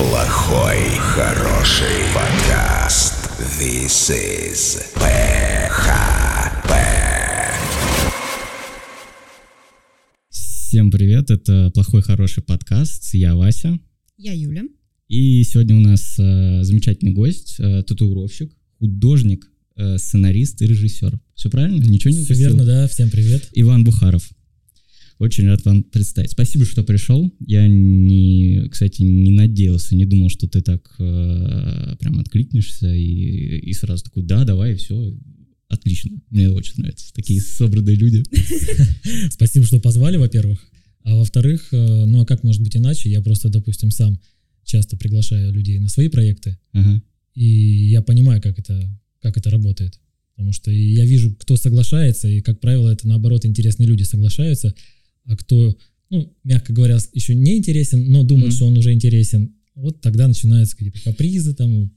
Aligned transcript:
Плохой, 0.00 0.78
хороший 0.96 2.08
подкаст. 2.14 3.12
This 3.60 4.10
is 4.10 4.80
ПХП. 4.94 6.72
Всем 10.30 10.90
привет, 10.90 11.30
это 11.30 11.70
«Плохой 11.74 12.00
хороший 12.00 12.42
подкаст», 12.42 13.12
я 13.12 13.36
Вася. 13.36 13.78
Я 14.16 14.32
Юля. 14.32 14.62
И 15.08 15.44
сегодня 15.44 15.76
у 15.76 15.80
нас 15.80 16.18
э, 16.18 16.62
замечательный 16.62 17.12
гость, 17.12 17.56
э, 17.58 17.82
татуировщик, 17.82 18.50
художник, 18.78 19.46
э, 19.76 19.98
сценарист 19.98 20.62
и 20.62 20.66
режиссер. 20.66 21.20
Все 21.34 21.50
правильно? 21.50 21.78
Ничего 21.78 22.08
не 22.08 22.20
Все 22.20 22.24
упустил? 22.24 22.48
верно, 22.48 22.64
да. 22.64 22.88
Всем 22.88 23.10
привет. 23.10 23.50
Иван 23.52 23.84
Бухаров. 23.84 24.30
Очень 25.20 25.48
рад 25.48 25.62
вам 25.66 25.82
представить. 25.82 26.30
Спасибо, 26.30 26.64
что 26.64 26.82
пришел. 26.82 27.30
Я, 27.46 27.68
не, 27.68 28.66
кстати, 28.70 29.02
не 29.02 29.30
надеялся, 29.30 29.94
не 29.94 30.06
думал, 30.06 30.30
что 30.30 30.48
ты 30.48 30.62
так 30.62 30.94
э, 30.98 31.96
прям 32.00 32.18
откликнешься 32.20 32.90
и, 32.94 33.58
и 33.58 33.72
сразу 33.74 34.02
такой, 34.02 34.22
да, 34.22 34.44
давай, 34.44 34.76
все, 34.76 35.14
отлично. 35.68 36.12
Мне 36.30 36.48
очень 36.48 36.72
нравится. 36.78 37.12
Такие 37.12 37.42
собранные 37.42 37.96
люди. 37.96 38.24
Спасибо, 39.30 39.66
что 39.66 39.78
позвали, 39.78 40.16
во-первых. 40.16 40.58
А 41.02 41.14
во-вторых, 41.14 41.68
э, 41.70 42.04
ну 42.06 42.22
а 42.22 42.24
как 42.24 42.42
может 42.42 42.62
быть 42.62 42.74
иначе? 42.74 43.10
Я 43.10 43.20
просто, 43.20 43.50
допустим, 43.50 43.90
сам 43.90 44.18
часто 44.64 44.96
приглашаю 44.96 45.52
людей 45.52 45.78
на 45.80 45.90
свои 45.90 46.08
проекты, 46.08 46.58
Ага. 46.72 47.02
и 47.34 47.44
я 47.90 48.00
понимаю, 48.00 48.40
как 48.40 48.58
это, 48.58 48.98
как 49.20 49.36
это 49.36 49.50
работает. 49.50 50.00
Потому 50.34 50.54
что 50.54 50.70
я 50.70 51.04
вижу, 51.04 51.36
кто 51.38 51.56
соглашается, 51.56 52.26
и, 52.26 52.40
как 52.40 52.58
правило, 52.60 52.88
это, 52.88 53.06
наоборот, 53.06 53.44
интересные 53.44 53.86
люди 53.86 54.04
соглашаются, 54.04 54.74
а 55.26 55.36
кто, 55.36 55.76
ну, 56.10 56.36
мягко 56.44 56.72
говоря, 56.72 56.98
еще 57.14 57.34
не 57.34 57.56
интересен, 57.58 58.10
но 58.10 58.22
думает, 58.24 58.48
Мгм. 58.48 58.56
что 58.56 58.66
он 58.66 58.78
уже 58.78 58.92
интересен, 58.92 59.54
вот 59.74 60.00
тогда 60.00 60.26
начинаются 60.28 60.76
какие-то 60.76 61.00
капризы, 61.02 61.54
там, 61.54 61.90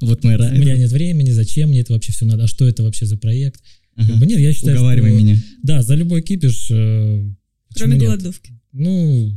Вот 0.00 0.24
мы 0.24 0.34
у 0.34 0.58
меня 0.58 0.76
нет 0.76 0.90
времени, 0.90 1.30
зачем 1.30 1.68
мне 1.68 1.80
это 1.80 1.92
вообще 1.92 2.10
все 2.12 2.24
надо, 2.26 2.44
а 2.44 2.48
что 2.48 2.66
это 2.66 2.82
вообще 2.82 3.06
за 3.06 3.16
проект? 3.16 3.62
Ага. 3.94 4.08
Как 4.10 4.18
бы 4.20 4.26
нет, 4.26 4.40
я 4.40 4.52
считаю, 4.52 4.76
Уговаривай 4.76 5.10
что- 5.10 5.18
меня. 5.20 5.42
Да, 5.62 5.82
за 5.82 5.94
любой 5.94 6.22
кипиш. 6.22 6.68
э, 6.72 7.30
Кроме 7.74 7.94
нет? 7.94 8.02
голодовки. 8.02 8.52
Ну, 8.72 9.32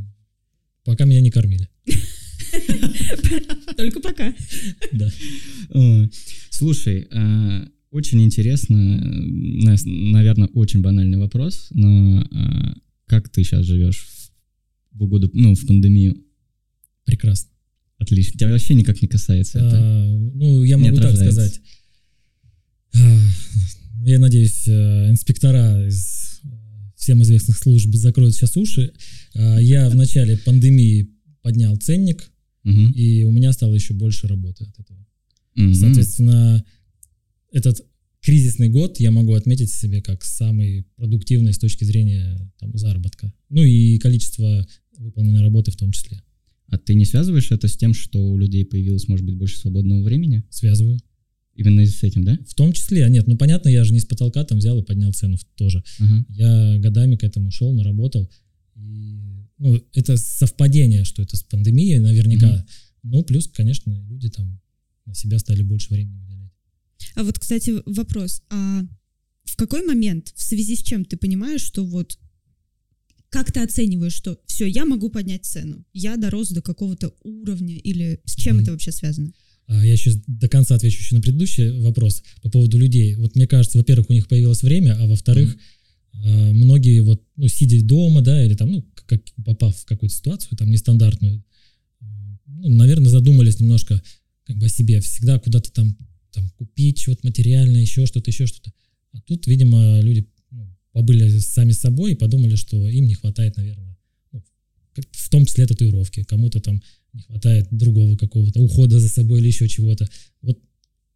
пока 0.84 1.04
меня 1.04 1.20
не 1.20 1.30
кормили. 1.30 1.68
Только 3.76 4.00
пока. 4.00 4.34
Да. 4.92 5.10
Э, 5.74 6.08
Слушай, 6.50 7.06
э, 7.10 7.66
очень 7.90 8.22
интересно, 8.22 8.76
наверное, 9.84 10.48
очень 10.54 10.80
банальный 10.80 11.18
вопрос, 11.18 11.68
но 11.70 12.22
э, 12.22 12.72
как 13.12 13.28
ты 13.28 13.44
сейчас 13.44 13.66
живешь 13.66 14.06
в 14.92 15.02
угоду, 15.02 15.30
ну, 15.34 15.54
в 15.54 15.66
пандемию? 15.66 16.16
Прекрасно. 17.04 17.50
Отлично. 17.98 18.38
Тебя 18.38 18.50
вообще 18.50 18.72
никак 18.72 19.02
не 19.02 19.06
касается 19.06 19.58
это. 19.58 19.76
А, 19.78 20.16
ну, 20.34 20.64
я 20.64 20.78
могу 20.78 20.96
так 20.96 21.14
сказать. 21.14 21.60
А, 22.94 23.18
Я 24.06 24.18
надеюсь, 24.18 24.66
э, 24.66 25.10
инспектора 25.10 25.86
из 25.86 26.40
э, 26.42 26.48
всем 26.96 27.22
известных 27.22 27.58
служб 27.58 27.94
закроют 27.94 28.34
сейчас 28.34 28.56
уши. 28.56 28.94
А, 29.34 29.58
Я 29.58 29.90
в 29.90 29.94
начале 29.94 30.38
пандемии 30.38 31.10
поднял 31.42 31.76
ценник, 31.76 32.30
и 32.64 33.24
у 33.24 33.30
меня 33.30 33.52
стало 33.52 33.74
еще 33.74 33.92
больше 33.92 34.26
работы 34.26 34.64
от 34.64 34.78
этого. 34.80 35.06
Соответственно, 35.74 36.64
этот 37.52 37.84
кризисный 38.22 38.68
год 38.68 39.00
я 39.00 39.10
могу 39.10 39.34
отметить 39.34 39.70
себе 39.72 40.00
как 40.00 40.24
самый 40.24 40.86
продуктивный 40.96 41.52
с 41.52 41.58
точки 41.58 41.84
зрения 41.84 42.38
там, 42.58 42.76
заработка. 42.76 43.32
Ну 43.50 43.62
и 43.62 43.98
количество 43.98 44.66
выполненной 44.96 45.40
работы 45.40 45.70
в 45.72 45.76
том 45.76 45.90
числе. 45.92 46.22
А 46.68 46.78
ты 46.78 46.94
не 46.94 47.04
связываешь 47.04 47.50
это 47.50 47.68
с 47.68 47.76
тем, 47.76 47.92
что 47.92 48.18
у 48.18 48.38
людей 48.38 48.64
появилось, 48.64 49.08
может 49.08 49.26
быть, 49.26 49.34
больше 49.34 49.58
свободного 49.58 50.02
времени? 50.02 50.44
Связываю. 50.48 50.98
Именно 51.54 51.84
с 51.84 52.02
этим, 52.02 52.24
да? 52.24 52.38
В 52.48 52.54
том 52.54 52.72
числе, 52.72 53.04
а 53.04 53.10
нет, 53.10 53.26
ну 53.26 53.36
понятно, 53.36 53.68
я 53.68 53.84
же 53.84 53.92
не 53.92 54.00
с 54.00 54.06
потолка 54.06 54.42
там 54.44 54.58
взял 54.58 54.78
и 54.78 54.84
поднял 54.84 55.12
цену 55.12 55.36
тоже. 55.56 55.84
Ага. 55.98 56.24
Я 56.30 56.78
годами 56.78 57.16
к 57.16 57.24
этому 57.24 57.50
шел, 57.50 57.72
наработал. 57.74 58.30
И, 58.74 59.18
ну, 59.58 59.78
это 59.92 60.16
совпадение, 60.16 61.04
что 61.04 61.20
это 61.20 61.36
с 61.36 61.42
пандемией 61.42 61.98
наверняка. 61.98 62.50
Мгм. 62.50 62.66
Ну, 63.02 63.22
плюс, 63.22 63.48
конечно, 63.48 63.92
люди 64.08 64.30
там 64.30 64.60
на 65.04 65.14
себя 65.14 65.38
стали 65.38 65.62
больше 65.62 65.92
времени. 65.92 66.22
А 67.14 67.24
вот, 67.24 67.38
кстати, 67.38 67.74
вопрос. 67.86 68.42
А 68.50 68.82
в 69.44 69.56
какой 69.56 69.84
момент, 69.86 70.32
в 70.34 70.42
связи 70.42 70.76
с 70.76 70.82
чем 70.82 71.04
ты 71.04 71.16
понимаешь, 71.16 71.62
что 71.62 71.84
вот 71.84 72.18
как 73.28 73.50
ты 73.50 73.60
оцениваешь, 73.60 74.12
что 74.12 74.38
все, 74.46 74.66
я 74.66 74.84
могу 74.84 75.08
поднять 75.08 75.46
цену, 75.46 75.84
я 75.94 76.16
дорос 76.16 76.50
до 76.50 76.60
какого-то 76.60 77.14
уровня, 77.24 77.76
или 77.78 78.20
с 78.26 78.36
чем 78.36 78.56
Мгм. 78.56 78.62
это 78.62 78.72
вообще 78.72 78.92
связано? 78.92 79.32
А 79.66 79.86
я 79.86 79.96
сейчас 79.96 80.16
до 80.26 80.48
конца 80.48 80.74
отвечу 80.74 80.98
еще 81.00 81.14
на 81.14 81.22
предыдущий 81.22 81.80
вопрос 81.80 82.22
по 82.42 82.50
поводу 82.50 82.76
людей. 82.76 83.14
Вот 83.14 83.34
мне 83.34 83.46
кажется, 83.46 83.78
во-первых, 83.78 84.10
у 84.10 84.12
них 84.12 84.28
появилось 84.28 84.62
время, 84.62 84.98
а 85.00 85.06
во-вторых, 85.06 85.56
а, 86.12 86.52
многие 86.52 87.00
вот, 87.00 87.22
ну, 87.36 87.48
сидя 87.48 87.82
дома, 87.82 88.20
да, 88.20 88.44
или 88.44 88.54
там, 88.54 88.70
ну, 88.70 88.86
как, 89.06 89.22
попав 89.44 89.76
в 89.76 89.84
какую-то 89.86 90.14
ситуацию 90.14 90.58
там 90.58 90.70
нестандартную, 90.70 91.42
ну, 92.46 92.68
наверное, 92.68 93.08
задумались 93.08 93.60
немножко 93.60 94.02
как 94.44 94.56
бы 94.56 94.66
о 94.66 94.68
себе. 94.68 95.00
Всегда 95.00 95.38
куда-то 95.38 95.72
там, 95.72 95.96
там 96.32 96.48
купить 96.56 96.98
что-то 97.00 97.20
материальное, 97.26 97.80
еще 97.82 98.06
что-то, 98.06 98.30
еще 98.30 98.46
что-то. 98.46 98.72
А 99.12 99.20
тут, 99.20 99.46
видимо, 99.46 100.00
люди 100.00 100.26
ну, 100.50 100.66
побыли 100.92 101.28
сами 101.38 101.72
собой 101.72 102.12
и 102.12 102.16
подумали, 102.16 102.56
что 102.56 102.88
им 102.88 103.06
не 103.06 103.14
хватает, 103.14 103.56
наверное, 103.56 103.96
ну, 104.32 104.42
в 105.12 105.28
том 105.30 105.44
числе 105.46 105.66
татуировки. 105.66 106.24
Кому-то 106.24 106.60
там 106.60 106.82
не 107.12 107.20
хватает 107.22 107.68
другого 107.70 108.16
какого-то 108.16 108.60
ухода 108.60 108.98
за 108.98 109.08
собой 109.08 109.40
или 109.40 109.48
еще 109.48 109.68
чего-то. 109.68 110.08
Вот 110.40 110.58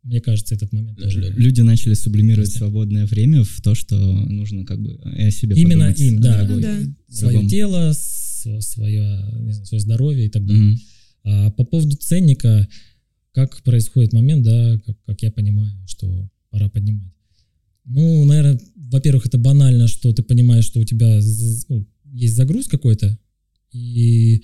мне 0.03 0.21
кажется, 0.21 0.55
этот 0.55 0.73
момент 0.73 0.99
тоже. 0.99 1.35
Люди 1.37 1.63
начали 1.63 1.95
сублимировать 1.95 2.49
Просто. 2.51 2.59
свободное 2.59 3.07
время 3.07 3.43
в 3.43 3.61
то, 3.61 3.75
что 3.75 3.97
нужно 3.97 4.65
как 4.65 4.81
бы 4.81 4.91
и 5.19 5.23
о 5.23 5.31
себе 5.33 5.57
Именно 5.57 5.87
подумать, 5.93 6.01
им, 6.01 6.21
да. 6.21 6.45
другой- 6.45 6.57
Ну 6.57 6.63
да. 6.63 7.15
Свое 7.15 7.33
другом. 7.33 7.49
тело, 7.51 7.93
с- 7.93 8.61
свое, 8.61 9.03
знаю, 9.51 9.65
свое 9.67 9.81
здоровье 9.81 10.27
и 10.27 10.29
так 10.29 10.47
далее. 10.47 10.63
Мгм. 10.63 10.81
А 11.25 11.51
по 11.51 11.65
поводу 11.65 11.97
ценника, 11.97 12.69
как 13.37 13.63
происходит 13.63 14.15
момент, 14.15 14.45
да, 14.45 14.81
как, 14.87 14.97
как 15.05 15.21
я 15.21 15.31
понимаю, 15.31 15.71
что 15.87 16.31
пора 16.49 16.71
поднимать. 16.71 17.13
Ну, 17.85 18.25
наверное, 18.25 18.59
во-первых, 18.75 19.27
это 19.27 19.37
банально, 19.37 19.89
что 19.89 20.15
ты 20.15 20.23
понимаешь, 20.23 20.65
что 20.65 20.81
у 20.81 20.85
тебя 20.85 21.21
ну, 21.69 21.87
есть 22.05 22.35
загруз 22.35 22.67
какой-то, 22.67 23.19
и 23.73 24.43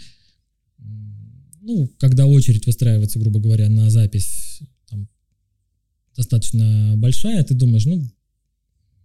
ну, 1.63 1.91
когда 1.99 2.27
очередь 2.27 2.67
выстраивается, 2.67 3.19
грубо 3.19 3.41
говоря, 3.41 3.71
на 3.71 3.89
запись 3.89 4.61
там, 4.91 5.09
достаточно 6.15 6.93
большая, 6.99 7.43
ты 7.45 7.55
думаешь, 7.55 7.87
ну, 7.87 8.07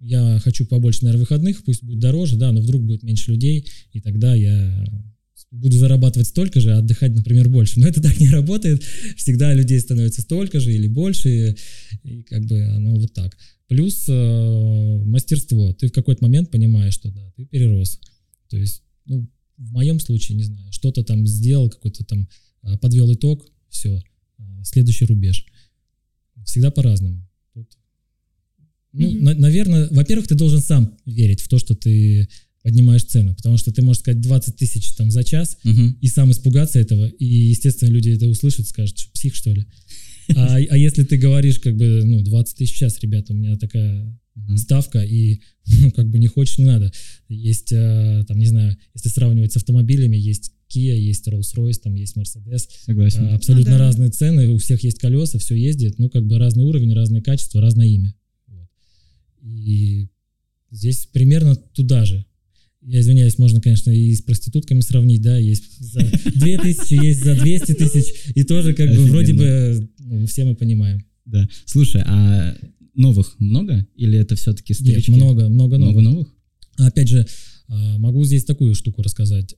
я 0.01 0.37
хочу 0.43 0.65
побольше, 0.65 1.05
наверное, 1.05 1.21
выходных, 1.21 1.63
пусть 1.63 1.81
будет 1.81 1.99
дороже, 1.99 2.35
да, 2.35 2.51
но 2.51 2.59
вдруг 2.59 2.83
будет 2.83 3.03
меньше 3.03 3.31
людей, 3.31 3.65
и 3.93 4.01
тогда 4.01 4.35
я 4.35 4.85
буду 5.51 5.77
зарабатывать 5.77 6.27
столько 6.27 6.59
же, 6.59 6.73
а 6.73 6.79
отдыхать, 6.79 7.13
например, 7.13 7.49
больше. 7.49 7.79
Но 7.79 7.87
это 7.87 8.01
так 8.07 8.19
не 8.19 8.29
работает. 8.29 8.83
Всегда 9.15 9.53
людей 9.53 9.79
становится 9.79 10.21
столько 10.21 10.59
же 10.59 10.73
или 10.73 10.87
больше, 10.87 11.55
и 12.03 12.23
как 12.23 12.45
бы 12.45 12.63
оно 12.63 12.95
вот 12.95 13.13
так. 13.13 13.37
Плюс 13.67 14.05
э, 14.07 15.03
мастерство. 15.05 15.73
Ты 15.73 15.87
в 15.87 15.91
какой-то 15.91 16.23
момент 16.23 16.51
понимаешь, 16.51 16.93
что 16.93 17.11
да, 17.11 17.31
ты 17.35 17.45
перерос. 17.45 17.99
То 18.49 18.57
есть, 18.57 18.83
ну, 19.05 19.27
в 19.57 19.71
моем 19.71 19.99
случае, 19.99 20.37
не 20.37 20.43
знаю, 20.43 20.71
что-то 20.71 21.03
там 21.03 21.27
сделал, 21.27 21.69
какой-то 21.69 22.05
там 22.05 22.29
э, 22.63 22.77
подвел 22.77 23.13
итог, 23.13 23.45
все, 23.69 24.01
следующий 24.63 25.05
рубеж. 25.05 25.45
Всегда 26.45 26.71
по-разному. 26.71 27.27
Ну, 28.93 29.11
Мгм. 29.11 29.23
на- 29.23 29.33
наверное, 29.35 29.87
во-первых, 29.91 30.27
ты 30.27 30.35
должен 30.35 30.59
сам 30.61 30.97
верить 31.05 31.41
в 31.41 31.49
то, 31.49 31.59
что 31.59 31.75
ты 31.75 32.27
поднимаешь 32.67 33.03
цену, 33.05 33.33
потому 33.33 33.55
что 33.57 33.71
ты 33.71 33.81
можешь 33.81 34.01
сказать 34.01 34.19
20 34.19 34.57
тысяч 34.57 34.91
там 34.95 35.09
за 35.09 35.23
час, 35.23 35.57
Мгм. 35.63 35.97
и 36.01 36.07
сам 36.07 36.31
испугаться 36.31 36.79
этого, 36.79 37.05
и, 37.07 37.25
естественно, 37.25 37.87
люди 37.89 38.09
это 38.09 38.27
услышат, 38.27 38.67
скажут, 38.67 38.99
что 38.99 39.09
псих, 39.13 39.35
что 39.35 39.53
ли. 39.53 39.65
А, 40.35 40.57
а 40.57 40.77
если 40.77 41.03
ты 41.05 41.15
говоришь, 41.17 41.59
как 41.59 41.77
бы, 41.77 42.01
ну, 42.03 42.21
20 42.21 42.57
тысяч 42.57 42.73
час, 42.75 42.99
ребята, 43.01 43.31
у 43.31 43.37
меня 43.37 43.55
такая 43.55 44.13
Мгм. 44.35 44.57
ставка, 44.57 45.01
и, 45.01 45.39
ну, 45.79 45.91
как 45.91 46.09
бы 46.09 46.19
не 46.19 46.27
хочешь, 46.27 46.57
не 46.57 46.65
надо. 46.65 46.91
Есть, 47.29 47.71
э, 47.71 48.25
там, 48.27 48.37
не 48.37 48.47
знаю, 48.47 48.75
если 48.93 49.07
сравнивать 49.07 49.53
с 49.53 49.55
автомобилями, 49.55 50.17
есть 50.17 50.51
Kia, 50.69 50.93
есть 50.99 51.25
Rolls-Royce, 51.29 51.79
там 51.81 51.95
есть 51.95 52.17
Mercedes, 52.17 52.67
Согласен. 52.85 53.27
а, 53.27 53.35
абсолютно 53.35 53.71
Ну 53.71 53.77
да. 53.77 53.83
разные 53.85 54.09
цены, 54.09 54.49
у 54.49 54.57
всех 54.57 54.83
есть 54.83 54.99
колеса, 54.99 55.39
все 55.39 55.55
ездит, 55.55 55.97
ну, 55.99 56.09
как 56.09 56.27
бы 56.27 56.37
разный 56.37 56.65
уровень, 56.65 56.91
разное 56.93 57.21
качество, 57.21 57.61
разное 57.61 57.87
имя. 57.87 58.13
И 59.41 60.07
здесь 60.71 61.05
примерно 61.13 61.55
туда 61.55 62.03
же. 62.03 62.25
Я 62.87 63.01
извиняюсь, 63.01 63.37
можно, 63.37 63.59
конечно, 63.59 63.91
и 63.91 64.15
с 64.15 64.21
проститутками 64.21 64.79
сравнить, 64.79 65.21
да, 65.21 65.37
есть 65.37 65.77
за 65.77 65.99
2000, 65.99 66.93
есть 67.03 67.21
за 67.21 67.35
200 67.35 67.73
тысяч, 67.73 68.13
и 68.33 68.43
тоже 68.45 68.73
как 68.73 68.89
бы 68.95 69.01
вроде 69.07 69.33
бы 69.33 69.89
ну, 69.99 70.25
все 70.25 70.45
мы 70.45 70.55
понимаем. 70.55 71.05
Да. 71.25 71.49
Слушай, 71.65 72.01
а 72.05 72.57
новых 72.93 73.35
много? 73.39 73.85
Или 73.97 74.17
это 74.17 74.37
все-таки 74.37 74.71
Нет, 74.71 74.79
старички? 74.81 75.11
много, 75.11 75.49
много 75.49 75.77
Много 75.77 75.99
новых. 76.01 76.03
новых? 76.03 76.27
Опять 76.77 77.09
же, 77.09 77.27
а, 77.67 77.97
могу 77.97 78.23
здесь 78.23 78.45
такую 78.45 78.73
штуку 78.73 79.01
рассказать. 79.01 79.55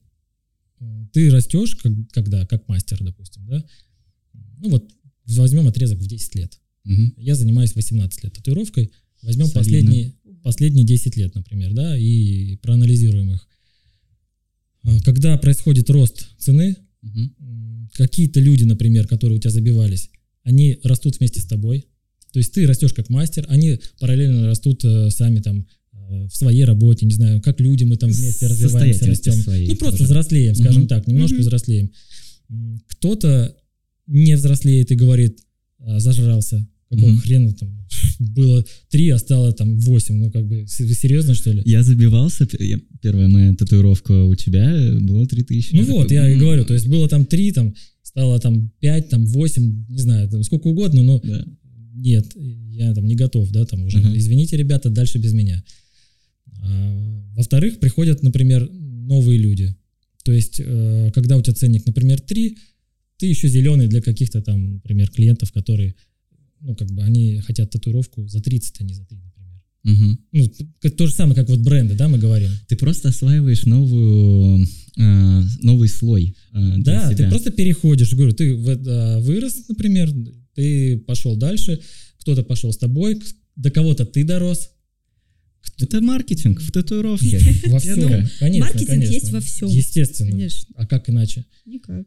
ты 1.14 1.30
растешь, 1.30 1.76
как, 1.76 1.92
когда, 2.12 2.48
как 2.48 2.68
мастер, 2.68 2.98
допустим, 3.04 3.46
да, 3.46 3.64
ну 4.58 4.70
вот 4.70 4.90
возьмем 5.28 5.68
отрезок 5.68 6.00
в 6.00 6.08
10 6.08 6.34
лет. 6.34 6.60
Мгм. 6.84 7.14
Я 7.16 7.36
занимаюсь 7.36 7.76
18 7.76 8.24
лет 8.24 8.34
татуировкой, 8.34 8.92
возьмем 9.22 9.48
Солидно. 9.48 9.60
последние, 9.62 10.14
последние 10.44 10.86
10 10.86 11.16
лет, 11.18 11.36
например, 11.36 11.74
да, 11.74 11.98
и 11.98 12.56
проанализируем 12.58 13.34
их. 13.34 13.48
А, 14.84 15.00
Когда 15.02 15.38
происходит 15.38 15.90
рост 15.90 16.28
цены, 16.38 16.76
м, 17.04 17.90
какие-то 17.94 18.40
люди, 18.40 18.64
например, 18.64 19.08
которые 19.08 19.38
у 19.38 19.40
тебя 19.42 19.52
забивались, 19.52 20.10
они 20.44 20.80
растут 20.84 21.18
вместе 21.20 21.42
с 21.42 21.46
тобой. 21.46 21.86
То 22.32 22.40
есть 22.40 22.54
ты 22.54 22.66
растешь 22.68 22.94
как 22.94 23.10
мастер, 23.10 23.46
они 23.50 23.80
параллельно 24.00 24.48
растут 24.48 24.84
э, 24.86 25.10
сами 25.10 25.40
там 25.40 25.68
э, 25.94 26.28
в 26.28 26.36
своей 26.36 26.64
работе, 26.64 27.06
не 27.06 27.14
знаю, 27.14 27.42
как 27.42 27.60
люди 27.60 27.84
мы 27.84 27.98
там 27.98 28.10
вместе 28.10 28.48
развиваемся, 28.48 29.06
растем. 29.06 29.34
своей 29.34 29.68
Ну, 29.68 29.76
просто 29.76 29.98
тоже. 30.00 30.06
взрослеем, 30.06 30.56
скажем 30.56 30.82
Мгм. 30.84 30.88
так, 30.88 31.08
немножко 31.08 31.36
Мгм. 31.36 31.42
взрослеем. 31.42 31.92
Кто-то 32.88 33.56
не 34.08 34.36
взрослеет 34.36 34.92
и 34.92 34.96
говорит, 34.96 35.40
«А, 35.80 36.00
зажрался. 36.00 36.68
Какого 36.90 37.10
Мгм. 37.12 37.20
хрена 37.20 37.54
там 37.54 37.70
было 38.20 38.66
три, 38.90 39.10
а 39.10 39.20
стало 39.20 39.52
там 39.54 39.78
восемь. 39.80 40.16
Ну, 40.16 40.32
как 40.32 40.48
бы, 40.48 40.62
вы 40.64 40.94
серьезно, 40.96 41.36
что 41.36 41.52
ли? 41.52 41.62
Я 41.66 41.84
забивался, 41.84 42.48
я- 42.60 42.80
первая 43.02 43.28
моя 43.28 43.54
татуировка 43.54 44.24
у 44.26 44.34
тебя 44.36 44.76
была 45.00 45.26
3000. 45.28 45.74
Ну 45.76 45.82
Я 45.82 45.88
вот, 45.88 46.02
такой, 46.04 46.16
я 46.16 46.30
и 46.30 46.34
«М, 46.34 46.40
говорю, 46.40 46.66
то 46.66 46.74
есть 46.74 46.88
было 46.88 47.08
там 47.08 47.26
три, 47.26 47.52
там 47.52 47.76
стало 48.02 48.40
там 48.40 48.72
пять, 48.80 49.10
там 49.10 49.26
восемь, 49.28 49.86
не 49.88 50.00
знаю, 50.00 50.28
там 50.30 50.44
сколько 50.44 50.68
угодно, 50.68 51.04
но 51.04 51.22
да. 51.24 51.46
нет, 51.94 52.26
я 52.72 52.94
там 52.96 53.06
не 53.06 53.16
готов, 53.16 53.52
да, 53.52 53.66
там 53.66 53.84
уже, 53.84 54.00
Мгм. 54.00 54.18
извините, 54.18 54.58
ребята, 54.58 54.90
дальше 54.90 55.20
без 55.20 55.34
меня. 55.34 55.64
А, 56.64 57.24
во-вторых, 57.36 57.80
приходят, 57.80 58.24
например, 58.24 58.70
новые 58.72 59.38
люди. 59.40 59.76
То 60.24 60.32
есть, 60.34 60.60
э, 60.64 61.12
когда 61.14 61.38
у 61.38 61.42
тебя 61.42 61.54
ценник, 61.54 61.86
например, 61.86 62.20
3, 62.20 62.58
ты 63.18 63.28
еще 63.28 63.48
зеленый 63.48 63.88
для 63.88 64.02
каких-то 64.02 64.42
там, 64.42 64.74
например, 64.74 65.10
клиентов, 65.10 65.52
которые, 65.52 65.96
ну, 66.62 66.76
как 66.76 66.90
бы 66.92 67.04
они 67.04 67.40
хотят 67.40 67.70
татуировку 67.72 68.28
за 68.28 68.42
30, 68.42 68.82
а 68.82 68.84
не 68.84 68.94
за 68.94 69.06
3, 69.06 69.18
например. 69.18 69.62
Мгм. 69.84 70.20
Ну, 70.34 70.48
т- 70.82 70.90
то 70.90 71.08
же 71.08 71.14
самое, 71.14 71.36
как 71.36 71.50
вот 71.50 71.60
бренды, 71.60 71.96
да, 71.96 72.08
мы 72.08 72.18
говорим. 72.18 72.50
Ты 72.68 72.76
просто 72.76 73.10
осваиваешь 73.10 73.66
новую, 73.66 74.66
э, 74.98 75.42
новый 75.62 75.88
слой 75.90 76.36
э, 76.54 76.76
для 76.78 77.02
Да, 77.02 77.08
себя. 77.12 77.18
ты 77.26 77.30
просто 77.30 77.52
переходишь. 77.52 78.14
Говорю, 78.14 78.34
ты 78.34 78.56
в 78.56 78.68
это 78.68 79.20
вырос, 79.22 79.68
например, 79.70 80.14
ты 80.54 80.98
пошел 80.98 81.36
дальше, 81.38 81.80
кто-то 82.20 82.44
пошел 82.44 82.74
с 82.74 82.78
тобой, 82.78 83.22
до 83.56 83.72
кого-то 83.72 84.06
ты 84.06 84.24
дорос. 84.26 84.70
Это 85.78 86.02
маркетинг 86.02 86.62
в 86.62 86.72
татуировке. 86.72 87.40
Во 87.68 87.80
всем, 87.80 88.00
думаю, 88.02 88.30
конечно, 88.40 88.66
маркетинг 88.66 88.90
конечно. 88.90 89.14
есть 89.14 89.30
во 89.32 89.40
всем. 89.42 89.70
Естественно. 89.70 90.32
Конечно. 90.32 90.68
А 90.76 90.86
как 90.86 91.10
иначе? 91.10 91.46
Никак. 91.66 92.06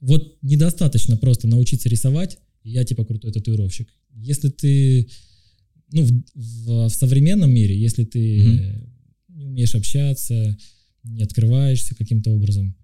Вот 0.00 0.38
недостаточно 0.42 1.16
просто 1.16 1.46
научиться 1.48 1.88
рисовать, 1.88 2.38
я 2.64 2.84
типа 2.84 3.04
крутой 3.04 3.32
татуировщик. 3.32 3.88
Если 4.14 4.48
ты, 4.48 5.08
ну, 5.92 6.02
в, 6.04 6.22
в- 6.34 6.88
в 6.88 6.94
современном 6.94 7.52
мире, 7.52 7.78
если 7.78 8.04
ты 8.04 8.38
э, 8.38 8.80
не 9.28 9.44
умеешь 9.46 9.74
общаться, 9.74 10.56
не 11.02 11.22
открываешься 11.22 11.94
каким-то 11.94 12.30
образом, 12.30 12.74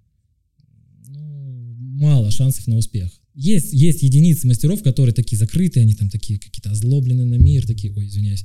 ну, 1.09 1.75
мало 1.79 2.31
шансов 2.31 2.67
на 2.67 2.77
успех. 2.77 3.11
Есть, 3.35 3.73
есть 3.73 4.03
единицы 4.03 4.47
мастеров, 4.47 4.83
которые 4.83 5.15
такие 5.15 5.39
закрытые, 5.39 5.83
они 5.83 5.95
там 5.95 6.11
такие 6.11 6.39
какие-то 6.39 6.71
озлобленные 6.73 7.27
на 7.27 7.37
мир, 7.37 7.67
такие, 7.67 7.93
ой, 7.95 8.07
извиняюсь, 8.07 8.45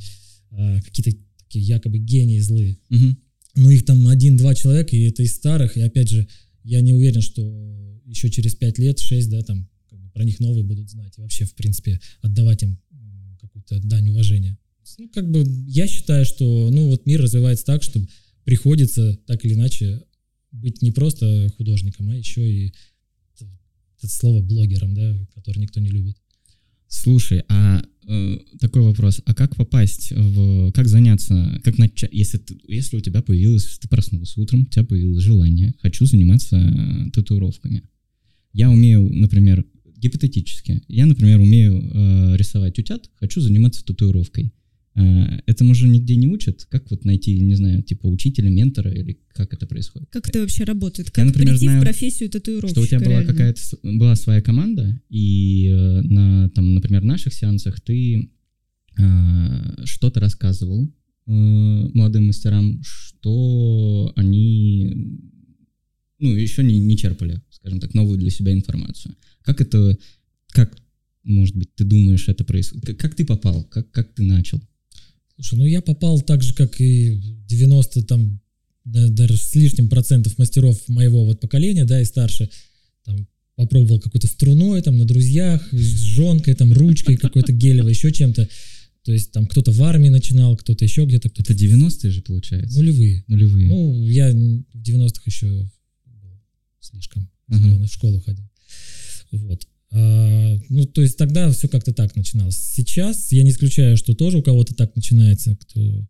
а, 0.51 0.79
какие-то 0.81 1.17
такие 1.39 1.65
якобы 1.65 1.97
гении 1.97 2.39
злые. 2.39 2.77
Мгм. 2.89 3.17
Ну, 3.55 3.69
их 3.71 3.85
там 3.85 4.07
один-два 4.07 4.53
человека, 4.53 4.95
и 4.95 5.01
это 5.03 5.23
из 5.23 5.33
старых, 5.35 5.75
и 5.77 5.81
опять 5.81 6.09
же, 6.09 6.27
я 6.63 6.81
не 6.81 6.93
уверен, 6.93 7.21
что 7.21 8.01
еще 8.05 8.29
через 8.29 8.55
пять 8.55 8.77
лет, 8.79 8.99
шесть, 8.99 9.29
да, 9.29 9.41
там, 9.41 9.67
про 10.15 10.23
них 10.23 10.39
новые 10.39 10.63
будут 10.63 10.89
знать, 10.89 11.13
и 11.17 11.21
вообще, 11.21 11.43
в 11.45 11.53
принципе, 11.53 11.99
отдавать 12.21 12.63
им 12.63 12.79
какую-то 13.39 13.79
дань 13.81 14.09
уважения. 14.09 14.57
Ну, 14.97 15.09
как 15.09 15.29
бы, 15.29 15.43
я 15.67 15.87
считаю, 15.87 16.25
что, 16.25 16.69
ну, 16.71 16.87
вот 16.87 17.05
мир 17.05 17.21
развивается 17.21 17.65
так, 17.65 17.83
что 17.83 18.01
приходится 18.45 19.17
так 19.27 19.43
или 19.43 19.55
иначе 19.55 20.01
быть 20.51 20.81
не 20.81 20.91
просто 20.91 21.51
художником, 21.57 22.09
а 22.09 22.15
еще 22.15 22.49
и 22.49 22.73
это 23.37 24.07
слово 24.07 24.41
блогером, 24.41 24.93
да, 24.93 25.27
который 25.35 25.59
никто 25.59 25.81
не 25.81 25.89
любит. 25.89 26.15
Слушай, 26.87 27.43
а 27.49 27.83
э, 28.07 28.37
такой 28.59 28.83
вопрос, 28.83 29.21
а 29.25 29.33
как 29.33 29.57
попасть 29.57 30.11
в, 30.11 30.71
как 30.71 30.87
заняться, 30.87 31.59
как 31.63 31.77
начать, 31.77 32.13
если, 32.13 32.37
ты- 32.37 32.57
если 32.67 32.95
у 32.95 33.01
тебя 33.01 33.21
появилось, 33.21 33.79
ты 33.79 33.89
проснулся 33.89 34.39
утром, 34.39 34.61
у 34.61 34.65
тебя 34.65 34.85
появилось 34.85 35.23
желание, 35.23 35.73
хочу 35.81 36.05
заниматься 36.05 36.55
э, 36.55 37.09
татуировками. 37.11 37.83
Я 38.53 38.69
умею, 38.69 39.09
например, 39.11 39.65
гипотетически, 39.97 40.83
я, 40.87 41.05
например, 41.05 41.39
умею 41.39 41.81
э, 41.81 42.37
рисовать 42.37 42.77
утят, 42.79 43.09
хочу 43.15 43.41
заниматься 43.41 43.85
татуировкой. 43.85 44.53
Э, 44.95 45.41
этому 45.45 45.73
же 45.73 45.87
нигде 45.87 46.15
не 46.15 46.27
учат. 46.27 46.65
Как 46.65 46.89
вот 46.89 47.03
найти, 47.03 47.37
не 47.39 47.55
знаю, 47.55 47.83
типа 47.83 48.07
учителя, 48.07 48.49
ментора 48.49 48.91
или 48.91 49.19
как 49.33 49.53
это 49.53 49.67
происходит? 49.67 50.09
Как 50.09 50.29
это 50.29 50.39
вообще 50.39 50.63
работает? 50.63 51.11
Как 51.11 51.25
например, 51.25 51.53
прийти 51.53 51.65
знаю, 51.65 51.81
в 51.81 51.83
профессию 51.83 52.29
татуировщика? 52.29 52.81
что 52.81 52.81
у 52.81 52.87
тебя 52.87 52.99
была 52.99 53.19
реально? 53.19 53.33
какая-то 53.33 53.61
была 53.83 54.15
своя 54.15 54.41
команда, 54.41 55.01
и 55.09 55.67
э, 55.67 56.01
на 56.01 56.49
там, 56.49 56.73
например, 56.73 57.03
наших 57.03 57.33
сеансах 57.33 57.81
ты 57.81 58.29
э, 58.97 59.85
что-то 59.85 60.21
рассказывал 60.21 60.85
э, 61.27 61.31
молодым 61.31 62.27
мастерам, 62.27 62.81
что 62.83 64.13
они 64.15 65.19
ну, 66.19 66.33
еще 66.33 66.63
не, 66.63 66.79
не 66.79 66.97
черпали, 66.97 67.41
скажем 67.49 67.79
так, 67.79 67.93
новую 67.93 68.17
для 68.17 68.29
себя 68.29 68.53
информацию. 68.53 69.15
Как 69.45 69.61
это, 69.61 69.97
как, 70.49 70.75
может 71.23 71.55
быть, 71.55 71.73
ты 71.75 71.83
думаешь, 71.83 72.27
это 72.27 72.43
происходит? 72.43 72.97
Как, 72.97 73.15
ты 73.15 73.25
попал? 73.25 73.63
Как, 73.65 73.89
как 73.91 74.13
ты 74.13 74.23
начал? 74.23 74.59
Слушай, 75.35 75.59
ну 75.59 75.65
я 75.65 75.81
попал 75.81 76.21
так 76.21 76.41
же, 76.41 76.53
как 76.53 76.79
и 76.81 77.19
90 77.47 78.03
там, 78.03 78.41
да, 78.85 79.07
даже 79.09 79.37
с 79.37 79.53
лишним 79.55 79.89
процентов 79.89 80.37
мастеров 80.37 80.87
моего 80.87 81.25
вот 81.25 81.39
поколения, 81.39 81.85
да, 81.85 82.01
и 82.01 82.05
старше, 82.05 82.49
там, 83.03 83.27
попробовал 83.55 83.99
какой-то 83.99 84.27
струной, 84.27 84.81
там, 84.81 84.97
на 84.97 85.05
друзьях, 85.05 85.67
с 85.71 86.01
жонкой, 86.01 86.55
там, 86.55 86.73
ручкой 86.73 87.17
какой-то 87.17 87.51
гелевой, 87.51 87.91
еще 87.91 88.11
чем-то. 88.11 88.49
То 89.03 89.11
есть 89.11 89.31
там 89.31 89.45
кто-то 89.45 89.71
в 89.71 89.83
армии 89.83 90.09
начинал, 90.09 90.57
кто-то 90.57 90.83
еще 90.83 91.05
где-то, 91.05 91.29
кто-то 91.29 91.53
Это 91.53 91.63
90-е 91.63 92.09
же, 92.11 92.21
получается? 92.21 92.77
нулевые. 92.77 93.23
Нулевые. 93.27 93.67
Ну, 93.67 94.07
я 94.07 94.31
в 94.31 94.81
90-х 94.81 95.21
еще 95.25 95.69
слишком 96.79 97.29
Ага. 97.49 97.77
в 97.83 97.87
школу 97.87 98.19
ходил. 98.21 98.43
Вот. 99.31 99.67
А, 99.91 100.59
ну, 100.69 100.85
то 100.85 101.01
есть 101.01 101.17
тогда 101.17 101.51
все 101.51 101.67
как-то 101.67 101.93
так 101.93 102.15
начиналось. 102.15 102.57
Сейчас 102.57 103.31
я 103.31 103.43
не 103.43 103.51
исключаю, 103.51 103.97
что 103.97 104.13
тоже 104.13 104.37
у 104.37 104.43
кого-то 104.43 104.73
так 104.73 104.95
начинается, 104.95 105.55
кто 105.55 106.07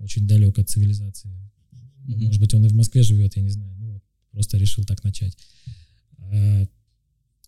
очень 0.00 0.26
далек 0.26 0.58
от 0.58 0.68
цивилизации. 0.68 1.28
Ну, 1.28 2.14
Мгм. 2.16 2.26
Может 2.26 2.40
быть, 2.40 2.54
он 2.54 2.64
и 2.64 2.68
в 2.68 2.74
Москве 2.74 3.02
живет, 3.02 3.36
я 3.36 3.42
не 3.42 3.50
знаю. 3.50 3.74
Ну, 3.78 4.00
просто 4.30 4.58
решил 4.58 4.84
так 4.84 5.02
начать. 5.04 5.36
А, 6.18 6.66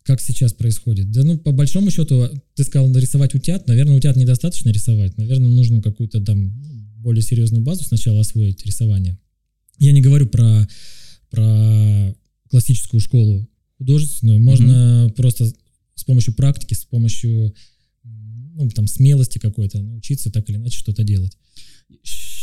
как 0.03 0.21
сейчас 0.21 0.53
происходит? 0.53 1.11
Да, 1.11 1.23
ну, 1.23 1.37
по 1.37 1.51
большому 1.51 1.91
счету, 1.91 2.29
ты 2.55 2.63
сказал 2.63 2.89
нарисовать 2.89 3.35
утят. 3.35 3.67
Наверное, 3.67 3.95
утят 3.95 4.15
недостаточно 4.15 4.69
рисовать. 4.69 5.17
Наверное, 5.17 5.49
нужно 5.49 5.81
какую-то 5.81 6.21
там 6.21 6.51
более 6.97 7.21
серьезную 7.21 7.63
базу 7.63 7.83
сначала 7.83 8.19
освоить 8.19 8.65
рисование. 8.65 9.17
Я 9.77 9.93
не 9.93 10.01
говорю 10.01 10.27
про, 10.27 10.67
про 11.29 12.15
классическую 12.49 12.99
школу 12.99 13.48
художественную. 13.79 14.39
Можно 14.39 15.11
просто 15.15 15.51
с 15.95 16.03
помощью 16.03 16.35
практики, 16.35 16.75
с 16.75 16.85
помощью 16.85 17.55
ну, 18.03 18.69
там, 18.69 18.87
смелости 18.87 19.39
какой-то 19.39 19.81
научиться 19.81 20.31
так 20.31 20.49
или 20.49 20.57
иначе 20.57 20.77
что-то 20.77 21.03
делать. 21.03 21.35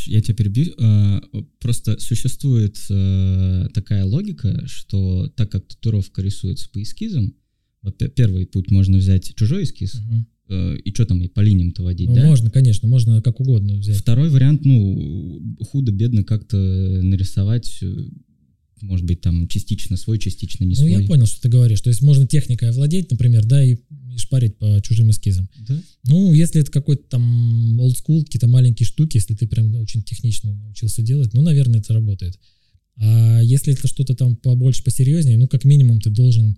Я 0.07 0.21
тебя 0.21 0.35
перебью. 0.35 0.75
А, 0.79 1.23
Просто 1.61 1.99
существует 1.99 2.79
э, 2.91 3.69
такая 3.75 4.05
логика, 4.05 4.63
что 4.67 5.29
так 5.37 5.51
как 5.51 5.67
татуировка 5.67 6.23
рисуется 6.23 6.69
по 6.71 6.83
эскизам, 6.83 7.35
вот 7.83 8.01
первый 8.15 8.47
путь 8.47 8.71
можно 8.71 8.99
взять 8.99 9.35
чужой 9.35 9.65
эскиз, 9.65 10.01
э, 10.49 10.77
и 10.79 10.91
что 10.93 11.07
там, 11.07 11.23
и 11.23 11.29
по 11.29 11.41
линиям 11.41 11.73
то 11.73 11.83
водить, 11.83 12.09
Ну, 12.09 12.17
да? 12.17 12.27
можно, 12.27 12.51
конечно, 12.51 12.89
можно 12.89 13.21
как 13.21 13.41
угодно 13.41 13.75
взять. 13.75 13.97
Второй 13.97 14.31
вариант, 14.31 14.65
ну, 14.65 15.57
худо-бедно 15.71 16.25
как-то 16.25 16.57
нарисовать, 16.57 17.79
э, 17.83 18.09
может 18.81 19.07
быть, 19.07 19.21
там 19.21 19.49
частично 19.49 19.97
свой, 19.97 20.19
частично 20.19 20.65
не 20.65 20.71
Ну, 20.71 20.77
свой. 20.77 20.91
я 20.91 21.07
понял, 21.07 21.27
что 21.27 21.41
ты 21.41 21.49
говоришь. 21.49 21.81
То 21.81 21.89
есть 21.89 22.03
можно 22.03 22.27
техникой 22.27 22.71
овладеть, 22.71 23.11
например, 23.11 23.45
да, 23.45 23.65
и, 23.65 23.75
и 23.75 24.19
шпарить 24.19 24.59
по 24.59 24.81
чужим 24.83 25.11
эскизам. 25.11 25.49
Да? 25.67 25.81
Ну, 26.07 26.33
если 26.35 26.61
это 26.61 26.71
какой-то 26.71 27.05
там 27.09 27.81
олдскул, 27.81 28.25
какие-то 28.25 28.49
маленькие 28.49 28.87
штуки, 28.87 29.17
если 29.17 29.35
ты 29.35 29.47
прям 29.47 29.75
очень 29.77 30.03
технично 30.03 30.55
научился 30.55 31.03
делать, 31.03 31.33
ну, 31.33 31.43
наверное, 31.43 31.81
это 31.81 31.95
работает. 31.95 32.39
А 32.99 33.41
если 33.43 33.73
это 33.73 33.89
что-то 33.89 34.15
там 34.15 34.37
побольше, 34.37 34.85
посерьезнее, 34.85 35.39
ну, 35.39 35.49
как 35.49 35.65
минимум 35.65 36.01
ты 36.01 36.11
должен 36.11 36.57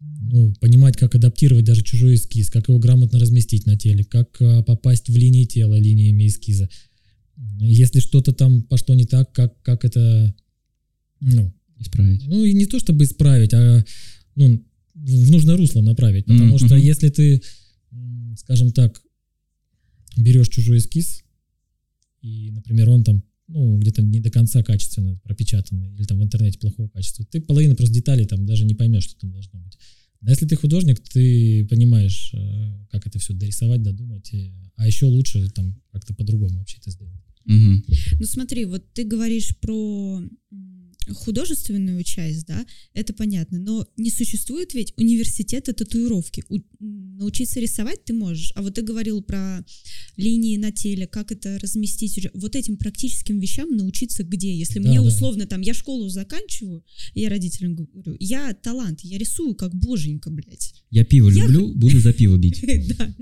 ну, 0.00 0.54
понимать, 0.60 0.96
как 0.96 1.14
адаптировать 1.14 1.64
даже 1.64 1.82
чужой 1.82 2.14
эскиз, 2.14 2.50
как 2.50 2.68
его 2.68 2.78
грамотно 2.78 3.18
разместить 3.18 3.66
на 3.66 3.76
теле, 3.76 4.04
как 4.04 4.36
а, 4.40 4.62
попасть 4.62 5.08
в 5.08 5.16
линии 5.16 5.44
тела 5.44 5.74
линиями 5.78 6.26
эскиза. 6.26 6.68
Если 7.58 8.00
что-то 8.00 8.32
там 8.32 8.62
пошло 8.62 8.94
не 8.94 9.04
так, 9.04 9.32
как, 9.32 9.60
как 9.62 9.84
это, 9.84 10.34
ну, 11.20 11.52
Исправить. 11.80 12.26
Ну, 12.26 12.44
и 12.44 12.52
не 12.52 12.66
то 12.66 12.78
чтобы 12.78 13.04
исправить, 13.04 13.54
а 13.54 13.84
ну, 14.36 14.62
в 14.94 15.30
нужное 15.30 15.56
русло 15.56 15.80
направить. 15.80 16.26
Потому 16.26 16.56
Мгм. 16.56 16.58
что 16.66 16.76
если 16.76 17.08
ты, 17.08 17.42
скажем 18.38 18.70
так, 18.72 19.00
берешь 20.16 20.48
чужой 20.48 20.78
эскиз, 20.78 21.22
и, 22.22 22.50
например, 22.52 22.90
он 22.90 23.02
там 23.04 23.22
ну, 23.52 23.78
где-то 23.78 24.00
не 24.02 24.20
до 24.20 24.30
конца 24.30 24.62
качественно 24.62 25.16
пропечатанный, 25.24 25.92
или 25.94 26.04
там 26.04 26.20
в 26.20 26.22
интернете 26.22 26.58
плохого 26.60 26.88
качества, 26.88 27.24
ты 27.28 27.40
половину 27.40 27.74
просто 27.74 27.92
деталей 27.94 28.24
там 28.24 28.46
даже 28.46 28.64
не 28.64 28.74
поймешь, 28.76 29.02
что 29.04 29.18
там 29.18 29.32
должно 29.32 29.58
быть. 29.58 29.76
А 30.20 30.30
если 30.30 30.46
ты 30.46 30.54
художник, 30.54 31.00
ты 31.00 31.64
понимаешь, 31.64 32.30
э, 32.32 32.86
как 32.92 33.08
это 33.08 33.18
все 33.18 33.32
дорисовать, 33.32 33.82
додумать, 33.82 34.32
и- 34.32 34.52
а 34.76 34.86
еще 34.86 35.06
лучше 35.06 35.48
там 35.50 35.74
как-то 35.90 36.14
по-другому 36.14 36.58
вообще 36.58 36.78
это 36.78 36.90
сделать. 36.92 37.20
Мгм. 37.44 37.84
Ну 38.20 38.26
смотри, 38.26 38.66
вот 38.66 38.84
ты 38.92 39.04
говоришь 39.04 39.56
про 39.58 40.22
художественную 41.08 42.02
часть, 42.04 42.46
да, 42.46 42.64
это 42.94 43.12
понятно, 43.12 43.58
но 43.58 43.86
не 43.96 44.10
существует 44.10 44.74
ведь 44.74 44.92
университета 44.96 45.72
татуировки. 45.72 46.44
У- 46.48 46.60
научиться 46.80 47.60
рисовать 47.60 48.04
ты 48.04 48.12
можешь, 48.14 48.52
а 48.54 48.62
вот 48.62 48.74
ты 48.74 48.82
говорил 48.82 49.22
про 49.22 49.64
линии 50.16 50.56
на 50.56 50.72
теле, 50.72 51.06
как 51.06 51.32
это 51.32 51.58
разместить, 51.58 52.16
уже. 52.18 52.30
вот 52.34 52.56
этим 52.56 52.76
практическим 52.76 53.38
вещам 53.40 53.76
научиться 53.76 54.22
где? 54.24 54.54
Если 54.56 54.78
Да, 54.78 54.88
мне 54.88 55.00
да. 55.00 55.06
условно 55.06 55.46
там, 55.46 55.60
я 55.60 55.74
школу 55.74 56.08
заканчиваю, 56.08 56.82
я 57.14 57.28
родителям 57.28 57.74
говорю, 57.74 58.16
я 58.20 58.54
талант, 58.54 59.00
я 59.02 59.18
рисую 59.18 59.54
как 59.54 59.74
боженька, 59.74 60.30
блядь. 60.30 60.72
Я 60.90 61.04
пиво 61.04 61.28
Я- 61.30 61.42
люблю, 61.44 61.74
буду 61.74 62.00
за 62.00 62.12
пиво 62.12 62.36
бить. 62.38 62.60
Да. 62.96 63.14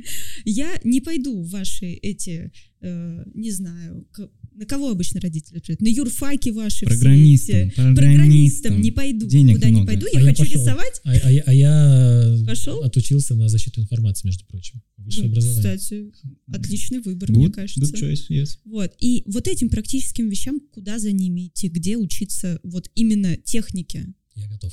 Я 0.45 0.81
не 0.85 1.01
пойду 1.01 1.43
в 1.43 1.51
ваши 1.51 1.87
эти, 1.87 2.53
э, 2.81 3.25
не 3.35 3.51
знаю, 3.51 4.07
к- 4.13 4.31
на 4.55 4.67
кого 4.67 4.91
обычно 4.91 5.21
родители 5.21 5.59
приходят? 5.61 5.81
На 5.81 5.89
юрфаки 5.89 6.51
ваши 6.51 6.77
все 6.79 6.87
Программистом, 6.87 7.57
эти. 7.57 7.75
программистом. 7.75 7.95
Программистом 8.17 8.81
не 8.81 8.91
пойду. 8.91 9.27
Денег 9.29 9.55
Куда 9.57 9.67
не 9.69 9.73
много. 9.73 9.87
пойду, 9.87 10.07
А 10.13 10.19
я 10.19 10.21
я 10.21 10.27
хочу 10.31 10.45
пошел. 10.45 10.63
рисовать. 10.63 11.01
А, 11.05 11.11
а 11.13 11.31
я- 11.31 11.43
а 11.47 11.55
я 11.55 12.45
Пошел? 12.47 12.83
отучился 12.83 13.35
на 13.35 13.49
защиту 13.49 13.81
информации, 13.81 14.27
между 14.27 14.45
прочим. 14.47 14.83
Высшее 14.97 15.27
Ну, 15.27 15.33
образование. 15.33 15.77
Кстати, 15.79 16.05
отличный 16.53 16.99
выбор, 17.01 17.31
мне 17.31 17.47
Good, 17.47 17.53
кажется. 17.53 17.81
good 17.81 18.01
choice, 18.03 18.23
yes. 18.31 18.59
Вот. 18.65 18.93
И 18.99 19.23
вот 19.27 19.47
этим 19.49 19.69
практическим 19.71 20.29
вещам, 20.29 20.61
куда 20.73 20.99
за 20.99 21.13
ними 21.13 21.47
идти, 21.47 21.69
где 21.69 21.97
учиться 21.97 22.59
вот 22.65 22.91
именно 22.95 23.37
технике? 23.37 24.07
Я 24.35 24.49
готов. 24.49 24.73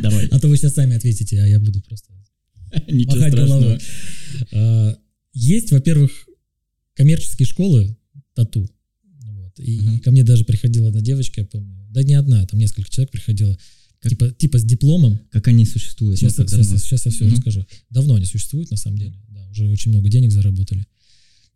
Давай. 0.00 0.26
А 0.28 0.38
то 0.38 0.48
вы 0.48 0.56
сейчас 0.56 0.74
сами 0.74 0.94
ответите, 0.96 1.40
а 1.40 1.46
я 1.46 1.58
буду 1.58 1.80
просто 1.82 2.12
махать 2.88 3.34
головой. 3.34 3.78
Есть, 5.34 5.70
во-первых, 5.72 6.28
коммерческие 6.94 7.46
школы 7.46 7.96
тату. 8.34 8.68
Вот. 9.24 9.58
И 9.60 9.80
Ага. 9.80 10.00
ко 10.00 10.10
мне 10.10 10.22
даже 10.24 10.44
приходила 10.44 10.88
одна 10.88 11.00
девочка, 11.00 11.40
я 11.42 11.46
помню. 11.46 11.74
Да 11.90 12.02
не 12.02 12.14
одна, 12.14 12.46
там 12.46 12.58
несколько 12.58 12.90
человек 12.90 13.10
приходило. 13.10 13.58
Как- 14.00 14.10
Типа, 14.10 14.30
типа 14.30 14.58
с 14.58 14.64
дипломом. 14.64 15.18
Как 15.30 15.48
они 15.48 15.64
существуют? 15.66 16.18
Сейчас, 16.18 16.36
ну, 16.38 16.46
сейчас, 16.46 16.82
сейчас 16.82 17.04
я 17.06 17.10
все 17.12 17.24
Мгм. 17.24 17.34
расскажу. 17.34 17.66
Давно 17.90 18.14
они 18.14 18.26
существуют, 18.26 18.70
на 18.70 18.76
самом 18.76 18.98
деле. 18.98 19.14
Да, 19.30 19.48
уже 19.50 19.68
очень 19.68 19.90
много 19.90 20.08
денег 20.08 20.30
заработали. 20.32 20.86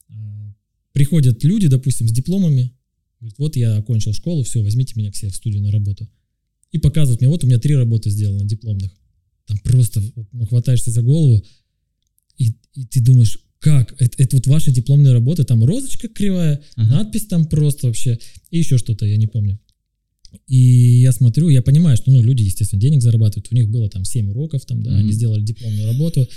А, 0.08 0.54
Приходят 0.92 1.44
люди, 1.44 1.68
допустим, 1.68 2.08
с 2.08 2.12
дипломами. 2.12 2.72
Говорят, 3.20 3.38
вот 3.38 3.56
я 3.56 3.76
окончил 3.76 4.12
школу, 4.12 4.42
все, 4.44 4.62
возьмите 4.62 4.94
меня 4.96 5.10
к 5.12 5.16
себе 5.16 5.30
в 5.30 5.36
студию 5.36 5.62
на 5.62 5.70
работу. 5.70 6.08
И 6.72 6.78
показывают 6.78 7.20
мне, 7.20 7.28
вот 7.28 7.44
у 7.44 7.46
меня 7.46 7.58
три 7.58 7.74
работы 7.76 8.10
сделаны 8.10 8.44
дипломных. 8.46 8.90
Там 9.46 9.58
просто 9.58 10.02
ну, 10.32 10.46
хватаешься 10.46 10.90
за 10.90 11.02
голову, 11.02 11.44
и, 12.36 12.54
и 12.74 12.84
ты 12.86 13.00
думаешь, 13.00 13.38
как? 13.60 13.94
Это, 14.00 14.22
это 14.22 14.36
вот 14.36 14.46
ваши 14.46 14.70
дипломные 14.70 15.12
работы, 15.12 15.44
там 15.44 15.64
розочка 15.64 16.08
кривая, 16.08 16.60
Ага. 16.76 16.96
надпись 16.96 17.26
там 17.26 17.46
просто 17.46 17.86
вообще, 17.88 18.18
и 18.50 18.58
еще 18.58 18.78
что-то, 18.78 19.04
я 19.06 19.16
не 19.16 19.26
помню. 19.26 19.58
И 20.46 21.00
я 21.00 21.12
смотрю, 21.12 21.48
я 21.48 21.62
понимаю, 21.62 21.96
что 21.96 22.10
ну, 22.12 22.20
люди, 22.20 22.42
естественно, 22.42 22.80
денег 22.80 23.02
зарабатывают. 23.02 23.48
У 23.50 23.54
них 23.54 23.68
было 23.70 23.88
там 23.88 24.04
7 24.04 24.30
уроков, 24.30 24.64
там, 24.66 24.82
да, 24.82 24.90
Мгм. 24.90 24.98
они 25.00 25.12
сделали 25.12 25.42
дипломную 25.42 25.86
работу. 25.86 26.28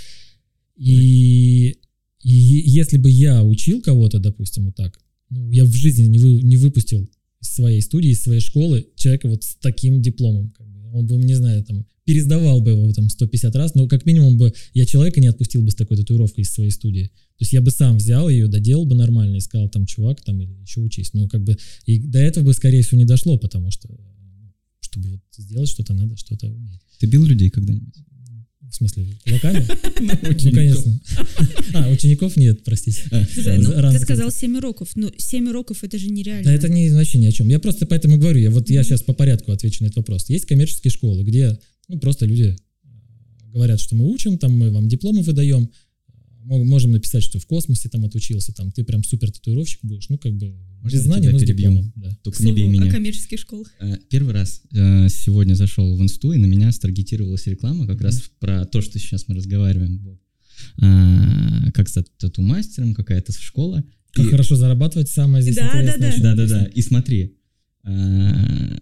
И, 0.76 1.76
и 2.22 2.30
если 2.30 2.96
бы 2.96 3.10
я 3.10 3.42
учил 3.44 3.82
кого-то, 3.82 4.18
допустим, 4.18 4.66
вот 4.66 4.76
так, 4.76 4.98
ну, 5.28 5.50
я 5.50 5.64
в 5.64 5.72
жизни 5.72 6.04
не, 6.06 6.18
вы, 6.18 6.42
не 6.42 6.56
выпустил 6.56 7.08
из 7.40 7.48
своей 7.50 7.80
студии, 7.82 8.10
из 8.10 8.22
своей 8.22 8.40
школы 8.40 8.86
человека 8.96 9.28
вот 9.28 9.44
с 9.44 9.56
таким 9.56 10.00
дипломом. 10.00 10.52
Он 10.92 11.06
бы, 11.06 11.16
не 11.16 11.34
знаю, 11.34 11.64
там, 11.64 11.86
пересдавал 12.04 12.60
бы 12.60 12.70
его 12.70 12.92
там 12.92 13.08
150 13.08 13.54
раз, 13.56 13.74
но 13.74 13.86
как 13.88 14.04
минимум 14.06 14.38
бы 14.38 14.52
я 14.74 14.86
человека 14.86 15.20
не 15.20 15.28
отпустил 15.28 15.62
бы 15.62 15.70
с 15.70 15.74
такой 15.74 15.96
татуировкой 15.96 16.42
из 16.42 16.52
своей 16.52 16.70
студии. 16.70 17.06
То 17.06 17.44
есть 17.44 17.52
я 17.52 17.60
бы 17.60 17.70
сам 17.70 17.96
взял 17.96 18.28
ее, 18.28 18.48
доделал 18.48 18.84
бы 18.84 18.94
нормально 18.94 19.36
и 19.36 19.40
сказал, 19.40 19.68
там, 19.68 19.86
чувак, 19.86 20.22
там, 20.22 20.40
или 20.40 20.52
еще 20.62 20.80
учись. 20.80 21.12
Ну, 21.12 21.28
как 21.28 21.42
бы, 21.42 21.56
и 21.86 21.98
до 21.98 22.18
этого 22.18 22.46
бы, 22.46 22.54
скорее 22.54 22.82
всего, 22.82 22.98
не 22.98 23.04
дошло, 23.04 23.38
потому 23.38 23.70
что, 23.70 23.88
ну, 23.88 24.52
чтобы 24.80 25.10
вот 25.10 25.20
сделать 25.36 25.68
что-то, 25.68 25.94
надо 25.94 26.16
что-то 26.16 26.48
уметь. 26.48 26.80
Ты 26.98 27.06
бил 27.06 27.24
людей 27.24 27.50
когда-нибудь? 27.50 27.94
В 28.72 28.74
смысле, 28.74 29.04
кулаками? 29.26 29.66
Ну, 30.00 30.30
Учеников. 30.30 30.54
конечно. 30.54 31.00
А, 31.74 31.90
учеников 31.90 32.36
нет, 32.36 32.64
простите. 32.64 33.02
Ну, 33.10 33.92
ты 33.92 33.98
сказал 33.98 34.30
7 34.30 34.56
уроков. 34.56 34.88
Ну, 34.94 35.12
7 35.14 35.48
уроков 35.50 35.84
это 35.84 35.98
же 35.98 36.08
нереально. 36.08 36.44
Да 36.44 36.52
это 36.52 36.70
не, 36.70 36.88
вообще 36.88 37.18
ни 37.18 37.26
о 37.26 37.32
чем. 37.32 37.48
Я 37.50 37.58
просто 37.60 37.84
поэтому 37.84 38.16
говорю, 38.16 38.40
я 38.40 38.50
вот 38.50 38.70
я 38.70 38.82
сейчас 38.82 39.02
по 39.02 39.12
порядку 39.12 39.52
отвечу 39.52 39.84
на 39.84 39.88
этот 39.88 39.98
вопрос. 39.98 40.30
Есть 40.30 40.46
коммерческие 40.46 40.90
школы, 40.90 41.22
где 41.22 41.58
ну, 41.88 41.98
просто 41.98 42.24
люди 42.24 42.56
э, 42.84 42.88
говорят, 43.52 43.78
что 43.78 43.94
мы 43.94 44.10
учим, 44.10 44.38
там 44.38 44.56
мы 44.56 44.70
вам 44.70 44.88
дипломы 44.88 45.20
выдаем, 45.20 45.70
можем 46.44 46.92
написать, 46.92 47.22
что 47.22 47.38
в 47.38 47.46
космосе 47.46 47.88
там 47.88 48.04
отучился, 48.04 48.52
там 48.52 48.70
ты 48.72 48.84
прям 48.84 49.02
супер 49.04 49.30
татуировщик 49.30 49.80
будешь, 49.82 50.08
ну 50.08 50.18
как 50.18 50.32
бы 50.34 50.54
Можно 50.80 50.96
без 50.96 51.02
знаний, 51.04 51.28
но 51.28 51.38
с 51.38 51.42
перебью? 51.42 51.70
дипломом. 51.70 51.92
Да. 51.96 52.18
Только 52.22 52.42
не 52.44 52.52
бей 52.52 52.64
слову, 52.64 52.72
меня. 52.72 52.90
о 52.90 52.94
коммерческих 52.94 53.38
школах. 53.40 53.68
Э, 53.80 53.96
Первый 54.10 54.34
раз 54.34 54.62
э, 54.72 55.08
сегодня 55.08 55.54
зашел 55.54 55.96
в 55.96 56.02
инсту, 56.02 56.32
и 56.32 56.38
на 56.38 56.46
меня 56.46 56.72
старгетировалась 56.72 57.46
реклама 57.46 57.86
как 57.86 58.00
раз 58.00 58.22
про 58.40 58.64
то, 58.64 58.80
что 58.82 58.98
сейчас 58.98 59.28
мы 59.28 59.34
разговариваем. 59.36 60.18
А, 60.80 61.70
Как 61.72 61.88
стать 61.88 62.06
тату-мастером, 62.18 62.94
какая-то 62.94 63.32
школа. 63.32 63.84
Как 64.12 64.26
И- 64.26 64.28
хорошо 64.28 64.56
зарабатывать, 64.56 65.08
самое 65.08 65.42
здесь 65.42 65.56
Да, 65.56 65.70
да, 65.72 65.80
интересное. 65.80 65.98
да. 66.00 66.08
еще 66.12 66.22
Да-да-да. 66.22 66.56
написано. 66.60 66.72
И 66.78 66.82
смотри, 66.82 67.36
а, 67.84 68.78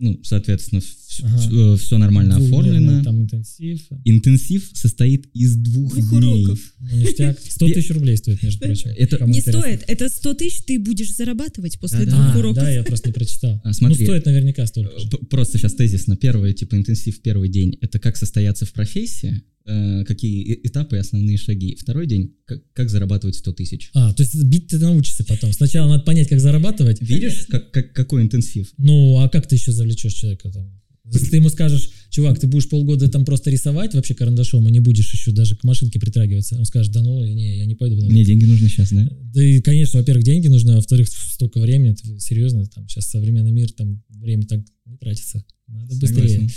ну, 0.00 0.20
соответственно, 0.24 0.80
все, 0.80 1.24
Ага. 1.24 1.98
нормально 1.98 2.36
Двухдневный 2.38 2.78
оформлено. 2.78 3.04
Там 3.04 3.22
интенсив. 3.22 3.80
Интенсив 4.04 4.70
состоит 4.74 5.26
из 5.34 5.54
двух, 5.56 5.94
Двух 5.94 6.10
дней. 6.10 6.18
уроков. 6.44 6.60
Ну, 6.80 6.96
ништяк. 6.96 7.38
100 7.48 7.68
тысяч 7.68 7.90
рублей 7.90 8.16
стоит, 8.16 8.42
между 8.42 8.58
прочим. 8.60 8.90
Это- 8.96 9.18
Кому 9.18 9.32
Не 9.32 9.38
интересно. 9.38 9.60
стоит. 9.62 9.84
Это 9.86 10.08
100 10.08 10.34
тысяч 10.34 10.64
ты 10.64 10.78
будешь 10.80 11.14
зарабатывать 11.14 11.78
после 11.78 12.00
Да-да. 12.06 12.10
двух 12.24 12.34
А, 12.34 12.38
уроков. 12.38 12.62
да, 12.64 12.70
я 12.70 12.82
просто 12.82 13.08
не 13.08 13.12
прочитал. 13.12 13.60
А, 13.62 13.72
смотри. 13.72 13.98
Ну, 14.00 14.04
стоит 14.06 14.26
наверняка 14.26 14.66
столько 14.66 14.98
же. 14.98 15.08
Просто 15.30 15.58
сейчас 15.58 15.74
тезис 15.74 16.06
на 16.08 16.16
первый, 16.16 16.52
типа 16.54 16.74
интенсив 16.74 17.22
первый 17.22 17.48
день, 17.48 17.78
это 17.80 17.98
как 18.00 18.16
состояться 18.16 18.66
в 18.66 18.72
профессии, 18.72 19.28
э, 19.28 19.40
какие 19.64 20.54
э- 20.54 20.60
этапы 20.64 20.96
и 20.96 20.98
основные 20.98 21.36
шаги. 21.36 21.76
Второй 21.80 22.06
день, 22.06 22.34
как, 22.44 22.62
как 22.72 22.90
зарабатывать 22.90 23.36
100 23.36 23.52
тысяч. 23.52 23.90
А, 23.94 24.12
то 24.12 24.22
есть 24.22 24.34
бить 24.44 24.68
ты 24.68 24.78
научишься 24.78 25.24
потом. 25.24 25.52
Сначала 25.52 25.88
надо 25.88 26.04
понять, 26.04 26.28
как 26.28 26.40
зарабатывать. 26.40 27.00
Видишь, 27.00 27.46
как, 27.48 27.70
как- 27.70 27.92
какой 27.92 28.22
интенсив? 28.22 28.72
Ну, 28.76 29.18
а 29.18 29.28
как 29.28 29.46
ты 29.46 29.56
еще 29.56 29.72
завлечешь 29.72 30.12
человека 30.14 30.50
там? 30.50 30.70
Если 31.12 31.28
ты 31.28 31.36
ему 31.36 31.50
скажешь, 31.50 31.90
чувак, 32.08 32.40
ты 32.40 32.46
будешь 32.46 32.68
полгода 32.68 33.08
там 33.10 33.26
просто 33.26 33.50
рисовать 33.50 33.94
вообще 33.94 34.14
карандашом, 34.14 34.66
и 34.66 34.72
не 34.72 34.80
будешь 34.80 35.12
еще 35.12 35.32
даже 35.32 35.54
к 35.54 35.62
машинке 35.62 36.00
притрагиваться, 36.00 36.56
он 36.56 36.64
скажет, 36.64 36.92
да 36.92 37.02
ну, 37.02 37.22
не, 37.26 37.58
я 37.58 37.66
не 37.66 37.74
пойду. 37.74 37.96
Мне 38.06 38.24
деньги 38.24 38.46
нужны 38.46 38.68
сейчас, 38.68 38.90
да? 38.90 39.06
Да 39.34 39.44
и, 39.44 39.60
конечно, 39.60 39.98
во-первых, 39.98 40.24
деньги 40.24 40.48
нужны, 40.48 40.70
а 40.72 40.76
во-вторых, 40.76 41.08
столько 41.08 41.58
времени, 41.60 41.92
это 41.92 42.20
серьезно, 42.20 42.64
там 42.66 42.88
сейчас 42.88 43.10
современный 43.10 43.52
мир, 43.52 43.70
там 43.72 44.02
время 44.08 44.44
так 44.44 44.64
не 44.86 44.96
тратится, 44.96 45.44
надо 45.66 45.94
быстрее. 45.96 46.08
Согласен. 46.08 46.50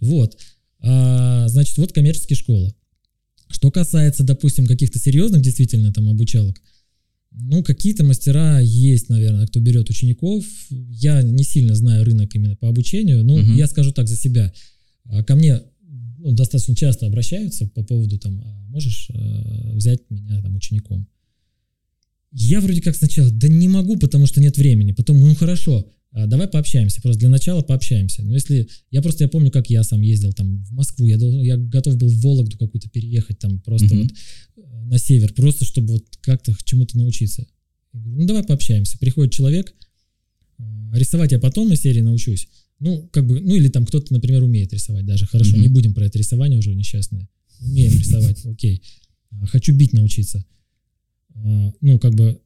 Вот. 0.00 0.36
А, 0.82 1.48
значит, 1.48 1.78
вот 1.78 1.92
коммерческие 1.92 2.36
школы. 2.36 2.74
Что 3.48 3.70
касается, 3.70 4.24
допустим, 4.24 4.66
каких-то 4.66 4.98
серьезных 4.98 5.42
действительно 5.42 5.92
там 5.92 6.08
обучалок, 6.08 6.60
ну, 7.34 7.62
какие-то 7.62 8.04
мастера 8.04 8.60
есть, 8.60 9.08
наверное, 9.08 9.46
кто 9.46 9.60
берет 9.60 9.88
учеников. 9.88 10.44
Я 10.70 11.22
не 11.22 11.44
сильно 11.44 11.74
знаю 11.74 12.04
рынок 12.04 12.34
именно 12.34 12.56
по 12.56 12.68
обучению, 12.68 13.24
но 13.24 13.38
Мгм. 13.38 13.56
я 13.56 13.66
скажу 13.66 13.92
так 13.92 14.06
за 14.08 14.16
себя. 14.16 14.52
А, 15.04 15.22
Ко 15.22 15.34
мне 15.34 15.62
ну, 16.18 16.32
достаточно 16.32 16.76
часто 16.76 17.06
обращаются 17.06 17.66
по 17.66 17.82
поводу 17.82 18.18
там, 18.18 18.40
а 18.44 18.60
можешь 18.68 19.08
э, 19.12 19.72
взять 19.74 20.00
меня 20.10 20.40
там 20.40 20.54
учеником? 20.54 21.08
Я 22.30 22.60
вроде 22.60 22.80
как 22.80 22.96
сначала, 22.96 23.30
да 23.30 23.48
не 23.48 23.68
могу, 23.68 23.96
потому 23.98 24.26
что 24.26 24.40
нет 24.40 24.56
времени. 24.56 24.92
Потом, 24.92 25.18
ну 25.18 25.34
хорошо, 25.34 25.86
давай 26.12 26.46
пообщаемся. 26.48 27.00
Просто 27.00 27.20
для 27.20 27.28
начала 27.30 27.62
пообщаемся. 27.62 28.22
Но 28.22 28.34
если 28.34 28.68
я 28.90 29.00
просто 29.02 29.24
я 29.24 29.28
помню, 29.28 29.50
как 29.50 29.70
я 29.70 29.82
сам 29.82 30.00
ездил 30.02 30.32
там 30.32 30.62
в 30.64 30.72
Москву, 30.72 31.06
я, 31.06 31.16
дол- 31.18 31.42
я 31.42 31.56
готов 31.56 31.96
был 31.96 32.08
в 32.08 32.20
Вологду 32.20 32.58
какую-то 32.58 32.88
переехать 32.90 33.38
там 33.38 33.60
просто 33.60 33.94
Мгм. 33.94 34.02
вот 34.02 34.12
э, 34.64 34.84
на 34.84 34.98
север, 34.98 35.32
просто 35.32 35.64
чтобы 35.64 35.94
вот 35.94 36.04
как-то 36.20 36.54
чему-то 36.64 36.98
научиться. 36.98 37.46
Ну 37.94 38.26
давай 38.26 38.42
пообщаемся. 38.44 38.98
Приходит 38.98 39.32
человек, 39.32 39.74
э, 40.58 40.62
рисовать 40.94 41.32
я 41.32 41.38
потом 41.38 41.72
из 41.72 41.80
серии 41.80 42.00
научусь. 42.02 42.48
Ну, 42.78 43.08
как 43.12 43.26
бы, 43.26 43.40
ну 43.40 43.54
или 43.54 43.68
там 43.68 43.86
кто-то, 43.86 44.12
например, 44.12 44.42
умеет 44.42 44.72
рисовать 44.72 45.06
даже. 45.06 45.26
Хорошо, 45.26 45.52
Мгм. 45.52 45.62
не 45.62 45.68
будем 45.68 45.94
про 45.94 46.04
это 46.06 46.18
рисование 46.18 46.58
уже 46.58 46.74
несчастное. 46.74 47.28
Умеем 47.60 47.92
рисовать, 47.98 48.44
окей. 48.44 48.82
А, 49.30 49.46
Хочу 49.46 49.74
бить 49.74 49.92
научиться. 49.92 50.44
А, 51.34 51.72
Ну, 51.80 51.98
как 51.98 52.14
бы, 52.14 52.40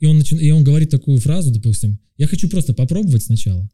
и 0.00 0.06
он, 0.06 0.18
начи- 0.18 0.40
и 0.40 0.50
он 0.50 0.64
говорит 0.64 0.90
такую 0.90 1.18
фразу, 1.18 1.52
допустим, 1.52 2.00
я 2.16 2.26
хочу 2.26 2.48
просто 2.48 2.74
попробовать 2.74 3.22
сначала. 3.22 3.70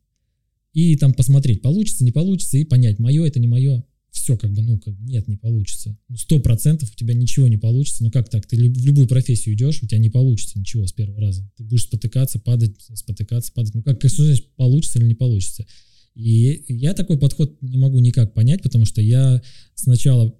и 0.72 0.94
там 0.96 1.14
посмотреть, 1.14 1.62
получится, 1.62 2.04
не 2.04 2.12
получится, 2.12 2.58
и 2.58 2.64
понять, 2.64 2.98
мое 2.98 3.24
это 3.24 3.40
не 3.40 3.46
мое. 3.46 3.82
Все 4.10 4.36
как 4.36 4.52
бы, 4.52 4.62
ну, 4.62 4.78
как, 4.78 4.94
нет, 5.00 5.28
не 5.28 5.36
получится. 5.36 5.96
Ну, 6.08 6.16
сто 6.16 6.38
процентов 6.38 6.90
у 6.90 6.96
тебя 6.96 7.12
ничего 7.14 7.48
не 7.48 7.58
получится. 7.58 8.02
Ну, 8.02 8.10
как 8.10 8.28
так? 8.30 8.46
Ты 8.46 8.56
в 8.56 8.86
любую 8.86 9.06
профессию 9.06 9.54
идешь, 9.54 9.82
у 9.82 9.86
тебя 9.86 9.98
не 9.98 10.08
получится 10.08 10.58
ничего 10.58 10.86
с 10.86 10.92
первого 10.92 11.20
раза. 11.20 11.50
Ты 11.56 11.64
будешь 11.64 11.82
спотыкаться, 11.82 12.38
падать, 12.38 12.76
спотыкаться, 12.94 13.52
падать. 13.52 13.74
Ну, 13.74 13.82
как, 13.82 13.98
что 14.08 14.24
значит, 14.24 14.54
получится 14.56 14.98
или 14.98 15.06
не 15.06 15.14
получится? 15.14 15.66
И 16.14 16.64
я 16.68 16.94
такой 16.94 17.18
подход 17.18 17.56
не 17.60 17.76
могу 17.76 17.98
никак 17.98 18.32
понять, 18.32 18.62
потому 18.62 18.86
что 18.86 19.02
я 19.02 19.42
сначала 19.74 20.34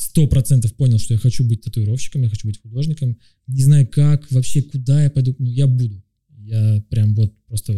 сто 0.00 0.26
процентов 0.26 0.74
понял, 0.74 0.98
что 0.98 1.12
я 1.12 1.20
хочу 1.20 1.44
быть 1.44 1.60
татуировщиком, 1.60 2.22
я 2.22 2.30
хочу 2.30 2.48
быть 2.48 2.60
художником. 2.60 3.18
Не 3.46 3.62
знаю 3.62 3.86
как, 3.86 4.30
вообще 4.32 4.62
куда 4.62 5.04
я 5.04 5.10
пойду, 5.10 5.36
ну 5.38 5.46
я 5.46 5.66
буду. 5.66 6.02
Я 6.38 6.82
прям 6.88 7.14
вот 7.14 7.34
просто 7.46 7.74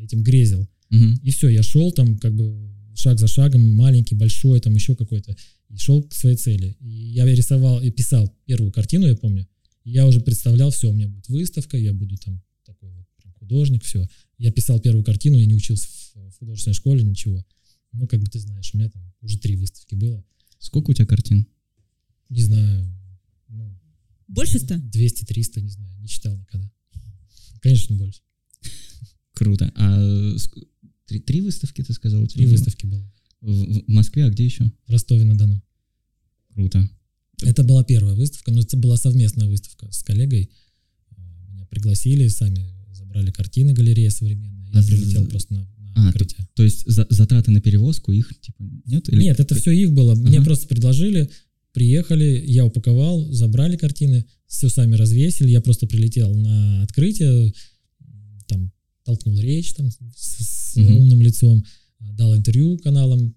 этим 0.00 0.22
грезил. 0.22 0.68
Мгм. 0.90 1.18
И 1.24 1.30
все, 1.30 1.48
я 1.48 1.64
шел 1.64 1.90
там 1.90 2.16
как 2.18 2.32
бы 2.32 2.70
шаг 2.94 3.18
за 3.18 3.26
шагом, 3.26 3.74
маленький, 3.74 4.14
большой, 4.14 4.60
там 4.60 4.72
еще 4.72 4.94
какой-то, 4.94 5.36
и 5.68 5.76
шел 5.76 6.04
к 6.04 6.14
своей 6.14 6.36
цели. 6.36 6.76
И 6.78 6.88
я 6.88 7.26
рисовал 7.26 7.82
и 7.82 7.90
писал 7.90 8.32
первую 8.46 8.70
картину, 8.70 9.08
я 9.08 9.16
помню. 9.16 9.48
И 9.82 9.90
я 9.90 10.06
уже 10.06 10.20
представлял, 10.20 10.70
все, 10.70 10.88
у 10.88 10.92
меня 10.92 11.08
будет 11.08 11.28
выставка, 11.28 11.76
я 11.76 11.92
буду 11.92 12.16
там 12.18 12.40
такой 12.64 12.90
вот 12.92 13.06
художник, 13.40 13.82
все. 13.82 14.08
Я 14.38 14.52
писал 14.52 14.78
первую 14.78 15.04
картину, 15.04 15.38
я 15.38 15.46
не 15.46 15.54
учился 15.54 15.88
в 16.14 16.38
художественной 16.38 16.74
школе, 16.74 17.02
ничего. 17.02 17.44
Ну, 17.90 18.06
как 18.06 18.20
бы 18.20 18.26
ты 18.26 18.38
знаешь, 18.38 18.70
у 18.72 18.78
меня 18.78 18.88
там 18.90 19.02
уже 19.22 19.38
три 19.38 19.56
выставки 19.56 19.96
было. 19.96 20.24
Сколько 20.60 20.92
у 20.92 20.94
тебя 20.94 21.06
картин? 21.06 21.48
Не 22.30 22.42
знаю, 22.42 22.90
ну, 23.48 23.78
Больше 24.28 24.58
ста? 24.58 24.76
200-300, 24.76 25.60
не 25.60 25.70
знаю, 25.70 25.96
не 26.00 26.08
читал 26.08 26.36
никогда. 26.36 26.70
Конечно, 27.60 27.96
больше. 27.96 28.20
Круто. 29.32 29.72
А 29.76 30.36
три, 31.06 31.20
три 31.20 31.40
выставки 31.40 31.82
ты 31.82 31.92
сказал? 31.92 32.26
Три 32.26 32.46
выставки 32.46 32.86
было. 32.86 33.04
В, 33.40 33.82
в 33.84 33.88
Москве, 33.88 34.24
а 34.24 34.30
где 34.30 34.44
еще? 34.44 34.70
В 34.86 34.90
Ростове-на-Дону. 34.90 35.62
Круто. 36.54 36.88
Это 37.42 37.62
была 37.64 37.84
первая 37.84 38.14
выставка, 38.14 38.52
но 38.52 38.60
это 38.60 38.76
была 38.76 38.96
совместная 38.96 39.48
выставка 39.48 39.90
с 39.92 40.02
коллегой. 40.02 40.50
А, 41.16 41.20
Меня 41.52 41.66
пригласили, 41.66 42.28
сами 42.28 42.64
забрали 42.92 43.30
картины 43.32 43.72
галерея 43.74 44.10
современная. 44.10 44.68
Я 44.72 44.80
А, 44.80 44.82
прилетел 44.82 45.24
з- 45.24 45.28
просто 45.28 45.52
на, 45.54 45.60
на 45.60 46.06
А, 46.06 46.08
открытие. 46.08 46.46
То 46.54 46.62
есть 46.62 46.84
за- 46.86 47.06
затраты 47.10 47.50
на 47.50 47.60
перевозку 47.60 48.12
их 48.12 48.32
типа 48.40 48.62
нет? 48.86 49.08
Или 49.08 49.24
Нет, 49.24 49.40
это 49.40 49.54
все 49.56 49.72
их 49.72 49.92
было. 49.92 50.14
Мне 50.14 50.38
Ага. 50.38 50.44
просто 50.46 50.68
предложили, 50.68 51.28
приехали, 51.74 52.42
я 52.46 52.64
упаковал, 52.64 53.30
забрали 53.32 53.76
картины, 53.76 54.24
все 54.46 54.70
сами 54.70 54.94
развесили. 54.94 55.50
Я 55.50 55.60
просто 55.60 55.86
прилетел 55.86 56.32
на 56.34 56.82
открытие, 56.84 57.52
там 58.46 58.72
толкнул 59.04 59.38
речь 59.38 59.74
там, 59.74 59.90
с, 59.90 59.98
с 60.16 60.76
Мгм. 60.76 60.96
умным 60.96 61.20
лицом, 61.22 61.64
дал 62.00 62.34
интервью 62.34 62.78
каналам 62.78 63.34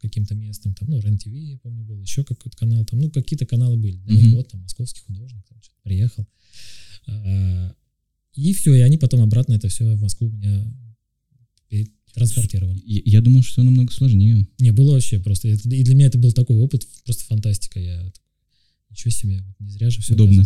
каким-то 0.00 0.34
местным, 0.34 0.74
там, 0.74 0.88
ну, 0.88 0.98
РЕН-ТВ, 0.98 1.26
я 1.26 1.58
помню, 1.58 1.84
был, 1.84 2.00
еще 2.00 2.24
какой-то 2.24 2.56
канал, 2.56 2.84
там, 2.86 3.00
ну, 3.00 3.10
какие-то 3.10 3.44
каналы 3.44 3.76
были. 3.76 3.96
Да, 4.06 4.14
Мгм. 4.14 4.36
вот, 4.36 4.48
там, 4.48 4.62
московский 4.62 5.02
художник, 5.06 5.44
там, 5.48 5.58
приехал. 5.82 6.26
А, 7.06 7.74
И 8.36 8.54
все, 8.54 8.74
и 8.76 8.80
они 8.80 8.96
потом 8.96 9.20
обратно 9.22 9.54
это 9.54 9.68
все 9.68 9.84
в 9.96 10.00
Москву 10.00 10.30
меня 10.30 10.64
транспортировали. 12.14 12.80
Я, 12.84 13.00
я 13.04 13.20
думал, 13.20 13.42
что 13.42 13.62
намного 13.62 13.92
сложнее. 13.92 14.46
Не, 14.58 14.72
было 14.72 14.92
вообще 14.92 15.18
просто. 15.18 15.48
это- 15.48 15.68
и 15.68 15.82
для 15.82 15.94
меня 15.94 16.06
это 16.06 16.18
был 16.18 16.32
такой 16.32 16.56
опыт, 16.56 16.86
просто 17.04 17.24
фантастика. 17.24 17.80
Я 17.80 18.12
ничего 18.90 19.10
себе, 19.10 19.44
не 19.58 19.70
зря 19.70 19.90
же 19.90 20.00
все 20.02 20.14
Удобно. 20.14 20.44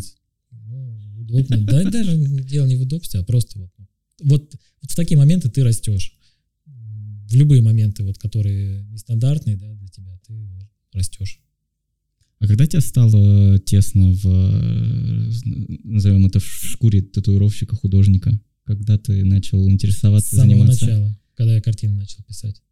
Ну, 0.51 1.21
удобно. 1.21 1.59
Да, 1.59 1.91
даже 1.91 2.17
дело 2.45 2.67
не 2.67 2.77
в 2.77 2.83
удобстве, 2.83 3.21
а 3.21 3.25
просто 3.25 3.59
вот, 3.59 3.71
вот, 4.23 4.55
вот 4.83 4.91
в 4.91 4.95
такие 4.97 5.17
моменты 5.17 5.49
ты 5.51 5.65
растешь. 5.65 6.15
В 6.67 7.35
любые 7.35 7.63
моменты, 7.63 8.05
вот, 8.05 8.19
которые 8.19 8.85
нестандартные 8.91 9.57
да, 9.57 9.73
для 9.75 9.89
тебя, 9.89 10.19
ты 10.27 10.35
растешь. 10.93 11.41
А 12.39 12.47
когда 12.47 12.67
тебе 12.67 12.81
стало 12.81 13.59
тесно 13.59 14.13
в, 14.13 14.27
назовем 15.85 16.27
это, 16.27 16.41
в 16.41 16.45
шкуре 16.47 17.01
татуировщика, 17.03 17.75
художника? 17.77 18.39
Когда 18.65 18.99
ты 18.99 19.25
начал 19.25 19.67
С 19.67 19.73
интересоваться, 19.73 20.37
самого 20.37 20.51
заниматься? 20.67 20.85
начала, 20.87 21.19
когда 21.35 21.55
я 21.55 21.61
картины 21.61 21.95
начал 21.95 22.23
писать. 22.25 22.63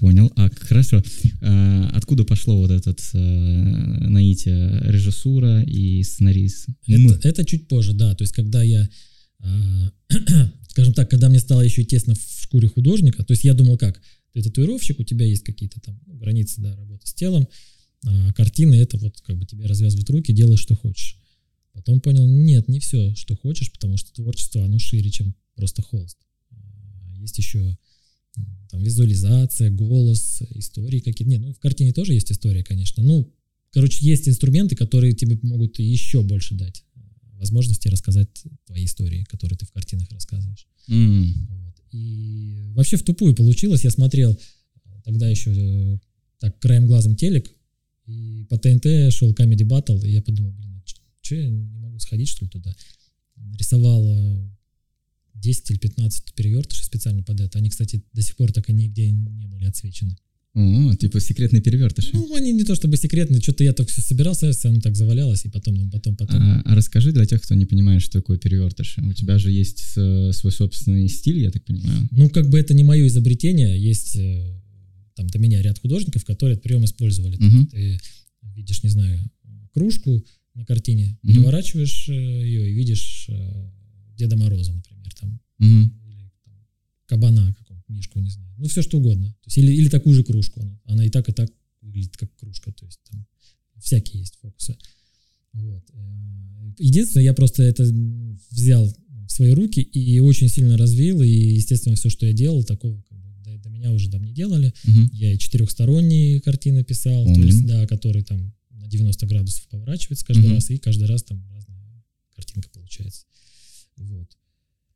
Понял. 0.00 0.32
А, 0.36 0.48
хорошо. 0.48 1.02
А, 1.42 1.90
откуда 1.94 2.24
пошло 2.24 2.56
вот 2.56 2.70
этот 2.70 3.00
э, 3.12 3.18
наитие 3.18 4.80
режиссура 4.84 5.62
и 5.62 6.02
сценарист? 6.02 6.68
Это, 6.86 7.28
это 7.28 7.44
чуть 7.44 7.68
позже, 7.68 7.92
да. 7.92 8.14
То 8.14 8.22
есть, 8.24 8.32
когда 8.32 8.62
я, 8.62 8.88
а, 9.40 9.92
скажем 10.70 10.94
так, 10.94 11.10
когда 11.10 11.28
мне 11.28 11.38
стало 11.38 11.60
еще 11.60 11.84
тесно 11.84 12.14
в 12.14 12.42
шкуре 12.42 12.68
художника, 12.68 13.22
то 13.24 13.32
есть 13.32 13.44
я 13.44 13.52
думал 13.52 13.76
как, 13.76 14.00
ты 14.32 14.42
татуировщик, 14.42 15.00
у 15.00 15.04
тебя 15.04 15.26
есть 15.26 15.44
какие-то 15.44 15.80
там 15.80 16.00
границы, 16.06 16.62
да, 16.62 16.74
работы 16.76 17.06
с 17.06 17.12
телом, 17.12 17.46
а 18.06 18.32
картины 18.32 18.76
это 18.76 18.96
вот 18.96 19.20
как 19.20 19.36
бы 19.36 19.44
тебе 19.44 19.66
развязывают 19.66 20.08
руки, 20.08 20.32
делай, 20.32 20.56
что 20.56 20.74
хочешь. 20.76 21.18
Потом 21.72 22.00
понял, 22.00 22.26
нет, 22.26 22.68
не 22.68 22.80
все, 22.80 23.14
что 23.14 23.36
хочешь, 23.36 23.70
потому 23.70 23.96
что 23.98 24.12
творчество, 24.14 24.64
оно 24.64 24.78
шире, 24.78 25.10
чем 25.10 25.34
просто 25.56 25.82
холст. 25.82 26.16
Есть 27.20 27.38
еще 27.38 27.76
там 28.70 28.82
визуализация, 28.82 29.70
голос, 29.70 30.42
истории 30.54 31.00
какие-то. 31.00 31.30
Нет, 31.30 31.40
ну 31.40 31.52
в 31.52 31.58
картине 31.58 31.92
тоже 31.92 32.14
есть 32.14 32.30
история, 32.30 32.62
конечно. 32.62 33.02
Ну, 33.02 33.32
короче, 33.70 34.04
есть 34.06 34.28
инструменты, 34.28 34.76
которые 34.76 35.12
тебе 35.12 35.38
могут 35.42 35.78
еще 35.78 36.22
больше 36.22 36.54
дать 36.54 36.84
э, 36.94 37.00
возможности 37.38 37.88
рассказать 37.88 38.28
твои 38.66 38.84
истории, 38.84 39.24
которые 39.24 39.58
ты 39.58 39.66
в 39.66 39.72
картинах 39.72 40.10
рассказываешь. 40.12 40.66
М, 40.88 41.48
Вот. 41.50 41.74
И 41.92 42.70
вообще 42.74 42.96
в 42.96 43.02
тупую 43.02 43.34
получилось. 43.34 43.84
Я 43.84 43.90
смотрел 43.90 44.32
э, 44.32 44.88
тогда 45.04 45.28
еще 45.28 45.52
э, 45.52 45.98
так 46.38 46.58
краем 46.60 46.86
глазом 46.86 47.16
телек, 47.16 47.50
и 48.06 48.44
по 48.48 48.56
ТНТ 48.58 49.12
шел 49.12 49.32
Comedy 49.32 49.66
Battle, 49.66 50.04
и 50.06 50.12
я 50.12 50.22
подумал, 50.22 50.52
блин, 50.52 50.76
а 50.76 50.82
что 51.22 51.34
я 51.34 51.48
не 51.48 51.78
могу 51.78 51.98
сходить, 51.98 52.28
что 52.28 52.44
ли, 52.44 52.50
туда? 52.50 52.74
Нарисовал 53.36 54.04
э, 54.04 54.50
10 55.34 55.70
или 55.70 55.78
15 55.78 56.34
перевертышей 56.34 56.84
специально 56.84 57.22
под 57.22 57.40
это. 57.40 57.58
Они, 57.58 57.70
кстати, 57.70 58.02
до 58.12 58.22
сих 58.22 58.36
пор 58.36 58.52
так 58.52 58.68
и 58.68 58.72
нигде 58.72 59.10
не 59.10 59.46
были 59.46 59.64
отсвечены. 59.64 60.16
О, 60.52 60.94
типа 60.96 61.20
секретный 61.20 61.60
перевертыш. 61.60 62.10
Ну, 62.12 62.34
они 62.34 62.52
не 62.52 62.64
то 62.64 62.74
чтобы 62.74 62.96
секретные, 62.96 63.40
что-то 63.40 63.62
я 63.62 63.72
так 63.72 63.88
все 63.88 64.02
собирался, 64.02 64.50
оно 64.64 64.80
так 64.80 64.96
завалялось, 64.96 65.44
и 65.44 65.48
потом, 65.48 65.76
ну, 65.76 65.88
потом, 65.90 66.16
потом. 66.16 66.42
А, 66.42 66.62
а 66.64 66.74
расскажи 66.74 67.12
для 67.12 67.24
тех, 67.24 67.40
кто 67.40 67.54
не 67.54 67.66
понимает, 67.66 68.02
что 68.02 68.18
такое 68.18 68.36
перевертыш. 68.36 68.98
У 68.98 69.12
тебя 69.12 69.38
же 69.38 69.52
есть 69.52 69.84
э, 69.96 70.32
свой 70.32 70.52
собственный 70.52 71.08
стиль, 71.08 71.38
я 71.38 71.52
так 71.52 71.64
понимаю. 71.64 72.08
Ну, 72.10 72.28
как 72.30 72.50
бы 72.50 72.58
это 72.58 72.74
не 72.74 72.82
мое 72.82 73.06
изобретение, 73.06 73.80
есть 73.80 74.16
э, 74.16 74.60
там 75.14 75.28
до 75.28 75.38
меня 75.38 75.62
ряд 75.62 75.78
художников, 75.78 76.24
которые 76.24 76.54
этот 76.54 76.64
прием 76.64 76.84
использовали. 76.84 77.38
Есть 77.40 77.70
Ты 77.70 78.00
видишь, 78.56 78.82
не 78.82 78.90
знаю, 78.90 79.20
кружку 79.72 80.24
на 80.54 80.64
картине, 80.64 81.16
Мгм. 81.22 81.32
переворачиваешь 81.34 82.08
э, 82.08 82.12
ее 82.12 82.70
и 82.70 82.74
видишь 82.74 83.28
Деда 84.20 84.36
Мороза, 84.36 84.72
например, 84.72 85.12
там, 85.20 85.40
Мгм. 85.58 85.92
или 86.06 86.30
там, 86.44 86.54
кабана, 87.06 87.54
какого-то 87.58 87.92
мишку, 87.92 88.20
не 88.20 88.30
знаю. 88.30 88.54
Ну, 88.58 88.68
все 88.68 88.82
что 88.82 88.98
угодно. 88.98 89.28
То 89.42 89.46
есть, 89.48 89.58
или, 89.58 89.72
или 89.72 89.88
такую 89.88 90.14
же 90.14 90.22
кружку. 90.24 90.60
Она, 90.60 90.78
она 90.84 91.04
и 91.04 91.10
так, 91.10 91.28
и 91.28 91.32
так 91.32 91.50
выглядит 91.80 92.16
как 92.16 92.34
кружка. 92.36 92.70
То 92.72 92.84
есть 92.86 93.00
там 93.10 93.26
всякие 93.82 94.20
есть 94.20 94.36
фокусы. 94.42 94.76
Вот. 95.52 95.84
Э, 95.92 96.72
Единственное, 96.78 97.24
я 97.24 97.34
просто 97.34 97.62
это 97.62 97.82
взял 98.50 98.86
в 99.26 99.32
свои 99.32 99.50
руки 99.50 99.80
и 99.80 100.18
очень 100.20 100.48
сильно 100.48 100.76
развил. 100.76 101.22
И, 101.22 101.28
естественно, 101.28 101.96
все, 101.96 102.10
что 102.10 102.26
я 102.26 102.32
делал, 102.32 102.62
такого 102.64 103.00
как 103.08 103.18
бы, 103.18 103.30
до, 103.44 103.58
до 103.58 103.68
меня 103.70 103.90
уже 103.92 104.10
там 104.10 104.22
не 104.24 104.32
делали. 104.32 104.72
Мгм. 104.84 105.10
Я 105.12 105.32
и 105.32 105.38
четырехсторонние 105.38 106.40
картины 106.40 106.84
писал, 106.84 107.24
то 107.24 107.32
Помним. 107.32 107.46
есть, 107.46 107.66
да, 107.66 107.86
которые 107.86 108.24
там 108.24 108.52
на 108.70 108.86
90 108.88 109.26
градусов 109.26 109.66
поворачиваются 109.68 110.24
каждый 110.26 110.46
Мгм. 110.46 110.54
раз, 110.54 110.70
и 110.70 110.78
каждый 110.78 111.06
раз 111.06 111.22
там 111.22 111.42
разная 111.52 112.04
картинка 112.36 112.68
получается. 112.70 113.24
Вот. 114.00 114.36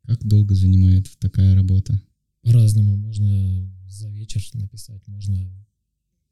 Как 0.06 0.26
долго 0.26 0.54
занимает 0.54 1.10
такая 1.18 1.54
работа? 1.54 2.00
По-разному. 2.42 2.96
Можно 2.96 3.70
за 3.88 4.08
вечер 4.08 4.42
написать, 4.54 5.06
можно 5.06 5.50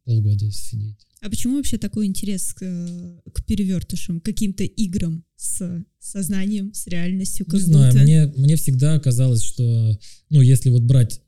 полгода 0.04 0.50
сидеть. 0.50 1.06
А 1.20 1.30
почему 1.30 1.56
вообще 1.56 1.78
такой 1.78 2.06
интерес 2.06 2.52
к, 2.52 2.62
э, 2.62 3.20
к 3.32 3.44
перевертышам, 3.44 4.20
к 4.20 4.24
каким-то 4.24 4.64
играм 4.64 5.24
с 5.36 5.84
сознанием, 6.00 6.74
с 6.74 6.86
реальностью? 6.88 7.46
Не 7.50 7.60
знаю, 7.60 7.94
мне, 7.94 8.26
мне 8.36 8.56
всегда 8.56 8.98
казалось, 8.98 9.42
что, 9.42 9.98
ну, 10.30 10.40
если 10.40 10.70
вот 10.70 10.82
брать 10.82 11.20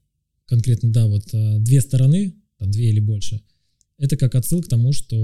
конкретно, 0.47 0.93
да, 0.93 1.07
вот 1.07 1.29
а, 1.33 1.59
две 1.61 1.81
стороны, 1.81 2.35
там 2.59 2.71
две 2.71 2.91
или 2.91 3.01
больше, 3.01 3.41
это 3.99 4.17
как 4.17 4.35
отсыл 4.35 4.61
к 4.61 4.69
тому, 4.69 4.93
что 4.93 5.17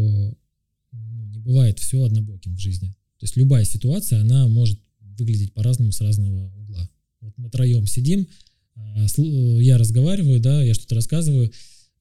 ну, 0.92 1.26
не 1.26 1.38
бывает 1.38 1.78
все 1.78 2.02
однобоким 2.04 2.54
в 2.54 2.60
жизни. 2.60 2.88
То 3.18 3.24
есть 3.24 3.36
любая 3.36 3.64
ситуация, 3.64 4.20
она 4.20 4.46
может 4.48 4.80
выглядеть 5.20 5.52
по-разному 5.52 5.92
с 5.92 6.00
разного 6.00 6.52
угла. 6.56 6.90
Вот 7.20 7.34
мы 7.36 7.50
троем 7.50 7.86
сидим, 7.86 8.26
а, 8.74 9.06
слу- 9.06 9.62
я 9.62 9.78
разговариваю, 9.78 10.40
да, 10.40 10.62
я 10.62 10.74
что-то 10.74 10.96
рассказываю, 10.96 11.52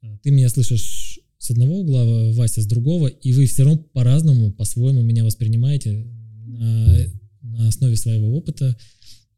а, 0.01 0.17
ты 0.23 0.31
меня 0.31 0.49
слышишь 0.49 1.19
с 1.37 1.51
одного 1.51 1.79
угла, 1.79 2.31
Вася 2.33 2.61
с 2.61 2.65
другого, 2.65 3.07
и 3.07 3.31
вы 3.33 3.45
все 3.45 3.63
равно 3.63 3.81
по-разному, 3.93 4.51
по-своему 4.51 5.01
меня 5.01 5.23
воспринимаете 5.23 6.05
на, 6.45 6.97
на 7.41 7.67
основе 7.67 7.95
своего 7.95 8.35
опыта. 8.35 8.77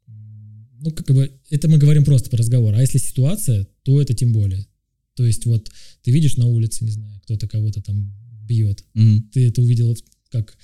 Ну, 0.06 0.90
как 0.90 1.14
бы, 1.14 1.30
это 1.50 1.68
мы 1.68 1.78
говорим 1.78 2.04
просто 2.04 2.28
по 2.28 2.36
разговору. 2.36 2.76
А 2.76 2.80
если 2.80 2.98
ситуация, 2.98 3.68
то 3.84 4.02
это 4.02 4.14
тем 4.14 4.32
более. 4.32 4.66
То 5.14 5.24
есть 5.24 5.46
вот 5.46 5.70
ты 6.02 6.10
видишь 6.10 6.36
на 6.36 6.46
улице, 6.46 6.84
не 6.84 6.90
знаю, 6.90 7.20
кто-то 7.22 7.46
кого-то 7.46 7.80
там 7.80 8.12
бьет. 8.44 8.84
Мгм. 8.94 9.30
Ты 9.32 9.46
это 9.46 9.62
увидел 9.62 9.96
как 10.30 10.50
э, 10.50 10.54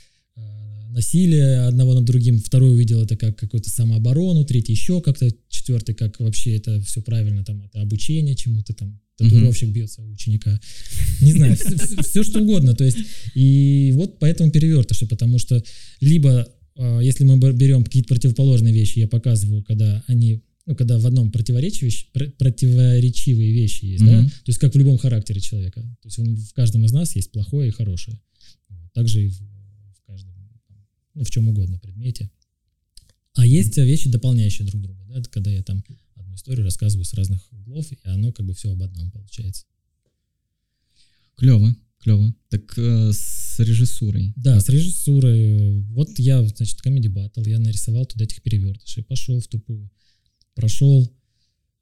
насилие 0.99 1.61
одного 1.69 1.95
над 1.95 2.05
другим, 2.05 2.39
второй 2.41 2.73
увидел 2.75 3.01
это 3.03 3.17
как 3.17 3.37
какую-то 3.39 3.71
самооборону, 3.71 4.45
третий 4.45 4.73
еще 4.73 5.01
как-то, 5.01 5.31
четвертый 5.49 5.95
как 5.95 6.19
вообще 6.19 6.57
это 6.57 6.81
все 6.81 7.01
правильно, 7.03 7.45
там 7.45 7.63
это 7.63 7.81
обучение 7.81 8.35
чему-то 8.35 8.75
там, 8.75 9.01
татуировщик 9.17 9.69
бьет 9.71 9.91
своего 9.93 10.13
ученика. 10.13 10.61
Не 11.21 11.33
знаю, 11.33 11.57
все, 12.03 12.25
что 12.25 12.41
угодно. 12.41 12.75
То 12.75 12.85
есть, 12.85 12.99
и 13.37 13.93
вот 13.95 14.19
поэтому 14.19 14.51
перевертыши, 14.51 15.07
потому 15.07 15.39
что 15.39 15.63
либо, 16.01 16.49
э, 16.77 17.01
если 17.03 17.23
мы 17.25 17.39
бер- 17.39 17.53
берем 17.57 17.85
какие-то 17.85 18.09
противоположные 18.09 18.75
вещи, 18.75 18.99
я 18.99 19.07
показываю, 19.07 19.63
когда 19.63 20.03
они, 20.09 20.43
ну, 20.67 20.75
когда 20.75 20.99
в 20.99 21.07
одном 21.07 21.31
противоречивые, 21.31 21.93
пр- 22.13 22.33
противоречивые 22.39 23.53
вещи 23.53 23.85
есть, 23.85 24.05
да, 24.05 24.19
Мгм. 24.21 24.29
то 24.31 24.49
есть 24.49 24.59
как 24.59 24.75
в 24.75 24.79
любом 24.79 24.99
характере 24.99 25.41
человека. 25.41 25.81
То 26.03 26.09
есть 26.09 26.19
он- 26.19 26.37
в 26.37 26.53
каждом 26.55 26.85
из 26.85 26.91
нас 26.93 27.15
есть 27.15 27.31
плохое 27.31 27.69
и 27.69 27.73
хорошее. 27.73 28.19
Также 28.95 29.27
и 29.27 29.29
в, 29.29 29.39
ну, 31.19 31.25
в 31.25 31.31
чем 31.31 31.49
угодно 31.49 31.79
предмете. 31.79 32.31
А 33.35 33.45
есть 33.45 33.77
вещи, 33.77 34.09
дополняющие 34.09 34.67
друг 34.67 34.81
друга, 34.83 35.05
да, 35.09 35.19
это 35.19 35.29
когда 35.29 35.51
я 35.51 35.63
там 35.63 35.85
одну 36.15 36.35
историю 36.35 36.65
рассказываю 36.65 37.05
с 37.05 37.13
разных 37.15 37.41
углов, 37.53 37.91
и 37.93 37.99
оно 38.05 38.33
как 38.33 38.47
бы 38.47 38.55
все 38.55 38.73
об 38.73 38.83
одном 38.83 39.11
получается. 39.11 39.67
Клево, 41.37 41.77
клево. 42.01 42.35
Так 42.49 42.79
э, 42.79 43.13
с 43.13 43.59
режиссурой. 43.59 44.33
Да, 44.37 44.61
с 44.61 44.69
режиссурой. 44.69 45.83
Вот 45.91 46.19
я, 46.19 46.45
значит, 46.47 46.79
Comedy 46.85 47.07
Battle, 47.07 47.49
я 47.49 47.59
нарисовал 47.59 48.07
туда 48.07 48.25
этих 48.25 48.43
перевертышей, 48.43 49.05
пошел 49.05 49.41
в 49.41 49.47
тупую, 49.49 49.91
прошел 50.55 51.13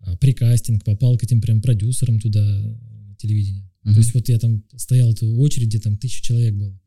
а, 0.00 0.16
прикастинг, 0.16 0.84
попал 0.84 1.16
к 1.16 1.24
этим 1.24 1.40
прям 1.40 1.60
продюсерам 1.60 2.20
туда, 2.20 2.40
на 2.40 3.16
телевидение. 3.16 3.70
Ага. 3.82 3.94
То 3.94 4.00
есть 4.00 4.14
вот 4.14 4.28
я 4.28 4.38
там 4.38 4.64
стоял 4.76 5.14
в 5.14 5.40
очереди, 5.40 5.78
там 5.78 5.96
тысяча 5.96 6.22
человек 6.22 6.54
было. 6.54 6.78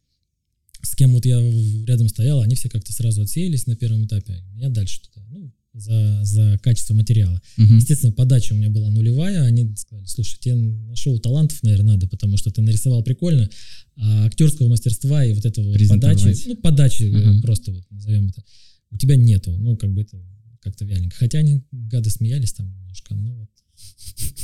С 0.82 0.96
кем 0.96 1.13
вот 1.13 1.26
я 1.26 1.39
рядом 1.86 2.08
стоял, 2.08 2.42
они 2.42 2.56
все 2.56 2.70
как-то 2.70 2.94
сразу 2.94 3.22
отсеялись 3.22 3.68
на 3.68 3.76
первом 3.76 4.06
этапе. 4.06 4.44
Я 4.56 4.70
дальше 4.70 5.02
туда, 5.02 5.26
ну, 5.30 5.54
за, 5.74 6.20
за 6.24 6.60
качество 6.62 6.94
материала. 6.94 7.42
Мгм. 7.58 7.78
Естественно, 7.78 8.12
подача 8.12 8.54
у 8.54 8.58
меня 8.58 8.70
была 8.70 8.89
нулевая. 8.89 9.44
Они 9.44 9.76
сказали, 9.76 10.06
слушай, 10.06 10.39
тебе 10.39 10.56
на 10.56 10.96
шоу 10.96 11.20
талантов, 11.20 11.62
наверное, 11.63 11.96
надо, 11.96 12.08
потому 12.08 12.38
что 12.38 12.52
ты 12.52 12.62
нарисовал 12.62 13.04
прикольно, 13.04 13.50
а 13.98 14.26
актерского 14.26 14.68
мастерства 14.68 15.24
и 15.24 15.34
вот 15.34 15.46
этого 15.46 15.68
вот 15.68 15.88
подачи, 15.88 16.48
ну, 16.48 16.56
подачи 16.56 17.04
Ага. 17.13 17.42
просто 17.42 17.72
вот 17.72 17.84
назовем 17.89 18.28
это, 18.28 18.44
у 18.92 18.98
тебя 18.98 19.15
нету. 19.15 19.52
Ну, 19.58 19.76
как 19.78 19.92
бы 19.94 20.02
это 20.02 20.18
как-то 20.62 20.86
вяленько. 20.86 21.15
Хотя 21.18 21.39
они, 21.39 21.63
гады, 21.72 22.10
смеялись 22.10 22.54
там 22.54 22.72
немножко, 22.72 23.15
но 23.15 23.36
вот 23.36 23.50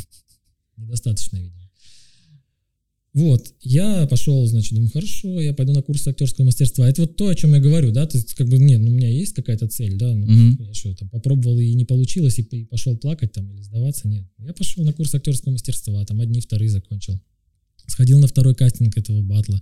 недостаточно, 0.78 1.38
видимо. 1.38 1.65
Вот, 3.16 3.54
я 3.62 4.08
пошел, 4.08 4.46
значит, 4.46 4.74
думаю, 4.74 4.92
хорошо, 4.92 5.40
я 5.40 5.54
пойду 5.54 5.72
на 5.72 5.82
курсы 5.82 6.10
актерского 6.10 6.44
мастерства. 6.44 6.90
Это 6.90 7.04
вот 7.04 7.16
то, 7.16 7.30
о 7.30 7.36
чем 7.36 7.54
я 7.54 7.62
говорю, 7.62 7.94
да, 7.94 8.06
то 8.06 8.18
есть, 8.18 8.34
как 8.34 8.50
бы, 8.50 8.58
нет, 8.58 8.82
ну, 8.82 8.92
у 8.92 8.94
меня 8.94 9.08
есть 9.08 9.34
какая-то 9.34 9.70
цель, 9.70 9.96
да, 9.96 10.14
ну, 10.14 10.26
Мгм. 10.26 10.62
я 10.62 10.74
что, 10.74 10.94
там, 10.94 11.08
попробовал 11.08 11.58
и 11.58 11.74
не 11.76 11.86
получилось, 11.86 12.40
и, 12.40 12.42
и 12.42 12.66
пошел 12.66 12.98
плакать 12.98 13.32
там 13.32 13.50
или 13.54 13.62
сдаваться, 13.62 14.10
нет. 14.10 14.26
Я 14.38 14.52
пошел 14.52 14.84
на 14.84 14.92
курс 14.92 15.16
актерского 15.16 15.54
мастерства, 15.54 16.04
там 16.04 16.20
одни, 16.20 16.42
вторые 16.42 16.70
закончил. 16.70 17.18
Сходил 17.88 18.20
на 18.20 18.28
второй 18.28 18.54
кастинг 18.54 18.98
этого 18.98 19.22
батла. 19.22 19.62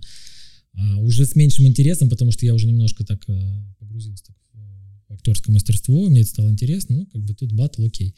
А, 0.72 0.98
уже 0.98 1.24
с 1.24 1.36
меньшим 1.36 1.68
интересом, 1.68 2.10
потому 2.10 2.32
что 2.32 2.44
я 2.44 2.54
уже 2.54 2.66
немножко 2.66 3.04
так 3.04 3.22
э, 3.28 3.74
погрузился 3.78 4.24
так, 4.24 4.36
в 5.08 5.12
актерское 5.12 5.54
мастерство, 5.54 6.08
мне 6.08 6.22
это 6.22 6.30
стало 6.30 6.50
интересно, 6.50 6.96
ну, 6.96 7.06
как 7.06 7.22
бы 7.22 7.34
тут 7.34 7.52
батл, 7.52 7.84
окей. 7.86 8.16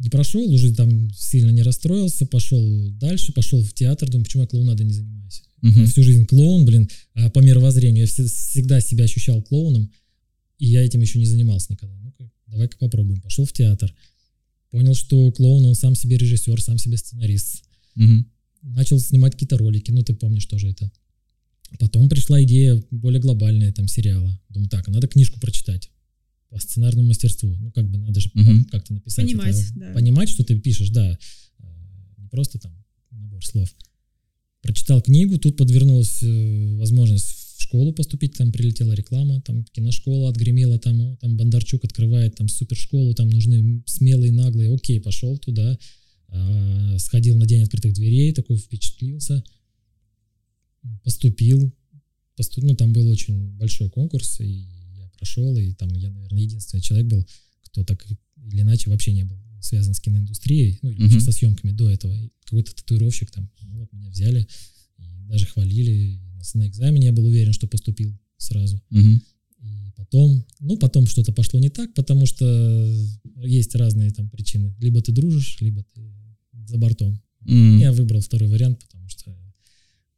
Не 0.00 0.08
прошел, 0.08 0.50
уже 0.50 0.72
там 0.72 1.12
сильно 1.12 1.50
не 1.50 1.60
расстроился, 1.62 2.24
пошел 2.24 2.90
дальше, 2.92 3.32
пошел 3.34 3.62
в 3.62 3.74
театр, 3.74 4.08
думаю, 4.08 4.24
почему 4.24 4.44
я 4.44 4.46
клоунадой 4.48 4.86
не 4.86 4.94
занимаюсь. 4.94 5.42
Я 5.62 5.84
всю 5.84 6.02
жизнь 6.02 6.24
клоун, 6.24 6.64
блин, 6.64 6.88
а 7.12 7.28
по 7.28 7.40
мировоззрению. 7.40 8.04
Я 8.04 8.06
все- 8.06 8.24
всегда 8.26 8.80
себя 8.80 9.04
ощущал 9.04 9.42
клоуном, 9.42 9.92
и 10.58 10.66
я 10.66 10.82
этим 10.82 11.02
еще 11.02 11.18
не 11.18 11.26
занимался 11.26 11.66
никогда. 11.72 11.94
Ну-ка, 11.98 12.30
давай-ка 12.46 12.78
попробуем. 12.78 13.20
Пошел 13.20 13.44
в 13.44 13.52
театр. 13.52 13.94
Понял, 14.70 14.94
что 14.94 15.30
клоун, 15.32 15.66
он 15.66 15.74
сам 15.74 15.94
себе 15.94 16.16
режиссер, 16.16 16.62
сам 16.62 16.78
себе 16.78 16.96
сценарист. 16.96 17.64
Мгм. 17.94 18.26
Начал 18.62 18.98
снимать 19.00 19.32
какие-то 19.34 19.58
ролики, 19.58 19.90
ну 19.90 20.02
ты 20.02 20.14
помнишь 20.14 20.46
тоже 20.46 20.70
это. 20.70 20.90
Потом 21.78 22.08
пришла 22.08 22.42
идея 22.44 22.82
более 22.90 23.20
глобальная, 23.20 23.70
там, 23.70 23.86
сериала. 23.86 24.40
Думаю, 24.48 24.70
так, 24.70 24.88
надо 24.88 25.08
книжку 25.08 25.38
прочитать 25.40 25.90
по 26.50 26.58
сценарному 26.58 27.08
мастерству. 27.08 27.56
Ну, 27.60 27.70
как 27.70 27.88
бы 27.88 27.98
надо 27.98 28.20
же 28.20 28.30
Мгм. 28.34 28.64
как-то 28.64 28.92
написать. 28.92 29.24
Понимать, 29.26 29.54
это, 29.56 29.72
да. 29.78 29.92
Понимать, 29.94 30.28
что 30.28 30.44
ты 30.44 30.58
пишешь, 30.58 30.90
да. 30.90 31.16
Э, 31.60 31.64
Не 32.18 32.28
просто 32.28 32.58
там 32.58 32.72
набор 33.10 33.44
слов. 33.46 33.74
Прочитал 34.60 35.00
книгу, 35.00 35.38
тут 35.38 35.56
подвернулась 35.56 36.22
э, 36.22 36.74
возможность 36.76 37.28
в 37.56 37.62
школу 37.62 37.92
поступить, 37.92 38.36
там 38.36 38.52
прилетела 38.52 38.92
реклама, 38.92 39.40
там 39.42 39.64
киношкола 39.64 40.28
отгремела, 40.30 40.78
там, 40.78 41.16
там 41.18 41.36
Бондарчук 41.36 41.84
открывает 41.84 42.34
там 42.34 42.48
супершколу, 42.48 43.14
там 43.14 43.28
нужны 43.30 43.82
смелые, 43.86 44.32
наглые. 44.32 44.74
Окей, 44.74 45.00
пошел 45.00 45.38
туда, 45.38 45.78
а, 46.28 46.98
сходил 46.98 47.36
на 47.36 47.46
день 47.46 47.62
открытых 47.62 47.92
дверей, 47.94 48.32
такой 48.32 48.56
впечатлился, 48.58 49.42
поступил, 51.04 51.72
посту- 52.36 52.62
ну 52.62 52.74
там 52.74 52.92
был 52.92 53.08
очень 53.08 53.50
большой 53.56 53.90
конкурс, 53.90 54.40
и 54.40 54.66
прошел, 55.20 55.56
и 55.58 55.72
там 55.74 55.90
я, 55.90 56.10
наверное, 56.10 56.40
единственный 56.42 56.80
человек 56.80 57.08
был, 57.08 57.26
кто 57.62 57.84
так 57.84 58.04
или 58.36 58.62
иначе 58.62 58.90
вообще 58.90 59.12
не 59.12 59.24
был 59.24 59.36
связан 59.60 59.92
с 59.92 60.00
киноиндустрией, 60.00 60.78
ну 60.80 60.90
или 60.90 61.02
Мгм. 61.02 61.20
со 61.20 61.32
съемками 61.32 61.72
до 61.72 61.90
этого. 61.90 62.14
И 62.14 62.30
какой-то 62.44 62.74
татуировщик 62.74 63.30
там, 63.30 63.50
ну 63.62 63.80
вот 63.80 63.92
меня 63.92 64.08
взяли, 64.08 64.48
и 64.98 65.02
даже 65.28 65.44
хвалили, 65.46 65.90
и 65.90 66.20
на, 66.54 66.66
экзамене 66.66 67.06
я 67.06 67.12
был 67.12 67.26
уверен, 67.26 67.52
что 67.52 67.66
поступил 67.66 68.18
сразу. 68.38 68.82
Мгм. 68.88 69.22
И 69.58 69.92
потом, 69.96 70.46
ну, 70.60 70.78
потом 70.78 71.06
что-то 71.06 71.32
пошло 71.32 71.60
не 71.60 71.68
так, 71.68 71.92
потому 71.92 72.24
что 72.24 72.44
есть 73.44 73.74
разные 73.74 74.10
там 74.10 74.30
причины. 74.30 74.74
Либо 74.80 75.02
ты 75.02 75.12
дружишь, 75.12 75.58
либо 75.60 75.84
ты 75.94 76.00
за 76.66 76.78
бортом. 76.78 77.20
М. 77.46 77.78
Я 77.78 77.92
выбрал 77.92 78.20
второй 78.22 78.48
вариант, 78.48 78.80
потому 78.80 79.08
что, 79.08 79.36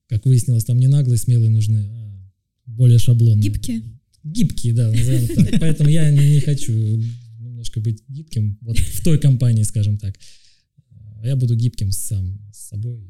как 0.06 0.24
выяснилось, 0.24 0.64
там 0.64 0.78
не 0.78 0.86
наглые, 0.86 1.18
смелые 1.18 1.50
нужны, 1.50 1.88
а 1.90 2.30
более 2.66 2.98
шаблонные. 2.98 3.42
Гибкие? 3.50 3.82
Гибкие, 4.24 4.74
да, 4.74 4.90
назовем 4.90 5.26
так. 5.28 5.60
Поэтому 5.60 5.88
я 5.90 6.10
не 6.10 6.40
хочу 6.40 6.72
немножко 7.38 7.80
быть 7.80 8.02
гибким 8.08 8.58
вот 8.60 8.78
в 8.78 9.02
той 9.02 9.18
компании, 9.18 9.62
скажем 9.62 9.98
так. 9.98 10.18
А 11.20 11.26
Я 11.26 11.36
буду 11.36 11.54
гибким 11.54 11.92
сам 11.92 12.40
с 12.52 12.68
собой, 12.68 13.00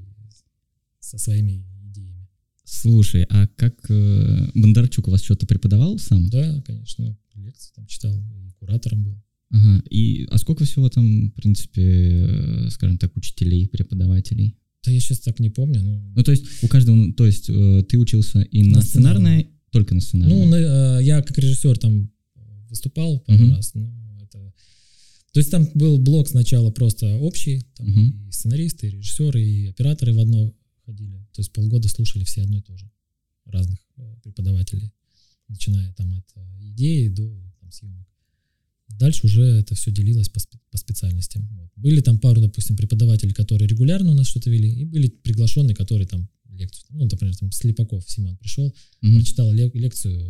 со 1.00 1.18
своими 1.18 1.66
идеями. 1.84 2.28
Слушай, 2.64 3.26
а 3.28 3.46
как 3.56 3.74
э, 3.90 4.50
Бондарчук 4.54 5.08
у 5.08 5.10
вас 5.10 5.22
что-то 5.22 5.46
преподавал 5.46 5.98
сам? 5.98 6.28
Да, 6.30 6.62
конечно, 6.66 7.16
лекции 7.34 7.72
там 7.74 7.86
читал, 7.86 8.14
куратором 8.58 9.04
был. 9.04 9.22
Ага. 9.50 9.82
И, 9.90 10.26
а 10.30 10.38
сколько 10.38 10.64
всего 10.64 10.88
там, 10.88 11.30
в 11.30 11.34
принципе, 11.34 11.82
э, 11.82 12.68
скажем 12.70 12.98
так, 12.98 13.14
учителей, 13.16 13.68
преподавателей? 13.68 14.56
Да 14.84 14.90
я 14.90 15.00
сейчас 15.00 15.20
так 15.20 15.38
не 15.40 15.50
помню, 15.50 15.82
но... 15.82 16.12
Ну, 16.16 16.22
то 16.22 16.32
есть 16.32 16.46
у 16.62 16.68
каждого, 16.68 17.12
то 17.12 17.26
есть 17.26 17.48
э, 17.48 17.84
ты 17.88 17.98
учился 17.98 18.40
и 18.40 18.62
на, 18.64 18.78
На 18.78 18.82
сценарное, 18.82 19.46
только 19.72 19.94
на 19.94 20.00
сценарное? 20.00 20.36
Ну, 20.38 20.46
на- 20.46 20.98
э, 21.00 21.04
я 21.04 21.22
как 21.22 21.36
режиссер 21.38 21.78
там 21.78 22.10
выступал 22.68 23.18
пару 23.20 23.38
Мгм. 23.44 23.56
раз, 23.56 23.74
но 23.74 23.90
это... 24.22 24.52
То 25.32 25.40
есть 25.40 25.50
там 25.50 25.68
был 25.74 25.98
блок 25.98 26.28
сначала 26.28 26.70
просто 26.70 27.16
общий, 27.18 27.62
там 27.76 27.88
Мгм. 27.90 28.28
и 28.28 28.32
сценаристы, 28.32 28.86
и 28.86 28.90
режиссеры, 28.90 29.42
и 29.42 29.66
операторы 29.68 30.12
в 30.12 30.18
одно 30.20 30.54
ходили. 30.86 31.16
То 31.32 31.40
есть 31.40 31.52
полгода 31.52 31.88
слушали 31.88 32.24
все 32.24 32.42
одно 32.42 32.58
и 32.58 32.62
то 32.62 32.76
же. 32.76 32.90
Разных 33.46 33.78
э, 33.96 34.14
преподавателей. 34.22 34.92
Начиная 35.48 35.92
там 35.94 36.12
от 36.14 36.24
э, 36.36 36.40
идеи 36.68 37.08
до 37.08 37.28
там, 37.60 37.72
съемок. 37.72 38.06
Дальше 38.98 39.26
уже 39.26 39.42
это 39.42 39.74
все 39.74 39.90
делилось 39.90 40.28
по, 40.28 40.38
спе- 40.38 40.60
по 40.70 40.76
специальностям. 40.78 41.48
Вот. 41.58 41.70
Были 41.76 42.00
там 42.02 42.18
пару, 42.18 42.40
допустим, 42.40 42.76
преподавателей, 42.76 43.32
которые 43.32 43.66
регулярно 43.68 44.10
у 44.10 44.14
нас 44.14 44.26
что-то 44.26 44.50
вели, 44.50 44.70
и 44.70 44.84
были 44.84 45.08
приглашенные, 45.08 45.74
которые 45.74 46.06
там 46.06 46.28
лекцию, 46.56 46.86
ну, 46.90 47.04
например, 47.04 47.36
там 47.36 47.50
Слепаков 47.52 48.04
Семен 48.08 48.36
пришел, 48.36 48.74
Мгм. 49.00 49.16
прочитал 49.16 49.52
ле- 49.52 49.70
лекцию 49.74 50.20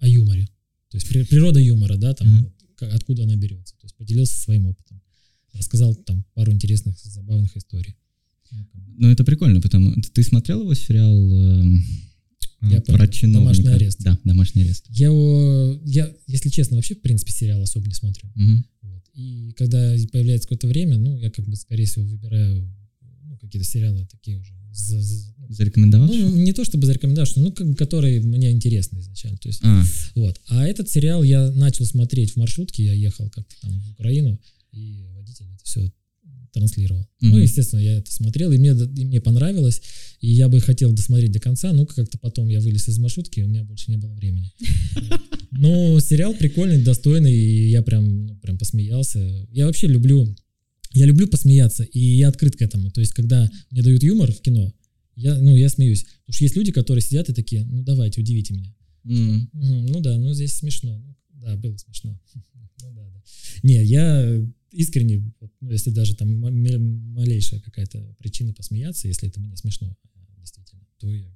о, 0.00 0.06
юморе. 0.08 0.46
То 0.90 0.96
есть 0.96 1.08
при- 1.08 1.24
природа 1.24 1.60
юмора, 1.60 1.96
да, 1.96 2.14
там, 2.14 2.42
вот, 2.42 2.52
ка- 2.76 2.94
откуда 2.94 3.24
она 3.24 3.36
берется. 3.36 3.74
То 3.76 3.84
есть 3.84 3.96
поделился 3.96 4.36
своим 4.38 4.66
опытом. 4.66 5.00
Рассказал 5.52 5.94
там 5.94 6.24
пару 6.34 6.52
интересных, 6.52 6.98
забавных 7.02 7.56
историй. 7.56 7.96
Ну, 8.96 9.08
это 9.10 9.24
прикольно, 9.24 9.60
потому 9.60 9.94
ты 10.14 10.22
смотрел 10.22 10.60
его 10.62 10.74
сериал 10.74 11.14
э, 11.14 11.78
Я 12.62 12.80
про 12.80 12.96
понял. 12.98 13.10
чиновника? 13.12 13.62
«Домашний 13.62 13.68
арест». 13.74 13.98
Да, 14.02 14.18
домашний 14.24 14.62
арест. 14.62 14.86
Я, 14.88 15.06
его- 15.06 15.80
я, 15.84 16.12
если 16.26 16.48
честно, 16.48 16.76
вообще, 16.76 16.94
в 16.94 17.00
принципе, 17.02 17.32
сериал 17.32 17.60
особо 17.62 17.86
не 17.86 17.94
смотрю. 17.94 18.30
Мгм. 18.34 18.64
Вот. 18.82 19.02
И 19.14 19.52
когда 19.56 19.94
появляется 20.12 20.48
какое-то 20.48 20.66
время, 20.68 20.96
ну, 20.96 21.16
я 21.18 21.30
как 21.30 21.46
бы, 21.46 21.56
скорее 21.56 21.84
всего, 21.84 22.04
выбираю 22.06 22.74
ну, 23.24 23.36
какие-то 23.38 23.68
сериалы 23.68 24.06
такие 24.10 24.38
уже 24.38 24.52
Зарекомендовавший? 25.48 26.18
ну, 26.22 26.36
не 26.36 26.52
то 26.52 26.64
чтобы 26.64 26.86
зарекомендовавший, 26.86 27.42
ну, 27.42 27.52
как 27.52 27.76
который 27.76 28.20
мне 28.20 28.50
интересны 28.50 28.98
изначально. 29.00 29.38
То 29.38 29.48
есть, 29.48 29.60
А, 29.64 29.82
вот. 30.14 30.40
А 30.48 30.66
этот 30.66 30.90
сериал 30.90 31.22
я 31.22 31.50
начал 31.52 31.86
смотреть 31.86 32.32
в 32.32 32.36
маршрутке, 32.36 32.84
я 32.84 32.92
ехал 32.92 33.30
как-то 33.30 33.54
там 33.62 33.80
в 33.80 33.90
Украину, 33.92 34.38
и 34.72 35.06
водитель 35.16 35.46
это 35.54 35.64
все 35.64 35.90
транслировал. 36.52 37.06
Ну, 37.20 37.28
Мгм. 37.30 37.42
естественно, 37.42 37.80
я 37.80 37.98
это 37.98 38.12
смотрел, 38.12 38.52
и 38.52 38.58
мне, 38.58 38.70
и 38.70 39.04
мне 39.04 39.20
понравилось, 39.20 39.80
и 40.20 40.30
я 40.30 40.48
бы 40.48 40.60
хотел 40.60 40.92
досмотреть 40.92 41.32
до 41.32 41.40
конца, 41.40 41.72
ну, 41.72 41.86
как-то 41.86 42.18
потом 42.18 42.48
я 42.48 42.60
вылез 42.60 42.88
из 42.88 42.98
маршрутки, 42.98 43.40
и 43.40 43.42
у 43.42 43.48
меня 43.48 43.64
больше 43.64 43.90
не 43.90 43.96
было 43.98 44.12
времени. 44.14 44.52
Но 45.50 45.98
сериал 46.00 46.34
прикольный, 46.34 46.82
достойный, 46.82 47.34
и 47.34 47.70
я 47.70 47.82
прям, 47.82 48.26
ну, 48.26 48.36
прям 48.36 48.58
посмеялся. 48.58 49.18
Я 49.50 49.66
вообще 49.66 49.86
люблю, 49.88 50.34
я 50.98 51.06
люблю 51.06 51.28
посмеяться, 51.28 51.84
и 51.84 51.98
я 51.98 52.28
открыт 52.28 52.56
к 52.56 52.62
этому. 52.62 52.90
То 52.90 53.00
есть, 53.00 53.12
когда 53.12 53.50
мне 53.70 53.82
дают 53.82 54.02
юмор 54.02 54.32
в 54.32 54.40
кино, 54.40 54.74
я, 55.14 55.38
ну, 55.38 55.56
я 55.56 55.68
смеюсь. 55.68 56.04
Потому 56.04 56.34
что 56.34 56.44
есть 56.44 56.56
люди, 56.56 56.72
которые 56.72 57.02
сидят 57.02 57.28
и 57.28 57.34
такие, 57.34 57.64
ну, 57.64 57.82
давайте, 57.82 58.20
удивите 58.20 58.54
меня. 58.54 58.74
Мгм, 59.04 59.50
Ну 59.52 60.00
да, 60.00 60.18
ну 60.18 60.32
здесь 60.34 60.54
смешно. 60.54 60.98
Ну, 60.98 61.16
да, 61.40 61.56
было 61.56 61.76
смешно. 61.76 62.20
Ну 62.80 62.94
да, 62.94 63.02
да. 63.10 63.22
Не, 63.64 63.84
я 63.84 64.46
искренне, 64.70 65.32
ну, 65.60 65.70
если 65.72 65.90
даже 65.90 66.14
там 66.14 66.28
малейшая 66.38 67.60
какая-то 67.60 68.14
причина 68.18 68.54
посмеяться, 68.54 69.08
если 69.08 69.28
это 69.28 69.40
мне 69.40 69.56
смешно, 69.56 69.96
а, 70.14 70.40
действительно, 70.40 70.86
то 70.98 71.12
я 71.12 71.26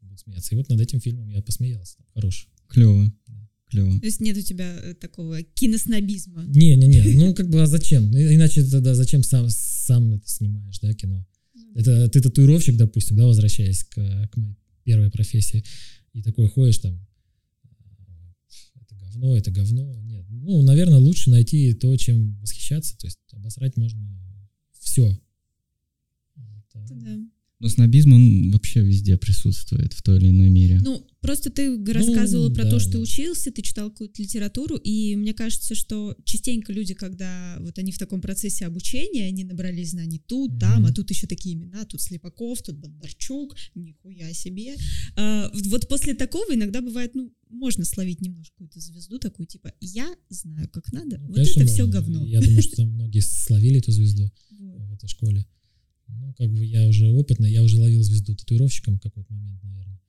буду 0.00 0.16
смеяться. 0.16 0.54
И 0.54 0.56
вот 0.56 0.68
над 0.70 0.80
этим 0.80 1.00
фильмом 1.00 1.28
я 1.28 1.42
посмеялся. 1.42 1.98
Хороший. 2.14 2.48
клево, 2.68 3.12
клево. 3.68 3.98
То 4.00 4.06
есть 4.06 4.20
нет 4.20 4.36
у 4.36 4.40
тебя 4.40 4.76
э, 4.82 4.94
такого 4.94 5.42
киноснобизма. 5.42 6.44
Не-не-не, 6.46 7.14
ну 7.14 7.34
как 7.34 7.48
бы, 7.48 7.62
а 7.62 7.66
зачем? 7.66 8.10
Ну, 8.10 8.18
Иначе 8.18 8.64
тогда 8.64 8.94
зачем 8.94 9.22
сам, 9.22 9.48
сам 9.50 10.14
это 10.14 10.28
снимаешь, 10.28 10.78
да, 10.80 10.92
кино? 10.94 11.26
Это 11.74 12.08
ты 12.08 12.20
татуировщик, 12.20 12.76
допустим, 12.76 13.16
да, 13.16 13.26
возвращаясь 13.26 13.84
к, 13.84 13.94
к 14.32 14.36
моей 14.36 14.56
первой 14.84 15.10
профессии, 15.10 15.64
и 16.12 16.22
такой 16.22 16.48
ходишь 16.48 16.78
там, 16.78 16.94
э, 17.64 18.82
это 18.82 18.94
говно, 18.96 19.36
это 19.36 19.50
говно. 19.50 20.00
Нет, 20.02 20.24
ну, 20.28 20.62
наверное, 20.62 20.98
лучше 20.98 21.30
найти 21.30 21.74
то, 21.74 21.96
чем 21.96 22.38
восхищаться, 22.40 22.96
то 22.98 23.06
есть 23.06 23.18
обосрать 23.32 23.76
можно 23.76 24.00
все. 24.80 25.10
Это 26.36 26.94
да. 26.94 27.18
Но 27.60 27.68
снобизм, 27.68 28.12
он 28.12 28.50
вообще 28.52 28.82
везде 28.82 29.16
присутствует 29.16 29.92
в 29.92 30.02
той 30.02 30.18
или 30.18 30.30
иной 30.30 30.48
мере. 30.48 30.80
Ну, 30.80 31.04
просто 31.28 31.50
ты 31.50 31.84
рассказывала 31.92 32.48
про 32.48 32.64
да, 32.64 32.70
то, 32.70 32.78
что 32.78 32.92
да. 32.92 32.98
учился, 33.00 33.50
ты 33.50 33.60
читал 33.60 33.90
какую-то 33.90 34.22
литературу, 34.22 34.76
и 34.76 35.14
мне 35.14 35.34
кажется, 35.34 35.74
что 35.74 36.16
частенько 36.24 36.72
люди, 36.72 36.94
когда 36.94 37.58
вот 37.60 37.78
они 37.78 37.92
в 37.92 37.98
таком 37.98 38.22
процессе 38.22 38.64
обучения, 38.64 39.26
они 39.26 39.44
набрались 39.44 39.90
знаний 39.90 40.22
тут, 40.26 40.58
там, 40.58 40.80
Мгм. 40.80 40.86
а 40.86 40.92
тут 40.94 41.10
еще 41.10 41.26
такие 41.26 41.54
имена, 41.54 41.84
тут 41.84 42.00
Слепаков, 42.00 42.62
тут 42.62 42.78
Бондарчук, 42.78 43.54
нихуя 43.74 44.32
себе. 44.32 44.76
А, 45.16 45.50
вот 45.66 45.86
после 45.86 46.14
такого 46.14 46.54
иногда 46.54 46.80
бывает, 46.80 47.14
ну, 47.14 47.30
можно 47.50 47.84
словить 47.84 48.22
немножко 48.22 48.54
какую-то 48.54 48.80
звезду 48.80 49.18
такую, 49.18 49.46
типа, 49.46 49.74
я 49.82 50.08
знаю, 50.30 50.70
как 50.70 50.90
надо, 50.94 51.18
Ну, 51.18 51.28
вот 51.28 51.46
это 51.46 51.66
все 51.66 51.86
говно. 51.86 52.24
Я 52.24 52.40
думаю, 52.40 52.62
что 52.62 52.76
там 52.76 52.88
многие 52.88 53.20
словили 53.20 53.80
эту 53.80 53.92
звезду 53.92 54.32
в 54.50 54.94
этой 54.94 55.08
школе. 55.08 55.46
Ну, 56.08 56.32
как 56.38 56.50
бы 56.50 56.64
я 56.64 56.88
уже 56.88 57.06
опытный, 57.08 57.52
я 57.52 57.62
уже 57.62 57.78
ловил 57.78 58.02
звезду 58.02 58.34
татуировщиком 58.34 58.96
в 58.96 59.02
какой-то 59.02 59.30
момент, 59.34 59.62
наверное. 59.62 60.00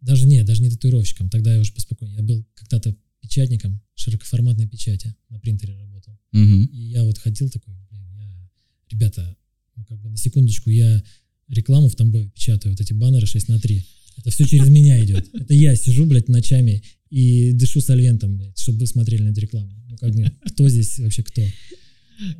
Даже 0.00 0.26
не, 0.26 0.42
даже 0.44 0.62
не 0.62 0.70
татуировщиком, 0.70 1.28
тогда 1.28 1.54
я 1.54 1.60
уже 1.60 1.72
поспокойнее. 1.72 2.18
Я 2.18 2.22
был 2.22 2.46
когда-то 2.54 2.96
печатником 3.20 3.80
широкоформатной 3.94 4.66
печати, 4.68 5.14
на 5.28 5.38
принтере 5.40 5.76
работал. 5.76 6.18
Мгм. 6.32 6.66
И 6.66 6.90
я 6.90 7.04
вот 7.04 7.18
ходил 7.18 7.50
такой, 7.50 7.74
блин, 7.90 8.06
я, 8.16 8.50
ребята, 8.90 9.36
ну 9.76 9.84
как 9.84 10.00
бы 10.00 10.08
на 10.08 10.16
секундочку, 10.16 10.70
я 10.70 11.02
рекламу 11.48 11.88
в 11.88 11.96
Тамбове 11.96 12.28
печатаю, 12.28 12.74
вот 12.74 12.80
эти 12.80 12.92
баннеры 12.92 13.26
6 13.26 13.48
на 13.48 13.58
3. 13.58 13.84
Это 14.18 14.30
все 14.30 14.44
через 14.44 14.68
меня 14.68 15.02
идет. 15.04 15.28
Это 15.32 15.54
я 15.54 15.74
сижу, 15.76 16.04
блядь, 16.06 16.28
ночами 16.28 16.82
и 17.10 17.52
дышу 17.52 17.80
сольвентом, 17.80 18.36
блядь, 18.36 18.58
чтобы 18.58 18.80
вы 18.80 18.86
смотрели 18.86 19.22
на 19.22 19.30
эту 19.30 19.40
рекламу. 19.40 19.72
Ну 19.88 19.96
как 19.96 20.14
бы, 20.14 20.30
кто 20.46 20.68
здесь 20.68 20.98
вообще 20.98 21.22
кто? 21.22 21.42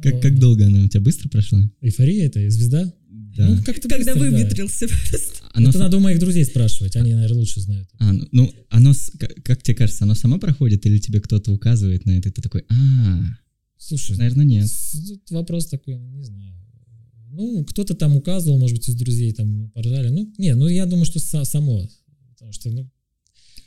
Как, 0.03 0.21
как 0.21 0.39
долго 0.39 0.67
она 0.67 0.83
у 0.83 0.89
тебя 0.89 1.01
быстро 1.01 1.29
прошла? 1.29 1.71
Эйфория 1.81 2.27
это 2.27 2.49
звезда? 2.51 2.93
Да. 3.37 3.47
Ну, 3.49 3.63
как-то 3.65 3.89
Когда 3.89 4.15
быстро, 4.15 4.31
да. 4.31 4.37
выветрился 4.37 4.89
просто. 4.89 5.43
Оно 5.53 5.69
Это 5.71 5.79
с- 5.79 5.81
надо 5.81 5.97
у 5.97 6.01
моих 6.01 6.19
друзей 6.19 6.45
спрашивать, 6.45 6.97
они, 6.97 7.15
наверное, 7.15 7.39
лучше 7.39 7.61
знают. 7.61 7.89
А, 7.99 8.13
ну, 8.13 8.27
ну, 8.33 8.53
оно, 8.71 8.93
с- 8.93 9.11
как, 9.19 9.35
как 9.45 9.63
тебе 9.63 9.75
кажется, 9.77 10.05
оно 10.05 10.15
само 10.15 10.39
проходит 10.39 10.85
или 10.87 10.99
тебе 10.99 11.21
кто-то 11.21 11.53
указывает 11.53 12.05
на 12.07 12.13
это, 12.19 12.29
и 12.29 12.33
ты 12.33 12.43
такой, 12.43 12.65
а, 12.69 13.21
Слушай, 13.79 14.17
наверное, 14.17 14.45
нет. 14.45 14.69
вопрос 15.31 15.67
такой, 15.67 15.97
не 15.99 16.25
знаю. 16.25 16.55
Ну, 17.31 17.65
кто-то 17.65 17.95
там 17.95 18.17
указывал, 18.17 18.59
может 18.59 18.77
быть, 18.77 18.89
из 18.89 18.95
друзей 18.97 19.33
там 19.33 19.71
поржали. 19.71 20.09
Ну, 20.09 20.33
не, 20.39 20.55
ну 20.55 20.67
я 20.67 20.87
думаю, 20.87 21.05
что 21.05 21.19
са- 21.21 21.45
само. 21.45 21.89
Потому 22.31 22.53
что, 22.53 22.71
ну, 22.71 22.91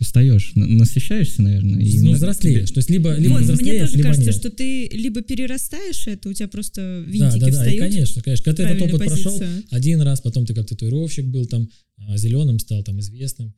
Устаешь, 0.02 0.54
на- 0.56 0.66
насыщаешься, 0.66 1.44
наверное. 1.44 1.80
и 1.80 2.00
ну 2.02 2.14
взрослеешь. 2.14 2.66
тебе- 2.70 2.74
То 2.74 2.80
есть 2.80 2.90
либо, 2.90 3.16
либо 3.16 3.34
Вот, 3.34 3.42
мне 3.44 3.52
взрослеешь, 3.54 3.82
тоже 3.82 3.98
либо 3.98 4.08
кажется, 4.10 4.32
нет. 4.32 4.36
что 4.40 4.50
ты 4.50 4.88
либо 4.90 5.22
перерастаешь 5.22 6.08
это, 6.08 6.28
у 6.30 6.34
тебя 6.34 6.48
просто 6.48 6.82
да, 7.06 7.12
винтики 7.12 7.40
да, 7.40 7.46
да, 7.46 7.48
и 7.48 7.52
встают. 7.52 7.80
конечно, 7.80 8.22
конечно. 8.24 8.44
Когда 8.46 8.64
ты 8.64 8.70
этот 8.74 8.82
опыт 8.90 9.08
прошел 9.08 9.38
позиция. 9.40 9.64
один 9.70 10.02
раз, 10.02 10.20
потом 10.22 10.46
ты 10.48 10.54
как 10.56 10.68
татуировщик 10.68 11.26
был 11.28 11.46
там, 11.46 11.70
зеленым 12.16 12.58
стал 12.60 12.84
там 12.84 13.00
известным, 13.00 13.54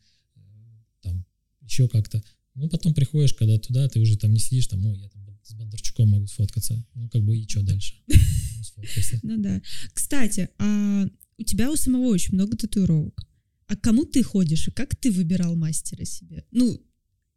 там 1.02 1.26
еще 1.62 1.88
как-то. 1.88 2.22
Ну, 2.56 2.68
потом 2.70 2.94
приходишь, 2.94 3.34
когда 3.34 3.58
туда, 3.58 3.88
ты 3.88 4.00
уже 4.00 4.18
там 4.18 4.34
не 4.34 4.40
сидишь, 4.40 4.68
там, 4.68 4.86
ой, 4.86 5.00
я 5.00 5.08
там 5.10 5.22
с 5.44 5.54
Бондарчуком 5.54 6.10
могу 6.10 6.28
сфоткаться. 6.28 6.86
Ну, 6.94 7.10
как 7.10 7.24
бы 7.24 7.38
и 7.38 7.48
что 7.48 7.62
дальше? 7.64 7.96
Ну, 8.58 8.64
сфоткайся. 8.64 9.20
Ну 9.24 9.42
да. 9.42 9.62
Кстати, 9.94 10.50
а 10.60 11.06
у 11.38 11.44
тебя 11.44 11.72
у 11.72 11.76
самого 11.76 12.08
очень 12.08 12.34
много 12.36 12.56
татуировок. 12.58 13.26
А 13.74 13.76
к 13.76 13.82
кому 13.82 14.06
ты 14.06 14.22
ходишь 14.22 14.68
и 14.68 14.72
как 14.72 14.96
ты 14.96 15.12
выбирал 15.12 15.56
мастера 15.56 16.06
себе? 16.06 16.46
Ну, 16.52 16.80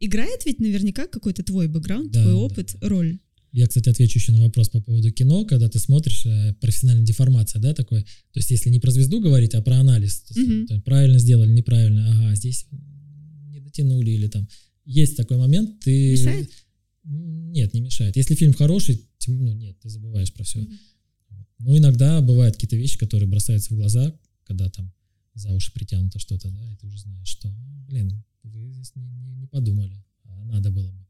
играет 0.00 0.44
ведь 0.44 0.60
наверняка 0.60 1.06
какой-то 1.06 1.42
твой 1.42 1.66
бэкграунд, 1.66 2.12
Да, 2.12 2.22
твой 2.22 2.34
опыт, 2.34 2.76
да. 2.78 2.88
роль. 2.90 3.18
Я, 3.52 3.66
кстати, 3.66 3.88
отвечу 3.88 4.18
еще 4.18 4.32
на 4.32 4.42
вопрос 4.42 4.68
по 4.68 4.82
поводу 4.82 5.10
кино, 5.12 5.46
когда 5.46 5.70
ты 5.70 5.78
смотришь, 5.78 6.26
э, 6.26 6.52
профессиональная 6.60 7.06
деформация, 7.06 7.58
да, 7.58 7.72
такой. 7.72 8.02
То 8.02 8.40
есть, 8.40 8.50
если 8.50 8.68
не 8.68 8.80
про 8.80 8.90
звезду 8.90 9.22
говорить, 9.22 9.54
а 9.54 9.62
про 9.62 9.76
анализ. 9.76 10.20
То 10.20 10.38
есть, 10.38 10.70
есть, 10.70 10.84
правильно 10.84 11.18
сделали, 11.18 11.50
неправильно, 11.52 12.10
ага, 12.10 12.34
здесь 12.36 12.66
не 12.70 13.60
дотянули 13.60 14.10
или 14.10 14.28
там. 14.28 14.46
Есть 14.84 15.16
такой 15.16 15.38
момент, 15.38 15.80
ты... 15.80 16.12
Мешает? 16.12 16.50
Нет, 17.04 17.72
не 17.72 17.80
мешает. 17.80 18.14
Если 18.14 18.34
фильм 18.34 18.52
хороший, 18.52 19.00
ну 19.26 19.54
нет, 19.54 19.80
ты 19.80 19.88
забываешь 19.88 20.34
про 20.34 20.44
все. 20.44 20.58
Мгм. 20.58 20.78
Ну, 21.60 21.78
иногда 21.78 22.20
бывают 22.20 22.56
какие-то 22.56 22.76
вещи, 22.76 22.98
которые 22.98 23.26
бросаются 23.26 23.72
в 23.72 23.76
глаза, 23.78 24.14
когда 24.44 24.68
там 24.68 24.92
за 25.36 25.52
уши 25.52 25.72
притянуто 25.72 26.18
что-то, 26.18 26.48
да, 26.50 26.72
и 26.72 26.76
ты 26.76 26.86
уже 26.86 26.98
знаешь, 26.98 27.28
что, 27.28 27.48
блин, 27.88 28.24
вы 28.42 28.72
здесь 28.72 28.92
не, 28.96 29.02
не- 29.06 29.34
не 29.36 29.46
подумали, 29.46 30.02
а 30.24 30.44
надо 30.44 30.70
было 30.70 30.90
бы. 30.90 31.06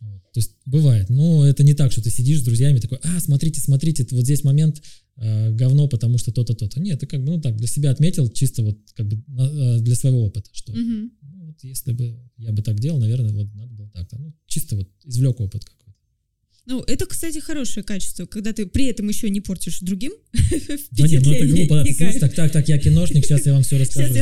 Вот. 0.00 0.22
То 0.32 0.40
есть 0.40 0.52
бывает, 0.66 1.08
но 1.10 1.46
это 1.46 1.62
не 1.64 1.74
так, 1.74 1.92
что 1.92 2.02
ты 2.02 2.10
сидишь 2.10 2.40
с 2.40 2.44
друзьями 2.44 2.78
такой, 2.80 2.98
а, 3.02 3.20
смотрите, 3.20 3.60
смотрите, 3.60 4.06
вот 4.10 4.24
здесь 4.24 4.44
момент 4.44 4.82
э, 5.16 5.52
говно, 5.52 5.88
потому 5.88 6.18
что 6.18 6.32
то-то, 6.32 6.54
то-то. 6.54 6.80
Нет, 6.80 6.98
ты 7.00 7.06
как 7.06 7.20
бы, 7.22 7.32
ну 7.32 7.40
так, 7.40 7.56
для 7.56 7.66
себя 7.68 7.90
отметил, 7.90 8.28
чисто 8.30 8.62
вот 8.62 8.78
как 8.94 9.06
бы 9.08 9.22
на- 9.28 9.76
э, 9.76 9.80
для 9.80 9.94
своего 9.94 10.24
опыта, 10.24 10.48
что 10.52 10.72
Мгм. 10.72 11.12
ну, 11.22 11.46
вот 11.46 11.62
если 11.62 11.92
бы 11.92 12.18
я 12.38 12.50
бы 12.52 12.62
так 12.62 12.80
делал, 12.80 12.98
наверное, 12.98 13.32
вот 13.32 13.54
надо 13.54 13.72
было 13.74 13.90
так-то. 13.90 14.18
Ну, 14.18 14.34
чисто 14.46 14.74
вот 14.76 14.88
извлек 15.04 15.38
опыт 15.40 15.64
какой-то. 15.64 15.91
Ну, 16.64 16.80
это, 16.82 17.06
кстати, 17.06 17.38
хорошее 17.40 17.82
качество, 17.84 18.24
когда 18.26 18.52
ты 18.52 18.66
при 18.66 18.86
этом 18.86 19.08
еще 19.08 19.28
не 19.30 19.40
портишь 19.40 19.80
другим 19.80 20.12
Да 20.92 21.08
нет, 21.08 21.24
ну 21.24 21.32
это 21.32 21.46
глупо, 21.48 21.84
так, 22.20 22.34
так, 22.34 22.52
так, 22.52 22.68
я 22.68 22.78
киношник, 22.78 23.24
сейчас 23.24 23.46
я 23.46 23.52
вам 23.54 23.62
все 23.64 23.78
расскажу. 23.78 24.06
Сейчас 24.14 24.16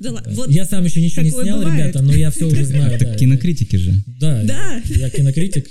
я 0.00 0.12
вам. 0.12 0.16
Да 0.24 0.32
вот 0.32 0.50
Я 0.50 0.64
сам 0.64 0.84
еще 0.84 1.02
ничего 1.02 1.22
не 1.22 1.30
снял, 1.30 1.58
бывает. 1.58 1.78
ребята, 1.78 2.02
но 2.02 2.14
я 2.14 2.30
все 2.30 2.46
уже 2.46 2.64
знаю. 2.72 2.94
Это 2.94 3.04
да. 3.04 3.14
кинокритики 3.16 3.76
же. 3.76 3.92
Да, 4.06 4.42
Да. 4.44 4.82
я- 4.86 4.96
я 4.96 5.10
кинокритик. 5.10 5.68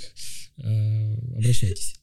э, 0.58 1.14
Обращайтесь. 1.38 1.94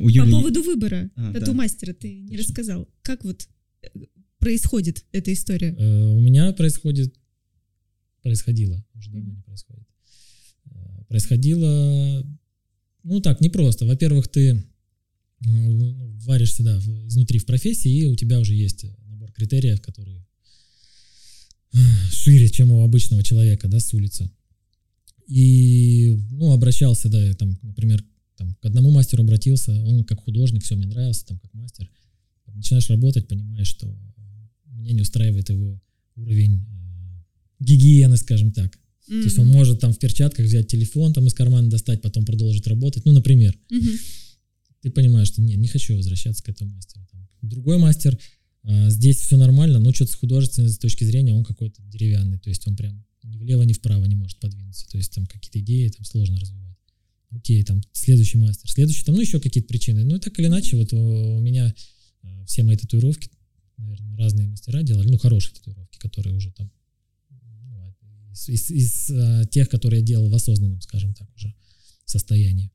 У 0.00 0.10
По 0.18 0.26
поводу 0.30 0.62
выбора 0.62 1.10
А, 1.16 1.32
тату-мастера 1.32 1.92
ты 1.94 2.12
не 2.12 2.36
рассказал. 2.36 2.88
Как 3.02 3.24
вот 3.24 3.48
э, 3.82 3.88
происходит 4.38 5.04
эта 5.12 5.32
история? 5.32 5.74
Э, 5.78 6.10
У 6.12 6.20
меня 6.20 6.52
происходит, 6.52 7.14
происходило, 8.22 8.84
уже 8.94 9.10
давно 9.10 9.32
не 9.32 9.42
происходит. 9.42 9.86
Э, 11.10 11.12
Происходило, 11.12 12.24
ну 13.02 13.20
так, 13.20 13.40
непросто. 13.40 13.84
Во-первых, 13.84 14.28
ты 14.28 14.64
ну, 15.40 16.16
варишься, 16.24 16.62
да, 16.62 16.78
изнутри 17.06 17.38
в 17.38 17.46
профессии, 17.46 17.90
и 17.90 18.06
у 18.06 18.14
тебя 18.14 18.38
уже 18.38 18.54
есть 18.54 18.84
набор 19.06 19.32
критериев, 19.32 19.80
которые 19.80 20.24
э, 21.72 21.78
шире, 22.12 22.48
чем 22.48 22.70
у 22.70 22.82
обычного 22.82 23.22
человека, 23.22 23.68
да, 23.68 23.80
с 23.80 23.92
улицы. 23.92 24.30
И, 25.26 26.16
ну, 26.32 26.52
обращался, 26.52 27.08
да, 27.08 27.32
там, 27.34 27.58
например, 27.62 28.04
там, 28.36 28.54
к 28.54 28.64
одному 28.64 28.90
мастеру 28.90 29.22
обратился, 29.22 29.72
он 29.82 30.04
как 30.04 30.20
художник, 30.20 30.62
все, 30.62 30.76
мне 30.76 30.86
нравился, 30.86 31.26
там, 31.26 31.38
как 31.38 31.52
мастер. 31.54 31.90
Начинаешь 32.46 32.90
работать, 32.90 33.28
понимаешь, 33.28 33.68
что 33.68 33.86
меня 34.66 34.92
не 34.92 35.02
устраивает 35.02 35.48
его 35.50 35.80
уровень 36.16 36.56
э, 36.56 37.64
гигиены, 37.64 38.16
скажем 38.16 38.52
так. 38.52 38.79
То 39.10 39.24
есть 39.24 39.38
он 39.38 39.48
может 39.48 39.80
там 39.80 39.92
в 39.92 39.98
перчатках 39.98 40.46
взять 40.46 40.68
телефон 40.68 41.12
там 41.12 41.26
из 41.26 41.34
кармана 41.34 41.68
достать, 41.68 42.00
потом 42.00 42.24
продолжить 42.24 42.66
работать, 42.68 43.04
ну, 43.04 43.12
например. 43.12 43.58
Мгм. 43.68 43.90
ты 44.82 44.90
понимаешь, 44.90 45.28
что 45.28 45.42
нет, 45.42 45.58
не 45.58 45.66
хочу 45.66 45.96
возвращаться 45.96 46.44
к 46.44 46.48
этому 46.48 46.70
мастеру. 46.70 47.04
Другой 47.42 47.78
мастер, 47.78 48.16
а, 48.62 48.88
здесь 48.88 49.16
все 49.16 49.36
нормально, 49.36 49.80
но 49.80 49.92
что-то 49.92 50.12
с 50.12 50.14
художественной 50.14 50.72
точки 50.72 51.04
зрения 51.04 51.34
он 51.34 51.44
какой-то 51.44 51.82
деревянный, 51.82 52.38
то 52.38 52.50
есть 52.50 52.66
он 52.68 52.76
прям 52.76 53.04
ни 53.24 53.36
влево, 53.36 53.62
ни 53.62 53.72
вправо 53.72 54.04
не 54.04 54.14
может 54.14 54.38
подвинуться, 54.38 54.86
то 54.88 54.96
есть 54.96 55.12
там 55.12 55.26
какие-то 55.26 55.58
идеи 55.58 55.88
там 55.88 56.04
сложно 56.04 56.38
развивать. 56.38 56.76
Окей, 57.30 57.62
там 57.64 57.82
следующий 57.92 58.38
мастер, 58.38 58.70
следующий 58.70 59.04
там, 59.04 59.16
ну 59.16 59.20
еще 59.20 59.40
какие-то 59.40 59.68
причины. 59.68 60.04
Ну 60.04 60.16
и 60.16 60.20
так 60.20 60.38
или 60.38 60.46
иначе, 60.46 60.76
вот 60.76 60.92
у, 60.92 61.36
у 61.36 61.40
меня 61.40 61.74
а, 62.22 62.44
все 62.44 62.62
мои 62.62 62.76
татуировки, 62.76 63.28
наверное, 63.76 64.16
разные 64.16 64.48
мастера 64.48 64.82
делали, 64.82 65.08
ну 65.08 65.18
хорошие 65.18 65.54
татуировки, 65.54 65.98
которые 65.98 66.36
уже 66.36 66.52
там 66.52 66.70
из, 68.32 68.48
из, 68.48 68.70
из 68.70 69.10
а, 69.10 69.44
тех, 69.46 69.68
которые 69.68 70.00
я 70.00 70.06
делал 70.06 70.28
в 70.28 70.34
осознанном, 70.34 70.80
скажем 70.80 71.14
так, 71.14 71.28
уже 71.36 71.54
состоянии. 72.04 72.70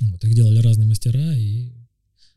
Вот, 0.00 0.24
их 0.24 0.34
делали 0.34 0.58
разные 0.60 0.86
мастера, 0.86 1.36
и 1.36 1.72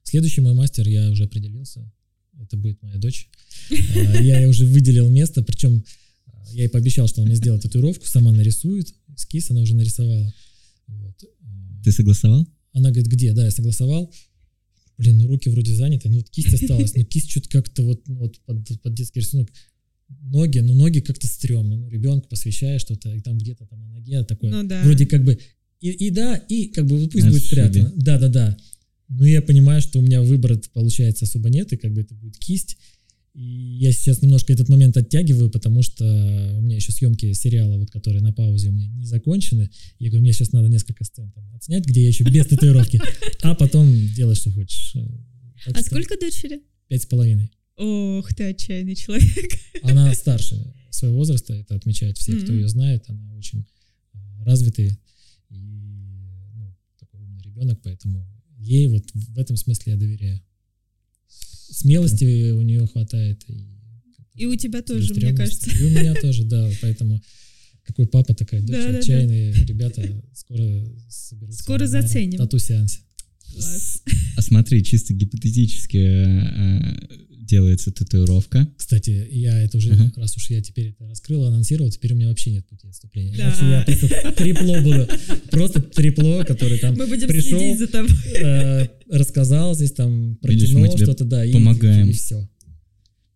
следующий 0.03 0.41
мой 0.41 0.53
мастер, 0.53 0.87
я 0.87 1.09
уже 1.11 1.25
определился, 1.25 1.91
это 2.39 2.57
будет 2.57 2.81
моя 2.81 2.97
дочь. 2.97 3.29
А, 3.71 4.21
я 4.21 4.39
ей 4.39 4.47
уже 4.47 4.65
выделил 4.65 5.09
место, 5.09 5.43
причем 5.43 5.83
а, 6.25 6.53
я 6.53 6.63
ей 6.63 6.69
пообещал, 6.69 7.07
что 7.07 7.21
она 7.21 7.29
мне 7.29 7.35
сделает 7.35 7.63
татуировку, 7.63 8.05
сама 8.07 8.31
нарисует, 8.31 8.93
эскиз 9.15 9.51
она 9.51 9.61
уже 9.61 9.75
нарисовала. 9.75 10.33
Вот. 10.87 11.23
Ты 11.83 11.91
согласовал? 11.91 12.47
Она 12.73 12.89
говорит, 12.89 13.07
где? 13.07 13.33
Да, 13.33 13.45
я 13.45 13.51
согласовал. 13.51 14.11
Блин, 14.97 15.17
ну 15.17 15.27
руки 15.27 15.49
вроде 15.49 15.73
заняты, 15.73 16.09
ну 16.09 16.17
вот 16.17 16.29
кисть 16.29 16.53
осталась, 16.53 16.93
но 16.95 17.03
кисть 17.03 17.31
что-то 17.31 17.49
как-то 17.49 17.83
вот, 17.83 18.07
ну, 18.07 18.17
вот 18.17 18.39
под, 18.41 18.81
под 18.81 18.93
детский 18.93 19.19
рисунок. 19.19 19.49
Ноги, 20.21 20.60
ну 20.60 20.74
ноги 20.74 21.00
как-то 21.00 21.28
стрёмно, 21.28 21.76
ну 21.76 21.89
ребенку 21.89 22.28
посвящаешь 22.30 22.82
что-то, 22.82 23.13
и 23.13 23.19
там 23.19 23.38
где-то 23.38 23.65
там 23.65 23.82
на 23.82 23.89
ноге 23.89 24.24
такое. 24.24 24.52
Ну 24.52 24.67
да. 24.67 24.82
Вроде 24.84 25.06
как 25.06 25.24
бы 25.24 25.38
и, 25.82 25.89
и 25.89 26.10
да, 26.12 26.36
и 26.36 26.67
как 26.67 26.86
бы 26.86 26.97
вот 26.97 27.12
пусть 27.12 27.26
На 27.26 27.32
будет 27.32 27.43
спрятано. 27.43 27.91
Да, 27.95 28.19
да, 28.19 28.28
да. 28.30 28.58
Но 29.10 29.26
я 29.26 29.41
понимаю, 29.41 29.82
что 29.82 30.00
у 30.00 30.02
меня 30.02 30.21
выбора 30.21 30.60
получается 30.74 31.26
особо 31.26 31.50
нет, 31.50 31.74
и 31.74 31.78
как 31.78 31.93
бы 31.93 32.02
это 32.02 32.13
будет 32.13 32.38
кисть. 32.38 32.78
И 33.34 33.78
я 33.80 33.91
сейчас 33.91 34.21
немножко 34.21 34.54
этот 34.54 34.69
момент 34.69 34.95
оттягиваю, 34.95 35.50
потому 35.50 35.82
что 35.82 36.04
у 36.58 36.62
меня 36.62 36.76
еще 36.76 36.91
съемки 36.91 37.32
сериала, 37.34 37.78
вот, 37.78 37.89
которые 37.89 38.21
на 38.21 38.32
паузе 38.32 38.69
у 38.69 38.74
меня 38.74 38.88
не 38.88 39.06
закончены. 39.06 39.69
Я 40.00 40.10
говорю, 40.10 40.21
мне 40.24 40.34
сейчас 40.34 40.52
надо 40.52 40.67
несколько 40.67 41.04
сцен 41.04 41.32
там 41.32 41.54
отснять, 41.56 41.86
где 41.86 42.02
я 42.02 42.08
еще 42.10 42.26
без 42.26 42.45
татуировки, 42.47 43.02
а 43.41 43.56
потом 43.56 43.91
делай, 44.15 44.36
что 44.36 44.52
хочешь. 44.52 44.95
А 45.65 45.82
сколько 45.82 46.17
дочери? 46.19 46.62
Пять 46.88 47.04
с 47.04 47.06
половиной. 47.06 47.52
Ох, 47.77 48.34
ты 48.34 48.43
отчаянный 48.49 48.95
человек. 48.95 49.60
Она 49.84 50.13
старше 50.13 50.55
своего 50.89 51.17
возраста, 51.17 51.53
это 51.53 51.75
отмечают 51.75 52.17
все, 52.17 52.34
кто 52.34 52.51
Мгм. 52.51 52.62
ее 52.62 52.67
знает. 52.67 53.03
Она 53.07 53.36
очень 53.36 53.65
а, 54.13 54.43
развитый 54.45 54.99
и 55.49 55.55
ну, 56.55 56.75
такой 56.99 57.21
умный 57.21 57.41
ребенок, 57.41 57.79
поэтому 57.84 58.27
ей 58.57 58.88
вот 58.88 59.05
в 59.13 59.39
этом 59.39 59.57
смысле 59.57 59.93
я 59.93 59.97
доверяю. 59.99 60.41
Смелости 61.71 62.51
у 62.51 62.62
нее 62.62 62.86
хватает. 62.88 63.43
И, 63.47 63.65
И 64.36 64.45
у 64.45 64.55
тебя 64.55 64.81
тоже, 64.81 65.13
мне 65.13 65.34
кажется. 65.34 65.69
И 65.71 65.84
у 65.86 65.89
меня 65.89 66.13
тоже, 66.15 66.43
да. 66.43 66.69
Поэтому 66.81 67.21
какой 67.84 68.07
папа, 68.07 68.36
такая 68.36 68.62
дочь, 68.62 68.75
Да-да-да. 68.75 68.99
отчаянные 68.99 69.53
ребята 69.53 70.23
скоро 70.36 70.86
соберутся 71.10 71.63
Скоро 71.63 71.88
заценим. 71.88 72.38
тату-сеансе. 72.38 72.99
Класс. 73.53 74.03
А 74.38 74.41
смотри, 74.41 74.84
чисто 74.84 75.13
гипотетически 75.13 75.97
э, 75.97 77.07
делается 77.41 77.91
татуировка. 77.91 78.67
Кстати, 78.77 79.27
я 79.32 79.62
это 79.62 79.77
уже, 79.77 79.91
Ага. 79.93 80.12
раз 80.15 80.36
уж 80.38 80.49
я 80.49 80.62
теперь 80.62 80.88
это 80.89 81.08
раскрыл, 81.08 81.45
анонсировал, 81.45 81.89
теперь 81.91 82.13
у 82.13 82.15
меня 82.15 82.27
вообще 82.30 82.51
нет 82.51 82.65
пути 82.67 82.88
отступления. 82.88 83.36
Да. 83.38 83.43
Иначе 83.45 83.65
я 83.65 83.84
просто 83.97 84.32
трепло 84.38 84.82
буду. 84.82 85.08
Просто 85.49 85.82
трепло, 85.82 86.43
который 86.43 86.77
там 86.80 86.95
Мы 86.95 87.08
будем 87.08 87.27
пришел, 87.27 87.60
следить 87.60 87.80
за 87.80 87.88
тобой. 87.88 88.10
э, 88.41 88.88
рассказал 89.10 89.75
здесь 89.75 89.91
там 89.91 90.36
про 90.41 90.51
Видишь, 90.51 90.69
кино, 90.69 90.80
мы 90.82 90.89
тебе 90.89 91.04
что-то, 91.06 91.25
да, 91.25 91.43
и- 91.45 91.51
помогаем. 91.51 92.10
И, 92.10 92.13
все. 92.13 92.47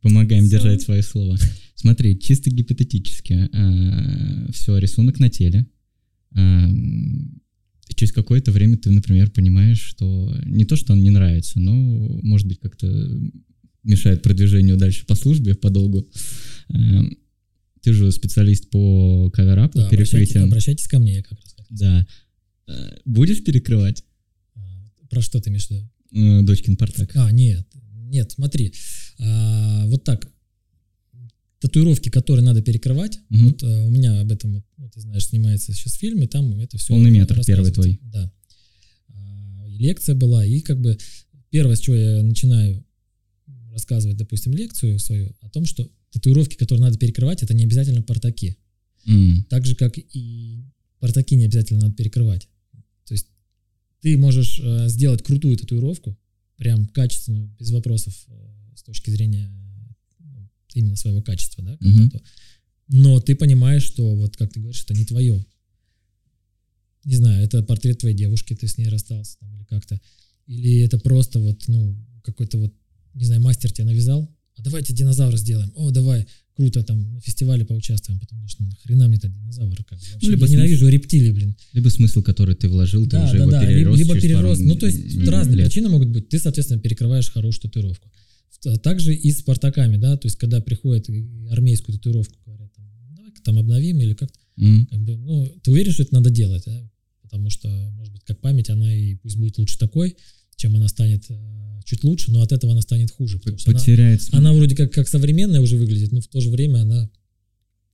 Помогаем 0.02 0.44
Всё. 0.46 0.52
держать 0.58 0.82
свои 0.82 1.02
слова. 1.02 1.38
Смотри, 1.76 2.20
чисто 2.20 2.50
гипотетически. 2.50 3.50
все, 4.54 4.78
рисунок 4.78 5.20
на 5.20 5.30
теле. 5.30 5.66
И 7.88 7.94
через 7.96 8.12
какое-то 8.14 8.52
время 8.52 8.78
ты, 8.78 8.92
например, 8.92 9.30
понимаешь, 9.32 9.80
что 9.82 10.36
не 10.46 10.66
то, 10.66 10.76
что 10.76 10.94
он 10.94 11.04
не 11.04 11.12
нравится, 11.12 11.60
но, 11.60 11.74
может 12.24 12.48
быть, 12.48 12.60
как-то 12.60 12.88
мешает 13.86 14.22
продвижению 14.22 14.78
дальше 14.78 15.06
по 15.06 15.16
службе, 15.16 15.56
по 15.56 15.70
долгу. 15.70 16.08
А, 16.70 16.76
Ты 17.82 17.94
же 17.94 18.12
специалист 18.12 18.70
по 18.70 19.30
каверапу, 19.32 19.78
Да, 19.80 19.86
обращайтесь, 19.88 20.10
перекрытиям. 20.12 20.44
обращайтесь 20.46 20.88
ко 20.88 21.00
мне, 21.00 21.16
я 21.16 21.24
как 21.24 21.40
раз. 21.40 21.56
Да. 21.70 22.08
А, 22.68 22.96
Будешь 23.06 23.44
перекрывать 23.44 24.04
А, 24.56 24.60
Про 25.10 25.22
что 25.22 25.40
ты 25.40 25.50
имеешь 25.50 25.68
в 25.68 25.72
виду? 25.72 25.90
э, 26.14 26.42
дочкин 26.42 26.76
портак? 26.78 27.12
А, 27.16 27.32
нет, 27.32 27.66
нет, 28.10 28.32
смотри, 28.32 28.74
а, 29.20 29.86
вот 29.88 30.04
так, 30.04 30.28
татуировки, 31.60 32.10
которые 32.10 32.46
надо 32.46 32.62
перекрывать, 32.62 33.20
Мгм. 33.30 33.46
вот 33.48 33.64
а, 33.64 33.86
у 33.86 33.90
меня 33.90 34.22
об 34.22 34.32
этом, 34.32 34.64
вот, 34.78 34.94
ты 34.94 35.00
знаешь, 35.02 35.26
снимается 35.28 35.74
сейчас 35.74 35.94
фильм, 35.94 36.22
и 36.24 36.28
там 36.28 36.60
это 36.60 36.78
все 36.78 36.90
Полный 36.90 37.12
метр, 37.12 37.42
первый 37.46 37.72
твой. 37.72 38.00
Да. 38.04 38.32
А, 39.10 39.66
лекция 39.68 40.16
была, 40.16 40.46
и 40.46 40.60
как 40.62 40.80
бы 40.82 40.98
первое, 41.50 41.76
с 41.76 41.80
чего 41.82 41.96
я 41.96 42.24
начинаю 42.24 42.84
рассказывать, 43.76 44.18
допустим, 44.18 44.54
лекцию 44.54 44.98
свою, 45.00 45.36
о 45.42 45.50
том, 45.50 45.66
что 45.66 45.88
татуировки, 46.12 46.56
которые 46.56 46.82
надо 46.82 46.98
перекрывать, 46.98 47.44
это 47.44 47.54
не 47.54 47.66
обязательно 47.66 48.02
портаки. 48.02 48.58
М, 49.06 49.46
Так 49.50 49.66
же, 49.66 49.76
как 49.76 49.98
и 49.98 50.64
портаки 51.00 51.36
не 51.36 51.46
обязательно 51.46 51.82
надо 51.82 51.94
перекрывать. 51.94 52.48
То 53.06 53.14
есть 53.14 53.28
ты 54.02 54.18
можешь 54.18 54.60
э, 54.64 54.88
сделать 54.88 55.22
крутую 55.24 55.58
татуировку, 55.58 56.18
прям 56.58 56.88
качественную, 56.88 57.50
без 57.60 57.70
вопросов 57.72 58.14
э, 58.28 58.34
с 58.78 58.84
точки 58.84 59.10
зрения 59.10 59.52
ну, 60.20 60.50
именно 60.74 60.96
своего 60.96 61.22
качества, 61.22 61.64
да, 61.64 61.78
тату. 62.10 62.24
но 62.88 63.20
ты 63.20 63.36
понимаешь, 63.36 63.84
что 63.84 64.16
вот 64.16 64.38
как 64.38 64.54
ты 64.54 64.62
говоришь, 64.62 64.84
это 64.84 64.94
не 64.94 65.06
твое. 65.06 65.46
Не 67.04 67.18
знаю, 67.18 67.44
это 67.44 67.62
портрет 67.62 68.00
твоей 68.00 68.16
девушки, 68.16 68.56
ты 68.56 68.68
с 68.68 68.78
ней 68.78 68.88
расстался 68.88 69.38
там 69.40 69.54
или 69.56 69.64
как-то, 69.66 70.00
или 70.48 70.80
это 70.80 70.98
просто 70.98 71.40
вот, 71.40 71.68
ну, 71.68 71.96
какой-то 72.24 72.58
вот, 72.58 72.74
не 73.16 73.26
знаю, 73.26 73.42
мастер 73.42 73.72
тебя 73.72 73.86
навязал, 73.86 74.30
а 74.58 74.62
давайте 74.62 74.94
динозавра 74.94 75.36
сделаем, 75.38 75.72
о, 75.76 75.92
давай, 75.92 76.26
круто, 76.56 76.84
там, 76.84 77.14
на 77.14 77.20
фестивале 77.22 77.66
поучаствуем, 77.66 78.20
потому 78.20 78.48
что 78.48 78.64
ну, 78.64 78.70
нахрена 78.70 79.08
мне 79.08 79.18
этот 79.18 79.34
динозавр, 79.34 79.84
как 79.84 80.00
Ну, 80.22 80.30
либо 80.30 80.46
я 80.46 80.54
ненавижу 80.54 80.88
рептилии, 80.88 81.32
блин. 81.32 81.56
Либо 81.74 81.90
смысл, 81.90 82.22
который 82.22 82.56
ты 82.56 82.70
вложил, 82.70 83.04
ты 83.06 83.12
Да, 83.18 83.24
уже 83.26 83.34
да, 83.34 83.38
его 83.40 83.52
да, 83.52 83.66
перерос. 83.66 83.98
либо 84.00 84.20
перерос, 84.20 84.58
пару 84.60 84.68
ну, 84.70 84.76
то 84.76 84.86
есть 84.86 85.16
м, 85.18 85.30
разные 85.30 85.58
лет. 85.58 85.68
причины 85.68 85.90
могут 85.90 86.10
быть, 86.10 86.30
ты, 86.30 86.40
соответственно, 86.40 86.80
перекрываешь 86.80 87.30
хорошую 87.30 87.64
татуировку. 87.64 88.10
Т- 88.62 88.78
Также 88.78 89.14
и 89.14 89.32
с 89.32 89.40
спартаками, 89.40 89.98
да, 89.98 90.16
то 90.18 90.28
есть 90.28 90.38
когда 90.38 90.62
приходят 90.62 91.10
и 91.10 91.26
армейскую 91.52 91.98
татуировку, 91.98 92.38
говорят, 92.46 92.72
там, 92.74 92.86
давай-ка 93.16 93.42
там 93.44 93.60
обновим 93.60 94.00
или 94.00 94.14
как-то, 94.14 94.40
М, 94.58 94.86
как 94.90 95.00
бы, 95.02 95.18
ну, 95.18 95.46
ты 95.62 95.72
уверен, 95.72 95.92
что 95.92 96.04
это 96.04 96.14
надо 96.14 96.30
делать, 96.30 96.64
да? 96.66 96.90
Потому 97.24 97.50
что, 97.50 97.68
может 97.98 98.14
быть, 98.14 98.24
как 98.24 98.40
память, 98.40 98.70
она 98.70 98.94
и 98.96 99.16
пусть 99.16 99.36
будет 99.36 99.58
лучше 99.58 99.78
такой, 99.78 100.16
чем 100.56 100.76
она 100.76 100.88
станет 100.88 101.26
э, 101.30 101.82
чуть 101.86 102.04
лучше, 102.04 102.32
но 102.32 102.42
от 102.42 102.52
этого 102.52 102.74
она 102.74 102.82
станет 102.82 103.12
хуже. 103.12 103.40
Что 103.58 103.72
она, 103.72 103.80
она 104.32 104.54
вроде 104.54 104.76
как, 104.76 104.92
как 104.92 105.08
современная 105.08 105.62
уже 105.62 105.78
выглядит, 105.78 106.12
но 106.12 106.22
в 106.22 106.28
то 106.28 106.42
же 106.42 106.50
время 106.50 106.80
она 106.80 107.10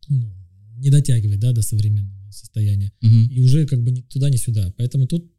ну, 0.08 0.34
не 0.78 0.90
дотягивает, 0.90 1.40
да, 1.40 1.52
до 1.52 1.62
современного 1.62 2.32
состояния. 2.32 2.92
Мгм. 3.02 3.28
И 3.28 3.40
уже 3.40 3.66
как 3.66 3.84
бы 3.84 3.92
ни 3.92 4.02
туда, 4.02 4.30
ни 4.30 4.38
сюда. 4.38 4.74
Поэтому 4.78 5.08
тут, 5.08 5.32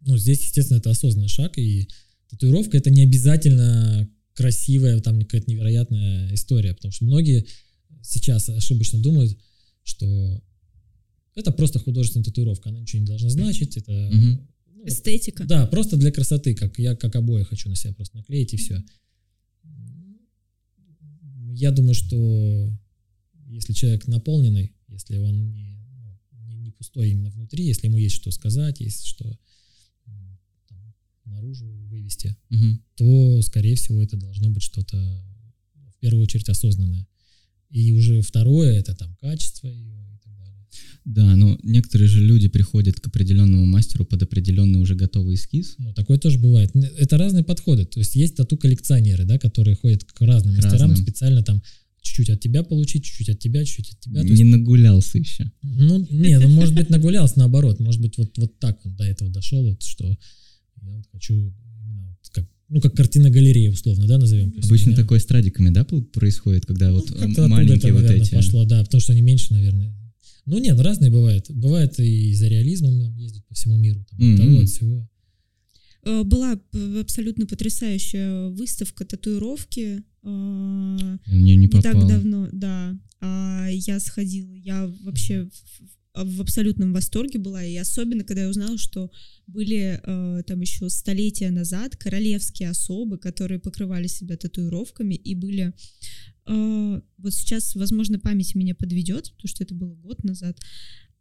ну, 0.00 0.16
здесь, 0.16 0.42
естественно, 0.42 0.78
это 0.78 0.90
осознанный 0.90 1.28
шаг, 1.28 1.58
и 1.58 1.88
татуировка 2.28 2.76
это 2.76 2.90
не 2.90 3.02
обязательно 3.02 4.08
красивая, 4.34 5.00
там 5.00 5.20
какая-то 5.20 5.50
невероятная 5.50 6.34
история, 6.34 6.74
потому 6.74 6.92
что 6.92 7.04
многие 7.04 7.46
сейчас 8.02 8.48
ошибочно 8.48 8.98
думают, 9.00 9.36
что 9.82 10.42
это 11.34 11.52
просто 11.52 11.78
художественная 11.78 12.24
татуировка, 12.24 12.70
она 12.70 12.80
ничего 12.80 13.00
не 13.00 13.06
должна 13.06 13.30
значить, 13.30 13.76
это 13.76 13.92
Мгм. 13.92 14.48
Эстетика. 14.84 15.44
да, 15.44 15.66
просто 15.66 15.96
для 15.96 16.12
красоты, 16.12 16.54
как 16.54 16.78
я 16.78 16.94
как 16.96 17.16
обои 17.16 17.42
хочу 17.42 17.68
на 17.68 17.76
себя 17.76 17.94
просто 17.94 18.16
наклеить 18.16 18.54
и 18.54 18.56
все. 18.56 18.82
Я 21.54 21.70
думаю, 21.70 21.94
что 21.94 22.70
если 23.46 23.72
человек 23.72 24.06
наполненный, 24.06 24.74
если 24.88 25.16
он 25.16 25.52
не, 25.52 25.78
ну, 26.02 26.18
не, 26.42 26.56
не 26.56 26.70
пустой 26.70 27.10
именно 27.10 27.30
внутри, 27.30 27.64
если 27.64 27.86
ему 27.86 27.96
есть 27.96 28.16
что 28.16 28.30
сказать, 28.30 28.80
есть 28.80 29.06
что 29.06 29.38
там, 30.68 30.94
наружу 31.24 31.66
вывести, 31.88 32.36
Мгм. 32.50 32.82
то, 32.96 33.40
скорее 33.42 33.76
всего, 33.76 34.02
это 34.02 34.16
должно 34.16 34.50
быть 34.50 34.62
что-то 34.62 34.96
в 35.94 35.98
первую 36.00 36.22
очередь 36.24 36.48
осознанное. 36.48 37.06
И 37.70 37.92
уже 37.92 38.20
второе 38.20 38.78
это 38.78 38.94
там 38.94 39.16
качество 39.16 39.68
ее. 39.68 40.15
Да, 41.04 41.36
но 41.36 41.58
некоторые 41.62 42.08
же 42.08 42.24
люди 42.24 42.48
приходят 42.48 42.98
к 42.98 43.06
определенному 43.06 43.64
мастеру 43.64 44.04
под 44.04 44.22
определенный 44.22 44.80
уже 44.80 44.94
готовый 44.94 45.36
эскиз. 45.36 45.76
Ну, 45.78 45.92
такое 45.94 46.18
тоже 46.18 46.38
бывает. 46.38 46.72
Это 46.74 47.16
разные 47.16 47.44
подходы. 47.44 47.84
То 47.84 48.00
есть 48.00 48.16
есть 48.16 48.36
тату-коллекционеры, 48.36 49.24
да, 49.24 49.38
которые 49.38 49.76
ходят 49.76 50.04
к 50.04 50.20
разным 50.22 50.54
К 50.54 50.56
мастерам 50.62 50.90
разным. 50.90 50.96
специально 51.06 51.42
там 51.42 51.62
чуть-чуть 52.02 52.30
от 52.30 52.40
тебя 52.40 52.62
получить, 52.62 53.04
чуть-чуть 53.04 53.28
от 53.28 53.38
тебя, 53.38 53.64
чуть-чуть 53.64 53.92
от 53.92 54.00
тебя. 54.00 54.20
То 54.22 54.26
не 54.26 54.32
есть, 54.32 54.44
нагулялся 54.44 55.18
еще. 55.18 55.50
ну, 55.62 56.06
не, 56.10 56.38
ну, 56.38 56.48
может 56.48 56.74
быть, 56.74 56.90
нагулялся 56.90 57.38
наоборот. 57.38 57.80
Может 57.80 58.00
быть, 58.00 58.16
вот, 58.18 58.36
вот 58.38 58.58
так 58.58 58.78
вот 58.84 58.96
до 58.96 59.04
этого 59.04 59.30
дошел, 59.30 59.62
вот, 59.62 59.82
что 59.82 60.04
Я 60.82 60.92
вот 60.96 61.06
хочу 61.12 61.52
как, 62.32 62.48
ну, 62.68 62.80
как 62.80 62.94
картина 62.94 63.30
галереи, 63.30 63.68
условно, 63.68 64.06
да, 64.06 64.18
назовем. 64.18 64.50
То 64.50 64.58
есть 64.58 64.68
Обычно 64.68 64.88
меня- 64.90 64.96
такое 64.96 65.20
с 65.20 65.24
традиками, 65.26 65.70
да, 65.70 65.84
происходит, 65.84 66.66
когда 66.66 66.88
ну, 66.90 66.96
вот 66.96 67.10
оттуда 67.10 67.48
маленькие 67.48 67.76
это, 67.76 67.92
вот 67.92 68.02
наверное, 68.02 68.26
эти... 68.26 68.34
пошло, 68.34 68.64
да, 68.64 68.82
потому 68.84 69.00
что 69.00 69.12
они 69.12 69.22
меньше, 69.22 69.52
наверное. 69.52 69.92
Ну, 70.46 70.58
нет, 70.58 70.76
ну, 70.76 70.82
разные 70.82 71.10
бывают. 71.10 71.50
Бывает 71.50 71.98
и 71.98 72.32
за 72.34 72.46
реализмом 72.46 72.98
нам 72.98 73.16
ездят 73.16 73.44
по 73.46 73.54
всему 73.54 73.76
миру, 73.76 74.04
там, 74.10 74.32
от 74.32 74.38
того, 74.38 74.60
от 74.60 74.68
всего. 74.68 75.08
Э, 76.04 76.22
Была 76.22 76.58
абсолютно 77.00 77.46
потрясающая 77.46 78.48
выставка 78.50 79.04
татуировки. 79.04 80.02
э, 80.22 81.18
Я 81.26 81.36
неё 81.36 81.56
не 81.56 81.66
Не 81.66 81.68
так 81.68 82.06
давно, 82.08 82.48
да. 82.52 82.96
А, 83.20 83.68
я 83.70 83.98
сходила, 83.98 84.52
я 84.54 84.86
вообще 85.02 85.48
в 86.14 86.40
абсолютном 86.40 86.92
восторге 86.94 87.38
была, 87.38 87.62
и 87.62 87.76
особенно, 87.76 88.24
когда 88.24 88.42
я 88.42 88.48
узнала, 88.48 88.78
что 88.78 89.10
были 89.46 90.00
э, 90.02 90.42
там 90.46 90.60
еще 90.60 90.88
столетия 90.88 91.50
назад 91.50 91.96
королевские 91.96 92.70
особы, 92.70 93.18
которые 93.18 93.58
покрывали 93.58 94.06
себя 94.06 94.36
татуировками, 94.36 95.14
и 95.14 95.34
были... 95.34 95.72
э, 96.46 97.00
вот 97.18 97.34
сейчас, 97.34 97.74
возможно, 97.74 98.18
память 98.18 98.54
меня 98.54 98.74
подведет, 98.74 99.32
потому 99.32 99.48
что 99.48 99.64
это 99.64 99.74
было 99.74 99.94
год 99.94 100.24
назад, 100.24 100.58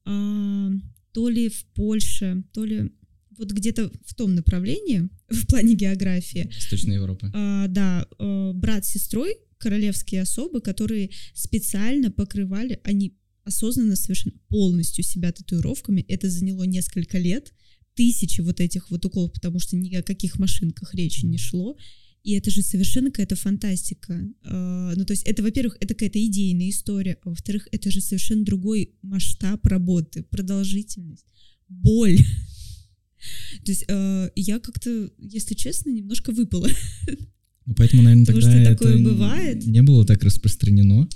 а, 0.06 0.70
то 1.14 1.30
ли 1.30 1.50
в 1.50 1.66
Польше, 1.74 2.44
то 2.54 2.64
ли 2.64 2.92
вот 3.38 3.52
где-то 3.52 3.92
в 4.06 4.16
том 4.16 4.36
направлении, 4.36 5.10
в 5.30 5.48
плане 5.48 5.76
географии, 5.76 6.50
Восточная 6.54 6.96
Европа. 6.96 7.32
а, 7.34 7.68
да, 7.68 8.08
э, 8.20 8.52
брат 8.54 8.86
с 8.86 8.90
сестрой, 8.90 9.36
королевские 9.58 10.22
особы, 10.22 10.62
которые 10.62 11.10
специально 11.34 12.12
покрывали, 12.12 12.80
они 12.84 13.18
осознанно 13.44 13.96
совершенно 13.96 14.36
полностью 14.50 15.04
себя 15.04 15.32
татуировками. 15.32 16.02
Это 16.08 16.30
заняло 16.30 16.64
несколько 16.64 17.18
лет, 17.18 17.54
тысячи 17.94 18.42
вот 18.42 18.60
этих 18.60 18.92
вот 18.92 19.06
уколов, 19.06 19.32
потому 19.32 19.60
что 19.60 19.76
ни 19.76 19.94
о 19.96 20.04
каких 20.04 20.38
машинках 20.40 20.94
речи 20.94 21.26
не 21.26 21.38
шло. 21.38 21.78
И 22.26 22.32
это 22.32 22.50
же 22.50 22.64
совершенно 22.64 23.12
какая-то 23.12 23.36
фантастика. 23.36 24.20
А, 24.46 24.94
Ну, 24.96 25.06
то 25.06 25.14
есть 25.14 25.24
это, 25.24 25.44
во-первых, 25.44 25.78
это 25.80 25.94
какая-то 25.94 26.20
идейная 26.26 26.70
история, 26.70 27.20
а 27.24 27.30
во-вторых, 27.30 27.68
это 27.72 27.92
же 27.92 28.02
совершенно 28.02 28.44
другой 28.44 28.96
масштаб 29.04 29.64
работы, 29.68 30.24
продолжительность, 30.24 31.28
боль. 31.70 32.18
То 33.64 33.72
есть 33.72 33.86
э, 33.88 34.32
я 34.36 34.60
как-то, 34.60 35.12
если 35.20 35.54
честно, 35.54 35.92
немножко 35.92 36.32
выпала. 36.32 36.68
Ну, 37.68 37.76
поэтому, 37.76 38.02
наверное, 38.02 38.26
Потому 38.26 38.42
тогда 38.42 38.52
что 38.52 38.62
это 38.62 38.78
такое 38.78 39.04
бывает. 39.04 39.66
не 39.66 39.84
было 39.84 40.04
так 40.04 40.24
распространено. 40.24 41.08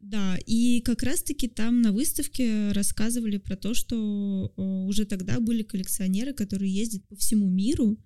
Да, 0.00 0.38
и 0.46 0.80
как 0.80 1.02
раз-таки 1.02 1.48
там 1.48 1.82
на 1.82 1.90
выставке 1.92 2.70
рассказывали 2.70 3.38
про 3.38 3.56
то, 3.56 3.74
что 3.74 4.52
э, 4.56 4.62
уже 4.62 5.06
тогда 5.06 5.40
были 5.40 5.64
коллекционеры, 5.64 6.32
которые 6.34 6.72
ездят 6.72 7.04
по 7.08 7.16
всему 7.16 7.48
миру 7.50 7.98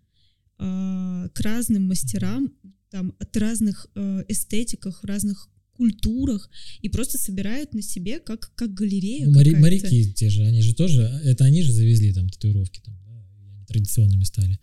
э, 0.61 1.29
к 1.33 1.41
разным 1.41 1.89
мастерам, 1.89 2.53
там 2.91 3.15
от 3.19 3.37
разных 3.37 3.87
э, 3.95 4.25
эстетиках, 4.29 5.03
разных 5.05 5.49
культурах 5.73 6.51
и 6.83 6.89
просто 6.91 7.17
собирают 7.17 7.73
на 7.73 7.81
себе 7.83 8.21
как 8.21 8.53
как 8.55 8.75
галерея. 8.75 9.27
Ну, 9.27 9.33
какая-то. 9.33 9.59
моряки 9.61 10.13
те 10.13 10.29
же, 10.29 10.45
они 10.45 10.61
же 10.61 10.75
тоже, 10.75 11.03
это 11.25 11.45
они 11.45 11.63
же 11.63 11.73
завезли 11.73 12.13
там 12.13 12.29
татуировки, 12.29 12.81
там, 12.85 12.95
да, 13.07 13.27
и 13.39 13.47
они 13.47 13.65
традиционными 13.65 14.25
стали. 14.25 14.59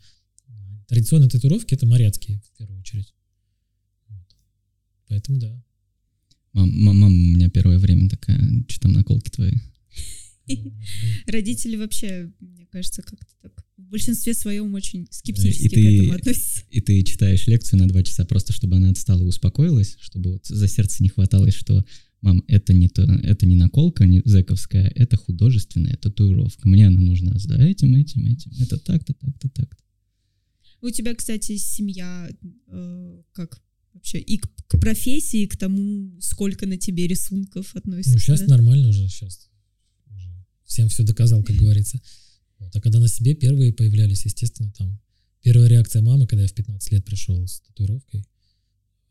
Традиционные 0.86 1.28
татуировки 1.28 1.74
это 1.74 1.86
моряцкие, 1.86 2.40
в 2.40 2.56
первую 2.56 2.78
очередь. 2.80 3.12
Вот. 4.08 4.36
Поэтому 5.08 5.38
да. 5.38 5.64
Мам, 6.52 6.70
мам- 6.70 6.96
мама 6.96 7.14
у 7.14 7.34
меня 7.34 7.50
первое 7.50 7.78
время 7.78 8.08
такая, 8.08 8.64
что 8.68 8.80
там 8.80 8.92
наколки 8.92 9.28
твои? 9.28 9.52
Родители 11.26 11.76
вообще, 11.76 12.30
мне 12.40 12.66
кажется, 12.66 13.02
как-то 13.02 13.34
так 13.42 13.52
в 13.76 13.90
большинстве 13.90 14.34
своем 14.34 14.74
очень 14.74 15.06
скептически 15.10 15.62
и 15.62 15.68
к 15.68 15.72
ты- 15.72 15.96
этому 15.96 16.12
относятся. 16.12 16.62
И 16.70 16.80
ты 16.80 17.02
читаешь 17.02 17.46
лекцию 17.46 17.78
на 17.78 17.88
два 17.88 18.02
часа 18.02 18.24
просто, 18.24 18.52
чтобы 18.52 18.76
она 18.76 18.90
отстала 18.90 19.22
и 19.22 19.26
успокоилась, 19.26 19.96
чтобы 20.00 20.32
вот 20.32 20.46
за 20.46 20.68
сердце 20.68 21.02
не 21.02 21.08
хваталось, 21.08 21.54
что 21.54 21.84
мам, 22.20 22.44
это 22.48 22.74
не, 22.74 22.88
то, 22.88 23.02
это 23.02 23.46
не 23.46 23.56
наколка 23.56 24.04
не 24.04 24.20
зэковская, 24.24 24.92
это 24.94 25.16
художественная 25.16 25.96
татуировка. 25.96 26.68
Мне 26.68 26.88
она 26.88 27.00
нужна 27.00 27.38
за 27.38 27.56
этим, 27.56 27.94
этим, 27.94 28.26
этим. 28.26 28.52
Это 28.60 28.78
так-то, 28.78 29.14
так-то, 29.14 29.48
так-то. 29.48 29.76
У 30.80 30.90
тебя, 30.90 31.14
кстати, 31.14 31.56
семья 31.56 32.28
э, 32.70 33.22
как 33.32 33.60
вообще 33.94 34.18
и 34.18 34.38
к, 34.38 34.48
к 34.66 34.78
профессии, 34.78 35.42
и 35.42 35.46
к 35.46 35.56
тому, 35.56 36.12
сколько 36.20 36.66
на 36.66 36.76
тебе 36.76 37.06
рисунков 37.06 37.74
относится. 37.74 38.12
Ну, 38.12 38.18
сейчас 38.18 38.46
нормально 38.46 38.88
уже, 38.88 39.08
сейчас 39.08 39.38
уже 39.38 39.57
всем 40.68 40.88
все 40.88 41.02
доказал, 41.02 41.42
как 41.42 41.56
говорится. 41.56 42.00
Вот. 42.58 42.74
А 42.76 42.80
когда 42.80 43.00
на 43.00 43.08
себе 43.08 43.34
первые 43.34 43.72
появлялись, 43.72 44.24
естественно, 44.24 44.70
там 44.76 45.00
первая 45.42 45.68
реакция 45.68 46.02
мамы, 46.02 46.26
когда 46.26 46.42
я 46.42 46.48
в 46.48 46.54
15 46.54 46.92
лет 46.92 47.04
пришел 47.04 47.44
с 47.44 47.60
татуировкой, 47.60 48.24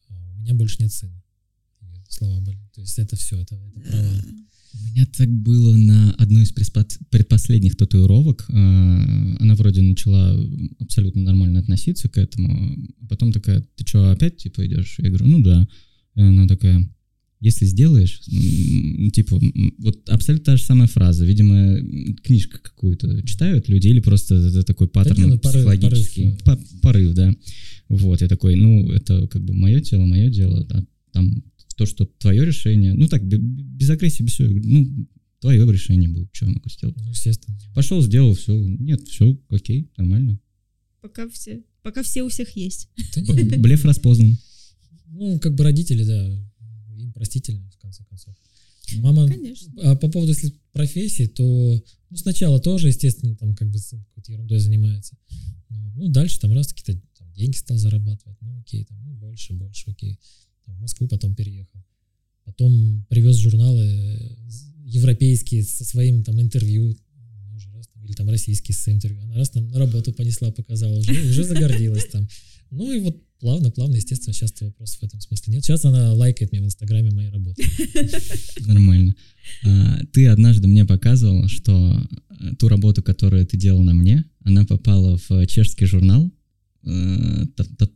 а, 0.08 0.34
у 0.36 0.42
меня 0.42 0.54
больше 0.54 0.78
нет 0.80 0.94
сына. 0.94 1.22
Слова 2.10 2.40
были. 2.40 2.58
То 2.74 2.82
есть 2.82 2.98
это 3.00 3.18
все, 3.18 3.38
это, 3.42 3.56
это 3.76 3.90
провал. 3.90 4.22
У 4.74 4.84
меня 4.92 5.06
так 5.06 5.30
было 5.30 5.76
на 5.76 6.12
одной 6.14 6.44
из 6.44 6.52
предпоследних 6.52 7.76
татуировок. 7.76 8.46
Э, 8.50 8.54
Она 8.54 9.56
вроде 9.56 9.82
начала 9.82 10.38
абсолютно 10.80 11.24
нормально 11.24 11.60
относиться 11.60 12.10
к 12.10 12.18
этому. 12.18 12.78
А 13.02 13.08
потом 13.08 13.32
такая, 13.34 13.62
ты 13.76 13.88
что, 13.88 14.12
опять 14.12 14.38
типа 14.38 14.66
идешь? 14.66 14.96
Я 15.00 15.10
говорю, 15.10 15.28
ну 15.28 15.42
да. 15.42 15.68
И 16.16 16.22
она 16.22 16.48
такая, 16.48 16.88
если 17.40 17.66
сделаешь, 17.66 18.22
м, 18.32 19.12
типа, 19.12 19.40
вот 19.78 20.10
абсолютно 20.10 20.46
та 20.46 20.58
же 20.58 20.64
самая 20.64 20.88
фраза. 20.88 21.26
Видимо, 21.26 21.78
книжка 22.24 22.58
какую-то 22.60 23.22
читают 23.28 23.70
люди 23.70 23.88
или 23.88 24.00
просто 24.00 24.36
это 24.36 24.64
такой 24.64 24.88
паттерн 24.88 25.22
не, 25.22 25.28
ну, 25.28 25.36
порыв- 25.38 25.52
психологический. 25.52 26.24
порыв, 26.44 26.44
По- 26.44 26.80
порыв, 26.82 27.14
да. 27.14 27.34
Вот, 27.90 28.22
я 28.22 28.28
такой, 28.28 28.56
ну, 28.56 28.92
это 28.92 29.28
как 29.28 29.44
бы 29.44 29.54
мое 29.54 29.80
тело, 29.82 30.06
мое 30.06 30.30
дело, 30.30 30.66
а 30.72 30.84
там 31.14 31.44
то, 31.78 31.86
что 31.86 32.06
твое 32.06 32.44
решение, 32.44 32.94
ну 32.96 33.08
так, 33.08 33.24
бе- 33.26 33.38
без 33.38 33.90
агрессии, 33.92 34.24
без 34.24 34.34
всего, 34.34 34.50
ну, 34.52 35.08
твое 35.40 35.72
решение 35.72 36.10
будет, 36.10 36.30
что 36.32 36.48
я 36.48 36.52
могу 36.54 36.68
сделать. 36.70 36.96
Ну, 36.98 37.10
естественно. 37.12 37.56
Пошел, 37.76 38.02
сделал, 38.02 38.34
все, 38.34 38.54
нет, 38.56 39.02
все, 39.08 39.40
окей, 39.50 39.92
нормально. 39.96 40.40
Пока 41.02 41.30
все, 41.30 41.62
пока 41.84 42.02
все 42.02 42.24
у 42.24 42.30
всех 42.30 42.50
есть. 42.58 42.90
Да 43.16 43.58
Блеф 43.60 43.86
распознан. 43.86 44.38
Ну, 45.10 45.40
как 45.40 45.54
бы 45.56 45.64
родители, 45.64 46.04
да, 46.04 46.44
простительно, 47.18 47.70
в 47.72 47.78
конце 47.80 48.04
концов. 48.06 48.36
Мама, 48.98 49.28
Конечно. 49.28 49.74
а 49.82 49.96
по 49.96 50.08
поводу 50.10 50.32
если 50.32 50.54
профессии, 50.72 51.26
то 51.26 51.84
ну, 52.10 52.18
сначала 52.18 52.60
тоже, 52.60 52.88
естественно, 52.88 53.36
там 53.36 53.56
как 53.56 53.70
бы 53.70 53.80
какой-то 53.80 54.32
ерундой 54.32 54.60
занимается. 54.60 55.18
Ну, 55.70 55.92
ну, 55.96 56.08
дальше 56.10 56.40
там 56.40 56.54
раз 56.54 56.68
какие-то 56.68 57.02
там, 57.18 57.34
деньги 57.34 57.58
стал 57.58 57.78
зарабатывать, 57.78 58.38
ну 58.40 58.60
окей, 58.60 58.86
там, 58.86 58.98
ну, 59.04 59.14
больше, 59.16 59.54
больше, 59.54 59.90
окей. 59.90 60.20
Там, 60.66 60.76
в 60.78 60.80
Москву 60.80 61.08
потом 61.08 61.36
переехал. 61.36 61.84
Потом 62.46 63.06
привез 63.10 63.36
журналы 63.38 64.38
европейские 64.86 65.64
со 65.64 65.84
своим 65.84 66.24
там 66.24 66.40
интервью, 66.40 66.96
или 68.04 68.14
там 68.14 68.30
российские 68.30 68.74
с 68.74 68.88
интервью. 68.88 69.22
Она 69.24 69.36
раз 69.36 69.50
там 69.50 69.68
на 69.68 69.80
работу 69.80 70.14
понесла, 70.14 70.52
показала, 70.52 70.98
уже, 70.98 71.12
уже 71.12 71.44
загордилась 71.44 72.08
там. 72.10 72.28
Ну 72.72 72.94
и 72.94 73.00
вот 73.00 73.22
плавно, 73.40 73.72
плавно, 73.72 73.96
естественно, 73.96 74.34
сейчас 74.34 74.54
вопросов 74.62 75.00
в 75.00 75.04
этом 75.04 75.20
смысле 75.22 75.54
нет. 75.54 75.64
Сейчас 75.64 75.86
она 75.86 76.14
лайкает 76.14 76.52
мне 76.52 76.62
в 76.62 76.66
Инстаграме 76.66 77.12
мои 77.12 77.30
работы. 77.30 77.64
Нормально. 78.66 79.16
А, 79.66 80.00
Ты 80.12 80.28
однажды 80.28 80.68
мне 80.68 80.86
показывал, 80.86 81.48
что 81.48 82.02
э, 82.30 82.56
ту 82.58 82.68
работу, 82.68 83.02
которую 83.04 83.46
ты 83.46 83.58
делал 83.58 83.84
на 83.84 83.94
мне, 83.94 84.26
она 84.44 84.66
попала 84.66 85.18
в 85.30 85.46
чешский 85.48 85.86
журнал 85.86 86.32
э, 86.84 87.46
та- 87.56 87.64
та- 87.78 87.90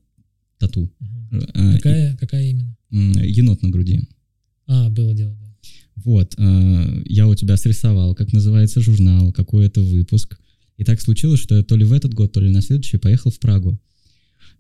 Тату. 0.60 0.92
Э, 1.32 1.74
Какая, 1.76 2.18
какая 2.18 2.44
именно? 2.50 2.76
Енот 2.92 3.62
на 3.64 3.70
груди. 3.70 4.02
А, 4.68 4.90
было 4.90 5.14
дело, 5.14 5.36
да. 5.42 5.48
Вот, 6.04 6.34
я 6.38 7.28
у 7.28 7.36
тебя 7.36 7.58
срисовал, 7.58 8.16
как 8.16 8.34
называется 8.34 8.82
журнал, 8.82 9.32
какой 9.32 9.68
это 9.68 9.82
выпуск. 9.82 10.40
И 10.78 10.84
так 10.84 11.00
случилось, 11.00 11.40
что 11.40 11.56
я 11.58 11.64
то 11.64 11.76
ли 11.76 11.86
в 11.86 11.94
этот 11.94 12.14
год, 12.16 12.32
то 12.32 12.40
ли 12.42 12.50
на 12.50 12.62
следующий 12.62 12.98
поехал 12.98 13.30
в 13.30 13.40
Прагу. 13.40 13.80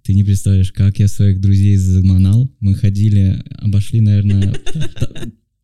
Ты 0.03 0.13
не 0.13 0.23
представляешь, 0.23 0.71
как 0.71 0.99
я 0.99 1.07
своих 1.07 1.39
друзей 1.41 1.75
заманал. 1.77 2.51
Мы 2.59 2.73
ходили, 2.75 3.43
обошли, 3.59 4.01
наверное, 4.01 4.53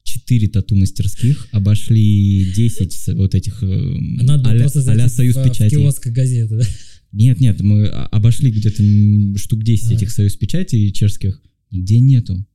четыре 0.03 0.47
тату-мастерских, 0.47 1.47
обошли 1.51 2.51
10 2.55 2.93
с- 2.93 3.13
вот 3.13 3.35
этих 3.35 3.61
э, 3.63 3.65
А 4.19 4.23
надо 4.23 4.49
а-ля 4.49 4.61
просто 4.61 4.81
в, 4.81 5.09
союз 5.09 5.35
в 5.35 5.43
печати. 5.43 5.71
киоск 5.71 6.07
газеты, 6.07 6.57
да? 6.57 6.63
Нет, 7.11 7.39
нет, 7.39 7.61
мы 7.61 7.87
а- 7.87 8.05
обошли 8.07 8.51
где-то 8.51 8.83
штук 9.37 9.63
10 9.63 9.91
А. 9.91 9.93
этих 9.95 10.11
союз 10.11 10.35
печатей 10.35 10.91
чешских. 10.91 11.41
Нигде 11.71 11.99
нету. 11.99 12.45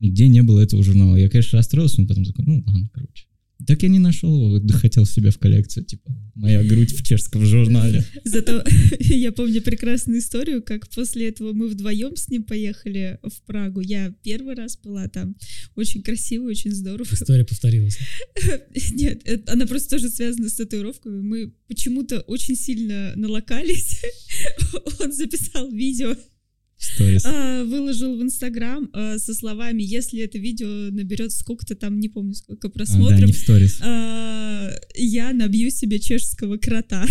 Нигде 0.00 0.28
не 0.28 0.42
было 0.42 0.60
этого 0.60 0.82
журнала. 0.82 1.16
Я, 1.16 1.28
конечно, 1.28 1.58
расстроился, 1.58 2.00
но 2.00 2.06
потом 2.08 2.24
такой, 2.24 2.44
ну 2.44 2.62
ладно, 2.66 2.88
короче. 2.92 3.24
Так 3.66 3.82
я 3.82 3.88
не 3.88 3.98
нашел 3.98 4.56
его, 4.56 4.68
хотел 4.78 5.06
себе 5.06 5.30
в 5.30 5.38
коллекцию, 5.38 5.84
типа, 5.84 6.10
моя 6.34 6.62
грудь 6.62 6.92
в 6.92 7.02
чешском 7.02 7.44
журнале. 7.44 8.04
Зато 8.24 8.64
я 9.00 9.32
помню 9.32 9.62
прекрасную 9.62 10.20
историю, 10.20 10.62
как 10.62 10.88
после 10.88 11.28
этого 11.28 11.52
мы 11.52 11.68
вдвоем 11.68 12.16
с 12.16 12.28
ним 12.28 12.44
поехали 12.44 13.18
в 13.22 13.42
Прагу. 13.42 13.80
Я 13.80 14.14
первый 14.22 14.54
раз 14.54 14.76
была 14.78 15.08
там. 15.08 15.36
Очень 15.76 16.02
красиво, 16.02 16.44
очень 16.48 16.72
здорово. 16.72 17.06
История 17.12 17.44
повторилась. 17.44 17.98
Нет, 18.92 19.22
это- 19.24 19.52
она 19.52 19.66
просто 19.66 19.90
тоже 19.90 20.08
связана 20.08 20.48
с 20.48 20.54
татуировками. 20.54 21.20
Мы 21.20 21.52
почему-то 21.68 22.20
очень 22.20 22.56
сильно 22.56 23.12
налокались. 23.16 24.00
Он 25.00 25.12
записал 25.12 25.70
видео, 25.70 26.16
А, 27.24 27.64
выложил 27.64 28.16
в 28.16 28.22
Инстаграм 28.22 28.88
а, 28.92 29.18
со 29.18 29.34
словами, 29.34 29.82
если 29.82 30.22
это 30.22 30.38
видео 30.38 30.90
наберет 30.90 31.32
сколько-то 31.32 31.74
там, 31.74 32.00
не 32.00 32.08
помню, 32.08 32.34
сколько 32.34 32.68
А, 32.68 32.70
да, 32.70 32.74
просмотров, 32.74 33.30
я 34.94 35.32
набью 35.32 35.70
себе 35.70 35.98
чешского 35.98 36.56
крота. 36.56 37.06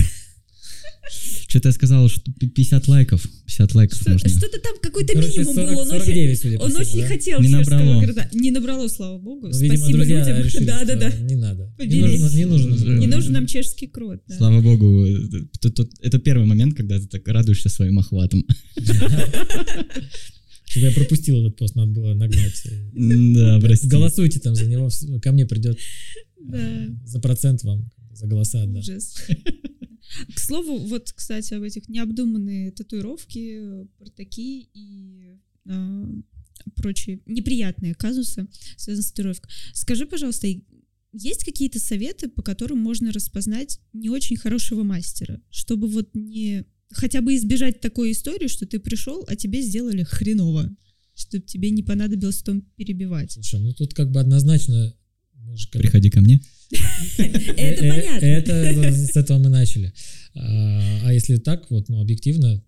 Что-то 1.48 1.70
я 1.70 1.74
сказал, 1.74 2.08
что 2.10 2.32
50 2.40 2.88
лайков. 2.88 3.26
50 3.48 3.74
лайков 3.76 4.00
Что- 4.02 4.12
можно. 4.12 4.30
Что-то 4.30 4.60
там 4.60 4.74
какой-то 4.82 5.18
минимум 5.18 5.56
40 5.56 5.56
был. 5.56 5.80
Он 5.80 5.88
очень, 5.90 6.00
49, 6.00 6.40
судя 6.40 6.58
по 6.60 6.62
он 6.64 6.70
всему, 6.70 6.82
очень 6.84 7.00
да? 7.02 7.08
хотел 7.08 7.42
Не 7.42 7.48
набрало. 7.50 8.04
крота. 8.04 8.30
Не 8.34 8.52
набрало, 8.52 8.88
слава 8.88 9.18
богу. 9.18 9.48
Ну, 9.48 9.58
видимо, 9.58 9.78
Спасибо 9.78 9.98
друзья 9.98 10.20
людям. 10.20 10.44
решили, 10.46 10.66
да, 10.66 10.86
да, 10.86 10.96
да. 10.96 11.12
Не 11.18 11.36
надо. 11.36 11.64
Не 11.64 11.86
Поделись. 11.86 12.22
нужно, 12.22 12.38
не 12.38 12.46
нужно. 12.46 13.00
Не 13.00 13.08
нужен 13.08 13.34
нам 13.34 13.48
чешский 13.48 13.88
крот. 13.88 14.22
да. 14.28 14.38
Слава 14.38 14.62
богу, 14.62 15.06
э, 15.06 15.20
тут- 15.72 15.90
это 16.02 16.20
первый 16.20 16.46
момент, 16.46 16.76
когда 16.76 17.00
ты 17.00 17.08
так 17.08 17.28
радуешься 17.28 17.70
своим 17.70 17.98
охватом. 17.98 18.46
Что-то 20.66 20.86
я 20.86 20.92
пропустил 20.92 21.40
этот 21.44 21.58
пост, 21.58 21.76
надо 21.76 21.92
было 21.92 22.14
нагнать. 22.14 22.64
Да, 22.94 23.60
прости. 23.60 23.88
Голосуйте 23.88 24.40
там 24.40 24.54
за 24.54 24.68
него, 24.68 24.90
ко 25.22 25.32
мне 25.32 25.48
придет 25.48 25.80
э, 26.54 26.90
за 27.06 27.20
процент 27.20 27.64
вам, 27.64 27.90
за 28.14 28.28
голоса. 28.28 28.64
Ужас. 28.66 29.16
К 30.34 30.40
слову, 30.40 30.78
вот, 30.78 31.12
кстати, 31.12 31.54
об 31.54 31.64
этих 31.64 31.88
необдуманные 31.90 32.72
татуировки, 32.72 33.88
такие 34.16 34.68
и 34.74 35.38
а, 35.66 36.06
прочие 36.76 37.22
неприятные 37.26 37.96
казусы, 37.96 38.48
связанные 38.78 39.04
с 39.04 39.12
татуировкой. 39.12 39.52
Скажи, 39.74 40.06
пожалуйста, 40.06 40.48
есть 41.12 41.44
какие-то 41.44 41.80
советы, 41.80 42.28
по 42.28 42.42
которым 42.42 42.80
можно 42.80 43.12
распознать 43.12 43.80
не 43.94 44.10
очень 44.10 44.38
хорошего 44.38 44.84
мастера, 44.84 45.42
чтобы 45.50 45.88
вот 45.88 46.10
не 46.14 46.66
хотя 46.92 47.22
бы 47.22 47.36
избежать 47.36 47.82
такой 47.82 48.12
истории, 48.12 48.48
что 48.48 48.66
ты 48.66 48.80
пришел, 48.80 49.24
а 49.28 49.36
тебе 49.36 49.62
сделали 49.62 50.04
хреново, 50.04 50.70
чтобы 51.16 51.46
тебе 51.46 51.70
не 51.70 51.84
понадобилось 51.84 52.40
потом 52.40 52.62
перебивать. 52.76 53.32
Слушай, 53.32 53.60
ну 53.60 53.74
тут 53.74 53.94
как 53.94 54.12
бы 54.12 54.20
однозначно... 54.20 54.96
мы 55.44 55.58
же 55.58 55.68
как- 55.70 55.82
Приходи 55.82 56.10
ко 56.10 56.22
мне. 56.22 56.40
Это 56.72 56.78
Э, 57.58 57.88
э, 57.88 58.02
понятно. 58.02 58.26
Это 58.26 58.92
с 58.94 59.16
этого 59.16 59.40
мы 59.40 59.50
начали. 59.50 59.92
А 60.36 61.08
а 61.08 61.14
если 61.14 61.38
так, 61.38 61.70
вот, 61.72 61.90
ну, 61.90 62.00
объективно, 62.02 62.64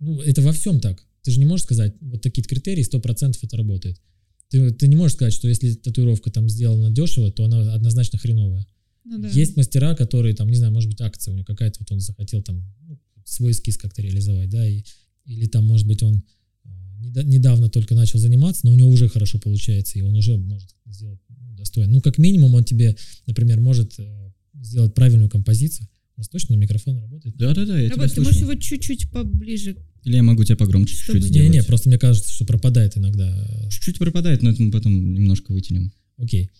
ну, 0.00 0.20
это 0.20 0.42
во 0.42 0.52
всем 0.52 0.80
так. 0.80 1.02
Ты 1.22 1.30
же 1.30 1.38
не 1.38 1.46
можешь 1.46 1.64
сказать, 1.64 1.94
вот 2.00 2.20
такие 2.20 2.42
критерии, 2.44 2.82
100% 2.82 3.38
это 3.42 3.56
работает. 3.56 4.00
Ты, 4.48 4.70
ты 4.72 4.88
не 4.88 4.96
можешь 4.96 5.14
сказать, 5.16 5.32
что 5.32 5.48
если 5.48 5.72
татуировка 5.74 6.30
там 6.30 6.48
сделана 6.48 6.90
дешево, 6.90 7.30
то 7.30 7.44
она 7.44 7.72
однозначно 7.72 8.18
хреновая. 8.18 8.66
Ну 9.04 9.18
да. 9.22 9.28
Есть 9.28 9.56
мастера, 9.56 9.94
которые 9.94 10.34
там, 10.34 10.48
не 10.48 10.56
знаю, 10.56 10.72
может 10.72 10.90
быть, 10.90 11.00
акция 11.00 11.32
у 11.32 11.34
него 11.34 11.44
какая-то, 11.44 11.78
вот 11.80 11.90
он 11.92 12.00
захотел 12.00 12.42
там 12.42 12.62
ну, 12.86 12.98
свой 13.24 13.52
эскиз 13.52 13.76
как-то 13.78 14.02
реализовать, 14.02 14.50
да, 14.50 14.66
и, 14.68 14.82
или 15.24 15.46
там, 15.46 15.64
может 15.64 15.86
быть, 15.86 16.02
он 16.02 16.22
э, 16.64 16.68
неда- 17.00 17.24
недавно 17.24 17.70
только 17.70 17.94
начал 17.94 18.18
заниматься, 18.18 18.66
но 18.66 18.72
у 18.72 18.74
него 18.74 18.90
уже 18.90 19.08
хорошо 19.08 19.38
получается, 19.38 19.98
и 19.98 20.02
он 20.02 20.14
уже 20.14 20.36
может 20.36 20.68
сделать 20.86 21.20
достойно. 21.62 21.92
Ну, 21.94 22.00
как 22.00 22.18
минимум, 22.18 22.54
он 22.54 22.64
тебе, 22.64 22.96
например, 23.26 23.60
может 23.60 23.94
э, 23.98 24.32
сделать 24.62 24.94
правильную 24.94 25.30
композицию. 25.30 25.88
У 26.16 26.20
нас 26.20 26.28
точно 26.28 26.54
микрофон 26.54 26.98
работает? 26.98 27.36
Да-да-да, 27.36 27.78
я 27.78 27.86
тебя 27.88 27.96
Работа, 27.96 28.14
ты 28.14 28.20
можешь 28.20 28.38
слышу. 28.38 28.50
его 28.52 28.60
чуть-чуть 28.60 29.10
поближе. 29.10 29.76
Или 30.04 30.16
я 30.16 30.22
могу 30.22 30.44
тебя 30.44 30.56
погромче 30.56 30.94
Чтобы 30.94 31.20
чуть-чуть 31.20 31.32
не- 31.34 31.38
Не-не, 31.40 31.50
сделать. 31.52 31.66
просто 31.68 31.88
мне 31.88 31.98
кажется, 31.98 32.32
что 32.32 32.44
пропадает 32.44 32.96
иногда. 32.98 33.68
Чуть-чуть 33.70 33.98
пропадает, 33.98 34.42
но 34.42 34.50
это 34.50 34.62
мы 34.62 34.70
потом 34.70 35.14
немножко 35.14 35.52
вытянем. 35.52 35.92
Окей. 36.18 36.50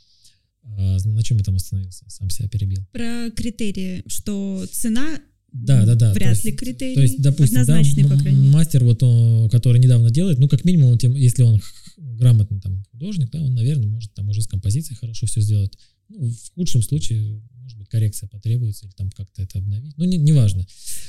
А, 0.64 0.96
на 1.05 1.22
чем 1.22 1.38
я 1.38 1.44
там 1.44 1.57
остановился? 1.57 2.05
Сам 2.09 2.30
себя 2.30 2.48
перебил. 2.48 2.86
Про 2.92 3.30
критерии, 3.30 4.03
что 4.07 4.64
цена 4.72 5.20
Да, 5.53 5.84
да, 5.84 5.94
да. 5.94 6.12
вряд 6.14 6.42
ли 6.44 6.50
есть- 6.50 6.59
критерий. 6.59 6.94
То 6.94 7.03
есть, 7.03 7.20
допустим, 7.20 7.57
да, 7.57 7.62
однозначный, 7.62 8.05
по 8.05 8.14
м- 8.14 8.20
крайней 8.20 8.40
мере. 8.40 8.53
мастер, 8.53 8.84
вот 8.84 9.03
он, 9.03 9.50
который 9.50 9.80
недавно 9.80 10.11
делает, 10.11 10.38
ну, 10.38 10.48
как 10.48 10.64
минимум, 10.64 10.96
тем- 10.98 11.14
если 11.14 11.42
он 11.42 11.61
грамотный 11.98 12.61
там 12.61 12.82
художник, 12.90 13.30
да, 13.30 13.40
он, 13.42 13.55
наверное, 13.55 13.88
может 13.88 14.12
там 14.14 14.28
уже 14.30 14.40
с 14.42 14.46
композицией 14.46 14.96
хорошо 14.96 15.26
все 15.26 15.40
сделать. 15.42 15.76
Ну, 16.09 16.30
в 16.30 16.55
худшем 16.55 16.82
случае, 16.82 17.42
может 17.55 17.78
быть, 17.78 17.88
коррекция 17.88 18.28
потребуется 18.28 18.86
или 18.86 18.92
там 18.92 19.11
как-то 19.11 19.42
это 19.42 19.59
обновить. 19.59 19.92
Ну, 19.98 20.05
не- 20.05 20.16
неважно. 20.18 20.66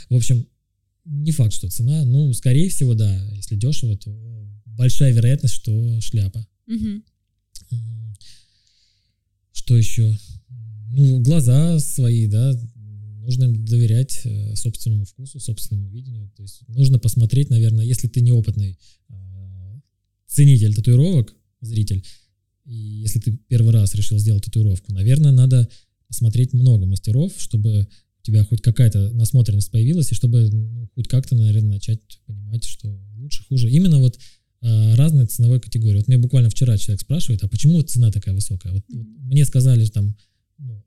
В 0.10 0.16
общем, 0.16 0.46
не 1.06 1.32
факт, 1.32 1.54
что 1.54 1.70
цена. 1.70 2.04
Ну, 2.06 2.34
скорее 2.34 2.70
всего, 2.70 2.94
да, 2.96 3.30
если 3.34 3.56
дешево, 3.56 3.98
то 3.98 4.12
большая 4.66 5.14
вероятность, 5.14 5.54
что 5.56 6.00
шляпа. 6.02 6.46
М, 6.68 7.04
Что 9.52 9.78
еще? 9.78 10.18
Ну, 10.92 11.20
глаза 11.20 11.80
свои, 11.80 12.28
да, 12.28 12.54
нужно 13.24 13.46
им 13.46 13.66
доверять 13.66 14.22
э, 14.26 14.56
собственному 14.56 15.06
вкусу, 15.06 15.40
собственному 15.40 15.90
видению. 15.90 16.32
То 16.36 16.44
есть 16.44 16.62
нужно 16.68 17.00
посмотреть, 17.00 17.50
наверное, 17.50 17.86
если 17.86 18.08
ты 18.08 18.22
неопытный 18.22 18.78
э, 19.10 19.14
ценитель 20.28 20.76
татуировок, 20.76 21.34
зритель, 21.62 22.04
и 22.66 22.76
если 22.76 23.20
ты 23.20 23.38
первый 23.48 23.74
раз 23.74 23.96
решил 23.96 24.20
сделать 24.20 24.46
татуировку, 24.46 24.94
наверное, 24.94 25.32
надо 25.32 25.70
посмотреть 26.08 26.54
много 26.54 26.86
мастеров, 26.86 27.34
чтобы 27.38 27.88
у 28.20 28.26
тебя 28.26 28.44
хоть 28.44 28.62
какая-то 28.62 29.12
насмотренность 29.12 29.72
появилась, 29.72 30.12
и 30.12 30.16
чтобы 30.16 30.50
ну, 30.50 30.90
хоть 30.96 31.08
как-то, 31.08 31.36
наверное, 31.36 31.74
начать 31.74 32.00
понимать, 32.26 32.64
что 32.64 32.88
лучше, 33.18 33.44
хуже. 33.44 33.70
Именно 33.70 34.00
вот 34.00 34.18
э, 34.62 34.96
разной 34.96 35.26
ценовой 35.28 35.60
категории. 35.60 35.98
Вот 35.98 36.08
мне 36.08 36.18
буквально 36.18 36.50
вчера 36.50 36.78
человек 36.78 37.02
спрашивает, 37.02 37.44
а 37.44 37.48
почему 37.48 37.82
цена 37.82 38.12
такая 38.12 38.34
высокая? 38.34 38.74
Вот 38.74 38.84
мне 38.90 39.44
сказали 39.46 39.86
там, 39.88 40.16
ну, 40.58 40.84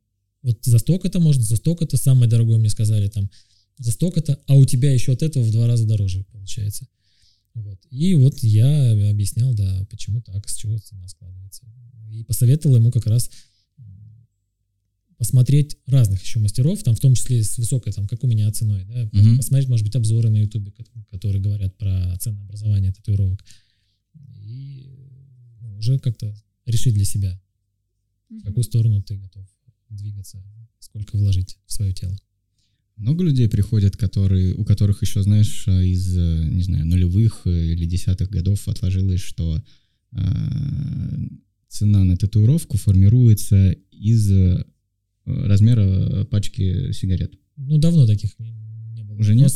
вот 0.47 0.65
за 0.65 0.79
столько-то 0.79 1.19
можно, 1.19 1.43
за 1.43 1.57
столько-то, 1.57 1.97
самое 1.97 2.31
дорогое 2.31 2.59
мне 2.59 2.69
сказали 2.71 3.09
там, 3.09 3.29
за 3.79 3.91
столько-то, 3.91 4.41
а 4.47 4.55
у 4.55 4.65
тебя 4.65 4.93
еще 4.93 5.13
от 5.13 5.23
этого 5.23 5.43
в 5.43 5.51
два 5.51 5.67
раза 5.67 5.87
дороже 5.87 6.25
получается. 6.33 6.87
Вот. 7.55 7.81
И 7.91 8.15
вот 8.15 8.39
я 8.39 8.93
объяснял, 9.11 9.53
да, 9.55 9.85
почему 9.91 10.21
так, 10.23 10.49
с 10.49 10.55
чего 10.55 10.79
цена 10.79 11.09
складывается. 11.09 11.65
И 12.13 12.23
посоветовал 12.23 12.77
ему 12.77 12.93
как 12.93 13.07
раз 13.07 13.29
посмотреть 15.19 15.79
разных 15.87 16.23
еще 16.23 16.39
мастеров, 16.39 16.83
там 16.85 16.95
в 16.95 17.01
том 17.01 17.15
числе 17.15 17.43
с 17.43 17.59
высокой, 17.59 17.93
там, 17.93 18.07
как 18.07 18.23
у 18.23 18.27
меня 18.29 18.51
ценой, 18.53 18.85
да, 18.85 19.09
Мгм. 19.13 19.39
посмотреть, 19.39 19.69
может 19.69 19.85
быть, 19.85 19.97
обзоры 19.97 20.29
на 20.31 20.37
ютубе, 20.37 20.71
ко- 20.71 20.85
которые 21.11 21.43
говорят 21.43 21.77
про 21.77 22.17
ценообразование 22.21 22.93
татуировок. 22.93 23.43
И 24.45 24.95
ну, 25.61 25.77
уже 25.79 25.99
как-то 25.99 26.33
решить 26.67 26.95
для 26.95 27.05
себя, 27.05 27.41
в 28.29 28.43
какую 28.43 28.63
сторону 28.63 29.03
ты 29.03 29.17
готов 29.17 29.47
двигаться, 29.91 30.43
сколько 30.81 31.17
вложить 31.17 31.59
в 31.67 31.73
свое 31.73 31.93
тело. 31.93 32.17
Много 32.97 33.25
людей 33.25 33.49
приходят, 33.49 33.97
которые, 33.97 34.55
у 34.55 34.65
которых 34.65 35.03
еще, 35.03 35.23
знаешь, 35.23 35.67
из, 35.69 36.17
э, 36.17 36.49
не 36.51 36.63
знаю, 36.63 36.87
нулевых 36.87 37.43
э, 37.45 37.73
или 37.73 37.85
десятых 37.85 38.31
годов 38.31 38.67
отложилось, 38.69 39.21
что 39.21 39.63
э, 40.13 40.19
цена 41.69 42.05
на 42.05 42.17
татуировку 42.17 42.79
формируется 42.79 43.73
из 43.91 44.31
э, 44.31 44.65
размера 45.27 46.25
пачки 46.25 46.93
сигарет. 46.93 47.35
Ну, 47.57 47.79
давно 47.79 48.07
таких 48.07 48.39
не, 48.39 48.51
не 48.95 49.03
было. 49.05 49.19
Уже. 49.19 49.35
Ну, 49.35 49.47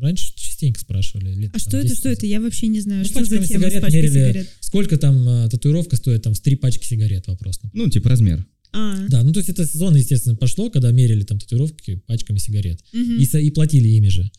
Раньше 0.00 0.34
частенько 0.36 0.80
спрашивали. 0.80 1.34
Лет, 1.34 1.50
А 1.50 1.52
там, 1.52 1.60
что 1.60 1.76
это, 1.78 1.88
10 1.88 1.98
что 1.98 2.08
это? 2.08 2.26
Я 2.26 2.40
вообще 2.40 2.66
не 2.66 2.80
знаю, 2.80 3.00
Ну, 3.02 3.04
что 3.08 3.24
за 3.24 3.30
тема 3.30 3.44
с 3.44 3.48
сигарет 3.48 3.80
пачкой 3.82 4.02
мерили. 4.02 4.12
сигарет. 4.12 4.48
Сколько 4.60 4.98
там 4.98 5.28
а, 5.28 5.48
татуировка 5.48 5.96
стоит? 5.96 6.22
Там 6.22 6.34
с 6.34 6.40
три 6.40 6.56
пачки 6.56 6.84
сигарет 6.84 7.26
вопрос. 7.28 7.60
например. 7.62 7.86
Ну, 7.86 7.90
типа 7.90 8.08
размер. 8.10 8.44
А, 8.74 9.06
Да, 9.08 9.22
ну 9.22 9.32
то 9.32 9.38
есть 9.40 9.48
это 9.48 9.64
сезон, 9.66 9.94
естественно, 9.96 10.34
пошло, 10.36 10.68
когда 10.70 10.90
мерили 10.90 11.22
там 11.22 11.38
татуировки 11.38 12.02
пачками 12.06 12.38
сигарет. 12.38 12.80
мгм. 12.92 13.18
И, 13.20 13.24
со- 13.24 13.38
и 13.38 13.50
платили 13.50 13.88
ими 13.88 14.08
же. 14.08 14.30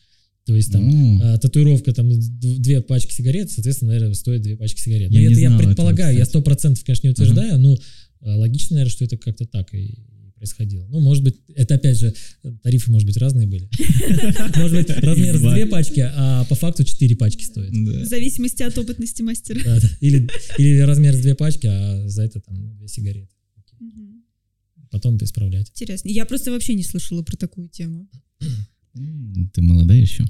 То 0.46 0.56
есть 0.56 0.72
там 0.72 0.84
а, 1.24 1.38
татуировка 1.40 1.92
там 1.94 2.12
две 2.40 2.82
пачки 2.82 3.12
сигарет, 3.14 3.50
соответственно, 3.52 3.94
наверное, 3.94 4.14
стоит 4.14 4.42
две 4.44 4.56
пачки 4.56 4.80
сигарет. 4.80 5.12
Я 5.12 5.20
Но 5.22 5.26
это 5.32 5.40
я 5.40 5.48
знал 5.48 5.60
этого, 5.60 5.68
предполагаю, 5.70 6.18
я 6.18 6.26
сто 6.26 6.42
процентов, 6.42 6.84
конечно, 6.84 7.08
не 7.08 7.12
утверждаю, 7.14 7.58
но 7.60 7.80
а, 8.22 8.36
логично, 8.38 8.76
наверное, 8.76 8.92
что 8.92 9.06
это 9.06 9.18
как-то 9.18 9.46
так 9.46 9.74
и 9.74 9.96
происходило. 10.36 10.86
Ну, 10.92 11.00
может 11.00 11.24
быть, 11.24 11.38
это 11.56 11.76
опять 11.76 11.98
же, 11.98 12.14
тарифы, 12.62 12.92
может 12.92 13.08
быть, 13.08 13.16
разные 13.18 13.48
были. 13.48 13.70
Может 14.58 14.78
быть, 14.78 14.90
размер 14.98 15.40
две 15.40 15.66
пачки, 15.66 16.02
а 16.14 16.44
по 16.46 16.56
факту 16.56 16.84
четыре 16.84 17.16
пачки 17.16 17.44
стоит. 17.46 17.72
В 17.72 18.06
зависимости 18.06 18.62
от 18.62 18.78
опытности 18.78 19.22
мастера. 19.22 19.62
Или, 20.02 20.28
размер 20.82 21.16
с 21.16 21.22
две 21.22 21.36
пачки, 21.36 21.68
а 21.68 22.04
за 22.10 22.24
это 22.24 22.42
там 22.42 22.78
две 22.78 22.88
сигареты. 22.90 23.30
Потом 24.96 25.18
исправлять. 25.18 25.70
Интересно. 25.72 26.08
Я 26.08 26.26
просто 26.26 26.52
вообще 26.52 26.74
не 26.74 26.84
слышала 26.84 27.22
про 27.22 27.36
такую 27.36 27.68
тему. 27.68 28.08
Ты 29.54 29.62
молодая 29.62 30.00
еще. 30.00 30.24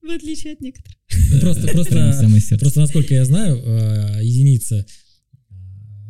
В 0.00 0.08
отличие 0.10 0.54
от 0.54 0.60
некоторых. 0.62 0.96
Ну, 1.30 1.40
Просто, 1.40 1.68
просто, 1.68 2.56
просто 2.58 2.80
насколько 2.80 3.12
я 3.14 3.24
знаю, 3.26 3.56
э, 3.62 4.20
единица 4.24 4.86
э, 5.50 5.54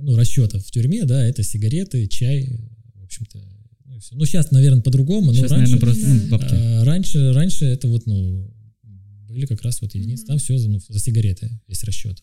ну, 0.01 0.15
расчетов 0.17 0.65
в 0.65 0.71
тюрьме, 0.71 1.05
да, 1.05 1.27
это 1.27 1.43
сигареты, 1.43 2.07
чай, 2.07 2.49
в 2.95 3.03
общем-то, 3.03 3.39
ну, 3.87 3.99
всё. 3.99 4.15
Ну, 4.17 4.25
сейчас, 4.27 4.53
наверное, 4.53 4.81
по-другому, 4.83 5.33
но 5.33 5.35
Сейчас, 5.35 5.51
раньше, 5.51 5.73
наверное, 5.73 5.81
просто 5.81 6.07
ну, 6.09 6.21
Да. 6.21 6.29
бабки. 6.39 6.55
а, 6.55 6.85
раньше, 6.85 7.33
раньше 7.33 7.65
это 7.65 7.89
вот, 7.89 8.07
ну, 8.07 8.55
были 9.29 9.47
как 9.47 9.61
раз 9.63 9.81
вот 9.83 9.93
единицы, 9.95 10.23
Мгм. 10.23 10.29
там 10.29 10.39
все 10.39 10.57
ну, 10.69 10.79
за 10.89 11.01
сигареты 11.01 11.51
есть 11.67 11.83
расчет. 11.85 12.23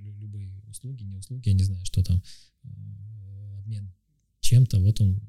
Лю- 0.00 0.16
Любые 0.18 0.50
услуги, 0.70 1.02
не 1.04 1.16
услуги, 1.16 1.48
я 1.48 1.54
не 1.54 1.64
знаю, 1.64 1.84
что 1.84 2.02
там, 2.02 2.22
чем-то, 4.52 4.80
вот 4.80 5.00
он 5.00 5.20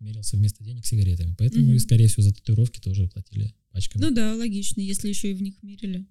мерился 0.00 0.36
вместо 0.36 0.64
денег 0.64 0.86
сигаретами. 0.86 1.34
Поэтому 1.38 1.66
Мгм. 1.66 1.76
и, 1.76 1.78
скорее 1.78 2.06
всего, 2.06 2.22
за 2.22 2.32
татуировки 2.32 2.80
тоже 2.80 3.06
платили 3.08 3.52
пачками. 3.72 4.02
Ну 4.02 4.10
да, 4.10 4.34
логично, 4.34 4.80
если 4.80 5.08
еще 5.08 5.30
и 5.30 5.34
в 5.34 5.42
них 5.42 5.54
мерили. 5.62 6.06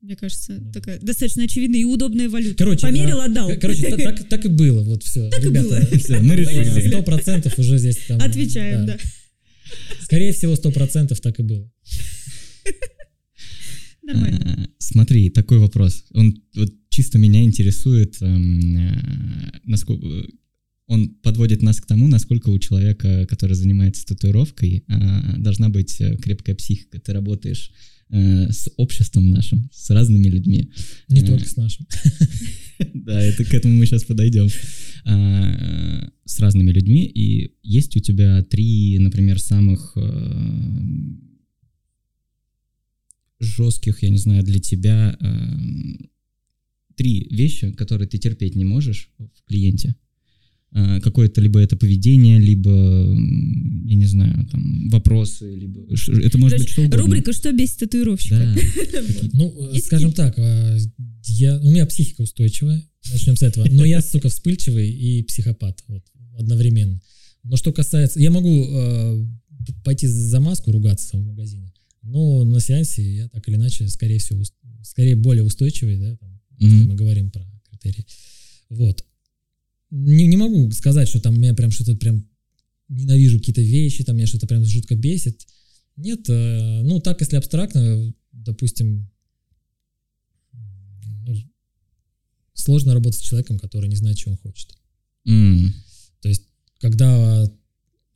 Мне 0.00 0.16
кажется, 0.16 0.54
Ну 0.54 0.60
да. 0.64 0.72
такая 0.72 0.98
достаточно 1.00 1.44
очевидная 1.44 1.80
и 1.80 1.84
удобная 1.84 2.30
валюта. 2.30 2.56
Короче, 2.56 2.80
Померил, 2.86 3.20
а, 3.20 3.26
отдал. 3.26 3.48
Кор- 3.48 3.58
Короче, 3.58 3.90
та- 3.90 3.96
так, 3.98 4.28
так 4.30 4.44
и 4.46 4.48
было, 4.48 4.82
вот 4.82 5.02
все. 5.02 5.28
Так 5.28 5.42
и 5.44 5.48
Ребята, 5.48 5.68
было. 5.68 5.80
Всё, 5.98 6.20
мы 6.22 6.36
решили. 6.36 6.88
Сто 6.88 7.02
процентов 7.02 7.58
уже 7.58 7.76
здесь 7.78 7.98
там. 8.08 8.18
Отвечаем, 8.22 8.86
да. 8.86 8.98
Скорее 10.02 10.32
всего, 10.32 10.56
сто 10.56 10.70
процентов 10.72 11.20
так 11.20 11.38
и 11.38 11.42
было. 11.42 11.70
Нормально. 14.02 14.64
А, 14.64 14.68
Смотри, 14.78 15.30
такой 15.30 15.58
вопрос. 15.58 16.04
Он 16.14 16.34
вот 16.54 16.72
чисто 16.88 17.18
меня 17.18 17.42
интересует, 17.44 18.16
эм, 18.22 18.76
э, 18.76 19.60
насколько 19.64 20.06
он 20.90 21.10
подводит 21.22 21.62
нас 21.62 21.80
к 21.80 21.86
тому, 21.86 22.08
насколько 22.08 22.48
у 22.48 22.58
человека, 22.58 23.24
который 23.30 23.54
занимается 23.54 24.04
татуировкой, 24.04 24.82
а, 24.88 25.36
должна 25.38 25.68
быть 25.68 26.00
э, 26.00 26.16
крепкая 26.16 26.56
психика. 26.56 26.98
Ты 26.98 27.12
работаешь 27.12 27.70
э, 28.08 28.50
с 28.50 28.68
обществом 28.76 29.30
нашим, 29.30 29.70
с 29.72 29.88
разными 29.90 30.26
людьми. 30.26 30.72
Не 31.08 31.20
Э, 31.20 31.26
только 31.26 31.48
с 31.48 31.56
нашим. 31.56 31.86
Да, 32.94 33.20
это 33.20 33.44
к 33.44 33.54
этому 33.54 33.76
мы 33.76 33.86
сейчас 33.86 34.02
подойдем. 34.02 34.48
А, 35.04 36.10
С 36.24 36.40
разными 36.40 36.72
людьми. 36.72 37.04
И 37.06 37.54
есть 37.62 37.96
у 37.96 38.00
тебя 38.00 38.42
три, 38.42 38.98
например, 38.98 39.38
самых 39.38 39.96
жестких, 43.38 44.02
я 44.02 44.08
не 44.08 44.18
знаю, 44.18 44.42
для 44.42 44.58
тебя 44.58 45.16
три 46.96 47.28
вещи, 47.30 47.70
которые 47.72 48.08
ты 48.08 48.18
терпеть 48.18 48.56
не 48.56 48.64
можешь 48.64 49.10
в 49.18 49.44
клиенте. 49.46 49.94
Э, 50.72 51.00
Какое-то 51.00 51.40
либо 51.40 51.58
это 51.58 51.76
поведение, 51.76 52.38
либо, 52.38 52.70
я 52.70 53.96
не 53.96 54.06
знаю, 54.06 54.46
там, 54.50 54.88
вопросы, 54.90 55.52
либо... 55.54 55.80
Это 56.22 56.38
может 56.38 56.58
быть 56.58 56.68
что 56.68 56.82
угодно. 56.82 56.98
Рубрика 56.98 57.32
«Что 57.32 57.52
бесит 57.52 57.78
татуировщика?» 57.78 58.36
Да. 58.36 58.56
Ну, 59.32 59.70
Есть 59.72 59.86
скажем 59.86 60.12
так, 60.12 60.34
а, 60.38 60.76
я, 61.26 61.58
у 61.60 61.70
меня 61.70 61.86
психика 61.86 62.22
устойчивая, 62.22 62.82
начнем 63.12 63.36
с 63.36 63.42
этого. 63.42 63.66
Но 63.70 63.84
я, 63.84 64.00
сука, 64.00 64.28
вспыльчивый 64.28 64.90
и 64.90 65.22
психопат 65.24 65.82
вот, 65.88 66.04
одновременно. 66.38 67.00
Но 67.42 67.56
что 67.56 67.72
касается... 67.72 68.20
Я 68.20 68.30
могу 68.30 68.64
э, 68.68 69.26
пойти 69.84 70.06
за 70.06 70.40
маску 70.40 70.70
ругаться 70.72 71.16
в 71.16 71.24
магазине, 71.24 71.72
но 72.02 72.44
на 72.44 72.60
сеансе 72.60 73.02
я 73.02 73.28
так 73.28 73.48
или 73.48 73.56
иначе, 73.56 73.88
скорее 73.88 74.18
всего, 74.18 74.42
скорее 74.82 75.16
более 75.16 75.42
устойчивый, 75.42 75.96
да, 75.98 76.16
там, 76.16 76.40
если 76.58 76.76
Мгм. 76.76 76.88
мы 76.90 76.94
говорим 76.94 77.30
про 77.30 77.44
критерии. 77.70 78.06
Вот. 78.68 79.04
Не, 79.90 80.26
не 80.26 80.36
могу 80.36 80.70
сказать, 80.72 81.08
что 81.08 81.20
там 81.20 81.38
меня 81.38 81.54
прям 81.54 81.70
что-то 81.70 81.96
прям 81.96 82.26
ненавижу 82.88 83.38
какие-то 83.38 83.62
вещи, 83.62 84.04
там 84.04 84.16
меня 84.16 84.26
что-то 84.26 84.46
прям 84.46 84.64
жутко 84.64 84.94
бесит. 84.94 85.46
Нет, 85.96 86.28
э, 86.28 86.82
ну 86.82 87.00
так, 87.00 87.20
если 87.20 87.36
абстрактно, 87.36 88.12
допустим, 88.32 89.10
ну, 91.26 91.36
сложно 92.54 92.94
работать 92.94 93.20
с 93.20 93.22
человеком, 93.22 93.58
который 93.58 93.88
не 93.88 93.96
знает, 93.96 94.16
чего 94.16 94.32
он 94.32 94.38
хочет. 94.38 94.70
М. 95.26 95.74
То 96.20 96.28
есть, 96.28 96.44
когда 96.78 97.50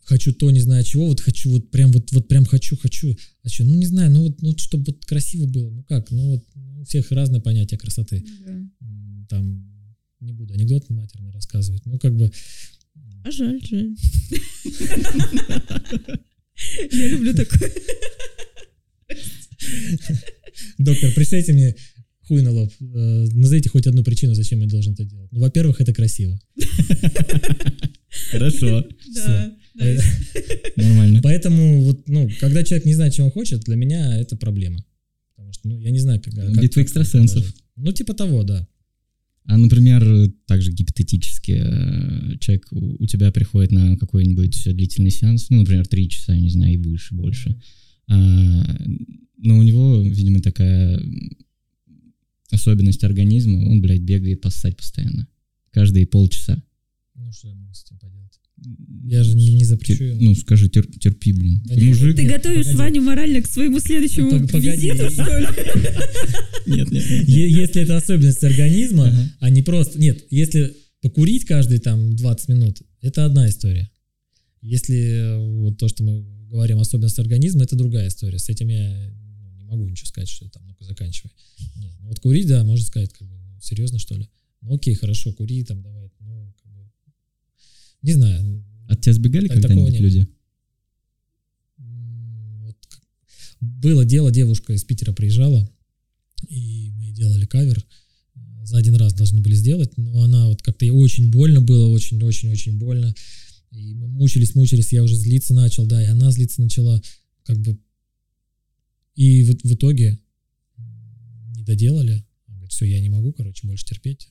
хочу 0.05 0.33
то, 0.33 0.51
не 0.51 0.61
знаю 0.61 0.85
чего, 0.85 1.07
вот 1.07 1.21
хочу, 1.21 1.51
вот 1.51 1.71
прям, 1.71 1.91
вот, 1.93 2.13
вот 2.13 2.29
прям 2.29 2.45
хочу, 2.45 2.77
хочу, 2.77 3.17
а 3.43 3.49
что, 3.49 3.65
ну 3.65 3.75
не 3.75 3.87
знаю, 3.87 4.11
ну 4.11 4.25
вот, 4.25 4.43
ну, 4.43 4.51
вот 4.51 4.61
чтобы 4.61 4.85
вот 4.87 5.05
красиво 5.05 5.47
было, 5.47 5.71
ну 5.71 5.83
как, 5.85 6.11
ну 6.11 6.33
вот 6.33 6.45
ну, 6.55 6.83
у 6.83 6.85
всех 6.85 7.11
разное 7.11 7.41
понятие 7.41 7.79
красоты. 7.79 8.25
М, 8.47 9.27
Там 9.29 9.74
не 10.25 10.33
буду 10.33 10.55
анекдот 10.55 10.89
матерный 10.91 11.31
рассказывать, 11.31 11.83
ну 11.87 11.99
как 11.99 12.15
бы 12.17 12.31
А 13.25 13.31
жаль, 13.31 13.61
жаль. 13.65 13.95
Я 16.93 17.09
люблю 17.09 17.35
такое. 17.35 17.71
Доктор, 20.79 21.13
пришлите 21.13 21.53
мне 21.53 21.75
хуй 22.23 22.43
на 22.43 22.53
лоб. 22.53 22.73
Э, 22.81 23.27
Назовите 23.33 23.69
хоть 23.69 23.87
одну 23.87 24.03
причину, 24.05 24.35
зачем 24.35 24.61
я 24.61 24.67
должен 24.67 24.93
это 24.95 25.05
делать. 25.05 25.31
Ну, 25.33 25.41
во-первых, 25.41 25.81
это 25.81 25.93
красиво. 25.93 26.39
Хорошо, 28.31 28.85
Да. 29.15 29.53
да. 29.75 29.85
Э, 29.85 29.99
нормально. 30.77 31.21
Поэтому, 31.23 31.83
вот, 31.83 32.09
ну, 32.09 32.31
когда 32.41 32.63
человек 32.63 32.87
не 32.87 32.95
знает, 32.95 33.13
чего 33.15 33.27
он 33.27 33.33
хочет, 33.33 33.63
для 33.65 33.77
меня 33.77 34.17
это 34.17 34.37
проблема. 34.37 34.85
Потому 35.35 35.53
что, 35.53 35.69
ну, 35.69 35.79
я 35.81 35.91
не 35.91 35.99
знаю, 35.99 36.23
как... 36.23 36.33
Битва 36.61 36.83
экстрасенсов. 36.83 37.45
Ну, 37.77 37.93
типа 37.93 38.15
того, 38.15 38.45
да. 38.45 38.67
А, 39.47 39.59
например, 39.59 40.31
также 40.47 40.73
гипотетически 40.73 41.53
э, 41.53 42.39
человек 42.39 42.67
у, 42.71 43.03
у 43.03 43.07
тебя 43.07 43.31
приходит 43.31 43.73
на 43.73 43.97
какой-нибудь 43.99 44.65
длительный 44.75 45.11
сеанс, 45.11 45.51
ну, 45.51 45.59
например, 45.59 45.87
три 45.87 46.09
часа, 46.09 46.35
не 46.35 46.49
знаю, 46.49 46.75
и 46.75 46.77
выше, 46.79 47.15
больше. 47.15 47.61
А, 48.09 48.15
но 49.37 49.59
у 49.59 49.63
него, 49.63 50.01
видимо, 50.01 50.41
такая 50.41 51.01
особенность 52.51 53.05
организма, 53.05 53.59
он, 53.69 53.83
блядь, 53.83 54.01
бегает 54.01 54.41
поссать 54.41 54.77
постоянно. 54.77 55.29
Каждые 55.71 56.07
полчаса. 56.07 56.63
Ну, 57.15 57.31
что 57.33 57.49
я 57.49 57.55
могу 57.55 57.75
с 57.75 57.85
этим 57.85 57.99
поделать? 57.99 58.41
Я 59.05 59.23
же 59.23 59.37
не, 59.37 59.55
не 59.55 59.65
запрещу 59.65 60.05
Тер- 60.05 60.09
ему. 60.11 60.21
ну, 60.23 60.35
скажи, 60.35 60.69
тер- 60.69 60.91
терпи, 60.99 61.33
блин. 61.33 61.61
Да 61.65 61.75
Ты 61.75 61.81
нет, 61.81 61.89
мужик? 61.89 62.17
Ты 62.17 62.23
Нет, 62.23 62.33
готовишь 62.33 62.65
погоди. 62.67 62.79
Ваню 62.79 63.03
морально 63.03 63.43
к 63.43 63.47
своему 63.47 63.79
следующему 63.81 64.31
Пог- 64.31 64.51
погоди. 64.51 64.89
визиту, 64.91 65.11
что 65.11 65.39
ли? 65.39 65.47
Нет, 66.67 66.91
нет, 66.91 67.29
Если 67.29 67.83
это 67.83 67.97
особенность 67.97 68.43
организма, 68.45 69.13
а 69.41 69.51
не 69.51 69.63
просто... 69.63 69.99
Нет, 69.99 70.25
если 70.31 70.75
покурить 71.03 71.45
каждые 71.45 71.81
там 71.81 72.17
20 72.17 72.49
минут, 72.49 72.83
это 73.03 73.27
одна 73.27 73.49
история. 73.49 73.91
Если 74.63 74.97
э, 74.97 75.39
вот 75.61 75.77
то, 75.77 75.89
что 75.89 76.03
мы 76.03 76.25
говорим, 76.49 76.79
особенность 76.79 77.19
организма, 77.19 77.65
это 77.65 77.77
другая 77.77 78.09
история. 78.09 78.39
С 78.39 78.49
этим 78.49 78.69
я 78.69 79.11
ну, 79.13 79.51
не 79.59 79.65
могу 79.65 79.87
ничего 79.87 80.07
сказать, 80.07 80.29
что 80.31 80.49
там, 80.49 80.63
ну-ка, 80.67 80.85
заканчивай. 80.85 81.31
Нет, 81.77 81.93
ну 82.01 82.09
вот 82.09 82.21
курить, 82.21 82.47
да, 82.47 82.65
можно 82.65 82.87
сказать, 82.87 83.13
как 83.13 83.29
бы, 83.29 83.35
ну, 83.37 83.61
серьезно, 83.61 83.99
что 83.99 84.15
ли? 84.17 84.27
Ну 84.63 84.75
окей, 84.77 84.95
хорошо, 84.95 85.33
кури, 85.35 85.63
там, 85.65 85.83
давай, 85.83 86.09
ну, 86.21 86.55
не 88.05 88.13
знаю. 88.13 88.65
От 88.89 89.01
тебя 89.01 89.15
сбегали 89.15 89.49
такого 89.49 89.63
когда-нибудь 89.63 90.01
люди? 90.01 90.29
Вот 91.79 92.77
было 93.61 94.05
дело, 94.05 94.31
девушка 94.31 94.75
из 94.75 94.85
Питера 94.85 95.13
приезжала, 95.13 95.69
и 96.49 96.91
мы 96.97 97.11
делали 97.13 97.47
кавер. 97.47 97.85
За 98.63 98.77
один 98.77 98.95
раз 98.97 99.15
должны 99.15 99.41
были 99.41 99.55
сделать, 99.55 99.97
но 99.97 100.23
она 100.23 100.49
вот 100.49 100.63
как-то 100.63 100.85
ей 100.85 100.91
очень 100.91 101.31
больно 101.31 101.61
было, 101.61 101.89
очень-очень-очень 101.89 102.79
больно. 102.79 103.15
И 103.71 103.95
мы 103.95 104.07
мучились, 104.07 104.55
мучились, 104.55 104.93
я 104.93 105.03
уже 105.03 105.17
злиться 105.17 105.55
начал, 105.55 105.87
да, 105.87 106.03
и 106.03 106.07
она 106.07 106.31
злиться 106.31 106.63
начала, 106.63 107.01
как 107.43 107.59
бы. 107.59 107.79
И 109.15 109.43
в, 109.43 109.49
в 109.65 109.75
итоге 109.75 110.19
не 111.57 111.63
доделали. 111.63 112.25
Она 112.47 112.57
говорит, 112.57 112.73
все, 112.73 112.85
я 112.85 113.01
не 113.01 113.09
могу, 113.09 113.33
короче, 113.33 113.67
больше 113.67 113.87
терпеть. 113.87 114.29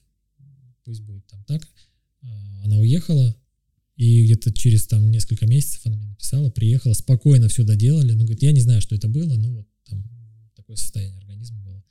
Пусть 0.84 1.02
будет 1.02 1.26
там 1.26 1.42
так. 1.44 1.66
А, 2.22 2.64
Она 2.64 2.78
уехала, 2.78 3.36
и 3.96 4.24
где-то 4.24 4.52
через 4.52 4.86
там 4.86 5.10
несколько 5.10 5.46
месяцев 5.46 5.80
она 5.84 5.96
мне 5.96 6.08
написала, 6.08 6.50
приехала, 6.50 6.94
спокойно 6.94 7.48
все 7.48 7.64
доделали. 7.64 8.12
Ну, 8.12 8.24
говорит, 8.24 8.42
я 8.42 8.52
не 8.52 8.60
знаю, 8.60 8.80
что 8.80 8.94
это 8.94 9.08
было, 9.08 9.34
ну 9.36 9.54
вот 9.56 9.68
там 9.84 10.04
такое 10.56 10.76
состояние 10.76 11.18
организма 11.20 11.60
было. 11.62 11.84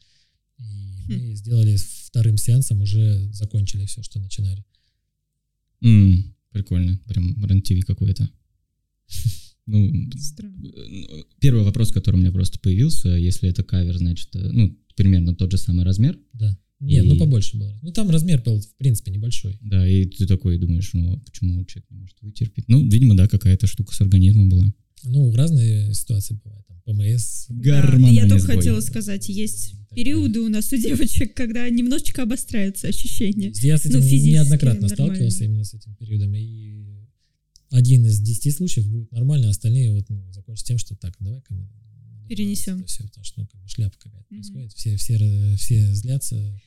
И 0.59 1.05
мы 1.07 1.35
сделали 1.35 1.77
вторым 1.77 2.37
сеансом, 2.37 2.81
уже 2.81 3.31
закончили 3.33 3.85
все, 3.85 4.03
что 4.03 4.19
начинали. 4.19 4.63
М, 5.81 6.35
Прикольно, 6.51 6.99
прям 7.07 7.43
рен 7.45 7.61
какой-то. 7.81 8.29
Ну, 9.65 10.11
Странно. 10.17 10.67
э, 10.67 11.23
первый 11.39 11.63
вопрос, 11.63 11.93
который 11.93 12.17
у 12.17 12.19
меня 12.19 12.33
просто 12.33 12.59
появился, 12.59 13.07
если 13.11 13.47
это 13.47 13.63
кавер, 13.63 13.97
значит, 13.97 14.27
э, 14.35 14.39
ну, 14.51 14.77
примерно 14.97 15.33
тот 15.33 15.51
же 15.51 15.57
самый 15.57 15.85
размер, 15.85 16.19
Да. 16.33 16.57
Нет, 16.85 17.05
ну 17.05 17.15
И- 17.15 17.19
побольше 17.19 17.57
было. 17.57 17.77
Ну 17.81 17.91
там 17.91 18.09
размер 18.09 18.41
был, 18.43 18.59
в 18.59 18.75
принципе, 18.77 19.11
небольшой. 19.11 19.57
да, 19.61 19.87
и 19.87 20.05
ты 20.05 20.25
такой 20.27 20.57
думаешь, 20.57 20.89
ну, 20.93 21.13
а 21.13 21.17
почему 21.19 21.63
человек 21.65 21.85
не 21.89 21.97
может 21.97 22.17
вытерпеть? 22.21 22.65
Ну, 22.67 22.87
видимо, 22.89 23.15
да, 23.15 23.27
какая-то 23.27 23.67
штука 23.67 23.93
с 23.95 24.01
организмом 24.01 24.49
была. 24.49 24.73
Ну, 25.05 25.33
разные 25.33 25.93
ситуации 25.93 26.39
бывают. 26.43 26.65
Там 26.67 26.81
ПМС. 26.81 27.45
Да, 27.49 27.55
Гормональный 27.81 28.15
я 28.15 28.27
только 28.27 28.43
сбой. 28.43 28.55
хотела 28.57 28.79
сказать, 28.81 29.27
есть 29.29 29.75
периоды 29.95 30.39
у 30.41 30.49
нас 30.49 30.71
у 30.73 30.77
девочек, 30.77 31.33
когда 31.35 31.69
немножечко 31.69 32.23
обостряются 32.23 32.87
ощущения. 32.87 33.51
Я 33.61 33.77
с 33.77 33.83
Ну, 33.85 33.91
этим 33.91 34.01
физически 34.01 34.29
неоднократно 34.31 34.87
нормально. 34.87 34.95
сталкивался 34.95 35.43
именно 35.45 35.63
с 35.65 35.73
этим 35.73 35.95
периодом. 35.95 36.33
И 36.35 36.85
один 37.69 38.05
из 38.05 38.19
десяти 38.19 38.51
случаев 38.51 38.87
будет 38.87 39.11
нормально, 39.11 39.47
а 39.47 39.51
остальные 39.51 39.93
вот, 39.93 40.05
ну, 40.09 40.23
закончатся 40.31 40.67
тем, 40.67 40.77
что 40.77 40.95
так, 40.95 41.15
давай-ка 41.19 41.53
мы 41.53 41.67
Перенесем. 42.29 42.79
это 42.79 42.87
всё, 42.87 43.03
потому 43.05 43.23
что 43.25 43.41
ну, 43.41 43.47
как 43.47 43.61
бы 43.61 43.67
шляпа 43.67 43.97
какая-то 43.99 44.25
Мгм. 44.29 44.41
происходит. 44.41 44.73
Все, 44.73 44.95
все, 44.97 45.15
ра- 45.15 45.55
все 45.57 45.93
злятся, 45.93 46.61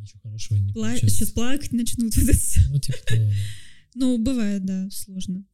ничего 0.00 0.20
хорошего 0.22 0.58
не 0.58 0.72
Пла- 0.72 0.90
получается. 0.92 1.08
Сейчас 1.10 1.30
плакать 1.30 1.72
начнут. 1.72 2.12
Ну, 2.16 2.78
типа 2.78 2.98
того, 3.06 3.22
да. 3.24 3.32
Ну, 3.96 4.18
бывает, 4.18 4.64
да, 4.64 4.88
сложно. 4.92 5.44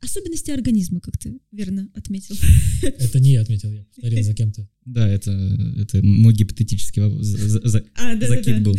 Особенности 0.00 0.50
организма, 0.50 1.00
как 1.00 1.16
ты 1.18 1.38
верно 1.52 1.88
отметил. 1.94 2.34
Это 2.82 3.20
не 3.20 3.32
я 3.32 3.42
отметил, 3.42 3.70
я 3.70 3.84
повторил 3.84 4.22
за 4.24 4.34
кем-то. 4.34 4.66
Да, 4.86 5.06
это, 5.06 5.30
это 5.78 6.02
мой 6.02 6.32
гипотетический 6.34 7.02
вопрос. 7.02 7.26
За- 7.26 7.68
за- 7.68 7.84
А, 7.94 8.16
да, 8.16 8.26
закид 8.28 8.62
был. 8.62 8.76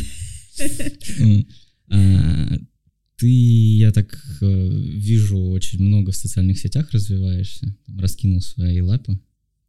М. 1.19 1.47
А, 1.93 2.57
Ты, 3.17 3.27
я 3.29 3.91
так 3.91 4.17
э, 4.41 4.69
вижу, 4.95 5.37
очень 5.37 5.83
много 5.83 6.11
в 6.11 6.15
социальных 6.15 6.57
сетях 6.57 6.89
развиваешься. 6.91 7.75
Раскинул 7.99 8.41
свои 8.41 8.79
лапы 8.79 9.19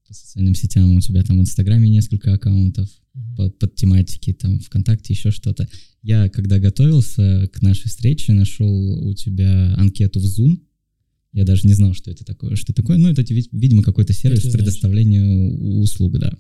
по 0.07 0.15
социальным 0.15 0.55
сетям. 0.55 0.97
У 0.97 1.01
тебя 1.01 1.23
там 1.25 1.39
в 1.39 1.41
Инстаграме 1.41 1.89
несколько 1.91 2.33
аккаунтов 2.33 2.89
Мгм. 3.15 3.37
под, 3.37 3.59
под 3.59 3.75
тематики, 3.75 4.33
там 4.33 4.59
ВКонтакте, 4.61 5.13
еще 5.13 5.31
что-то. 5.31 5.69
Я, 6.03 6.29
когда 6.29 6.59
готовился 6.59 7.49
к 7.53 7.61
нашей 7.63 7.89
встрече, 7.89 8.33
нашел 8.33 9.07
у 9.07 9.15
тебя 9.15 9.75
анкету 9.77 10.19
в 10.21 10.25
Zoom. 10.25 10.59
Я 11.35 11.45
даже 11.45 11.67
не 11.67 11.75
знал, 11.75 11.95
что 11.95 12.11
это 12.11 12.25
такое. 12.25 12.57
Что 12.57 12.73
такое? 12.73 12.97
Ну, 12.99 13.09
это, 13.11 13.23
ви- 13.23 13.49
видимо, 13.53 13.83
какой-то 13.83 14.13
сервис 14.13 14.43
предоставления 14.53 15.25
услуг, 15.81 16.19
да. 16.19 16.33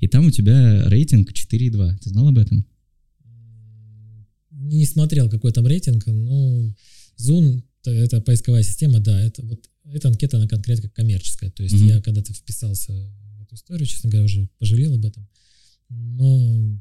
И 0.00 0.08
там 0.08 0.26
у 0.26 0.30
тебя 0.30 0.88
рейтинг 0.88 1.30
4,2. 1.32 1.98
Ты 2.02 2.10
знал 2.10 2.28
об 2.28 2.38
этом? 2.38 2.64
Не 4.50 4.86
смотрел, 4.86 5.28
какой 5.28 5.52
там 5.52 5.66
рейтинг, 5.66 6.06
но 6.06 6.74
Zoom— 7.20 7.62
это 7.84 8.20
поисковая 8.20 8.62
система, 8.62 8.98
да, 9.00 9.20
это 9.20 9.42
вот 9.44 9.68
эта 9.92 10.08
анкета, 10.08 10.38
она 10.38 10.48
конкретно 10.48 10.88
коммерческая. 10.88 11.50
То 11.50 11.62
есть 11.62 11.74
Мгм. 11.74 11.86
я 11.88 12.00
когда-то 12.00 12.32
вписался 12.32 12.92
в 12.92 13.42
эту 13.42 13.54
историю, 13.56 13.86
честно 13.86 14.10
говоря, 14.10 14.24
уже 14.24 14.48
пожалел 14.58 14.94
об 14.94 15.04
этом. 15.04 15.28
Но 15.96 16.78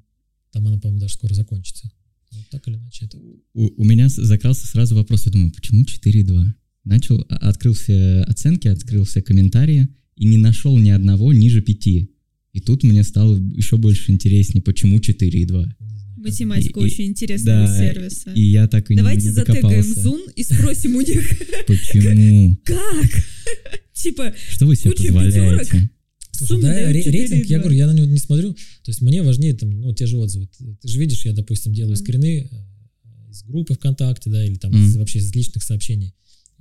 там 0.51 0.68
она, 0.68 0.78
по-моему, 0.78 0.99
даже 1.01 1.14
скоро 1.14 1.34
закончится. 1.34 1.91
Вот 2.32 2.49
так 2.49 2.68
или 2.68 2.76
иначе 2.76 3.05
это... 3.05 3.18
У, 3.53 3.82
у 3.82 3.84
меня 3.84 4.09
закрался 4.09 4.66
сразу 4.68 4.95
вопрос. 4.95 5.26
Я 5.26 5.32
думаю, 5.32 5.51
почему 5.51 5.84
4,2? 5.84 6.45
Начал, 6.84 7.26
а- 7.30 7.49
открыл 7.49 7.74
все 7.74 8.22
оценки, 8.28 8.68
открыл 8.68 9.03
все 9.05 9.22
комментарии 9.22 9.88
и 10.16 10.26
не 10.26 10.38
нашел 10.38 10.78
ни 10.78 10.89
одного 10.89 11.32
ниже 11.34 11.61
5. 11.61 11.88
И 11.88 12.59
тут 12.66 12.84
мне 12.84 13.03
стало 13.03 13.36
еще 13.38 13.78
больше 13.78 14.11
интереснее, 14.11 14.61
почему 14.61 14.99
4,2. 14.99 15.30
Не 15.30 15.45
знаю, 15.45 15.76
как- 15.80 16.24
Математика 16.24 16.80
И- 16.80 16.84
очень 16.84 17.05
интересного 17.05 17.68
да, 17.68 17.78
сервиса. 17.78 18.32
И 18.34 18.41
я 18.41 18.68
так 18.68 18.89
и 18.89 18.93
не- 18.93 18.97
Давайте 18.97 19.26
не 19.28 19.32
затегаем 19.32 19.61
докопался. 19.64 19.99
Zoom 20.01 20.32
и 20.36 20.43
спросим 20.43 20.95
у 20.95 21.01
них, 21.01 21.39
Почему? 21.68 22.57
как? 22.64 23.09
Типа, 23.93 24.34
Что 24.49 24.66
вы 24.68 24.76
себе 24.76 24.91
позволяете? 24.91 25.89
Слушай, 26.36 26.61
да, 26.61 26.73
ре- 26.91 27.03
рейтинг, 27.03 27.45
я 27.45 27.57
4,2. 27.57 27.61
говорю, 27.61 27.75
я 27.77 27.88
на 27.88 27.91
него 27.93 28.05
не 28.07 28.17
смотрю. 28.17 28.53
То 28.53 28.89
есть 28.91 29.01
мне 29.01 29.21
важнее 29.21 29.53
там, 29.53 29.69
ну, 29.79 29.93
те 29.93 30.05
же 30.07 30.17
отзывы. 30.17 30.49
Ты, 30.81 30.88
же 30.88 30.99
видишь, 30.99 31.25
я, 31.25 31.34
допустим, 31.34 31.73
делаю 31.73 31.95
скрины 31.95 32.49
э, 32.51 33.29
из 33.31 33.43
группы 33.43 33.75
ВКонтакте, 33.75 34.29
да, 34.29 34.43
или 34.43 34.55
там 34.55 34.71
из- 34.73 34.95
вообще 34.95 35.19
из 35.19 35.34
личных 35.34 35.63
сообщений. 35.63 36.13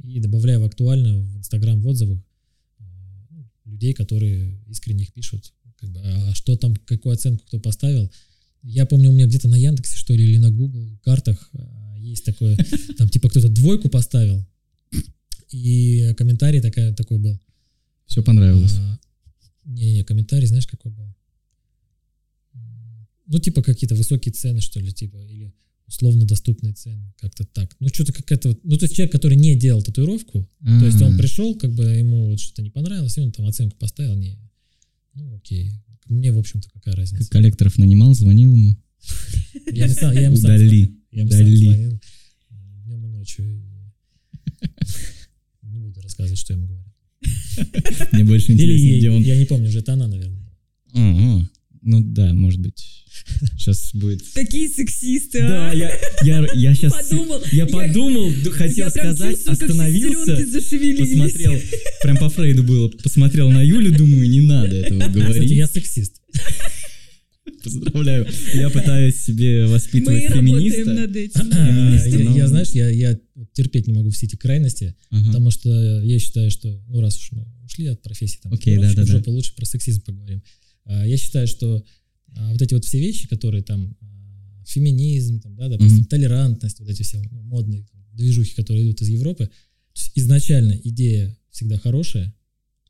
И 0.05 0.21
добавляю 0.21 0.61
в 0.61 0.65
актуально 0.65 1.19
в 1.19 1.39
Инстаграм 1.39 1.81
в 1.81 1.87
отзывах 1.87 2.19
э, 2.81 2.85
людей, 3.65 3.95
которые 3.95 4.61
искренне 4.69 5.05
их 5.05 5.13
пишут. 5.13 5.53
Как 5.79 5.91
бы, 5.91 6.01
а 6.05 6.35
что 6.35 6.57
там, 6.57 6.77
какую 6.77 7.15
оценку 7.15 7.45
кто 7.47 7.59
поставил. 7.59 8.11
Я 8.63 8.87
помню, 8.87 9.11
у 9.11 9.13
меня 9.15 9.27
где-то 9.27 9.49
на 9.49 9.57
Яндексе, 9.57 9.97
что 9.97 10.15
ли, 10.15 10.23
или 10.25 10.39
на 10.39 10.51
Google 10.51 10.97
картах 11.03 11.51
э, 11.55 11.59
есть 11.99 12.25
такое, 12.25 12.57
там 12.99 13.09
типа 13.09 13.29
кто-то 13.31 13.49
двойку 13.49 13.89
поставил, 13.89 14.47
и 15.51 16.15
комментарий 16.17 16.61
такая, 16.61 16.93
такой 16.95 17.19
был. 17.19 17.39
Все 18.07 18.23
понравилось. 18.23 18.75
А, 18.77 18.99
Не-не, 19.65 20.05
комментарий, 20.05 20.47
знаешь, 20.47 20.67
какой 20.67 20.93
был? 20.93 21.15
Ну, 23.27 23.39
типа 23.39 23.63
какие-то 23.63 23.95
высокие 23.95 24.33
цены, 24.33 24.61
что 24.61 24.81
ли, 24.81 24.93
типа, 24.93 25.17
или 25.19 25.53
условно 25.87 26.25
доступные 26.27 26.75
цены, 26.75 27.13
как-то 27.21 27.45
так. 27.45 27.75
Ну, 27.81 27.89
что-то 27.89 28.13
какая-то 28.13 28.49
вот, 28.49 28.61
ну, 28.65 28.77
то 28.77 28.85
есть 28.85 28.95
человек, 28.97 29.13
который 29.13 29.37
не 29.37 29.55
делал 29.57 29.83
татуировку, 29.83 30.49
то 30.81 30.87
есть 30.87 31.01
он 31.03 31.17
пришел, 31.19 31.55
как 31.55 31.73
бы 31.73 31.85
ему 31.85 32.31
вот 32.31 32.41
что-то 32.41 32.63
не 32.63 32.71
понравилось, 32.71 33.17
и 33.19 33.21
он 33.21 33.33
там 33.33 33.47
оценку 33.47 33.77
поставил, 33.79 34.15
не, 34.17 34.37
ну, 35.15 35.37
окей. 35.37 35.73
Мне, 36.07 36.33
в 36.33 36.39
общем-то, 36.39 36.69
какая 36.71 36.97
разница. 36.97 37.31
Коллекторов 37.31 37.79
нанимал, 37.79 38.15
звонил 38.15 38.55
ему. 38.55 38.77
Я, 39.71 39.87
не 39.87 39.95
сам- 39.95 40.13
я 40.15 40.23
ему 40.23 40.37
сам 40.37 40.55
Удали. 40.57 40.99
Я 41.11 41.21
ему 41.21 41.31
сам 41.31 41.57
звонил 41.57 42.01
днем 42.85 43.07
и 43.07 43.09
ночью. 43.09 43.63
Не 45.63 45.79
буду 45.79 46.01
рассказывать, 46.01 46.39
что 46.39 46.53
я 46.53 46.59
ему 46.59 46.69
говорил. 46.69 46.92
Мне 48.13 48.25
больше 48.25 48.53
интересно, 48.53 48.99
где 48.99 49.11
он... 49.11 49.23
я 49.23 49.37
не 49.37 49.45
помню, 49.45 49.69
уже 49.69 49.81
это 49.81 49.95
она, 49.95 50.07
наверное. 50.07 51.51
Ну 51.83 52.01
да, 52.01 52.33
может 52.33 52.61
быть. 52.61 53.03
Сейчас 53.57 53.91
будет... 53.95 54.23
какие 54.35 54.69
сексисты, 54.69 55.41
Да, 55.41 55.71
а? 55.71 55.75
я, 55.75 55.93
я, 56.23 56.47
я 56.55 56.75
сейчас... 56.75 56.93
Подумал. 56.93 57.43
Я 57.51 57.67
подумал, 57.67 58.33
хотел 58.53 58.87
Я 58.87 58.91
сказать, 58.91 59.47
остановился, 59.47 60.37
посмотрел, 60.99 61.61
прям 62.03 62.17
по 62.19 62.29
Фрейду 62.31 62.63
было, 62.63 62.89
посмотрел 62.89 63.51
на 63.51 63.63
Юлю, 63.63 63.97
думаю, 63.97 64.29
не 64.29 64.41
надо 64.41 64.77
этого 64.77 65.01
Кстати, 65.01 65.19
говорить. 65.19 65.51
я 65.51 65.67
сексист. 65.67 66.21
Поздравляю. 67.63 68.27
Я 68.55 68.71
пытаюсь 68.71 69.17
себе 69.21 69.65
Мы 69.67 69.73
воспитывать 69.73 70.25
работаем 70.31 70.47
феминиста. 70.59 70.93
над 70.95 71.17
этим. 71.17 71.41
Феминисты, 71.53 72.11
Я, 72.11 72.25
но- 72.31 72.37
я, 72.37 72.49
знаешь, 72.49 72.69
я, 72.71 72.89
я 72.91 73.19
терпеть 73.53 73.87
не 73.87 73.93
могу 73.93 74.11
все 74.11 74.27
эти 74.27 74.37
крайности, 74.37 74.95
Ага. 75.11 75.27
потому 75.29 75.51
что 75.51 75.71
я 76.03 76.19
считаю, 76.19 76.51
что, 76.51 76.83
ну, 76.89 77.01
раз 77.01 77.17
уж 77.19 77.33
мы 77.33 77.47
ушли 77.65 77.87
от 77.87 78.03
профессии, 78.03 78.39
там, 78.43 78.53
Окей, 78.53 78.77
да-да-да. 78.77 79.05
в 79.05 79.07
жопу, 79.07 79.31
лучше 79.31 79.55
про 79.55 79.65
сексизм 79.65 80.03
поговорим. 80.03 80.43
А, 80.85 81.07
Я 81.07 81.17
считаю, 81.17 81.47
что 81.47 81.85
а, 82.37 82.53
вот 82.53 82.61
эти 82.63 82.75
вот 82.75 82.85
все 82.85 82.99
вещи, 82.99 83.29
которые 83.29 83.63
там, 83.63 83.97
а, 84.01 84.65
феминизм, 84.67 85.41
там, 85.41 85.55
да, 85.57 85.69
допустим, 85.69 85.99
Мгм. 85.99 86.05
толерантность, 86.07 86.81
вот 86.81 86.89
эти 86.89 87.03
все 87.03 87.23
модные 87.31 87.87
движухи, 88.15 88.55
которые 88.55 88.85
идут 88.87 89.01
из 89.03 89.09
Европы, 89.09 89.47
то 89.47 90.01
есть 90.01 90.13
изначально 90.17 90.73
идея 90.85 91.37
всегда 91.51 91.79
хорошая, 91.79 92.35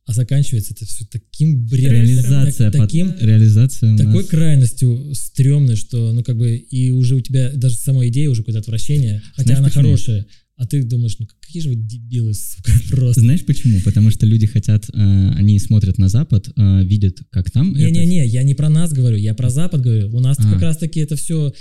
а 0.04 0.12
заканчивается 0.14 0.72
это 0.74 0.84
все 0.84 1.04
таким 1.04 1.64
бредом, 1.66 1.92
Реализация, 1.92 2.70
так- 2.70 2.80
под- 2.80 2.88
таким 2.90 3.14
реализация 3.20 3.96
такой 3.96 4.22
нас. 4.22 4.26
крайностью 4.26 5.14
стрёмной, 5.14 5.76
что, 5.76 6.12
ну, 6.12 6.22
как 6.24 6.36
бы, 6.36 6.56
и 6.56 6.90
уже 6.90 7.14
у 7.14 7.20
тебя 7.20 7.50
даже 7.54 7.76
самой 7.76 8.08
идея 8.08 8.28
уже 8.30 8.40
какое-то 8.42 8.58
отвращение, 8.60 9.22
хотя 9.34 9.44
Знаешь, 9.44 9.58
она 9.60 9.68
почему? 9.68 9.82
хорошая, 9.84 10.26
а 10.56 10.66
ты 10.66 10.82
думаешь, 10.82 11.16
ну, 11.18 11.26
какие 11.26 11.62
же 11.62 11.68
вы 11.70 11.76
дебилы, 11.76 12.34
сука, 12.34 12.72
просто. 12.90 13.20
Знаешь 13.20 13.44
почему? 13.44 13.80
Потому 13.84 14.10
что 14.10 14.26
люди 14.26 14.46
хотят, 14.46 14.88
э, 14.92 15.30
они 15.36 15.58
смотрят 15.60 15.98
на 15.98 16.08
Запад, 16.08 16.48
э, 16.56 16.84
видят, 16.84 17.18
как 17.30 17.50
там. 17.52 17.70
это- 17.74 17.80
Не-не-не, 17.84 18.26
я 18.26 18.42
не 18.42 18.54
про 18.54 18.68
нас 18.68 18.92
говорю, 18.92 19.16
я 19.16 19.34
про 19.34 19.50
Запад 19.50 19.80
говорю. 19.82 20.10
У 20.14 20.20
нас 20.20 20.36
А. 20.40 20.52
как 20.52 20.62
раз-таки 20.62 20.98
это 21.00 21.14
все, 21.16 21.52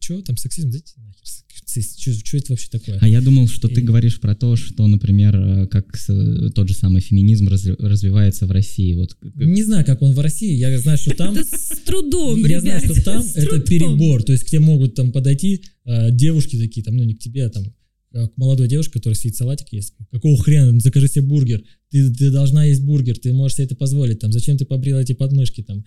что 0.00 0.22
там 0.22 0.36
сексизм, 0.36 0.70
дайте 0.70 0.94
нахер, 0.98 1.22
что 1.66 2.36
это 2.36 2.52
вообще 2.52 2.68
такое? 2.70 2.98
А 3.00 3.08
я 3.08 3.20
думал, 3.20 3.48
что 3.48 3.68
ты 3.68 3.80
И- 3.80 3.84
говоришь 3.84 4.20
про 4.20 4.34
то, 4.34 4.56
что, 4.56 4.86
например, 4.86 5.34
э, 5.36 5.66
как 5.68 5.96
с- 5.96 6.50
тот 6.54 6.68
же 6.68 6.74
самый 6.74 7.00
феминизм 7.00 7.48
разви- 7.48 7.76
развивается 7.78 8.46
в 8.46 8.50
России. 8.50 8.94
Вот 8.94 9.16
э, 9.22 9.44
Не 9.44 9.62
знаю, 9.62 9.84
как 9.84 10.02
он 10.02 10.12
в 10.12 10.18
России, 10.20 10.52
я 10.54 10.76
знаю, 10.78 10.98
что 10.98 11.14
там... 11.14 11.34
Это 11.36 11.44
с 11.44 11.78
трудом, 11.86 12.44
Я 12.44 12.60
знаю, 12.60 12.80
что 12.84 13.02
там 13.02 13.24
это 13.34 13.46
трудом. 13.60 13.66
перебор. 13.66 14.22
То 14.22 14.32
есть 14.32 14.44
к 14.44 14.48
тебе 14.48 14.60
могут 14.60 14.94
там 14.94 15.12
подойти 15.12 15.62
э, 15.84 16.10
девушки 16.10 16.56
такие, 16.58 16.82
там, 16.84 16.96
ну 16.96 17.04
не 17.04 17.14
к 17.14 17.18
тебе, 17.20 17.46
а 17.46 17.50
там 17.50 17.64
э, 18.12 18.28
к 18.28 18.36
молодой 18.36 18.68
девушке, 18.68 18.92
которая 18.94 19.16
сидит 19.16 19.36
салатик 19.36 19.72
ест. 19.72 19.94
Какого 20.10 20.36
хрена? 20.42 20.78
Закажи 20.80 21.08
себе 21.08 21.22
бургер. 21.22 21.62
Ты, 21.90 22.12
ты 22.12 22.30
должна 22.30 22.64
есть 22.64 22.82
бургер, 22.82 23.16
ты 23.18 23.32
можешь 23.32 23.56
себе 23.56 23.66
это 23.66 23.76
позволить. 23.76 24.18
Там, 24.18 24.32
зачем 24.32 24.56
ты 24.58 24.64
побрила 24.64 24.98
эти 25.00 25.12
подмышки 25.12 25.62
там? 25.62 25.84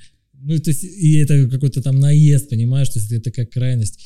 Ну, 0.48 0.58
то 0.60 0.70
есть, 0.70 0.84
и 0.84 1.14
это 1.18 1.48
какой-то 1.48 1.82
там 1.82 2.00
наезд, 2.00 2.50
понимаешь? 2.50 2.90
То 2.90 3.00
есть 3.00 3.12
это 3.12 3.24
такая 3.32 3.46
крайность. 3.46 4.00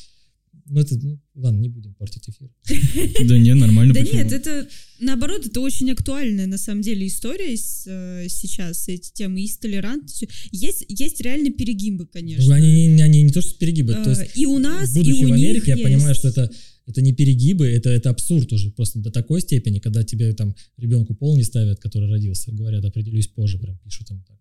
Ну, 0.72 0.80
это, 0.80 0.96
ну, 0.96 1.18
ладно, 1.34 1.58
не 1.58 1.68
будем 1.68 1.94
портить 1.94 2.28
эфир. 2.28 2.48
Да 3.26 3.36
не, 3.36 3.54
нормально. 3.54 3.92
Да 3.92 4.02
нет, 4.02 4.30
это 4.30 4.68
наоборот, 5.00 5.44
это 5.44 5.60
очень 5.60 5.90
актуальная 5.90 6.46
на 6.46 6.58
самом 6.58 6.82
деле 6.82 7.08
история 7.08 7.56
с, 7.56 7.84
э, 7.88 8.28
сейчас, 8.28 8.86
эти 8.88 9.10
темы 9.12 9.42
и 9.42 9.48
с 9.48 9.58
толерантностью. 9.58 10.28
Есть, 10.52 10.84
есть 10.88 11.20
реально 11.20 11.50
перегибы, 11.50 12.06
конечно. 12.06 12.46
Ну, 12.46 12.52
они, 12.52 12.86
не- 12.86 13.02
они 13.02 13.22
не 13.22 13.32
то, 13.32 13.40
что 13.42 13.52
перегибы. 13.58 13.94
есть, 14.10 14.36
и 14.36 14.46
у 14.46 14.58
нас, 14.58 14.94
и 14.94 15.00
у 15.00 15.02
в 15.02 15.06
них 15.06 15.32
Америке, 15.32 15.72
я 15.72 15.76
понимаю, 15.78 16.14
что 16.14 16.28
это, 16.28 16.48
это 16.86 17.02
не 17.02 17.12
перегибы, 17.12 17.66
это, 17.66 17.90
это 17.90 18.10
абсурд 18.10 18.52
уже 18.52 18.70
просто 18.70 19.00
до 19.00 19.10
такой 19.10 19.40
степени, 19.40 19.80
когда 19.80 20.04
тебе 20.04 20.32
там 20.34 20.54
ребенку 20.76 21.14
пол 21.14 21.36
не 21.36 21.42
ставят, 21.42 21.80
который 21.80 22.08
родился, 22.08 22.52
говорят, 22.52 22.84
определюсь 22.84 23.26
позже, 23.26 23.58
прям 23.58 23.76
пишут 23.78 24.10
ему 24.10 24.22
так. 24.26 24.36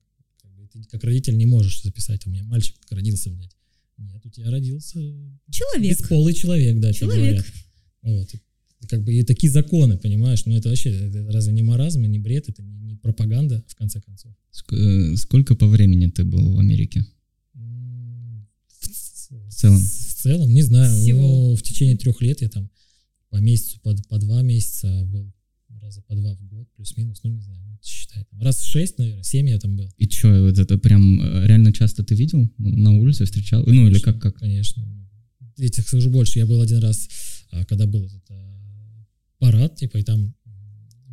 Ты 0.71 0.83
как 0.83 1.03
родитель 1.03 1.35
не 1.35 1.47
можешь 1.47 1.81
записать, 1.81 2.27
у 2.27 2.29
меня 2.29 2.43
мальчик 2.43 2.75
родился, 2.91 3.31
блядь. 3.31 3.55
Нет, 3.99 4.25
у 4.25 4.29
тебя 4.29 4.49
родился 4.49 4.99
Человек. 5.51 5.91
бесполый 5.91 6.33
человек, 6.33 6.79
да, 6.79 6.93
Человек. 6.93 7.45
Вот. 8.01 8.33
И 8.81 8.87
как 8.87 9.03
бы 9.03 9.13
и 9.13 9.23
такие 9.23 9.51
законы, 9.51 9.97
понимаешь, 9.97 10.45
ну 10.45 10.55
это 10.55 10.69
вообще, 10.69 10.89
это 10.91 11.29
разве 11.31 11.51
не 11.53 11.63
маразм, 11.63 12.03
и 12.05 12.07
не 12.07 12.17
бред, 12.17 12.47
это 12.47 12.63
не, 12.63 12.79
не 12.79 12.95
пропаганда, 12.95 13.63
в 13.67 13.75
конце 13.75 13.99
концов. 13.99 14.33
Ск- 14.53 14.75
э, 14.75 15.15
Сколько 15.17 15.55
по 15.55 15.67
времени 15.67 16.07
ты 16.07 16.23
был 16.23 16.53
в 16.53 16.59
Америке? 16.59 17.05
В 18.79 19.53
целом? 19.53 19.79
В 19.81 20.13
целом, 20.23 20.53
не 20.53 20.61
знаю. 20.61 20.95
Всего. 20.95 21.21
Ну, 21.21 21.55
в 21.55 21.61
течение 21.61 21.97
трех 21.97 22.21
лет 22.21 22.41
я 22.41 22.49
там 22.49 22.69
по 23.29 23.37
месяцу, 23.37 23.79
по, 23.81 23.93
по 24.07 24.17
два 24.17 24.41
месяца 24.41 25.03
был. 25.05 25.31
Раза 25.79 26.01
по 26.01 26.15
два 26.15 26.35
в 26.35 26.47
год, 26.47 26.67
плюс-минус, 26.75 27.21
ну 27.23 27.31
не 27.31 27.41
знаю, 27.41 27.59
ну, 27.65 27.77
считай, 27.83 28.25
там, 28.29 28.41
раз 28.41 28.61
шесть, 28.61 28.97
наверное, 28.97 29.23
семь 29.23 29.49
я 29.49 29.59
там 29.59 29.75
был. 29.75 29.89
И 29.97 30.09
что, 30.09 30.43
вот 30.43 30.57
это 30.57 30.77
прям 30.77 31.21
э, 31.21 31.47
реально 31.47 31.73
часто 31.73 32.03
ты 32.03 32.15
видел 32.15 32.51
на 32.57 32.93
улице, 32.93 33.25
встречал? 33.25 33.63
Ну 33.65 33.87
или 33.87 33.99
как, 33.99 34.21
как? 34.21 34.37
Конечно. 34.37 34.85
Я 35.57 35.69
тебе 35.69 35.83
скажу 35.83 36.09
больше, 36.09 36.39
я 36.39 36.45
был 36.45 36.61
один 36.61 36.79
раз, 36.79 37.09
а, 37.51 37.65
когда 37.65 37.85
был 37.85 38.05
этот 38.05 38.23
а, 38.29 39.05
парад, 39.39 39.75
типа, 39.75 39.97
и 39.97 40.03
там 40.03 40.33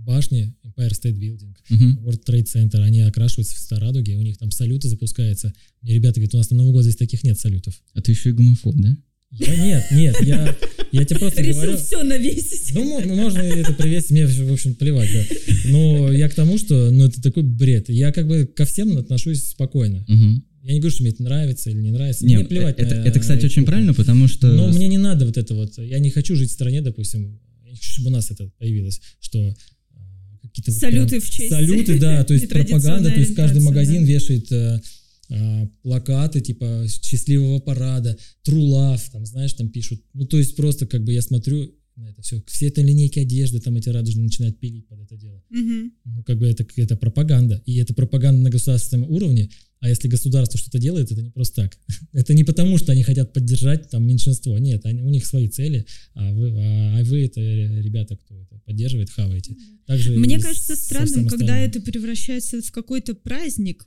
башни 0.06 0.54
Empire 0.64 0.92
State 0.92 1.18
Building, 1.18 1.56
Мгм. 1.68 2.06
World 2.06 2.24
Trade 2.24 2.44
Center, 2.44 2.80
они 2.82 3.00
окрашиваются 3.00 3.56
в 3.56 3.58
старадуге, 3.58 4.16
у 4.16 4.22
них 4.22 4.38
там 4.38 4.50
салюты 4.52 4.88
запускаются. 4.88 5.52
Мне 5.82 5.94
ребята 5.94 6.20
говорят, 6.20 6.34
у 6.34 6.38
нас 6.38 6.50
на 6.50 6.56
Новый 6.56 6.72
год 6.72 6.84
здесь 6.84 6.96
таких 6.96 7.24
нет 7.24 7.38
салютов. 7.40 7.82
А 7.92 8.00
ты 8.00 8.12
еще 8.12 8.30
и 8.30 8.32
гомофоб, 8.32 8.76
да? 8.76 8.96
Я 9.39 9.57
нет, 9.57 9.84
нет, 9.91 10.16
я, 10.22 10.57
я 10.93 11.05
тебе 11.05 11.18
просто 11.18 11.43
Решил 11.43 11.62
говорю... 11.62 11.78
все 11.78 12.03
навесить. 12.03 12.70
Ну, 12.74 12.84
мо- 12.84 13.14
можно 13.14 13.41
это 13.41 13.72
привести, 13.74 14.14
мне, 14.14 14.26
в 14.26 14.53
общем, 14.53 14.74
плевать, 14.74 15.11
да. 15.12 15.24
Но 15.66 16.11
я 16.12 16.28
к 16.28 16.34
тому, 16.34 16.57
что, 16.59 16.91
ну, 16.91 17.05
это 17.05 17.20
такой 17.20 17.43
бред. 17.43 17.89
Я 17.89 18.12
как 18.12 18.26
бы 18.26 18.47
ко 18.47 18.64
всем 18.64 18.97
отношусь 18.97 19.45
спокойно. 19.45 20.05
Мгм. 20.09 20.45
Я 20.62 20.72
не 20.72 20.80
говорю, 20.80 20.95
что 20.95 21.03
мне 21.03 21.12
это 21.12 21.22
нравится 21.22 21.70
или 21.70 21.78
не 21.78 21.91
нравится. 21.91 22.24
Не, 22.26 22.37
мне 22.37 22.45
плевать 22.45 22.78
это, 22.78 22.97
на 22.97 23.05
это, 23.05 23.20
кстати, 23.20 23.45
очень 23.45 23.62
эпоху. 23.62 23.66
правильно, 23.66 23.95
потому 23.95 24.26
что... 24.26 24.49
Но 24.49 24.68
мне 24.68 24.89
не 24.89 24.99
надо 24.99 25.26
вот 25.26 25.37
это 25.37 25.55
вот. 25.55 25.78
Я 25.78 25.99
не 25.99 26.11
хочу 26.11 26.34
жить 26.34 26.51
в 26.51 26.55
стране, 26.55 26.82
допустим, 26.82 27.39
я 27.64 27.70
не 27.70 27.76
хочу, 27.76 27.93
чтобы 27.93 28.09
у 28.09 28.12
нас 28.12 28.30
это 28.30 28.51
появилось, 28.59 29.01
что 29.20 29.55
а, 29.91 30.39
какие-то 30.43 30.72
вот 30.72 30.80
Салюты 30.80 31.09
прям 31.09 31.20
в 31.20 31.30
честь 31.30 31.51
Салюты, 31.51 31.99
да, 32.01 32.24
то 32.24 32.34
есть 32.34 32.49
пропаганда, 32.51 33.11
то 33.11 33.20
есть 33.20 33.34
каждый 33.34 33.62
магазин 33.62 34.03
ориентации, 34.03 34.37
вешает 34.39 34.82
а, 35.31 35.68
плакаты 35.83 36.41
типа 36.41 36.87
счастливого 36.89 37.61
парада, 37.61 38.16
трулав, 38.43 39.11
там, 39.11 39.27
знаешь, 39.27 39.53
там 39.55 39.68
пишут. 39.68 40.03
Ну, 40.12 40.27
то 40.27 40.39
есть 40.39 40.57
просто 40.57 40.87
как 40.87 41.05
бы 41.05 41.12
я 41.12 41.22
смотрю 41.22 41.72
на 41.97 42.11
это 42.11 42.22
все. 42.22 42.43
Все 42.47 42.68
это 42.68 42.83
линейки 42.83 43.18
одежды, 43.18 43.61
там 43.61 43.77
эти 43.77 43.89
радужные 43.89 44.24
начинают 44.24 44.59
пилить 44.61 44.87
под 44.87 45.01
это 45.01 45.16
дело. 45.16 45.43
Мгм. 45.49 45.93
Ну, 46.05 46.22
как 46.24 46.39
бы 46.39 46.47
это, 46.47 46.66
это 46.77 46.97
пропаганда. 46.97 47.62
И 47.64 47.77
это 47.77 47.95
пропаганда 47.95 48.43
на 48.43 48.51
государственном 48.51 49.11
уровне. 49.11 49.51
А 49.81 49.89
если 49.89 50.09
государство 50.09 50.59
что-то 50.59 50.79
делает, 50.79 51.11
это 51.12 51.22
не 51.22 51.31
просто 51.31 51.62
так. 51.62 51.79
Это 52.12 52.35
не 52.35 52.45
потому, 52.45 52.79
что 52.79 52.93
они 52.93 53.03
хотят 53.03 53.33
поддержать 53.33 53.91
там 53.91 54.07
меньшинство. 54.07 54.59
Нет, 54.59 54.87
они, 54.87 55.03
у 55.03 55.09
них 55.11 55.27
свои 55.27 55.49
цели, 55.49 55.87
а 56.14 56.33
вы, 56.33 56.51
а, 56.59 56.99
а 56.99 57.05
вы 57.05 57.24
это 57.24 57.41
ребята, 57.41 58.16
кто 58.16 58.41
это 58.41 58.59
поддерживает, 58.64 59.11
хаваете. 59.11 59.55
Также 59.87 60.16
Мне 60.16 60.41
кажется 60.41 60.77
странным, 60.77 61.29
когда 61.29 61.59
это 61.59 61.81
превращается 61.81 62.62
в 62.62 62.72
какой-то 62.72 63.14
праздник. 63.14 63.87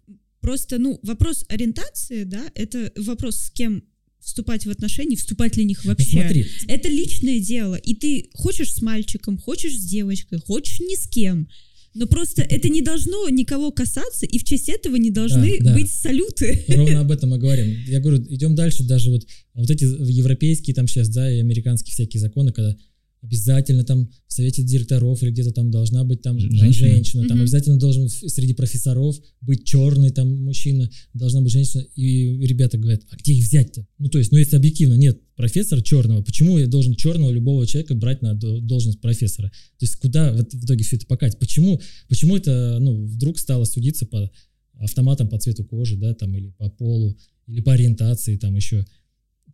Просто, 0.50 0.80
ну, 0.80 1.00
вопрос 1.04 1.45
ориентации, 1.47 2.24
да, 2.24 2.41
это 2.56 2.91
вопрос, 2.95 3.36
с 3.38 3.52
кем 3.52 3.84
вступать 4.20 4.66
в 4.66 4.70
отношения, 4.72 5.16
вступать 5.16 5.56
ли 5.58 5.64
в 5.64 5.68
них 5.68 5.82
Ну, 5.86 5.91
вообще. 5.91 6.22
смотри, 6.22 6.47
Это 6.68 6.89
личное 6.89 7.39
дело. 7.39 7.76
И 7.76 7.93
ты 7.93 8.30
хочешь 8.34 8.74
с 8.74 8.82
мальчиком, 8.82 9.38
хочешь 9.38 9.78
с 9.78 9.84
девочкой, 9.86 10.39
хочешь 10.39 10.80
ни 10.80 10.95
с 10.95 11.08
кем. 11.08 11.47
Но 11.93 12.08
просто 12.08 12.41
это 12.41 12.68
не 12.68 12.82
должно 12.82 13.30
никого 13.30 13.72
касаться, 13.72 14.26
и 14.26 14.39
в 14.39 14.43
честь 14.43 14.70
этого 14.70 14.95
не 14.95 15.12
должны 15.12 15.60
Да, 15.60 15.66
да. 15.66 15.74
быть 15.76 15.91
салюты. 15.91 16.66
ровно 16.70 17.02
об 17.02 17.12
этом 17.12 17.30
мы 17.30 17.38
говорим. 17.38 17.68
Я 17.88 18.00
говорю, 18.00 18.26
идем 18.34 18.56
дальше, 18.56 18.84
даже 18.84 19.12
вот 19.12 19.28
вот 19.54 19.70
эти 19.70 19.84
европейские 19.84 20.74
там 20.74 20.88
сейчас, 20.88 21.10
да, 21.10 21.32
и 21.32 21.38
американские 21.41 21.93
всякие 21.93 22.22
законы, 22.22 22.52
когда 22.52 22.76
обязательно 23.22 23.84
там 23.84 24.09
в 24.28 24.34
совете 24.34 24.63
директоров 24.63 25.22
или 25.22 25.32
где-то 25.32 25.51
там 25.51 25.72
должна 25.72 26.03
быть 26.03 26.22
там 26.22 26.39
женщина. 26.39 26.72
женщина, 26.72 27.24
там 27.28 27.38
Мгм. 27.38 27.41
обязательно 27.43 27.78
должен 27.78 28.07
среди 28.07 28.53
профессоров 28.53 29.20
быть 29.41 29.65
черный 29.65 30.09
там 30.11 30.43
мужчина, 30.43 30.89
должна 31.13 31.41
быть 31.41 31.51
женщина, 31.51 31.82
и 31.95 32.38
ребята 32.47 32.78
говорят, 32.78 33.01
а 33.09 33.17
где 33.17 33.34
их 33.34 33.45
взять-то? 33.45 33.86
Ну, 33.97 34.07
то 34.09 34.20
есть, 34.20 34.32
ну, 34.32 34.38
если 34.38 34.55
объективно, 34.55 34.93
нет 34.93 35.20
профессора 35.36 35.82
черного, 35.82 36.22
почему 36.22 36.57
я 36.57 36.67
должен 36.67 36.95
черного 36.95 37.32
любого 37.32 37.67
человека 37.67 37.93
брать 37.95 38.22
на 38.22 38.34
до- 38.36 38.61
должность 38.61 39.01
профессора? 39.01 39.49
То 39.78 39.86
есть, 39.86 39.95
куда 39.97 40.32
вот 40.34 40.53
в 40.53 40.65
итоге 40.65 40.84
все 40.84 40.95
это 40.95 41.05
покатить? 41.05 41.39
Почему, 41.39 41.80
почему 42.07 42.38
это, 42.38 42.78
ну, 42.80 43.05
вдруг 43.05 43.38
стало 43.39 43.65
судиться 43.65 44.05
по 44.05 44.32
автоматам 44.80 45.28
по 45.28 45.38
цвету 45.38 45.65
кожи, 45.65 45.97
да, 45.97 46.13
там, 46.13 46.36
или 46.38 46.51
по 46.57 46.70
полу, 46.70 47.17
или 47.47 47.59
по 47.61 47.74
ориентации, 47.74 48.38
там 48.38 48.55
еще. 48.55 48.86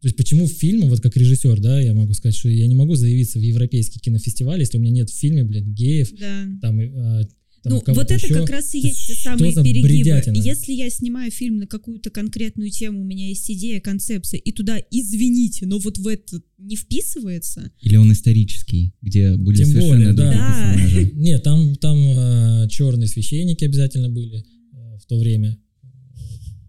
То 0.01 0.07
есть 0.07 0.17
почему 0.17 0.45
в 0.45 0.51
фильме, 0.51 0.87
вот 0.89 0.99
как 1.01 1.15
режиссер, 1.17 1.59
да, 1.61 1.79
я 1.81 1.93
могу 1.93 2.13
сказать, 2.13 2.35
что 2.35 2.49
я 2.49 2.67
не 2.67 2.75
могу 2.75 2.95
заявиться 2.95 3.39
в 3.39 3.41
европейский 3.41 3.99
кинофестиваль, 3.99 4.59
если 4.59 4.77
у 4.77 4.81
меня 4.81 4.91
нет 4.91 5.09
в 5.09 5.17
фильме, 5.17 5.43
блин, 5.43 5.73
геев, 5.73 6.09
Да. 6.19 6.45
там, 6.61 6.81
и, 6.81 6.89
а, 6.93 7.23
там 7.63 7.73
ну, 7.73 7.83
вот 7.95 8.11
это 8.11 8.23
еще. 8.23 8.35
как 8.35 8.49
раз 8.51 8.75
и 8.75 8.81
То 8.81 8.87
есть 8.87 9.07
те 9.07 9.13
самые 9.15 9.51
перегибы. 9.51 9.87
бредятина? 9.87 10.35
Если 10.35 10.73
я 10.73 10.87
снимаю 10.91 11.31
фильм 11.31 11.57
на 11.57 11.65
какую-то 11.65 12.11
конкретную 12.11 12.69
тему, 12.69 13.01
у 13.01 13.03
меня 13.03 13.27
есть 13.29 13.49
идея, 13.49 13.79
концепция, 13.79 14.37
и 14.39 14.51
туда, 14.51 14.77
извините, 14.91 15.65
но 15.65 15.79
вот 15.79 15.97
в 15.97 16.05
это 16.07 16.39
не 16.59 16.75
вписывается, 16.75 17.71
Или 17.81 17.95
он 17.95 18.11
исторический, 18.13 18.93
где 19.01 19.35
были 19.35 19.57
Тем 19.57 19.67
совершенно 19.67 19.95
более, 19.95 20.13
да. 20.13 20.23
другие 20.23 20.39
Да. 20.43 20.73
персонажи. 20.73 21.11
Нет, 21.15 21.41
там, 21.43 21.75
там 21.77 22.69
черные 22.69 23.07
священники 23.07 23.63
обязательно 23.63 24.09
были 24.11 24.45
а, 24.73 24.97
в 24.99 25.05
то 25.07 25.17
время. 25.17 25.57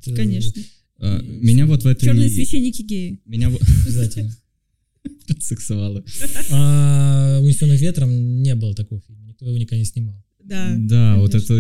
Э, 0.07 0.15
конечно. 0.15 0.63
А, 0.99 1.21
Меня 1.23 1.67
вот 1.67 1.83
в 1.83 1.87
этой... 1.87 2.07
Черные 2.07 2.29
священники 2.29 2.83
геи. 2.83 3.21
Меня 3.27 3.51
вот... 3.51 3.61
Обязательно. 3.85 4.35
Сексуалы. 5.41 6.05
А 6.51 7.41
«Унесенных 7.41 7.81
ветром» 7.81 8.43
не 8.43 8.55
было 8.55 8.75
такого 8.75 9.01
фильма, 9.07 9.25
никто 9.27 9.47
его 9.47 9.57
никогда 9.57 9.79
не 9.79 9.85
снимал. 9.85 10.15
Да. 10.43 10.75
Да, 10.79 11.17
вот 11.19 11.35
эта 11.35 11.55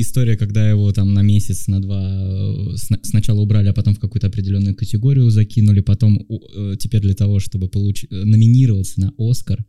история, 0.00 0.36
когда 0.36 0.68
его 0.68 0.90
там 0.92 1.12
на 1.12 1.20
месяц, 1.20 1.66
на 1.66 1.82
два 1.82 2.22
э, 2.22 2.76
сна- 2.76 3.00
сначала 3.02 3.40
убрали, 3.40 3.68
а 3.68 3.74
потом 3.74 3.94
в 3.94 4.00
какую-то 4.00 4.28
определенную 4.28 4.74
категорию 4.74 5.28
закинули, 5.28 5.80
потом 5.80 6.18
э, 6.28 6.76
теперь 6.78 7.02
для 7.02 7.14
того, 7.14 7.40
чтобы 7.40 7.68
получить 7.68 8.10
номинироваться 8.10 9.00
на 9.00 9.12
Оскар, 9.18 9.62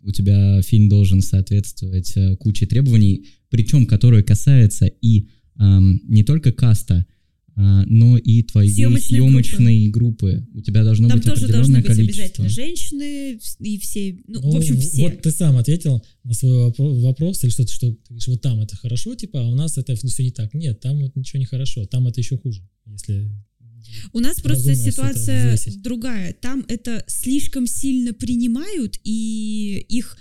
у 0.00 0.10
тебя 0.10 0.60
фильм 0.62 0.88
должен 0.88 1.22
соответствовать 1.22 2.12
э, 2.16 2.34
куче 2.36 2.66
требований, 2.66 3.26
причем 3.50 3.86
которые 3.86 4.24
касаются 4.24 4.86
и 4.86 5.28
ам, 5.54 6.00
не 6.08 6.24
только 6.24 6.50
каста, 6.50 7.06
а, 7.60 7.84
но 7.86 8.16
и 8.16 8.44
твоей 8.44 8.70
Съемочной 8.70 9.18
съемочной 9.18 9.88
группы. 9.88 10.46
У 10.54 10.60
тебя 10.60 10.84
должно 10.84 11.08
Там 11.08 11.18
быть 11.18 11.26
тоже 11.26 11.48
должны 11.48 11.78
быть 11.78 11.86
количество. 11.86 12.22
обязательно 12.22 12.48
женщины 12.48 13.40
и 13.58 13.78
все, 13.80 14.16
ну, 14.28 14.40
Ну, 14.42 14.50
в 14.52 14.56
общем, 14.58 14.80
все. 14.80 15.02
Вот 15.02 15.22
ты 15.22 15.32
сам 15.32 15.56
ответил 15.56 16.00
на 16.22 16.34
свой 16.34 16.68
вопро- 16.68 17.00
вопрос 17.00 17.42
или 17.42 17.50
что-то, 17.50 17.72
что 17.72 17.90
ты 17.90 17.98
говоришь, 18.10 18.28
вот 18.28 18.40
там 18.42 18.60
это 18.60 18.76
хорошо, 18.76 19.16
типа, 19.16 19.40
а 19.44 19.48
у 19.48 19.56
нас 19.56 19.76
это 19.76 19.96
все 19.96 20.22
не 20.22 20.30
так. 20.30 20.54
Нет, 20.54 20.78
там 20.78 21.00
вот 21.00 21.16
ничего 21.16 21.40
не 21.40 21.46
хорошо, 21.46 21.84
там 21.86 22.06
это 22.06 22.20
еще 22.20 22.38
хуже, 22.38 22.62
если 22.86 23.28
У 24.12 24.20
нас 24.20 24.40
просто 24.40 24.76
ситуация 24.76 25.58
другая. 25.78 26.34
Там 26.40 26.64
это 26.68 27.02
слишком 27.08 27.66
сильно 27.66 28.12
принимают, 28.12 29.00
и 29.02 29.84
их 29.88 30.16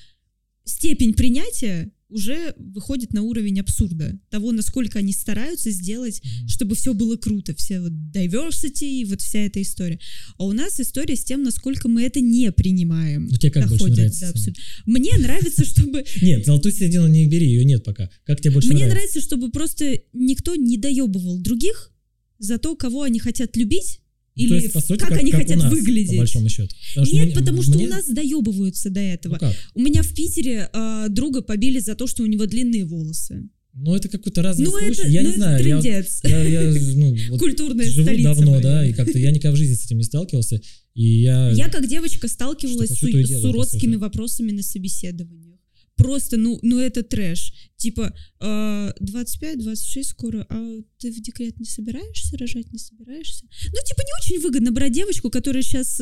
степень 0.63 1.13
принятия 1.13 1.91
уже 2.09 2.53
выходит 2.57 3.13
на 3.13 3.21
уровень 3.21 3.59
абсурда. 3.59 4.17
Того, 4.29 4.51
насколько 4.51 4.99
они 4.99 5.13
стараются 5.13 5.71
сделать, 5.71 6.21
чтобы 6.47 6.75
все 6.75 6.93
было 6.93 7.17
круто. 7.17 7.53
Все 7.55 7.81
вот 7.81 7.91
diversity 7.91 8.85
и 8.85 9.05
вот 9.05 9.21
вся 9.21 9.39
эта 9.39 9.61
история. 9.61 9.99
А 10.37 10.45
у 10.45 10.53
нас 10.53 10.79
история 10.79 11.15
с 11.15 11.23
тем, 11.23 11.43
насколько 11.43 11.87
мы 11.87 12.03
это 12.03 12.21
не 12.21 12.51
принимаем. 12.51 13.27
Ну, 13.27 13.37
тебе 13.37 13.51
как 13.51 13.67
больше 13.69 13.87
нравится, 13.87 14.29
абсурда. 14.29 14.59
Мне 14.85 15.17
нравится, 15.17 15.65
чтобы 15.65 16.05
Нет, 16.21 16.45
золотую 16.45 16.71
середину 16.71 17.07
не 17.07 17.27
бери, 17.27 17.47
ее 17.47 17.65
нет 17.65 17.83
пока. 17.83 18.09
Как 18.25 18.39
тебе 18.39 18.51
больше 18.51 18.69
Мне 18.69 18.85
нравится? 18.85 18.95
нравится, 18.95 19.21
чтобы 19.21 19.51
просто 19.51 19.99
никто 20.13 20.55
не 20.55 20.77
доебывал 20.77 21.39
других 21.39 21.91
за 22.39 22.57
то, 22.57 22.75
кого 22.75 23.03
они 23.03 23.19
хотят 23.19 23.55
любить 23.57 23.99
или 24.37 24.53
есть, 24.55 24.73
по 24.73 24.81
сути, 24.81 24.99
как, 24.99 25.11
они 25.11 25.31
у 25.31 25.35
хотят 25.35 25.57
нас, 25.57 25.71
выглядеть. 25.71 26.11
По 26.11 26.17
большому 26.17 26.49
счету. 26.49 26.75
Потому 26.89 27.05
что 27.05 27.15
Нет, 27.15 27.25
мне- 27.25 27.35
потому 27.35 27.61
что 27.63 27.71
мне- 27.73 27.87
у 27.87 27.89
нас 27.89 28.05
доебываются 28.07 28.89
до 28.89 28.99
этого. 28.99 29.33
Ну 29.33 29.39
как? 29.39 29.55
У 29.73 29.81
меня 29.81 30.03
в 30.03 30.13
Питере 30.13 30.69
а, 30.73 31.07
друга 31.09 31.41
побили 31.41 31.79
за 31.79 31.95
то, 31.95 32.07
что 32.07 32.23
у 32.23 32.27
него 32.27 32.45
длинные 32.45 32.85
волосы. 32.85 33.49
Ну, 33.79 33.95
это 33.95 34.09
какой-то 34.09 34.41
разный 34.41 34.65
ну 34.65 34.71
случай. 34.71 35.01
это, 35.01 35.07
я 35.07 35.21
ну, 35.21 35.27
не 35.27 35.31
это 35.33 35.39
знаю. 35.39 35.57
я 35.57 35.79
трындец. 35.81 36.19
Я, 36.23 36.43
я, 36.43 36.73
ну, 36.95 37.15
вот 37.29 37.39
Культурная 37.39 37.87
живу 37.89 38.05
столица. 38.05 38.29
давно, 38.29 38.51
блин. 38.53 38.63
да, 38.63 38.87
и 38.87 38.93
как-то 38.93 39.19
я 39.19 39.29
никогда 39.31 39.51
в 39.51 39.55
жизни 39.55 39.75
с 39.75 39.85
этим 39.85 39.97
не 39.97 40.03
сталкивался. 40.03 40.59
И 40.95 41.21
я... 41.21 41.51
Я 41.51 41.69
как 41.69 41.87
девочка 41.87 42.27
сталкивалась 42.27 42.89
с, 42.89 42.97
с 42.97 42.99
делаю, 42.99 43.41
по 43.41 43.47
уродскими 43.49 43.95
вопросами 43.95 44.51
на 44.51 44.63
собеседованиях. 44.63 45.56
Просто, 45.97 46.37
ну, 46.37 46.59
ну 46.61 46.79
это 46.79 47.03
трэш. 47.03 47.53
Типа, 47.75 48.13
э, 48.39 48.93
25-26 49.01 50.03
скоро, 50.03 50.45
а 50.49 50.81
ты 50.99 51.11
в 51.11 51.21
декрет 51.21 51.59
не 51.59 51.65
собираешься, 51.65 52.37
рожать 52.37 52.71
не 52.71 52.79
собираешься? 52.79 53.45
Ну, 53.65 53.79
типа, 53.85 54.01
не 54.01 54.13
очень 54.35 54.41
выгодно 54.41 54.71
брать 54.71 54.93
девочку, 54.93 55.29
которая 55.29 55.63
сейчас 55.63 55.99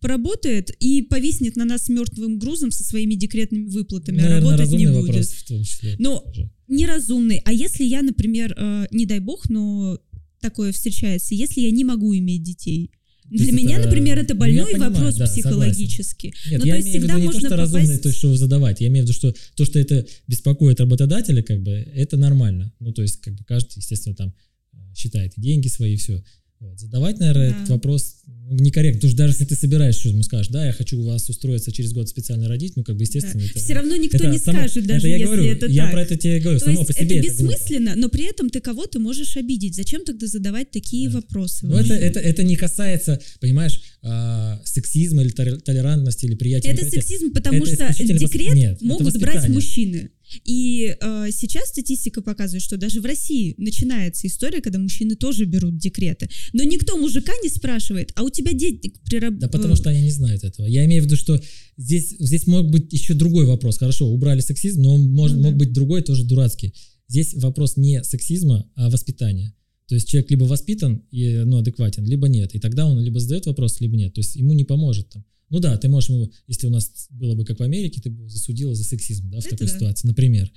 поработает 0.00 0.70
и 0.80 1.02
повиснет 1.02 1.56
на 1.56 1.64
нас 1.64 1.88
мертвым 1.88 2.38
грузом 2.38 2.70
со 2.70 2.84
своими 2.84 3.14
декретными 3.14 3.66
выплатами, 3.66 4.18
а 4.18 4.28
Наверное, 4.28 4.50
работать 4.56 4.78
не 4.78 4.86
будет. 4.86 5.06
вопрос 5.06 5.28
в 5.28 5.46
том 5.46 5.62
числе. 5.62 5.96
Ну, 5.98 6.20
тоже. 6.20 6.50
неразумный. 6.68 7.40
А 7.44 7.52
если 7.52 7.84
я, 7.84 8.02
например, 8.02 8.54
э, 8.56 8.86
не 8.90 9.06
дай 9.06 9.20
бог, 9.20 9.48
но 9.48 9.98
такое 10.40 10.72
встречается, 10.72 11.34
если 11.34 11.60
я 11.60 11.70
не 11.70 11.84
могу 11.84 12.16
иметь 12.16 12.42
детей, 12.42 12.90
для 13.30 13.52
меня, 13.52 13.76
это- 13.78 13.86
например, 13.86 14.18
это 14.18 14.34
больной 14.34 14.72
понимаю, 14.72 14.92
вопрос 14.92 15.14
да, 15.16 15.26
согласен. 15.26 15.42
психологически. 15.42 16.26
Нет, 16.50 16.60
ну, 16.60 16.66
я 16.66 16.72
то 16.74 16.76
есть 16.78 16.86
имею 16.88 16.98
в 16.98 17.00
всегда 17.00 17.14
виду 17.14 17.20
не 17.22 17.26
то, 17.26 17.32
можно 17.34 17.48
что 17.48 17.56
разумный, 17.56 17.86
попасть- 17.86 18.02
то, 18.02 18.12
что 18.12 18.36
задавать. 18.36 18.80
Я 18.80 18.86
имею 18.88 19.04
в 19.04 19.08
виду, 19.08 19.14
что 19.18 19.34
то, 19.56 19.64
что 19.64 19.78
это 19.78 20.06
беспокоит 20.28 20.80
работодателя, 20.80 21.42
как 21.42 21.62
бы, 21.62 21.72
это 21.72 22.16
нормально. 22.16 22.72
Ну, 22.80 22.92
то 22.92 23.02
есть, 23.02 23.20
как 23.20 23.34
бы, 23.34 23.44
каждый, 23.44 23.78
естественно, 23.78 24.14
там 24.14 24.34
э, 24.72 24.76
считает 24.94 25.32
деньги 25.36 25.68
свои, 25.68 25.94
и 25.94 25.96
все. 25.96 26.22
Вот. 26.58 26.80
Задавать, 26.80 27.18
наверное, 27.20 27.50
Да. 27.50 27.56
этот 27.56 27.68
вопрос, 27.70 28.16
ну, 28.26 28.34
ну, 28.50 28.56
некорректно. 28.64 28.98
Потому 29.00 29.10
что 29.10 29.18
даже 29.18 29.32
если 29.34 29.44
ты 29.44 29.56
собираешься, 29.56 30.08
ему 30.08 30.22
скажешь, 30.22 30.48
да, 30.48 30.64
я 30.64 30.72
хочу 30.72 30.98
у 30.98 31.04
вас 31.04 31.28
устроиться 31.28 31.70
через 31.72 31.92
год 31.92 32.08
специально 32.08 32.48
родить, 32.48 32.76
ну, 32.76 32.84
как 32.84 32.96
бы, 32.96 33.02
естественно, 33.02 33.42
это... 33.42 33.58
Все 33.58 33.74
равно 33.74 33.94
никто 33.96 34.16
это 34.18 34.28
не 34.28 34.38
само- 34.38 34.58
скажет, 34.58 34.86
даже 34.86 35.00
это 35.00 35.08
я 35.08 35.14
если 35.16 35.24
говорю, 35.26 35.44
это 35.44 35.66
я 35.66 35.82
так. 35.82 35.92
про 35.92 36.02
это 36.02 36.16
тебе 36.16 36.40
говорю, 36.40 36.58
То 36.60 36.64
само 36.66 36.84
по 36.84 36.92
себе 36.92 37.04
это 37.04 37.14
это 37.14 37.22
бессмысленно, 37.28 37.94
но 37.96 38.08
при 38.08 38.24
этом 38.24 38.48
ты 38.50 38.60
кого-то 38.60 39.00
можешь 39.00 39.36
обидеть. 39.36 39.74
Зачем 39.74 40.04
тогда 40.04 40.26
задавать 40.26 40.70
такие 40.70 41.08
Да. 41.10 41.16
вопросы? 41.16 41.66
Вообще? 41.66 41.94
это, 41.94 42.04
это, 42.04 42.20
это 42.20 42.42
не 42.44 42.56
касается, 42.56 43.20
понимаешь, 43.40 43.80
а, 44.02 44.60
сексизма 44.64 45.22
или 45.22 45.32
толер- 45.32 45.60
толерантности 45.60 46.24
или 46.26 46.36
приятия. 46.36 46.68
Это 46.68 46.88
сексизм, 46.88 47.32
потому 47.32 47.64
Это 47.64 47.92
что 47.92 48.04
декрет 48.06 48.54
нет, 48.54 48.76
это 48.76 48.84
могут 48.84 49.18
брать 49.18 49.48
мужчины. 49.48 50.10
И 50.44 50.96
э, 51.00 51.28
сейчас 51.32 51.68
статистика 51.68 52.20
показывает, 52.22 52.62
что 52.62 52.76
даже 52.76 53.00
в 53.00 53.04
России 53.04 53.54
начинается 53.58 54.26
история, 54.26 54.60
когда 54.60 54.78
мужчины 54.78 55.14
тоже 55.16 55.44
берут 55.44 55.78
декреты. 55.78 56.28
Но 56.52 56.62
никто 56.64 56.96
мужика 56.96 57.32
не 57.42 57.48
спрашивает, 57.48 58.12
а 58.16 58.22
у 58.22 58.30
тебя 58.30 58.52
дети 58.52 58.94
при 59.04 59.18
раб- 59.18 59.38
Да 59.38 59.48
потому 59.48 59.76
что 59.76 59.90
они 59.90 60.02
не 60.02 60.10
знают 60.10 60.44
этого. 60.44 60.66
Я 60.66 60.84
имею 60.84 61.02
в 61.02 61.06
виду, 61.06 61.16
что 61.16 61.40
здесь, 61.76 62.14
здесь 62.18 62.46
мог 62.46 62.70
быть 62.70 62.92
еще 62.92 63.14
другой 63.14 63.46
вопрос. 63.46 63.78
Хорошо, 63.78 64.08
убрали 64.08 64.40
сексизм, 64.40 64.82
но 64.82 64.94
он 64.94 65.02
мож- 65.14 65.32
Ну 65.32 65.42
да. 65.42 65.48
мог 65.50 65.56
быть 65.56 65.72
другой, 65.72 66.02
тоже 66.02 66.24
дурацкий. 66.24 66.74
Здесь 67.08 67.34
вопрос 67.34 67.76
не 67.76 68.02
сексизма, 68.02 68.68
а 68.74 68.90
воспитания. 68.90 69.54
То 69.88 69.94
есть 69.94 70.08
человек 70.08 70.30
либо 70.30 70.44
воспитан 70.44 71.04
и 71.12 71.42
ну, 71.44 71.58
адекватен, 71.58 72.04
либо 72.04 72.26
нет. 72.28 72.54
И 72.54 72.58
тогда 72.58 72.86
он 72.86 73.00
либо 73.00 73.20
задает 73.20 73.46
вопрос, 73.46 73.80
либо 73.80 73.96
нет. 73.96 74.14
То 74.14 74.20
есть 74.20 74.34
ему 74.34 74.52
не 74.52 74.64
поможет 74.64 75.10
там. 75.10 75.24
Ну 75.50 75.60
да, 75.60 75.76
ты 75.78 75.88
можешь 75.88 76.10
если 76.48 76.66
у 76.66 76.70
нас 76.70 77.06
было 77.10 77.34
бы 77.34 77.44
как 77.44 77.58
в 77.60 77.62
Америке, 77.62 78.00
ты 78.02 78.10
бы 78.10 78.28
засудила 78.28 78.74
за 78.74 78.84
сексизм, 78.84 79.30
да, 79.30 79.38
в 79.40 79.46
Это 79.46 79.50
такой 79.50 79.66
да. 79.68 79.74
ситуации, 79.74 80.06
например. 80.08 80.50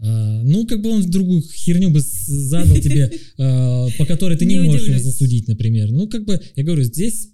А, 0.00 0.42
ну, 0.44 0.64
как 0.66 0.80
бы 0.80 0.90
он 0.90 1.02
в 1.02 1.10
другую 1.10 1.42
херню 1.42 1.90
бы 1.90 2.00
задал 2.00 2.76
тебе, 2.78 3.10
а, 3.38 3.88
по 3.98 4.06
которой 4.06 4.36
ты 4.38 4.46
не 4.46 4.60
можешь 4.60 4.86
его 4.88 4.98
засудить, 4.98 5.48
например. 5.48 5.90
Ну, 5.90 6.08
как 6.08 6.24
бы, 6.24 6.40
я 6.56 6.62
говорю, 6.62 6.84
здесь 6.84 7.30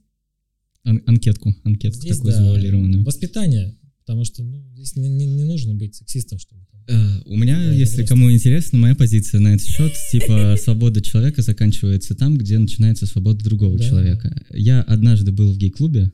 Ан- 0.84 1.02
анкетку, 1.07 1.55
анкетку 1.64 2.07
такую 2.07 2.32
завуалированную. 2.32 3.05
Воспитание, 3.05 3.76
потому 4.05 4.24
что 4.24 4.42
ну, 4.42 4.62
здесь 4.74 4.96
не, 4.96 5.09
не- 5.09 5.26
не 5.26 5.44
нужно 5.44 5.74
быть 5.74 5.94
сексистом, 5.94 6.38
чтобы. 6.38 6.62
Э, 6.88 6.94
У 7.26 7.36
меня, 7.36 7.57
Да, 7.57 7.72
если 7.72 7.96
просто- 7.96 8.09
кому 8.14 8.30
интересно, 8.32 8.78
моя 8.78 8.94
позиция 8.94 9.40
на 9.40 9.55
этот 9.55 9.66
счет, 9.66 9.92
типа, 10.12 10.57
свобода 10.62 11.00
человека 11.02 11.40
заканчивается 11.42 12.14
там, 12.14 12.36
где 12.36 12.59
начинается 12.59 13.07
свобода 13.07 13.42
другого 13.44 13.78
Да, 13.78 13.84
человека. 13.88 14.46
Я 14.55 14.82
однажды 14.82 15.32
был 15.32 15.52
в 15.52 15.57
гей-клубе, 15.59 16.11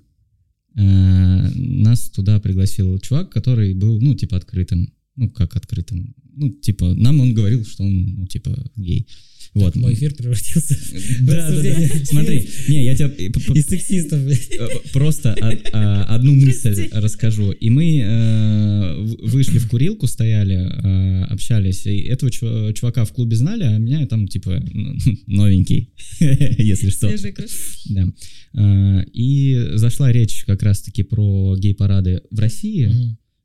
нас 0.75 2.11
туда 2.11 2.39
пригласил 2.41 2.99
чувак, 2.99 3.31
который 3.31 3.75
был, 3.75 4.01
ну, 4.01 4.14
типа, 4.14 4.37
открытым. 4.37 4.93
Ну, 5.16 5.29
как 5.31 5.57
открытым? 5.57 6.14
Ну, 6.37 6.51
типа, 6.51 6.95
нам 6.95 7.21
он 7.21 7.35
говорил, 7.35 7.64
что 7.64 7.83
он, 7.83 8.14
ну, 8.14 8.27
типа, 8.27 8.51
гей. 8.77 9.07
Вот. 9.53 9.74
Мой 9.74 9.94
эфир 9.94 10.14
превратился 10.14 10.76
Да, 11.22 11.51
да, 11.51 11.62
да. 11.62 12.05
Смотри, 12.05 12.48
не, 12.68 12.84
я 12.84 12.94
тебе 12.94 13.09
п- 13.09 13.40
п- 13.40 13.53
из 13.59 13.66
сексистов. 13.66 14.20
Э, 14.20 14.68
Просто 14.92 15.32
одну 15.32 16.34
мысль 16.36 16.88
расскажу. 16.92 17.51
И 17.51 17.68
мы 17.68 17.98
э, 18.01 18.96
вышли 19.22 19.59
в 19.59 19.68
курилку, 19.68 20.07
стояли, 20.07 20.55
э, 20.55 21.24
общались. 21.24 21.84
И 21.86 21.98
этого 22.03 22.30
чу- 22.30 22.72
чувака 22.74 23.05
в 23.05 23.12
клубе 23.12 23.34
знали, 23.36 23.64
а 23.64 23.76
меня 23.78 24.07
там 24.07 24.28
типа 24.28 24.62
новенький, 25.26 25.90
если 26.20 26.90
что. 26.90 27.09
Кровь. 27.09 27.78
Да. 27.88 28.12
Э, 28.55 29.05
И 29.12 29.70
зашла 29.74 30.12
речь 30.12 30.44
как 30.44 30.62
раз-таки 30.62 31.03
про 31.03 31.57
гей-парады 31.59 32.22
в 32.30 32.38
России. 32.38 32.88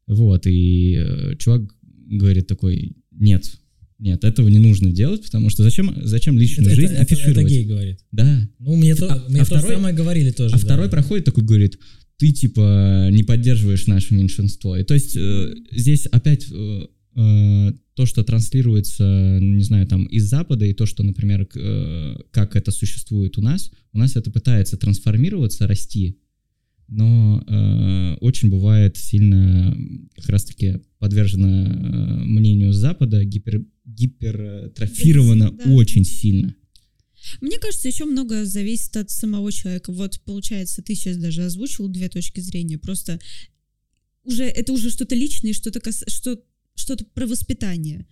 Вот, 0.07 0.45
и 0.45 0.97
э, 0.99 1.35
чувак 1.39 1.63
говорит 2.07 2.45
такой, 2.45 2.93
нет, 3.11 3.51
нет, 3.99 4.23
этого 4.23 4.47
не 4.49 4.59
нужно 4.59 4.91
делать, 4.91 5.23
потому 5.23 5.49
что 5.49 5.63
зачем, 5.63 5.93
зачем 6.03 6.37
личную 6.37 6.67
Это- 6.67 6.75
жизнь 6.75 6.93
это- 6.93 7.03
это 7.03 7.13
афишировать? 7.13 7.47
гей 7.49 7.65
говорит. 7.65 7.99
Да, 8.11 8.49
Ну, 8.59 8.75
мне 8.75 8.95
то 8.95 9.07
А- 9.11 9.25
мне 9.29 9.41
а 9.41 9.45
то 9.45 9.57
второй- 9.57 9.75
самое 9.75 9.95
говорили 9.95 10.31
тоже. 10.31 10.55
А 10.55 10.57
да. 10.59 10.63
второй 10.65 10.89
проходит 10.89 11.25
такой, 11.25 11.43
говорит, 11.43 11.79
ты 12.17 12.31
типа 12.31 13.09
не 13.11 13.23
поддерживаешь 13.23 13.87
наше 13.87 14.13
меньшинство. 14.13 14.75
И 14.77 14.83
то 14.83 14.93
есть 14.93 15.15
э, 15.17 15.53
здесь 15.71 16.05
опять 16.07 16.45
э, 16.51 16.85
э, 17.17 17.73
то, 17.93 18.05
что 18.05 18.23
транслируется, 18.23 19.37
не 19.41 19.63
знаю, 19.63 19.87
там 19.87 20.05
из 20.05 20.25
Запада, 20.29 20.65
и 20.65 20.73
то, 20.73 20.85
что, 20.85 21.03
например, 21.03 21.47
э, 21.55 22.15
как 22.31 22.55
это 22.57 22.71
существует 22.71 23.37
у 23.37 23.41
нас, 23.41 23.71
у 23.93 23.97
нас 23.97 24.15
это 24.17 24.31
пытается 24.31 24.75
трансформироваться, 24.77 25.67
расти, 25.67 26.17
но 26.87 27.43
э, 27.47 28.15
очень 28.19 28.49
бывает 28.49 28.97
сильно 28.97 29.75
как 30.15 30.29
раз-таки 30.29 30.81
подвержено 30.99 31.47
э, 31.67 32.23
мнению 32.25 32.73
Запада, 32.73 33.23
гипер, 33.23 33.63
гипертрофировано 33.85 35.51
Да. 35.51 35.71
очень 35.71 36.05
сильно. 36.05 36.55
Мне 37.41 37.57
кажется, 37.57 37.87
еще 37.87 38.05
много 38.05 38.45
зависит 38.45 38.95
от 38.97 39.09
самого 39.09 39.51
человека. 39.51 39.91
Вот, 39.91 40.19
получается, 40.25 40.81
ты 40.83 40.93
сейчас 40.95 41.17
даже 41.17 41.43
озвучил 41.43 41.87
две 41.87 42.07
точки 42.07 42.39
зрения. 42.39 42.77
Просто 42.77 43.19
уже 44.23 44.43
это 44.43 44.73
уже 44.73 44.89
что-то 44.91 45.15
личное, 45.15 45.53
что-то 45.53 45.79
кас- 45.79 46.03
что, 46.07 46.39
что-то 46.75 47.03
про 47.05 47.25
воспитание. 47.25 48.05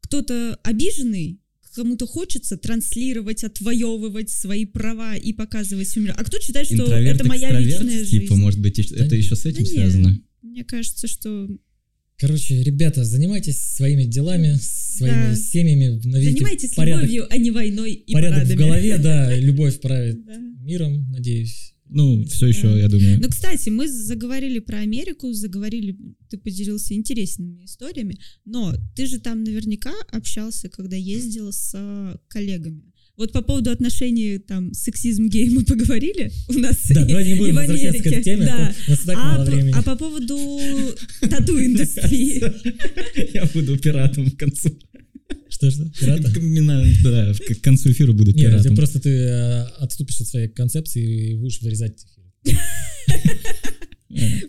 Кто-то 0.00 0.58
обиженный, 0.62 1.40
кому-то 1.74 2.06
хочется 2.06 2.56
транслировать, 2.56 3.42
отвоевывать 3.44 4.30
свои 4.30 4.64
права 4.66 5.16
и 5.16 5.32
показывать 5.32 5.88
всему 5.88 6.04
миру. 6.06 6.16
А 6.18 6.24
кто 6.24 6.38
считает, 6.40 6.66
что 6.66 6.76
Интроверт, 6.76 7.16
это 7.20 7.28
моя 7.28 7.58
личная 7.58 7.98
жизнь? 8.04 8.10
типа, 8.20 8.36
может 8.36 8.60
быть, 8.60 8.78
это 8.78 9.16
еще 9.16 9.34
с 9.34 9.44
этим 9.46 9.64
Да 9.64 9.70
нет. 9.70 9.72
связано? 9.72 10.20
Мне 10.42 10.64
кажется, 10.64 11.08
что 11.08 11.48
Короче, 12.18 12.62
ребята, 12.62 13.04
занимайтесь 13.04 13.58
своими 13.60 14.04
делами, 14.04 14.56
своими 14.60 15.30
Да. 15.30 15.36
семьями, 15.36 16.00
наведите 16.04 16.32
занимайтесь 16.36 16.70
порядок, 16.74 17.02
любовью, 17.04 17.26
а 17.30 17.36
не 17.36 17.50
войной 17.50 17.92
и 17.94 18.12
порядок 18.12 18.38
в 18.44 18.48
парадами. 18.48 18.58
голове, 18.58 18.98
да, 18.98 19.36
любовь 19.40 19.80
правит 19.80 20.24
Да. 20.24 20.36
миром, 20.60 21.10
надеюсь. 21.10 21.74
Ну, 21.94 22.24
все 22.24 22.46
еще, 22.46 22.62
Да. 22.72 22.78
я 22.78 22.88
думаю. 22.88 23.20
Ну, 23.20 23.28
кстати, 23.28 23.68
мы 23.68 23.86
заговорили 23.88 24.60
про 24.60 24.78
Америку, 24.78 25.32
заговорили, 25.32 25.96
ты 26.30 26.38
поделился 26.38 26.94
интересными 26.94 27.64
историями, 27.64 28.16
но 28.46 28.74
ты 28.96 29.06
же 29.06 29.18
там 29.18 29.42
наверняка 29.44 29.92
общался, 30.10 30.68
когда 30.70 30.96
ездил 30.96 31.52
с 31.52 31.72
э, 31.74 32.16
коллегами. 32.28 32.91
Вот 33.18 33.30
по 33.32 33.42
поводу 33.42 33.70
отношений, 33.70 34.38
там, 34.38 34.72
сексизм, 34.72 35.28
гей 35.28 35.50
мы 35.50 35.64
поговорили 35.64 36.32
у 36.48 36.54
нас 36.54 36.76
Да, 36.88 37.04
и- 37.04 37.08
давай 37.08 37.24
не 37.24 37.32
и 37.32 37.34
будем 37.34 37.52
в 37.54 37.56
возвращаться 37.58 38.02
к 38.02 38.06
этой 38.06 38.08
Америке. 38.08 38.24
теме, 38.24 38.44
Да. 38.46 38.68
а 38.68 38.72
то 38.72 38.74
у 38.86 38.90
нас 38.90 39.00
и 39.02 39.06
так 39.06 39.16
А, 39.18 39.24
мало 39.24 39.44
по- 39.44 39.50
времени. 39.50 39.74
а 39.76 39.82
по 39.82 39.96
поводу 39.96 40.58
тату-индустрии. 41.20 42.42
Я 43.34 43.44
буду 43.52 43.76
пиратом 43.78 44.30
к 44.30 44.36
концу. 44.38 44.70
Что-что? 45.48 45.90
Пирата? 46.00 46.32
Да, 47.04 47.34
к 47.34 47.54
к 47.58 47.60
концу 47.60 47.92
эфира 47.92 48.12
буду 48.12 48.32
Нет, 48.32 48.44
это 48.46 48.50
пиратом. 48.52 48.76
просто 48.76 49.00
ты 49.00 49.10
э, 49.10 49.62
отступишь 49.78 50.20
от 50.22 50.28
своей 50.28 50.48
концепции 50.48 51.32
и 51.32 51.34
будешь 51.34 51.60
вырезать 51.60 52.06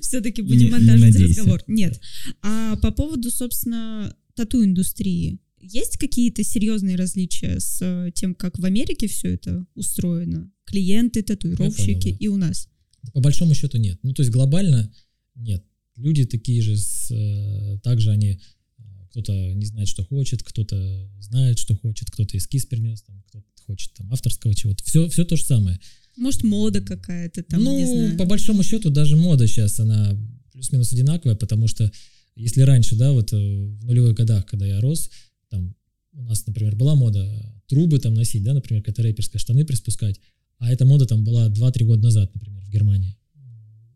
Все-таки 0.01 0.41
будем 0.41 0.71
монтажить 0.71 1.19
разговор. 1.19 1.61
Нет. 1.67 1.99
А 2.41 2.75
по 2.77 2.91
поводу, 2.91 3.29
собственно, 3.31 4.15
тату-индустрии. 4.35 5.39
Есть 5.63 5.97
какие-то 5.97 6.43
серьезные 6.43 6.97
различия 6.97 7.59
с 7.59 7.79
э, 7.81 8.11
тем, 8.13 8.35
как 8.35 8.59
в 8.59 8.65
Америке 8.65 9.07
все 9.07 9.33
это 9.33 9.65
устроено? 9.75 10.51
Клиенты, 10.65 11.23
татуировщики 11.23 11.93
понял, 11.93 12.17
да. 12.17 12.17
и 12.19 12.27
у 12.27 12.37
нас. 12.37 12.67
По 13.13 13.21
большому 13.21 13.53
счету 13.53 13.77
нет. 13.77 13.97
Ну, 14.03 14.13
то 14.13 14.23
есть 14.23 14.31
глобально 14.31 14.93
нет. 15.35 15.63
Люди 15.95 16.25
такие 16.25 16.61
же, 16.61 16.75
с, 16.75 17.09
э, 17.11 17.79
также 17.81 18.11
они, 18.11 18.31
э, 18.77 18.83
кто-то 19.11 19.53
не 19.53 19.65
знает, 19.65 19.87
что 19.87 20.03
хочет, 20.03 20.43
кто-то 20.43 21.09
знает, 21.21 21.59
что 21.59 21.75
хочет, 21.77 22.11
кто-то 22.11 22.37
эскиз 22.37 22.65
принес, 22.65 23.01
там, 23.03 23.23
кто-то 23.29 23.45
хочет 23.65 23.93
там 23.93 24.11
авторского 24.11 24.53
чего-то. 24.53 24.83
Все, 24.83 25.07
все 25.07 25.23
то 25.23 25.37
же 25.37 25.45
самое. 25.45 25.79
Может, 26.17 26.43
мода 26.43 26.81
какая-то 26.81 27.41
там, 27.43 27.63
ну, 27.63 27.77
не 27.77 27.85
знаю. 27.85 28.17
по 28.17 28.25
большому 28.25 28.63
счету, 28.63 28.89
даже 28.89 29.15
мода 29.15 29.47
сейчас, 29.47 29.79
она 29.79 30.15
плюс-минус 30.51 30.91
одинаковая, 30.91 31.35
потому 31.35 31.67
что 31.67 31.89
если 32.35 32.61
раньше, 32.61 32.95
да, 32.95 33.11
вот 33.11 33.31
в 33.31 33.85
нулевых 33.85 34.15
годах, 34.15 34.45
когда 34.45 34.65
я 34.65 34.81
рос, 34.81 35.09
там 35.53 35.75
у 36.13 36.23
нас, 36.23 36.45
например, 36.47 36.75
была 36.75 36.95
мода 36.95 37.23
трубы 37.67 37.99
там 37.99 38.13
носить, 38.15 38.43
да, 38.43 38.53
например, 38.53 38.81
какая-то 38.81 39.03
рэперская, 39.03 39.39
штаны 39.39 39.65
приспускать, 39.65 40.19
а 40.57 40.71
эта 40.71 40.85
мода 40.85 41.05
там 41.05 41.23
была 41.23 41.47
2-3 41.49 41.85
года 41.85 42.03
назад, 42.03 42.33
например, 42.33 42.63
в 42.63 42.69
Германии. 42.69 43.15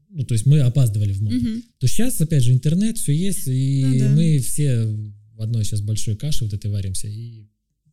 Ну, 0.10 0.24
то 0.24 0.34
есть 0.34 0.46
мы 0.46 0.60
опаздывали 0.62 1.14
в 1.14 1.22
моду. 1.22 1.36
Мгм. 1.36 1.64
То 1.80 1.88
сейчас, 1.88 2.20
опять 2.22 2.44
же, 2.44 2.54
интернет, 2.54 2.98
все 2.98 3.14
есть, 3.14 3.48
и 3.48 3.84
Ну 3.86 4.00
да. 4.00 4.10
мы 4.16 4.40
все 4.40 4.86
в 4.86 5.42
одной 5.42 5.64
сейчас 5.64 5.82
большой 5.82 6.16
каше 6.16 6.44
вот 6.44 6.54
этой 6.54 6.72
варимся, 6.72 7.08
и 7.08 7.48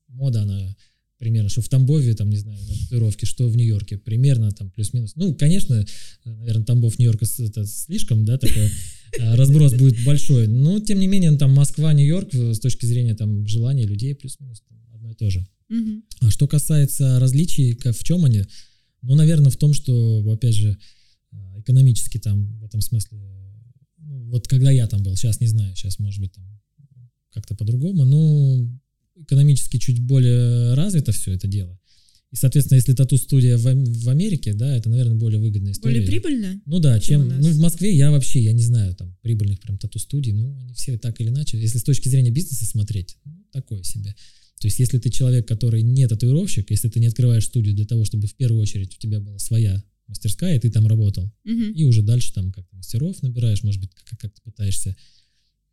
мода, 0.08 0.42
она 0.42 0.76
примерно, 1.18 1.48
что 1.48 1.62
в 1.62 1.68
Тамбове, 1.68 2.14
там, 2.14 2.28
не 2.30 2.36
знаю, 2.36 2.58
на 2.60 2.74
татуировке, 2.74 3.26
что 3.26 3.48
в 3.48 3.56
Нью-Йорке, 3.56 3.96
примерно 3.98 4.50
там 4.52 4.70
плюс-минус. 4.70 5.12
Ну, 5.16 5.34
конечно, 5.34 5.84
наверное, 6.24 6.64
Тамбов, 6.66 6.98
Нью-Йорк 6.98 7.22
это 7.22 7.66
слишком, 7.66 8.24
да, 8.24 8.36
такой 8.36 8.66
а, 8.66 8.70
разброс 9.18 9.74
будет 9.74 10.04
большой, 10.04 10.46
но, 10.46 10.80
тем 10.80 10.98
не 10.98 11.06
менее, 11.06 11.36
там 11.36 11.52
Москва, 11.52 11.92
Нью-Йорк 11.92 12.34
э, 12.34 12.54
с 12.54 12.60
точки 12.60 12.86
зрения 12.86 13.14
там 13.14 13.46
желания 13.46 13.84
людей 13.86 14.14
плюс-минус 14.14 14.62
одно 14.92 15.10
и 15.10 15.14
то 15.14 15.30
же. 15.30 15.46
А 16.20 16.30
что 16.30 16.46
касается 16.46 17.18
различий, 17.18 17.74
как, 17.74 17.96
в 17.96 18.04
чем 18.04 18.24
они? 18.24 18.44
Ну, 19.02 19.14
наверное, 19.14 19.50
в 19.50 19.56
том, 19.56 19.74
что, 19.74 20.24
опять 20.32 20.54
же, 20.54 20.78
а, 21.32 21.60
экономически 21.60 22.18
там 22.18 22.58
в 22.58 22.64
этом 22.64 22.80
смысле, 22.80 23.18
ну, 23.98 24.30
вот 24.30 24.48
когда 24.48 24.70
я 24.70 24.86
там 24.86 25.02
был, 25.02 25.16
сейчас 25.16 25.40
не 25.40 25.46
знаю, 25.46 25.74
сейчас 25.74 25.98
может 25.98 26.20
быть 26.20 26.32
там 26.32 26.44
как-то 27.32 27.54
по-другому, 27.54 28.04
но 28.04 28.68
экономически 29.16 29.78
чуть 29.78 30.00
более 30.00 30.74
развито 30.74 31.12
все 31.12 31.32
это 31.32 31.46
дело. 31.46 31.78
И, 32.34 32.36
соответственно, 32.36 32.78
если 32.78 32.94
тату-студия 32.94 33.56
в, 33.56 33.62
в 33.62 34.08
Америке, 34.08 34.54
да, 34.54 34.76
это, 34.76 34.90
наверное, 34.90 35.14
более 35.14 35.38
выгодная 35.38 35.70
история. 35.70 36.00
Более 36.00 36.08
прибыльно? 36.08 36.60
Ну 36.66 36.80
да, 36.80 36.98
чем 36.98 37.28
ну 37.28 37.48
в 37.48 37.58
Москве 37.60 37.94
я 37.96 38.10
вообще, 38.10 38.42
я 38.42 38.52
не 38.52 38.64
знаю, 38.64 38.96
там 38.96 39.16
прибыльных 39.22 39.60
прям 39.60 39.78
тату-студий, 39.78 40.32
ну 40.32 40.58
они 40.58 40.74
все 40.74 40.98
так 40.98 41.20
или 41.20 41.28
иначе, 41.28 41.60
если 41.60 41.78
с 41.78 41.84
точки 41.84 42.08
зрения 42.08 42.30
бизнеса 42.30 42.66
смотреть, 42.66 43.18
ну, 43.24 43.40
такое 43.52 43.84
себе. 43.84 44.16
То 44.58 44.66
есть 44.66 44.80
если 44.80 44.98
ты 44.98 45.10
человек, 45.10 45.46
который 45.46 45.82
не 45.82 46.08
татуировщик, 46.08 46.72
если 46.72 46.88
ты 46.88 46.98
не 46.98 47.06
открываешь 47.06 47.44
студию 47.44 47.72
для 47.72 47.84
того, 47.84 48.04
чтобы 48.04 48.26
в 48.26 48.34
первую 48.34 48.62
очередь 48.62 48.96
у 48.96 48.98
тебя 48.98 49.20
была 49.20 49.38
своя 49.38 49.80
мастерская, 50.08 50.56
и 50.56 50.58
ты 50.58 50.72
там 50.72 50.88
работал, 50.88 51.32
Мгм. 51.44 51.70
и 51.70 51.84
уже 51.84 52.02
дальше 52.02 52.34
там 52.34 52.50
как-то 52.50 52.74
мастеров 52.74 53.22
набираешь, 53.22 53.62
может 53.62 53.80
быть, 53.80 53.90
как- 53.94 54.18
как-то 54.18 54.42
пытаешься 54.42 54.96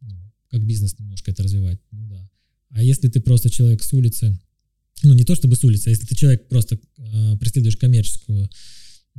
ну, 0.01 0.13
как 0.51 0.63
бизнес 0.63 0.95
немножко 0.99 1.31
это 1.31 1.41
развивать, 1.41 1.79
ну 1.89 2.07
да. 2.07 2.29
А 2.69 2.83
если 2.83 3.07
ты 3.09 3.19
просто 3.19 3.49
человек 3.49 3.81
с 3.81 3.91
улицы, 3.93 4.39
ну 5.03 5.13
не 5.13 5.23
то 5.23 5.35
чтобы 5.35 5.55
с 5.55 5.63
улицы, 5.63 5.87
а 5.87 5.89
если 5.91 6.05
ты 6.05 6.15
человек 6.15 6.47
просто 6.47 6.79
а, 6.97 7.37
преследуешь 7.37 7.77
коммерческую 7.77 8.49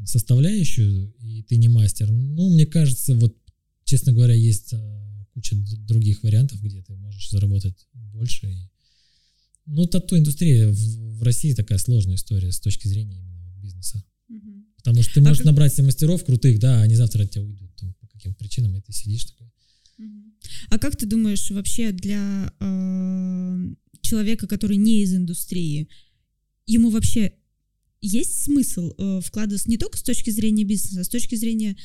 составляющую, 0.05 1.15
и 1.21 1.43
ты 1.43 1.57
не 1.57 1.69
мастер, 1.69 2.11
ну, 2.11 2.51
мне 2.51 2.67
кажется, 2.67 3.15
вот, 3.15 3.37
честно 3.85 4.13
говоря, 4.13 4.35
есть 4.35 4.73
а, 4.73 5.27
куча 5.35 5.55
других 5.57 6.23
вариантов, 6.23 6.63
где 6.63 6.83
ты 6.83 6.95
можешь 6.97 7.31
заработать 7.31 7.87
больше. 7.93 8.51
И... 8.51 8.71
Ну, 9.67 9.87
тату-индустрия 9.87 10.69
в, 10.69 11.19
в 11.19 11.23
России 11.23 11.53
такая 11.55 11.79
сложная 11.79 12.17
история 12.17 12.53
с 12.53 12.61
точки 12.61 12.89
зрения 12.89 13.21
именно 13.21 13.55
бизнеса. 13.61 14.03
Мгм. 14.29 14.67
Потому 14.77 15.03
что 15.03 15.15
ты 15.15 15.21
А 15.21 15.23
можешь 15.25 15.39
как- 15.39 15.47
набрать 15.47 15.73
себе 15.75 15.85
мастеров 15.85 16.25
крутых, 16.25 16.59
да, 16.59 16.81
а 16.81 16.83
они 16.83 16.95
завтра 16.97 17.25
от 17.25 17.31
тебя 17.31 17.45
уйдут 17.45 17.75
там, 17.77 17.95
по 17.95 18.07
каким-то 18.09 18.39
причинам, 18.39 18.77
и 18.77 18.81
ты 18.81 18.93
сидишь 18.93 19.25
такой. 19.25 19.49
А 20.71 20.79
как 20.79 20.97
ты 20.97 21.07
думаешь, 21.07 21.51
вообще 21.51 21.93
для 21.93 22.53
э, 22.59 23.75
человека, 24.03 24.47
который 24.47 24.77
не 24.77 25.03
из 25.03 25.15
индустрии, 25.15 25.89
ему 26.67 26.91
вообще 26.91 27.33
есть 28.01 28.43
смысл 28.43 28.93
э, 28.99 29.21
вкладываться 29.25 29.71
не 29.71 29.79
только 29.79 29.97
с 29.97 30.03
точки 30.03 30.31
зрения 30.31 30.65
бизнеса, 30.65 31.01
а 31.01 31.05
с 31.05 31.09
точки 31.09 31.37
зрения... 31.37 31.77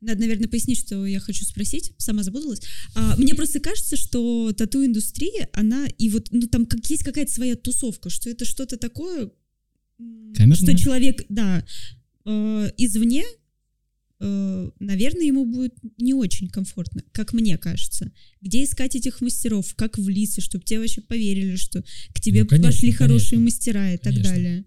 Надо, 0.00 0.20
наверное, 0.20 0.48
пояснить, 0.48 0.80
что 0.80 1.06
я 1.06 1.18
хочу 1.18 1.46
спросить, 1.46 1.94
сама 1.96 2.22
запуталась. 2.22 2.60
А, 2.94 3.16
мне 3.16 3.34
просто 3.34 3.58
кажется, 3.58 3.96
что 3.96 4.52
тату-индустрия, 4.52 5.48
она 5.54 5.86
и 5.86 6.10
вот, 6.10 6.28
ну 6.30 6.46
там 6.46 6.66
как 6.66 6.84
есть 6.90 7.04
какая-то 7.04 7.32
своя 7.32 7.56
тусовка, 7.56 8.10
что 8.10 8.28
это 8.28 8.44
что-то 8.44 8.76
такое, 8.76 9.30
м, 9.98 10.34
Камерное? 10.34 10.56
что 10.56 10.76
человек, 10.76 11.24
да, 11.30 11.64
э, 12.26 12.70
извне 12.76 13.24
наверное, 14.20 15.26
ему 15.26 15.44
будет 15.44 15.74
не 15.98 16.14
очень 16.14 16.48
комфортно, 16.48 17.02
как 17.12 17.32
мне 17.32 17.58
кажется. 17.58 18.12
Где 18.40 18.64
искать 18.64 18.94
этих 18.94 19.20
мастеров, 19.20 19.74
как 19.74 19.98
влиться, 19.98 20.40
чтобы 20.40 20.64
тебе 20.64 20.80
вообще 20.80 21.00
поверили, 21.00 21.56
что 21.56 21.82
к 22.14 22.20
тебе 22.20 22.42
Ну, 22.42 22.48
конечно, 22.48 22.70
пошли 22.70 22.92
хорошие 22.92 23.38
конечно. 23.38 23.44
мастера 23.44 23.92
и 23.92 23.96
так 23.96 24.14
Конечно. 24.14 24.30
далее. 24.30 24.64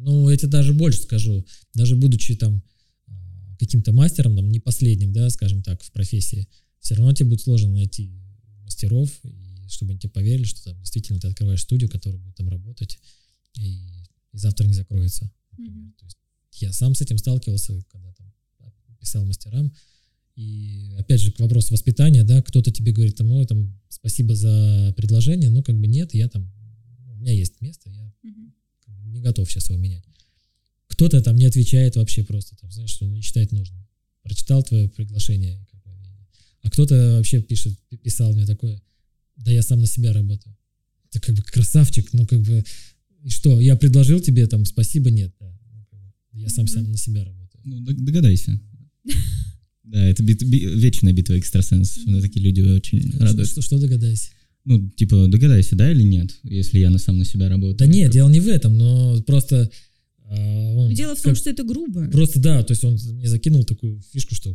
Ну, 0.00 0.28
я 0.30 0.36
тебе 0.36 0.48
даже 0.48 0.72
больше 0.72 1.02
скажу. 1.02 1.44
Даже 1.74 1.96
будучи 1.96 2.34
там 2.36 2.62
а, 3.06 3.56
каким-то 3.58 3.92
мастером, 3.92 4.36
там, 4.36 4.50
не 4.50 4.60
последним, 4.60 5.12
да, 5.12 5.28
скажем 5.30 5.62
так, 5.62 5.82
в 5.82 5.92
профессии, 5.92 6.48
все 6.80 6.94
равно 6.94 7.12
тебе 7.12 7.30
будет 7.30 7.42
сложно 7.42 7.70
найти 7.70 8.12
мастеров, 8.62 9.10
и 9.24 9.68
чтобы 9.68 9.92
они 9.92 10.00
тебе 10.00 10.10
поверили, 10.10 10.44
что 10.44 10.64
там 10.64 10.78
действительно 10.80 11.20
ты 11.20 11.28
открываешь 11.28 11.62
студию, 11.62 11.90
которая 11.90 12.20
будет 12.20 12.36
там 12.36 12.48
работать, 12.48 12.98
и, 13.54 14.02
и 14.32 14.38
завтра 14.38 14.66
не 14.66 14.72
закроется. 14.72 15.30
Мгм. 15.58 15.94
То 15.98 16.04
есть 16.06 16.18
я 16.52 16.72
сам 16.72 16.94
с 16.94 17.00
этим 17.00 17.18
сталкивался, 17.18 17.74
когда 17.90 18.12
там 18.14 18.32
писал 19.00 19.24
мастерам. 19.24 19.72
И 20.36 20.94
опять 20.98 21.20
же, 21.20 21.32
к 21.32 21.40
вопросу 21.40 21.72
воспитания, 21.72 22.22
да, 22.22 22.42
кто-то 22.42 22.70
тебе 22.70 22.92
говорит, 22.92 23.16
там, 23.16 23.30
ой, 23.32 23.46
там, 23.46 23.76
спасибо 23.88 24.34
за 24.36 24.94
предложение, 24.96 25.50
ну, 25.50 25.62
как 25.62 25.76
бы 25.78 25.86
нет, 25.88 26.14
я 26.14 26.28
там, 26.28 26.48
у 27.12 27.16
меня 27.16 27.32
есть 27.32 27.60
место, 27.60 27.90
я 27.90 28.12
бы 28.22 29.10
не 29.10 29.20
готов 29.20 29.50
сейчас 29.50 29.68
его 29.68 29.78
менять. 29.78 30.04
Кто-то 30.86 31.20
там 31.22 31.36
не 31.36 31.44
отвечает 31.44 31.96
вообще 31.96 32.22
просто, 32.22 32.56
там, 32.56 32.70
знаешь, 32.70 32.90
что 32.90 33.06
не 33.06 33.20
считает 33.20 33.50
нужным. 33.52 33.84
Прочитал 34.22 34.62
твое 34.62 34.88
приглашение, 34.88 35.58
а 36.62 36.70
кто-то 36.70 37.16
вообще 37.16 37.40
пишет, 37.40 37.78
писал 38.02 38.32
мне 38.32 38.46
такое, 38.46 38.80
да 39.36 39.50
я 39.50 39.62
сам 39.62 39.80
на 39.80 39.86
себя 39.86 40.12
работаю. 40.12 40.56
Ты 41.10 41.20
как 41.20 41.34
бы 41.34 41.42
красавчик, 41.42 42.12
ну 42.12 42.26
как 42.26 42.42
бы, 42.42 42.64
и 43.22 43.30
что, 43.30 43.60
я 43.60 43.74
предложил 43.76 44.20
тебе 44.20 44.46
там 44.46 44.64
спасибо, 44.64 45.10
нет, 45.10 45.34
да. 45.40 45.58
Ну, 46.32 46.40
я 46.40 46.48
сам, 46.48 46.64
Мгм. 46.64 46.74
сам 46.74 46.90
на 46.90 46.96
себя 46.96 47.24
работаю. 47.24 47.62
Ну, 47.64 47.80
дог- 47.80 48.04
догадайся. 48.04 48.60
Да, 49.84 50.04
это 50.04 50.22
бит- 50.22 50.42
би- 50.44 50.66
вечная 50.76 51.12
битва 51.14 51.38
экстрасенсов. 51.38 52.04
но 52.06 52.20
Такие 52.20 52.44
люди 52.44 52.60
очень 52.60 53.08
Что, 53.10 53.20
радуют. 53.24 53.48
что, 53.48 53.62
что 53.62 53.78
догадайся? 53.78 54.30
Ну, 54.64 54.90
типа, 54.90 55.28
догадайся, 55.28 55.76
да 55.76 55.90
или 55.90 56.02
нет, 56.02 56.36
если 56.42 56.78
я 56.78 56.90
на 56.90 56.98
сам 56.98 57.16
на 57.18 57.24
себя 57.24 57.48
работаю. 57.48 57.76
Да 57.78 57.86
нет, 57.86 58.10
дело 58.12 58.28
не 58.28 58.40
в 58.40 58.48
этом, 58.48 58.76
но 58.76 59.22
просто 59.22 59.70
а, 60.30 60.34
он 60.74 60.92
Дело 60.94 61.16
в 61.16 61.22
том, 61.22 61.32
как- 61.32 61.38
что 61.38 61.48
это 61.48 61.62
грубо. 61.64 62.06
Просто 62.10 62.38
да, 62.38 62.62
то 62.62 62.72
есть 62.72 62.84
он 62.84 62.98
мне 63.14 63.26
закинул 63.28 63.64
такую 63.64 64.02
фишку, 64.12 64.34
что 64.34 64.54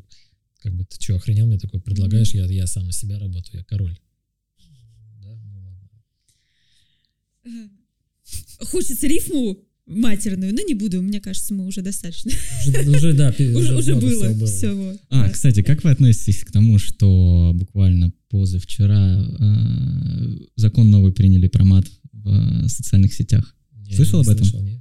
как 0.61 0.75
бы 0.75 0.85
ты 0.85 0.97
что, 1.01 1.15
охренел 1.15 1.47
мне 1.47 1.57
такое 1.57 1.81
предлагаешь, 1.81 2.31
я, 2.35 2.45
я 2.45 2.67
сам 2.67 2.85
на 2.85 2.91
себя 2.93 3.17
работаю, 3.17 3.57
я 3.57 3.63
король. 3.63 3.97
Да, 5.23 5.35
ну 5.45 5.63
ладно. 5.63 5.89
Хочется 8.59 9.07
рифму 9.07 9.57
матерную, 9.86 10.53
но 10.53 10.61
не 10.61 10.73
буду, 10.73 11.01
мне 11.01 11.19
кажется, 11.19 11.53
мы 11.53 11.65
уже 11.65 11.81
достаточно. 11.81 12.31
Уже, 12.67 12.89
уже, 12.89 13.13
да, 13.13 13.29
Уже, 13.29 13.95
было. 13.95 14.29
всего 14.29 14.45
Все, 14.45 14.73
вот. 14.73 14.97
А, 15.09 15.23
Да. 15.25 15.29
кстати, 15.29 15.61
как 15.61 15.84
вы 15.84 15.91
относитесь 15.91 16.43
к 16.43 16.51
тому, 16.51 16.79
что 16.79 17.51
буквально 17.55 18.11
позавчера 18.29 19.21
э, 19.39 20.38
закон 20.55 20.89
новый 20.89 21.11
приняли 21.11 21.47
про 21.47 21.65
мат 21.65 21.86
в 22.13 22.29
э, 22.65 22.67
социальных 22.69 23.13
сетях? 23.13 23.55
Слышал 23.93 24.21
об 24.21 24.29
этом? 24.29 24.45
слышал, 24.45 24.61
нет. 24.65 24.79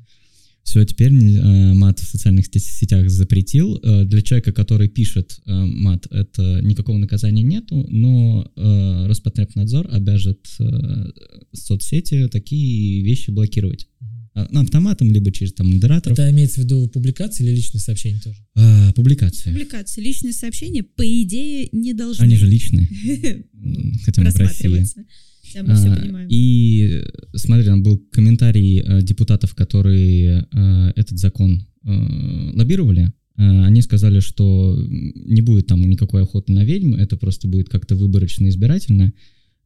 Все, 0.62 0.84
теперь 0.84 1.12
э, 1.12 1.74
мат 1.74 1.98
в 1.98 2.04
социальных 2.08 2.46
сетях 2.46 3.10
запретил. 3.10 3.80
Э, 3.82 4.04
Для 4.04 4.22
человека, 4.22 4.52
который 4.52 4.88
пишет 4.88 5.40
э, 5.44 5.52
мат, 5.52 6.06
это 6.10 6.60
никакого 6.62 6.96
наказания 6.98 7.42
нету, 7.42 7.84
но 7.90 8.48
э, 8.56 9.06
Роспотребнадзор 9.08 9.88
обяжет 9.92 10.46
э, 10.60 11.10
соцсети 11.52 12.28
такие 12.28 13.02
вещи 13.02 13.30
блокировать. 13.30 13.88
А, 14.34 14.48
ну, 14.50 14.60
автоматом, 14.62 15.12
либо 15.12 15.30
через 15.30 15.52
там 15.52 15.72
модераторов. 15.74 16.18
Это 16.18 16.30
имеется 16.30 16.60
в 16.60 16.64
виду 16.64 16.88
публикации 16.88 17.44
или 17.44 17.54
личные 17.56 17.80
сообщения 17.80 18.18
тоже? 18.22 18.38
А, 18.54 18.92
публикации. 18.94 19.50
Публикации, 19.50 20.00
личные 20.00 20.32
сообщения, 20.32 20.82
по 20.82 21.02
идее, 21.22 21.68
не 21.72 21.92
должны 21.92 22.22
Они 22.22 22.36
же 22.36 22.46
личные, 22.46 22.86
хотя 24.04 24.22
мы 24.22 24.30
в 24.30 24.36
России. 24.36 24.46
просматриваться. 24.68 25.04
Да, 25.54 25.62
мы 25.64 25.74
все 25.74 25.88
А, 25.88 25.96
понимаем. 25.96 26.28
И 26.30 27.02
смотри, 27.34 27.66
там 27.66 27.82
был 27.82 27.98
комментарий 28.10 28.80
э, 28.80 29.02
депутатов, 29.02 29.54
которые 29.54 30.46
э, 30.50 30.92
этот 30.96 31.18
закон 31.18 31.66
э, 31.84 32.52
лоббировали. 32.54 33.12
Э, 33.36 33.64
Они 33.64 33.82
сказали, 33.82 34.20
что 34.20 34.74
не 34.88 35.42
будет 35.42 35.66
там 35.66 35.86
никакой 35.88 36.22
охоты 36.22 36.52
на 36.52 36.64
ведьм, 36.64 36.94
это 36.94 37.18
просто 37.18 37.48
будет 37.48 37.68
как-то 37.68 37.96
выборочно 37.96 38.48
избирательно. 38.48 39.12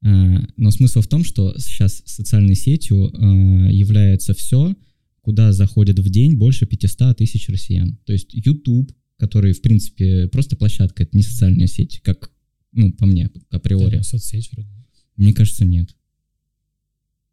Э, 0.03 0.37
Но 0.57 0.71
смысл 0.71 1.01
в 1.01 1.09
том, 1.09 1.25
что 1.25 1.55
сейчас 1.59 2.03
социальной 2.07 2.55
сетью 2.55 3.09
э, 3.13 3.73
является 3.73 4.35
все, 4.35 4.75
куда 5.23 5.53
заходит 5.53 5.99
в 5.99 6.09
день 6.11 6.37
больше 6.37 6.67
500 6.67 7.17
тысяч 7.17 7.49
россиян. 7.49 7.99
То 8.05 8.13
есть 8.13 8.33
YouTube, 8.33 8.93
который, 9.17 9.53
в 9.53 9.63
принципе, 9.63 10.29
просто 10.29 10.57
площадка, 10.57 11.03
это 11.03 11.17
не 11.17 11.23
социальная 11.23 11.67
сеть, 11.67 12.01
как, 12.03 12.31
ну, 12.73 12.93
по 12.93 13.07
мне, 13.07 13.31
априори. 13.51 13.97
Да, 13.97 14.03
соцсеть 14.03 14.51
вроде. 14.53 14.69
Мне 15.17 15.33
кажется, 15.33 15.65
нет. 15.65 15.95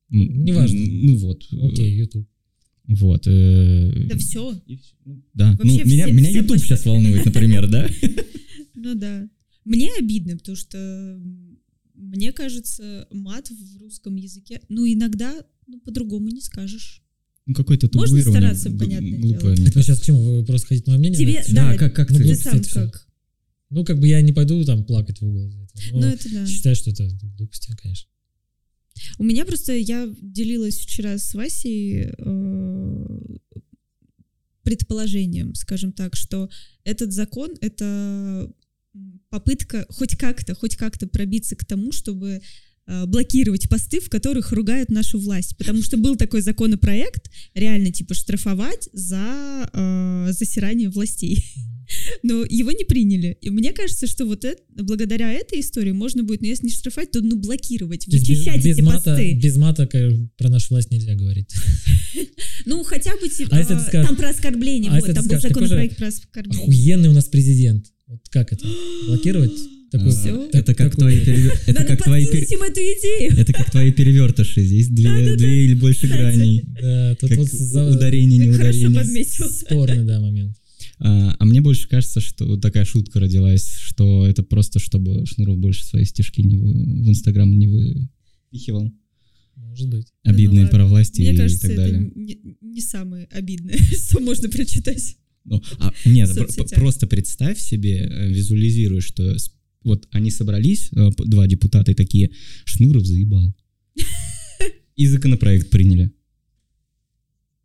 Неважно. 0.09 0.79
Ну 0.79 1.15
вот. 1.17 1.43
Окей, 1.51 1.95
YouTube. 1.95 2.27
Вот. 2.87 3.27
э, 3.27 4.07
Да 4.09 4.17
все. 4.17 4.53
Ну, 5.05 5.23
Да. 5.33 5.57
Ну, 5.63 5.69
Вообще 5.75 5.89
меня, 5.89 6.05
все- 6.05 6.13
меня 6.13 6.29
все 6.29 6.37
YouTube 6.39 6.57
сейчас 6.59 6.81
площадки. 6.83 6.87
волнует, 6.87 7.25
например, 7.25 7.69
да? 7.69 7.89
Ну 8.75 8.95
да. 8.95 9.27
Мне 9.65 9.89
обидно, 9.97 10.35
потому 10.37 10.57
что 10.57 11.19
мне 11.93 12.31
кажется, 12.33 13.07
мат 13.11 13.49
в 13.49 13.77
русском 13.79 14.15
языке, 14.15 14.61
ну 14.69 14.85
иногда 14.85 15.33
ну, 15.67 15.79
по-другому 15.79 16.29
не 16.29 16.41
скажешь. 16.41 17.01
Ну, 17.45 17.53
какой-то 17.53 17.89
Можно 17.93 18.21
стараться, 18.21 18.71
понятное 18.71 19.19
глупое, 19.19 19.55
дело. 19.55 19.67
Это 19.67 19.81
сейчас 19.83 19.99
к 19.99 20.03
чему? 20.03 20.39
Вы 20.39 20.45
просто 20.45 20.67
хотите 20.67 20.89
мое 20.89 20.99
мнение? 20.99 21.19
Тебе, 21.19 21.43
да, 21.53 21.71
Да, 21.71 21.77
как, 21.77 21.95
как 21.95 22.09
Ну, 22.11 22.17
ты? 22.17 22.23
ты 22.23 22.35
сам 22.35 22.63
как? 22.63 23.07
Ну, 23.69 23.83
как 23.83 23.99
бы 23.99 24.07
я 24.07 24.21
не 24.21 24.31
пойду 24.31 24.63
там 24.63 24.85
плакать 24.85 25.19
в 25.19 25.25
угол. 25.25 25.47
этого. 25.49 25.67
Ну 25.91 25.99
Но 26.01 26.07
это 26.07 26.31
да. 26.31 26.47
Считаю, 26.47 26.75
что 26.75 26.91
это 26.91 27.09
глупости, 27.37 27.75
конечно. 27.81 28.09
У 29.17 29.23
меня 29.23 29.45
просто, 29.45 29.73
я 29.75 30.07
делилась 30.21 30.77
вчера 30.77 31.17
с 31.17 31.33
Васей 31.33 32.11
э, 32.17 33.05
предположением, 34.63 35.55
скажем 35.55 35.91
так, 35.91 36.15
что 36.15 36.49
этот 36.83 37.11
закон— 37.11 37.51
это 37.61 38.49
попытка 39.29 39.85
хоть 39.89 40.15
как-то, 40.15 40.55
хоть 40.55 40.75
как-то 40.75 41.07
пробиться 41.07 41.55
к 41.55 41.65
тому, 41.65 41.91
чтобы 41.91 42.41
э, 42.85 43.05
блокировать 43.05 43.69
посты, 43.69 43.99
в 43.99 44.09
которых 44.09 44.51
ругают 44.51 44.89
нашу 44.89 45.17
власть. 45.19 45.57
Потому 45.57 45.81
что 45.81 45.97
был 45.97 46.15
такой 46.15 46.41
законопроект, 46.41 47.31
реально 47.55 47.91
типа 47.91 48.13
штрафовать 48.13 48.89
за 48.93 49.69
э, 49.73 50.27
засирание 50.31 50.89
властей. 50.89 51.43
Но 52.23 52.45
его 52.49 52.71
не 52.71 52.85
приняли. 52.85 53.37
И 53.41 53.49
мне 53.49 53.73
кажется, 53.73 54.07
что 54.07 54.25
вот 54.25 54.45
это, 54.45 54.61
благодаря 54.69 55.31
этой 55.31 55.59
истории 55.59 55.91
можно 55.91 56.23
будет, 56.23 56.41
ну 56.41 56.47
если 56.47 56.65
не 56.65 56.71
штрафовать, 56.71 57.11
то 57.11 57.21
ну 57.21 57.35
блокировать, 57.37 58.05
То 58.05 58.11
есть 58.15 58.29
без- 58.29 58.39
вычищать 58.39 58.63
без, 58.63 58.77
эти 58.77 58.81
мата, 58.81 59.03
посты. 59.11 59.33
без 59.33 59.57
мата 59.57 59.89
про 60.37 60.49
нашу 60.49 60.67
власть 60.69 60.91
нельзя 60.91 61.15
говорить. 61.15 61.53
Ну 62.65 62.81
хотя 62.83 63.11
бы 63.17 63.27
типа, 63.27 63.57
А 63.57 63.91
там 63.91 64.15
про 64.15 64.29
оскорбление, 64.29 64.89
а 64.89 64.99
вот, 64.99 65.13
там 65.13 65.27
был 65.27 65.37
законопроект 65.37 65.97
про 65.97 66.07
оскорбление. 66.07 66.63
Охуенный 66.63 67.09
у 67.09 67.11
нас 67.11 67.25
президент. 67.25 67.92
Вот 68.07 68.19
как 68.29 68.51
это? 68.53 68.65
Блокировать? 69.07 69.51
Такой, 69.91 70.09
Всё. 70.11 70.49
А, 70.51 70.57
Это 70.57 70.73
как 70.73 70.95
твои 70.95 71.19
перевер- 71.23 71.53
это 71.67 71.83
как 71.83 72.03
твои 72.03 72.25
подкинуть 72.25 72.49
пер- 72.49 72.55
им 72.57 72.63
эту 72.63 72.79
идею. 72.81 73.39
это 73.39 73.53
как 73.53 73.69
твои 73.71 73.91
перевертыши. 73.91 74.63
Здесь 74.63 74.87
две, 74.89 75.35
две 75.35 75.65
или 75.65 75.75
больше 75.75 76.07
граней. 76.07 76.63
Да, 76.81 77.15
тут 77.19 77.29
Как 77.29 77.37
вот 77.39 77.47
ударение, 77.95 78.39
не 78.39 78.49
ударение. 78.49 79.23
спорный, 79.23 80.03
да, 80.03 80.19
момент. 80.19 80.57
А, 80.99 81.35
а 81.37 81.45
мне 81.45 81.61
больше 81.61 81.87
кажется, 81.87 82.21
что 82.21 82.45
вот 82.45 82.61
такая 82.61 82.85
шутка 82.85 83.19
родилась, 83.19 83.67
что 83.69 84.25
это 84.25 84.41
просто 84.41 84.79
чтобы 84.79 85.25
Шнуров 85.27 85.57
больше 85.59 85.85
свои 85.85 86.05
стишки 86.05 86.41
не 86.41 86.57
вы- 86.57 87.03
в 87.03 87.09
Инстаграм 87.09 87.55
не 87.55 87.67
выпихивал. 87.67 88.91
Может 89.55 89.89
быть. 89.89 90.07
Да 90.23 90.31
ну 90.31 90.35
Обидные 90.37 90.67
про 90.67 90.87
власти 90.87 91.21
Мне 91.21 91.33
и 91.33 91.37
кажется, 91.37 91.61
так 91.67 91.71
это 91.71 91.81
далее. 91.81 92.11
не, 92.15 92.57
не 92.61 92.81
самое 92.81 93.25
обидное, 93.31 93.77
что 94.07 94.19
можно 94.21 94.49
прочитать. 94.49 95.17
Ну, 95.45 95.61
а, 95.79 95.93
нет, 96.05 96.29
просто 96.75 97.07
представь 97.07 97.59
себе, 97.59 97.97
э, 97.97 98.29
визуализируй, 98.29 99.01
что 99.01 99.35
вот 99.83 100.07
они 100.11 100.31
собрались, 100.31 100.89
э, 100.93 101.09
два 101.17 101.47
депутата, 101.47 101.91
и 101.91 101.95
такие, 101.95 102.31
Шнуров 102.65 103.05
заебал. 103.05 103.53
И 104.95 105.07
законопроект 105.07 105.69
приняли. 105.69 106.11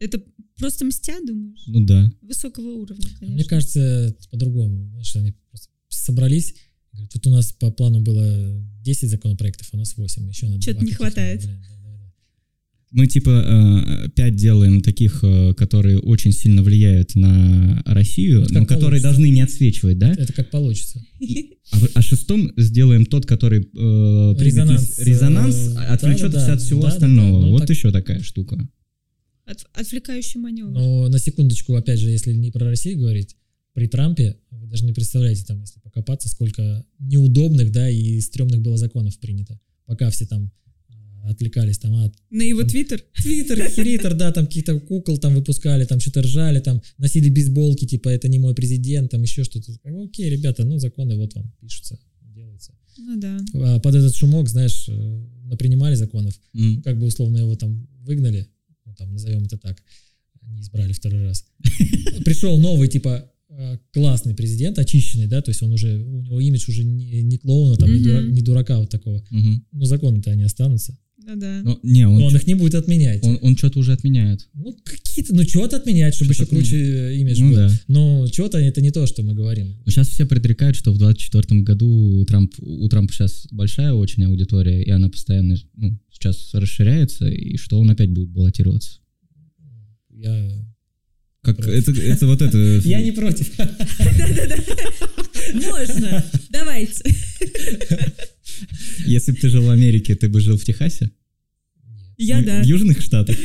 Это 0.01 0.23
просто 0.57 0.85
мстя, 0.85 1.17
думаешь? 1.27 1.63
Ну 1.67 1.85
да. 1.85 2.11
Высокого 2.23 2.69
уровня, 2.69 3.05
конечно. 3.19 3.35
Мне 3.35 3.45
кажется, 3.45 4.17
по-другому. 4.31 4.89
Знаешь, 4.91 5.17
они 5.17 5.35
просто 5.51 5.69
собрались, 5.89 6.55
говорят, 6.93 7.15
вот 7.15 7.27
у 7.27 7.31
нас 7.31 7.53
по 7.53 7.71
плану 7.71 8.01
было 8.01 8.65
10 8.83 9.11
законопроектов, 9.11 9.69
а 9.73 9.77
у 9.77 9.79
нас 9.79 9.97
8, 9.97 10.29
еще 10.29 10.47
надо 10.47 10.73
два 10.73 10.83
не 10.83 10.93
хватает. 10.93 11.45
Блин, 11.45 11.61
да. 11.61 11.78
Мы 12.91 13.07
типа 13.07 13.31
э, 13.31 14.09
пять 14.17 14.37
делаем 14.37 14.81
таких, 14.81 15.21
э, 15.23 15.53
которые 15.55 15.99
очень 15.99 16.33
сильно 16.33 16.63
влияют 16.63 17.15
на 17.17 17.83
Россию, 17.85 18.47
но 18.51 18.65
которые 18.65 18.79
получится. 19.03 19.03
должны 19.09 19.29
не 19.29 19.43
отсвечивать, 19.43 19.99
да? 19.99 20.13
Это 20.13 20.33
как 20.33 20.51
получится. 20.51 21.05
А, 21.71 21.79
в- 21.79 21.91
а 21.95 22.01
шестом 22.03 22.51
сделаем 22.57 23.05
тот, 23.05 23.27
который 23.27 23.61
э, 23.61 24.35
Резонанс, 24.39 24.81
на 24.81 24.87
с- 24.87 24.99
резонанс 25.07 25.55
э, 25.77 25.79
отвлечет 25.81 26.31
да, 26.31 26.47
да, 26.47 26.53
от 26.55 26.59
да, 26.61 26.65
всего 26.65 26.81
да, 26.83 26.89
да, 26.89 26.95
остального. 26.95 27.41
да, 27.41 27.47
ну 27.47 27.53
вот 27.53 27.61
так- 27.61 27.71
еще 27.71 27.91
такая 27.93 28.21
штука. 28.23 28.67
От- 29.45 29.67
отвлекающий 29.75 30.41
маневр. 30.41 30.71
Но 30.71 31.09
на 31.09 31.19
секундочку, 31.19 31.75
опять 31.75 31.99
же, 32.01 32.09
если 32.09 32.33
не 32.33 32.51
про 32.51 32.65
Россию 32.67 32.99
говорить, 33.01 33.37
при 33.75 33.87
Трампе, 33.87 34.37
вы 34.51 34.67
даже 34.67 34.85
не 34.87 34.93
представляете, 34.95 35.45
там, 35.45 35.61
если 35.61 35.79
покопаться, 35.81 36.29
сколько 36.31 36.85
неудобных, 36.99 37.71
да, 37.71 37.89
и 37.91 38.19
стрёмных 38.21 38.63
было 38.63 38.79
законов 38.79 39.19
принято. 39.19 39.61
Пока 39.85 40.09
все 40.11 40.25
там 40.27 40.51
отвлекались 41.25 41.79
там 41.79 41.95
от 42.05 42.15
На 42.31 42.43
его 42.43 42.61
Там- 42.61 42.71
твиттер. 42.71 43.03
Твиттер, 43.23 43.69
хейтер, 43.71 44.15
да, 44.15 44.33
там 44.33 44.47
каких-то 44.47 44.79
кукол 44.81 45.19
там 45.19 45.35
выпускали, 45.35 45.85
там 45.85 46.01
что-то 46.01 46.23
ржали, 46.23 46.61
там 46.61 46.81
носили 46.99 47.29
бейсболки, 47.31 47.87
типа, 47.87 48.09
это 48.09 48.29
не 48.29 48.39
мой 48.39 48.55
президент, 48.55 49.11
там 49.11 49.23
еще 49.23 49.45
что-то. 49.45 49.73
Окей, 49.85 50.31
ребята, 50.31 50.65
ну, 50.65 50.79
законы 50.79 51.17
вот 51.17 51.35
вам 51.35 51.53
пишутся, 51.61 51.99
делаются. 52.23 52.73
Ну 52.99 53.21
да. 53.21 53.39
А 53.55 53.79
под 53.81 53.95
этот 53.95 54.15
шумок, 54.15 54.49
знаешь, 54.49 54.89
э, 54.89 55.25
напринимали 55.45 55.95
законов, 55.95 56.35
М. 56.55 56.83
как 56.83 56.99
бы 56.99 57.07
условно 57.07 57.39
его 57.39 57.55
там 57.57 57.87
выгнали, 58.05 58.47
ну, 58.87 58.95
там, 58.95 59.13
назовем 59.13 59.45
это 59.45 59.57
так, 59.59 59.83
не 60.43 60.61
избрали 60.61 60.93
второй 60.93 61.25
раз. 61.25 61.45
Пришел 62.25 62.59
новый, 62.59 62.89
типа, 62.89 63.31
э, 63.51 63.79
классный 63.93 64.35
президент, 64.35 64.79
очищенный, 64.79 65.27
да, 65.27 65.41
то 65.43 65.51
есть 65.51 65.63
он 65.63 65.73
уже, 65.73 65.99
у 65.99 66.21
него 66.23 66.41
имидж 66.41 66.69
уже 66.71 66.85
не, 66.85 67.23
не 67.23 67.39
клоуна, 67.39 67.77
там, 67.77 67.91
не, 67.93 68.01
Мгм. 68.01 68.09
дура- 68.09 68.31
не 68.31 68.41
дурака 68.43 68.79
вот 68.79 68.91
такого. 68.91 69.25
Мгм. 69.31 69.65
Но 69.73 69.85
законы-то 69.85 70.31
они 70.31 70.43
останутся. 70.43 70.97
Ну 71.31 71.37
да. 71.37 71.61
Ну, 71.63 71.79
не, 71.83 72.09
он, 72.09 72.19
Но 72.19 72.27
он 72.27 72.35
их 72.37 72.47
не 72.47 72.55
будет 72.55 72.75
отменять. 72.75 73.23
он, 73.23 73.55
что-то 73.57 73.81
уже 73.81 73.93
отменяет. 73.93 74.49
Ну, 74.55 74.75
какие-то, 74.83 75.35
ну, 75.35 75.43
что-то 75.43 75.77
отменять, 75.77 76.15
чтобы 76.15 76.33
еще 76.33 76.47
круче 76.47 76.77
э, 76.77 77.17
имидж 77.17 77.41
Ну 77.43 77.49
был. 77.51 77.57
да. 77.57 77.81
Но 77.87 78.27
что-то 78.29 78.57
это 78.57 78.81
не 78.81 78.91
то, 78.91 79.07
что 79.07 79.23
мы 79.23 79.35
говорим. 79.35 79.77
Сейчас 79.87 80.09
все 80.09 80.25
предрекают, 80.25 80.75
что 80.75 80.91
в 80.91 80.97
24 80.99 81.61
году 81.61 81.87
у 81.87 82.25
Трампа, 82.25 82.55
у 82.63 82.89
Трампа 82.89 83.13
сейчас 83.13 83.47
большая 83.51 83.93
очень 83.93 84.25
аудитория, 84.25 84.83
и 84.83 84.89
она 84.91 85.11
постоянно 85.11 85.57
ну, 85.75 85.99
сейчас 86.11 86.49
расширяется, 86.55 87.29
и 87.29 87.59
что 87.59 87.79
он 87.79 87.91
опять 87.91 88.09
будет 88.11 88.31
баллотироваться. 88.31 88.99
Я, 90.11 90.51
Как 91.43 91.59
Против. 91.59 91.89
это, 91.89 92.01
это 92.01 92.27
вот 92.27 92.41
это... 92.41 92.59
я 92.89 93.03
не 93.03 93.13
против. 93.13 93.51
Можно. 95.55 96.25
Давайте. 96.51 97.05
Если 99.07 99.33
бы 99.33 99.39
ты 99.39 99.49
жил 99.49 99.63
в 99.65 99.71
Америке, 99.71 100.15
ты 100.15 100.29
бы 100.29 100.41
жил 100.41 100.57
в 100.57 100.65
Техасе? 100.65 101.11
Я 102.17 102.41
В- 102.41 102.45
да. 102.45 102.63
В 102.63 102.67
Южных 102.67 103.01
Штатах? 103.01 103.37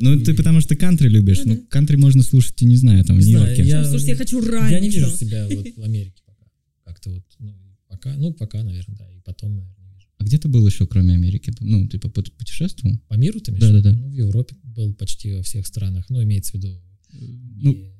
Ну, 0.00 0.20
ты 0.20 0.34
потому 0.34 0.60
что 0.60 0.76
кантри 0.76 1.08
любишь. 1.08 1.40
Ну 1.44 1.54
Ну, 1.54 1.66
кантри 1.68 1.96
можно 1.96 2.22
слушать, 2.22 2.60
и 2.62 2.66
не 2.66 2.76
знаю, 2.76 3.04
там, 3.04 3.16
в 3.18 3.20
Нью-Йорке. 3.20 3.62
я- 3.64 3.84
Слушайте, 3.84 4.12
я 4.12 4.16
хочу 4.18 4.40
раньше. 4.40 4.74
Я 4.74 4.80
не 4.80 4.88
вижу 4.90 5.10
себя 5.16 5.46
вот 5.48 5.66
в 5.76 5.82
Америке 5.82 6.22
пока. 6.26 6.44
Как-то 6.84 7.10
вот, 7.10 7.24
ну, 7.38 7.54
пока, 7.88 8.14
ну, 8.16 8.32
пока, 8.32 8.62
наверное, 8.62 8.96
да, 8.96 9.10
и 9.10 9.20
потом, 9.24 9.56
наверное, 9.56 9.76
не 9.86 9.94
вижу. 9.94 10.08
А 10.18 10.24
где 10.24 10.38
ты 10.38 10.48
был 10.48 10.66
еще, 10.66 10.86
кроме 10.86 11.14
Америки? 11.14 11.52
Ну, 11.60 11.86
типа, 11.88 12.08
пут- 12.08 12.32
путешествовал? 12.32 12.98
По 13.08 13.14
миру 13.14 13.40
ты 13.40 13.50
имеешь? 13.52 13.62
Да-да-да. 13.62 13.92
Ну, 13.92 14.08
в 14.08 14.12
Европе 14.12 14.54
был 14.64 14.92
почти 14.94 15.34
во 15.34 15.42
всех 15.42 15.66
странах. 15.66 16.06
Ну, 16.10 16.22
имеется 16.22 16.52
в 16.52 16.54
виду 16.56 16.80
Ну, 17.12 17.72
не, 17.72 17.92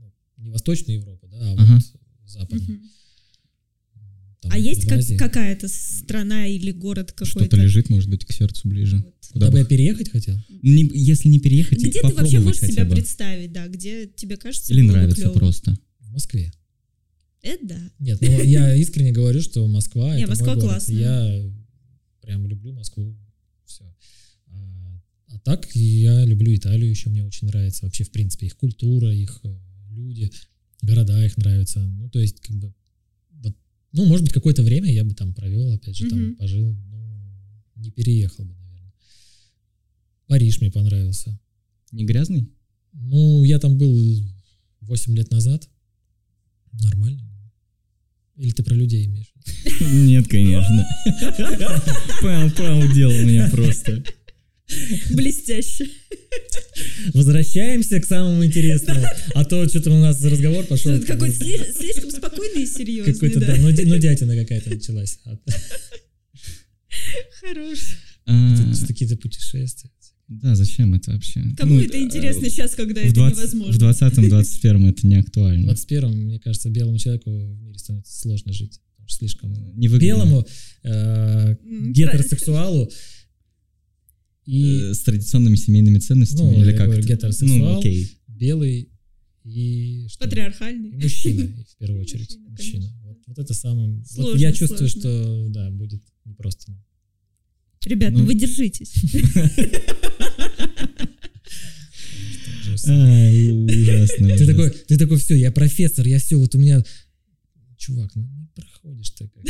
ну, 0.00 0.12
не 0.38 0.50
Восточную 0.50 0.98
Европу, 1.00 1.28
да, 1.30 1.38
а 1.40 1.52
Ага. 1.52 1.74
вот 1.74 2.30
Западную. 2.30 2.78
Мгм. 2.78 2.88
Там, 4.44 4.52
А 4.52 4.58
есть 4.58 4.86
как- 4.86 5.00
какая-то 5.18 5.68
страна 5.68 6.46
или 6.46 6.70
город 6.70 7.12
какой-то? 7.12 7.30
что-то 7.46 7.56
лежит, 7.56 7.88
может 7.88 8.10
быть, 8.10 8.24
к 8.26 8.32
сердцу 8.32 8.68
ближе. 8.68 8.96
Вот. 8.98 9.14
Куда 9.32 9.46
Куда 9.46 9.50
бы 9.52 9.58
я 9.60 9.64
переехать 9.64 10.10
хотел? 10.10 10.38
Не- 10.62 10.90
если 10.94 11.28
не 11.30 11.38
переехать, 11.40 11.78
Где 11.78 12.00
ты 12.02 12.08
вообще 12.14 12.40
можешь 12.40 12.60
себя 12.60 12.84
бы. 12.84 12.94
представить, 12.94 13.52
да, 13.52 13.66
где 13.68 14.06
тебе 14.06 14.36
кажется 14.36 14.72
Или 14.72 14.82
нравится 14.82 15.22
клёво? 15.22 15.32
просто. 15.38 15.78
В 16.00 16.10
Москве. 16.12 16.52
Это 17.42 17.66
да. 17.66 17.90
Нет, 17.98 18.18
ну 18.20 18.42
я 18.42 18.74
искренне 18.76 19.12
говорю, 19.12 19.40
что 19.40 19.66
Москва 19.66 20.16
это 20.16 20.28
Москва 20.28 20.46
мой 20.48 20.56
город. 20.56 20.70
классная. 20.70 20.98
Я 21.00 21.52
прям 22.22 22.46
люблю 22.46 22.72
Москву. 22.74 23.16
Все. 23.66 23.84
А, 24.48 25.00
а 25.28 25.38
так 25.40 25.68
я 25.74 26.24
люблю 26.26 26.54
Италию 26.54 26.88
еще, 26.90 27.08
мне 27.10 27.24
очень 27.24 27.46
нравится 27.48 27.84
вообще, 27.86 28.04
в 28.04 28.10
принципе, 28.10 28.46
их 28.46 28.56
культура, 28.56 29.10
их 29.14 29.40
э, 29.44 29.54
люди, 29.90 30.30
города 30.82 31.24
их 31.24 31.36
нравятся. 31.38 31.80
Ну, 31.80 32.08
то 32.10 32.18
есть, 32.18 32.40
как 32.40 32.56
бы, 32.56 32.74
ну, 33.94 34.06
может 34.06 34.24
быть, 34.24 34.32
какое-то 34.32 34.62
время 34.62 34.92
я 34.92 35.04
бы 35.04 35.14
там 35.14 35.32
провел, 35.32 35.72
опять 35.72 35.96
же, 35.96 36.08
там 36.08 36.20
Мгм. 36.20 36.36
пожил, 36.36 36.74
но 36.90 37.32
не 37.76 37.90
переехал 37.90 38.44
бы, 38.44 38.52
наверное. 38.54 38.92
Париж 40.26 40.60
мне 40.60 40.70
понравился. 40.70 41.38
Не 41.92 42.04
грязный? 42.04 42.50
Ну, 42.92 43.44
я 43.44 43.58
там 43.58 43.78
был 43.78 44.20
8 44.80 45.14
лет 45.16 45.30
назад. 45.30 45.68
Нормально. 46.72 47.22
Или 48.36 48.50
ты 48.50 48.64
про 48.64 48.74
людей 48.74 49.06
имеешь? 49.06 49.32
Нет, 49.80 50.26
конечно. 50.26 50.84
Пэл, 52.20 52.50
Пэл 52.50 52.92
делал 52.92 53.14
меня 53.24 53.48
просто. 53.48 54.02
Блестяще. 55.12 55.88
Возвращаемся 57.12 58.00
к 58.00 58.04
самому 58.06 58.44
интересному. 58.44 59.04
А 59.34 59.44
то 59.44 59.68
что-то 59.68 59.90
у 59.90 59.98
нас 59.98 60.22
разговор 60.24 60.64
пошел. 60.64 60.98
Какой-то 61.00 61.36
сли- 61.44 61.72
слишком 61.78 62.10
спокойный 62.10 62.62
и 62.62 62.66
серьезный, 62.66 63.12
Какой-то, 63.14 63.40
да. 63.40 63.54
ну, 63.58 63.68
ну, 63.70 63.98
дятина 63.98 64.36
какая-то 64.36 64.70
началась. 64.70 65.18
А 65.24 65.36
Хорош. 67.40 67.78
А, 68.26 68.56
тут 68.56 68.86
Какие-то 68.88 69.16
путешествия. 69.16 69.90
Да, 70.28 70.54
зачем 70.54 70.94
это 70.94 71.12
вообще? 71.12 71.42
Кому 71.58 71.74
Ну, 71.74 71.82
это 71.82 71.98
э, 71.98 72.00
интересно 72.00 72.48
сейчас, 72.48 72.74
когда 72.74 73.02
в 73.02 73.04
это 73.04 73.14
20 73.14 73.36
невозможно? 73.36 73.72
В 73.90 73.92
20-21 74.00 74.88
это 74.90 75.06
не 75.06 75.16
В 75.16 75.20
актуально. 75.20 75.70
21-м, 75.70 76.12
мне 76.16 76.38
кажется, 76.40 76.70
белому 76.70 76.96
человеку 76.98 77.30
в 77.30 77.60
мире 77.60 77.78
становится 77.78 78.18
сложно 78.20 78.52
жить. 78.54 78.80
Потому 78.96 79.08
что 79.08 79.18
слишком... 79.18 79.52
Невыгодно. 79.76 80.06
Белому 80.06 80.46
э, 80.82 81.56
гетеросексуалу 81.92 82.90
и 84.46 84.90
Э, 84.90 84.94
С 84.94 85.00
традиционными 85.02 85.56
семейными 85.56 85.98
ценностями 85.98 86.50
Ну, 86.56 86.62
или 86.62 86.76
как 86.76 86.86
говорю, 86.86 87.02
гетеросексуал. 87.06 87.58
Ну, 87.58 87.78
окей. 87.78 88.18
белый 88.28 88.88
и... 89.44 90.06
что? 90.08 90.24
И 90.24 90.28
Патриархальный. 90.28 90.92
мужчина, 90.92 91.42
и 91.42 91.64
в 91.64 91.76
первую 91.78 92.00
очередь. 92.04 92.36
Мужчина, 92.48 92.50
Мужчина. 92.86 93.00
Вот, 93.04 93.18
вот 93.26 93.38
это 93.38 93.54
самое... 93.54 93.88
Вот 93.90 94.06
Сложно, 94.08 94.38
я 94.40 94.52
чувствую, 94.52 94.88
сложно. 94.88 95.00
что, 95.00 95.46
да, 95.50 95.70
будет 95.70 96.02
непросто. 96.24 96.70
нам. 96.72 96.84
Ребят, 97.86 98.12
ну 98.12 98.20
Ну. 98.20 98.24
вы 98.26 98.34
держитесь. 98.34 98.94
Ужасно. 102.84 104.36
Ты 104.36 104.46
такой, 104.46 104.70
ты 104.70 104.98
такой, 104.98 105.18
все, 105.18 105.34
я 105.34 105.52
профессор, 105.52 106.06
я 106.06 106.18
все, 106.18 106.36
вот 106.36 106.54
у 106.54 106.58
меня... 106.58 106.82
Чувак, 107.76 108.14
ну 108.14 108.22
не 108.22 108.46
проходишь 108.54 109.10
ты 109.10 109.28
как. 109.28 109.44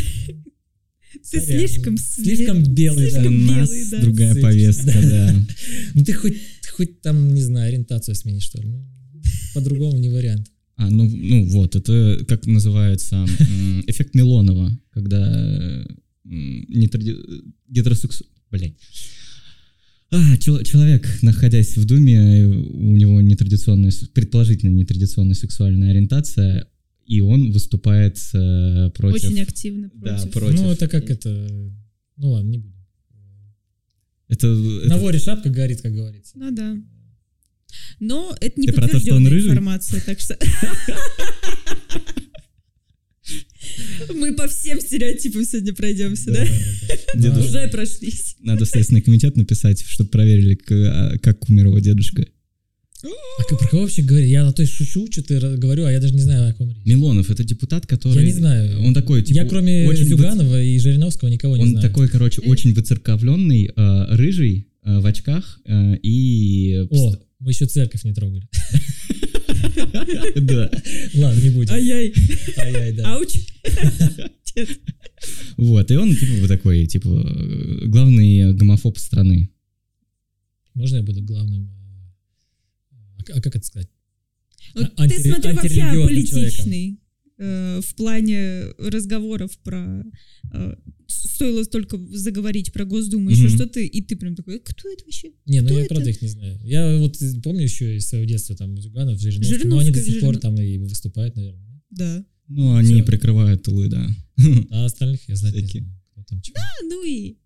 Ты 1.30 1.40
Сорян. 1.40 1.68
слишком 1.68 1.96
Слишком 1.98 2.64
белый, 2.74 3.06
У 3.06 3.10
да. 3.10 3.14
слишком 3.20 3.46
нас 3.46 3.68
белый, 3.70 3.90
да. 3.90 4.00
другая 4.02 4.34
повестка, 4.36 4.92
да. 5.02 5.46
Ну 5.94 6.04
ты 6.04 6.12
хоть, 6.12 6.36
хоть 6.72 7.00
там, 7.02 7.34
не 7.34 7.42
знаю, 7.42 7.68
ориентацию 7.68 8.14
смени, 8.14 8.40
что 8.40 8.60
ли. 8.60 8.68
Ну, 8.68 8.84
по-другому 9.54 9.98
не 9.98 10.08
вариант. 10.10 10.50
А, 10.76 10.90
ну, 10.90 11.08
ну 11.08 11.44
вот, 11.50 11.76
это 11.76 12.24
как 12.26 12.46
называется 12.46 13.24
эффект 13.86 14.14
Милонова, 14.14 14.76
когда 14.90 15.86
нетради... 16.24 17.16
гетеросексу... 17.68 18.24
Блядь. 18.50 18.74
А, 20.10 20.36
чел- 20.36 20.62
человек, 20.62 21.08
находясь 21.22 21.76
в 21.76 21.84
Думе, 21.86 22.46
у 22.46 22.96
него 22.96 23.20
нетрадиционная, 23.20 23.92
предположительно 24.12 24.70
нетрадиционная 24.70 25.34
сексуальная 25.34 25.90
ориентация, 25.90 26.68
и 27.06 27.20
он 27.20 27.52
выступает 27.52 28.16
э, 28.32 28.90
против... 28.94 29.24
Очень 29.24 29.40
активно 29.40 29.90
Да, 29.94 30.16
против. 30.16 30.32
против. 30.32 30.60
Ну, 30.60 30.72
это 30.72 30.88
как 30.88 31.10
это... 31.10 31.48
Ну 32.16 32.30
ладно, 32.30 32.48
не 32.50 32.58
будем. 32.58 32.74
Это, 34.28 34.46
это- 34.46 34.88
На 34.88 34.98
воре 34.98 35.18
шапка 35.18 35.50
горит, 35.50 35.82
как 35.82 35.92
говорится. 35.94 36.32
Ну 36.36 36.50
да. 36.50 36.76
Но 38.00 38.36
это 38.40 38.60
не 38.60 38.68
Ты 38.68 38.72
подтвержденная 38.72 39.32
информация, 39.38 40.00
так 40.00 40.20
что... 40.20 40.38
Мы 44.14 44.34
по 44.34 44.46
всем 44.48 44.80
стереотипам 44.80 45.44
сегодня 45.44 45.74
пройдемся, 45.74 46.30
да? 46.30 46.46
Дедушка. 47.14 47.48
Уже 47.48 47.68
прошлись. 47.68 48.36
Надо 48.40 48.64
в 48.64 48.68
Следственный 48.68 49.00
комитет 49.00 49.36
написать, 49.36 49.82
чтобы 49.86 50.10
проверили, 50.10 50.58
а, 50.70 51.18
как 51.18 51.48
умер 51.48 51.66
его 51.66 51.78
дедушка. 51.78 52.26
А 53.04 53.42
как- 53.48 53.58
про 53.58 53.68
кого 53.68 53.82
вообще 53.82 54.02
говорю? 54.02 54.26
Я 54.26 54.44
на 54.44 54.52
то 54.52 54.62
есть 54.62 54.74
шучу, 54.74 55.06
что-то 55.10 55.34
ра- 55.34 55.56
говорю, 55.56 55.84
а 55.84 55.92
я 55.92 56.00
даже 56.00 56.14
не 56.14 56.20
знаю, 56.20 56.50
о 56.50 56.54
ком 56.54 56.70
речь. 56.70 56.84
Милонов 56.86 57.30
это 57.30 57.44
депутат, 57.44 57.86
который... 57.86 58.16
Я 58.18 58.24
не 58.24 58.32
знаю. 58.32 58.82
Он 58.82 58.94
такой, 58.94 59.22
типа, 59.22 59.36
я 59.36 59.44
кроме 59.46 59.86
очень 59.86 60.04
Зюганова 60.06 60.62
и 60.62 60.78
Жириновского 60.78 61.28
никого 61.28 61.56
не 61.56 61.62
Он 61.64 61.70
знаю. 61.70 61.86
такой, 61.86 62.08
короче, 62.08 62.40
очень 62.42 62.72
выцерковленный, 62.72 63.70
э, 63.76 64.14
рыжий, 64.16 64.66
э, 64.84 64.98
в 65.00 65.06
очках 65.06 65.60
э, 65.66 65.96
и... 66.02 66.86
О, 66.90 67.16
мы 67.40 67.50
еще 67.50 67.66
церковь 67.66 68.04
не 68.04 68.14
трогали. 68.14 68.48
Да. 70.36 70.70
Ладно, 71.14 71.40
не 71.42 71.50
будем. 71.50 71.72
Ай-яй. 71.72 72.12
Ай-яй, 72.58 72.92
да. 72.92 73.14
Ауч. 73.16 73.36
Вот, 75.56 75.90
и 75.90 75.96
он, 75.96 76.14
типа, 76.14 76.32
вот 76.40 76.48
такой, 76.48 76.86
типа, 76.86 77.08
э, 77.08 77.86
главный 77.86 78.52
гомофоб 78.52 78.98
страны. 78.98 79.50
Можно 80.74 80.96
я 80.98 81.02
буду 81.02 81.22
главным? 81.22 81.70
А 83.30 83.40
как 83.40 83.56
это 83.56 83.64
сказать? 83.66 83.88
Вот 84.74 84.92
А- 84.96 85.08
Ты 85.08 85.18
смотри 85.22 85.52
вообще 85.52 85.82
аполитичный 85.82 87.00
э, 87.38 87.80
в 87.82 87.94
плане 87.96 88.64
разговоров 88.78 89.58
про... 89.58 90.04
э, 90.52 90.74
Стоило 91.06 91.64
только 91.64 91.98
заговорить 92.16 92.72
про 92.72 92.84
Госдуму, 92.84 93.28
еще 93.30 93.44
Мгм. 93.48 93.56
что-то, 93.56 93.80
и 93.80 94.00
ты 94.02 94.14
прям 94.16 94.36
такой, 94.36 94.56
«Э, 94.56 94.60
кто 94.60 94.88
это 94.90 95.04
вообще? 95.04 95.32
Не, 95.46 95.60
ну 95.60 95.66
Кто 95.66 95.78
я 95.78 95.84
это? 95.84 95.94
правда 95.94 96.10
их 96.10 96.22
не 96.22 96.28
знаю. 96.28 96.60
Я 96.62 96.96
вот 96.98 97.16
помню 97.42 97.62
еще 97.64 97.96
из 97.96 98.06
своего 98.08 98.24
детства 98.24 98.54
там 98.56 98.80
Зюганов, 98.80 99.18
Жириновский, 99.20 99.66
но 99.66 99.78
они 99.78 99.90
до 99.90 100.00
сих 100.00 100.20
пор 100.20 100.34
Жиринов- 100.34 100.40
там 100.42 100.60
и 100.60 100.78
выступают, 100.78 101.34
наверное. 101.36 101.82
Да. 101.90 102.24
Ну, 102.48 102.74
они 102.76 102.94
Всё. 102.94 103.04
прикрывают 103.04 103.62
тылы, 103.64 103.88
да. 103.88 104.08
А 104.70 104.84
остальных 104.84 105.28
я 105.28 105.34
знать 105.36 105.54
не 105.54 105.62
Всякие. 105.62 105.82
знаю. 105.82 106.00
Кто 106.12 106.22
там 106.22 106.40
чё. 106.40 106.52
А, 106.56 106.84
ну 106.84 107.04
и... 107.04 107.36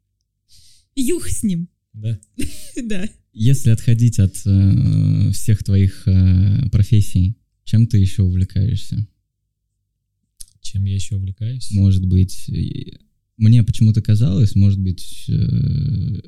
Юх 0.94 1.28
с 1.28 1.42
ним. 1.42 1.68
Да. 1.94 2.18
Да. 2.84 3.08
Если 3.40 3.70
отходить 3.70 4.18
от 4.18 4.36
э, 4.46 5.30
всех 5.32 5.62
твоих 5.62 6.02
э, 6.06 6.68
профессий, 6.70 7.36
чем 7.62 7.86
ты 7.86 7.98
еще 7.98 8.22
увлекаешься? 8.22 9.06
Чем 10.60 10.84
я 10.84 10.94
еще 10.96 11.14
увлекаюсь? 11.14 11.70
Может 11.70 12.04
быть, 12.04 12.50
мне 13.36 13.62
почему-то 13.62 14.02
казалось, 14.02 14.56
может 14.56 14.80
быть, 14.80 15.26
э, 15.28 15.32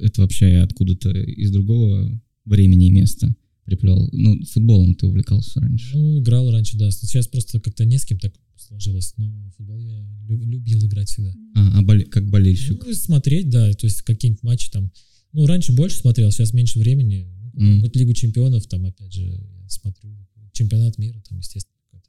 это 0.02 0.20
вообще 0.22 0.58
откуда-то 0.58 1.10
из 1.10 1.50
другого 1.50 2.22
времени 2.44 2.86
и 2.86 2.92
места 2.92 3.34
приплел. 3.64 4.08
Ну, 4.12 4.40
футболом 4.44 4.94
ты 4.94 5.06
увлекался 5.06 5.60
раньше. 5.60 5.98
Ну, 5.98 6.20
играл 6.20 6.48
раньше, 6.52 6.78
да. 6.78 6.92
Сейчас 6.92 7.26
просто 7.26 7.58
как-то 7.58 7.84
не 7.84 7.98
с 7.98 8.04
кем 8.04 8.20
так 8.20 8.32
сложилось. 8.56 9.14
Но 9.16 9.50
футбол 9.56 9.80
я 9.80 9.98
лю- 10.28 10.44
любил 10.44 10.78
играть 10.86 11.08
всегда. 11.08 11.34
А, 11.56 11.80
а 11.80 11.82
боле- 11.82 12.04
как 12.04 12.30
болельщик. 12.30 12.84
Ну, 12.86 12.94
смотреть, 12.94 13.50
да, 13.50 13.72
то 13.72 13.86
есть 13.86 14.02
какие-нибудь 14.02 14.44
матчи 14.44 14.70
там. 14.70 14.92
Ну, 15.32 15.46
раньше 15.46 15.72
больше 15.72 15.98
смотрел, 15.98 16.30
сейчас 16.32 16.52
меньше 16.52 16.78
времени. 16.78 17.28
М. 17.54 17.82
Вот 17.82 17.94
Лигу 17.96 18.12
чемпионов, 18.14 18.66
там, 18.66 18.86
опять 18.86 19.12
же, 19.12 19.22
я 19.22 19.68
смотрю. 19.68 20.10
Чемпионат 20.52 20.98
мира, 20.98 21.22
там, 21.28 21.38
естественно. 21.38 21.76
какой-то. 21.90 22.08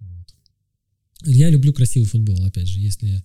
Вот. 0.00 0.34
Я 1.26 1.50
люблю 1.50 1.72
красивый 1.72 2.08
футбол, 2.08 2.42
опять 2.44 2.68
же, 2.68 2.80
если 2.80 3.22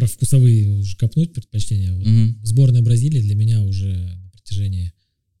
про 0.00 0.06
вкусовые 0.06 0.80
уже 0.80 0.96
копнуть 0.96 1.34
предпочтения. 1.34 1.92
Вот 1.94 2.06
Мгм. 2.06 2.40
Сборная 2.42 2.80
Бразилии 2.80 3.20
для 3.20 3.34
меня 3.34 3.62
уже 3.62 3.92
на 3.92 4.30
протяжении 4.30 4.92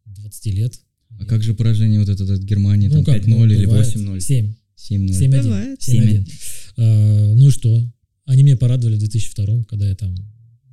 20 0.04 0.52
лет. 0.52 0.78
А 1.18 1.24
как 1.24 1.42
же 1.42 1.54
поражение 1.54 1.98
вот 1.98 2.08
это 2.10 2.24
от 2.24 2.42
Германии, 2.42 2.88
там 2.88 2.98
Ну, 2.98 3.04
как, 3.04 3.16
5-0 3.22 3.28
ну, 3.28 3.44
или 3.46 3.64
бывает. 3.64 3.86
8-0? 3.86 4.20
7. 4.20 4.54
7-0. 4.76 5.18
7-1. 5.18 5.42
Бывает. 5.42 5.78
7-1. 5.80 6.30
А, 6.76 7.34
ну 7.34 7.48
и 7.48 7.50
что? 7.50 7.90
Они 8.26 8.42
меня 8.42 8.56
порадовали 8.56 8.96
в 8.96 8.98
2002, 8.98 9.64
когда 9.64 9.88
я 9.88 9.94
там 9.96 10.14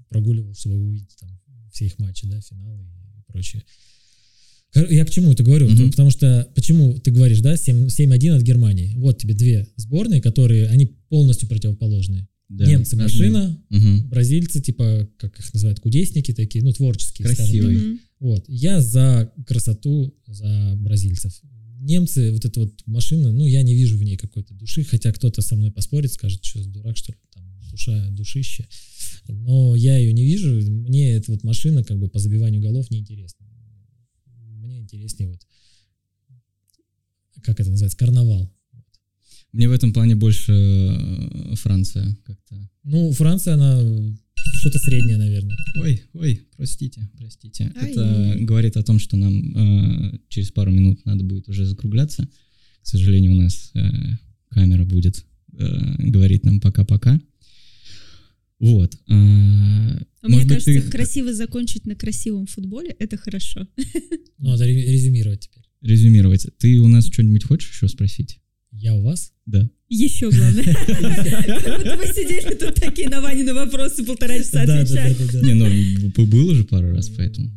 прогуливал, 0.10 0.54
чтобы 0.54 0.76
увидеть 0.76 1.16
там 1.20 1.30
все 1.78 1.86
их 1.86 2.00
матчи, 2.00 2.26
да, 2.28 2.42
финалы 2.42 2.84
и 2.84 3.32
прочее. 3.32 3.64
Я 4.90 5.06
к 5.06 5.10
чему 5.10 5.32
это 5.32 5.44
говорю? 5.44 5.70
Мгм. 5.70 5.92
Потому 5.92 6.10
что, 6.10 6.48
почему 6.56 7.00
ты 7.00 7.12
говоришь, 7.12 7.40
да, 7.40 7.56
7 7.56 7.88
7-1 7.88 8.36
от 8.36 8.42
Германии. 8.42 8.94
Вот 8.98 9.18
тебе 9.18 9.34
две 9.34 9.68
сборные, 9.76 10.22
которые, 10.22 10.68
они 10.68 10.86
полностью 11.10 11.48
противоположные. 11.48 12.28
Да, 12.50 12.66
Немцы 12.66 12.96
машина, 12.96 13.62
Мгм. 13.70 14.10
бразильцы, 14.10 14.62
типа, 14.62 15.08
как 15.18 15.38
их 15.40 15.54
называют, 15.54 15.80
кудесники 15.80 16.34
такие, 16.34 16.64
ну, 16.64 16.72
творческие. 16.72 17.28
Красивые. 17.28 17.78
Мгм. 17.78 18.00
Вот. 18.20 18.46
Я 18.48 18.82
за 18.82 19.32
красоту, 19.46 20.16
за 20.28 20.74
бразильцев. 20.78 21.34
Немцы, 21.80 22.32
вот 22.32 22.44
эта 22.46 22.60
вот 22.62 22.82
машина, 22.86 23.32
ну, 23.32 23.46
я 23.46 23.62
не 23.64 23.76
вижу 23.76 23.98
в 23.98 24.04
ней 24.04 24.18
какой-то 24.18 24.54
души, 24.54 24.84
хотя 24.84 25.12
кто-то 25.12 25.42
со 25.42 25.56
мной 25.56 25.72
поспорит, 25.72 26.12
скажет, 26.12 26.44
что 26.44 26.64
дурак, 26.64 26.98
что 26.98 27.12
ли, 27.12 27.18
душа, 27.78 28.10
душище. 28.10 28.68
Но 29.28 29.76
я 29.76 29.98
ее 29.98 30.14
не 30.14 30.26
вижу, 30.26 30.50
мне 30.72 31.14
эта 31.14 31.32
вот 31.32 31.44
машина, 31.44 31.84
как 31.84 31.98
бы, 32.00 32.10
по 32.10 32.20
забиванию 32.20 32.62
голов 32.62 32.90
неинтересна. 32.92 33.46
Мне 34.60 34.80
интереснее 34.80 35.30
вот, 35.30 35.42
как 37.44 37.60
это 37.60 37.70
называется, 37.70 37.98
карнавал. 37.98 38.52
Мне 39.54 39.70
в 39.70 39.72
этом 39.72 39.94
плане 39.94 40.16
больше 40.16 40.52
э, 40.52 41.56
Франция 41.56 42.18
как-то. 42.26 42.70
Ну, 42.84 43.12
Франция, 43.12 43.54
она 43.54 43.82
что-то 44.36 44.80
среднее, 44.80 45.18
наверное. 45.18 45.56
Ой, 45.82 46.04
ой, 46.14 46.42
простите, 46.58 47.10
простите. 47.18 47.72
Ай. 47.76 47.92
Это 47.92 48.36
говорит 48.40 48.76
о 48.78 48.84
том, 48.84 49.00
что 49.00 49.18
нам 49.18 50.14
э, 50.14 50.20
через 50.28 50.52
пару 50.52 50.72
минут 50.72 51.06
надо 51.06 51.24
будет 51.24 51.48
уже 51.48 51.66
закругляться. 51.66 52.28
К 52.82 52.88
сожалению, 52.88 53.34
у 53.34 53.36
нас 53.36 53.72
э, 53.74 53.90
камера 54.50 54.86
будет 54.86 55.26
э, 55.54 55.96
говорить 56.00 56.44
нам 56.44 56.60
пока-пока. 56.60 57.20
Вот. 58.60 58.94
э, 58.96 58.98
А 59.08 59.14
мне 59.14 60.38
может 60.38 60.48
быть, 60.48 60.64
кажется, 60.66 60.82
ты 60.86 60.92
красиво 60.92 61.34
закончить 61.34 61.86
на 61.86 61.96
красивом 61.96 62.48
футболе— 62.48 62.90
это 63.00 63.18
хорошо. 63.18 63.68
Ну, 64.40 64.50
надо 64.52 64.66
ре- 64.66 64.92
резюмировать 64.92 65.42
теперь. 65.42 65.64
резюмировать. 65.82 66.46
Ты 66.60 66.78
у 66.80 66.88
нас 66.88 67.08
что-нибудь 67.08 67.44
хочешь 67.44 67.72
еще 67.72 67.88
спросить? 67.88 68.40
Я 68.72 68.94
у 68.94 69.02
вас? 69.02 69.32
Да. 69.48 69.68
Еще 69.90 70.30
главное. 70.30 70.64
Как 70.76 71.78
будто 71.78 71.96
мы 71.98 72.06
сидели 72.14 72.54
тут 72.56 72.76
такие 72.76 73.10
на 73.10 73.22
Ванины 73.22 73.54
вопросы 73.56 74.04
полтора 74.06 74.38
часа 74.38 74.62
отвечали. 74.62 75.16
Не, 75.44 75.54
ну 75.56 76.26
было 76.28 76.54
же 76.54 76.66
пару 76.66 76.92
раз, 76.92 77.10
поэтому. 77.10 77.50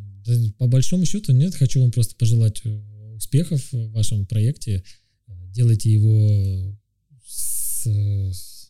По 0.57 0.67
большому 0.67 1.05
счету 1.05 1.33
нет, 1.33 1.53
хочу 1.55 1.81
вам 1.81 1.91
просто 1.91 2.15
пожелать 2.15 2.61
э, 2.63 2.69
успехов 3.15 3.61
в 3.71 3.91
вашем 3.91 4.25
проекте. 4.25 4.83
Делайте 5.53 5.91
его 5.91 6.75
с- 7.27 8.60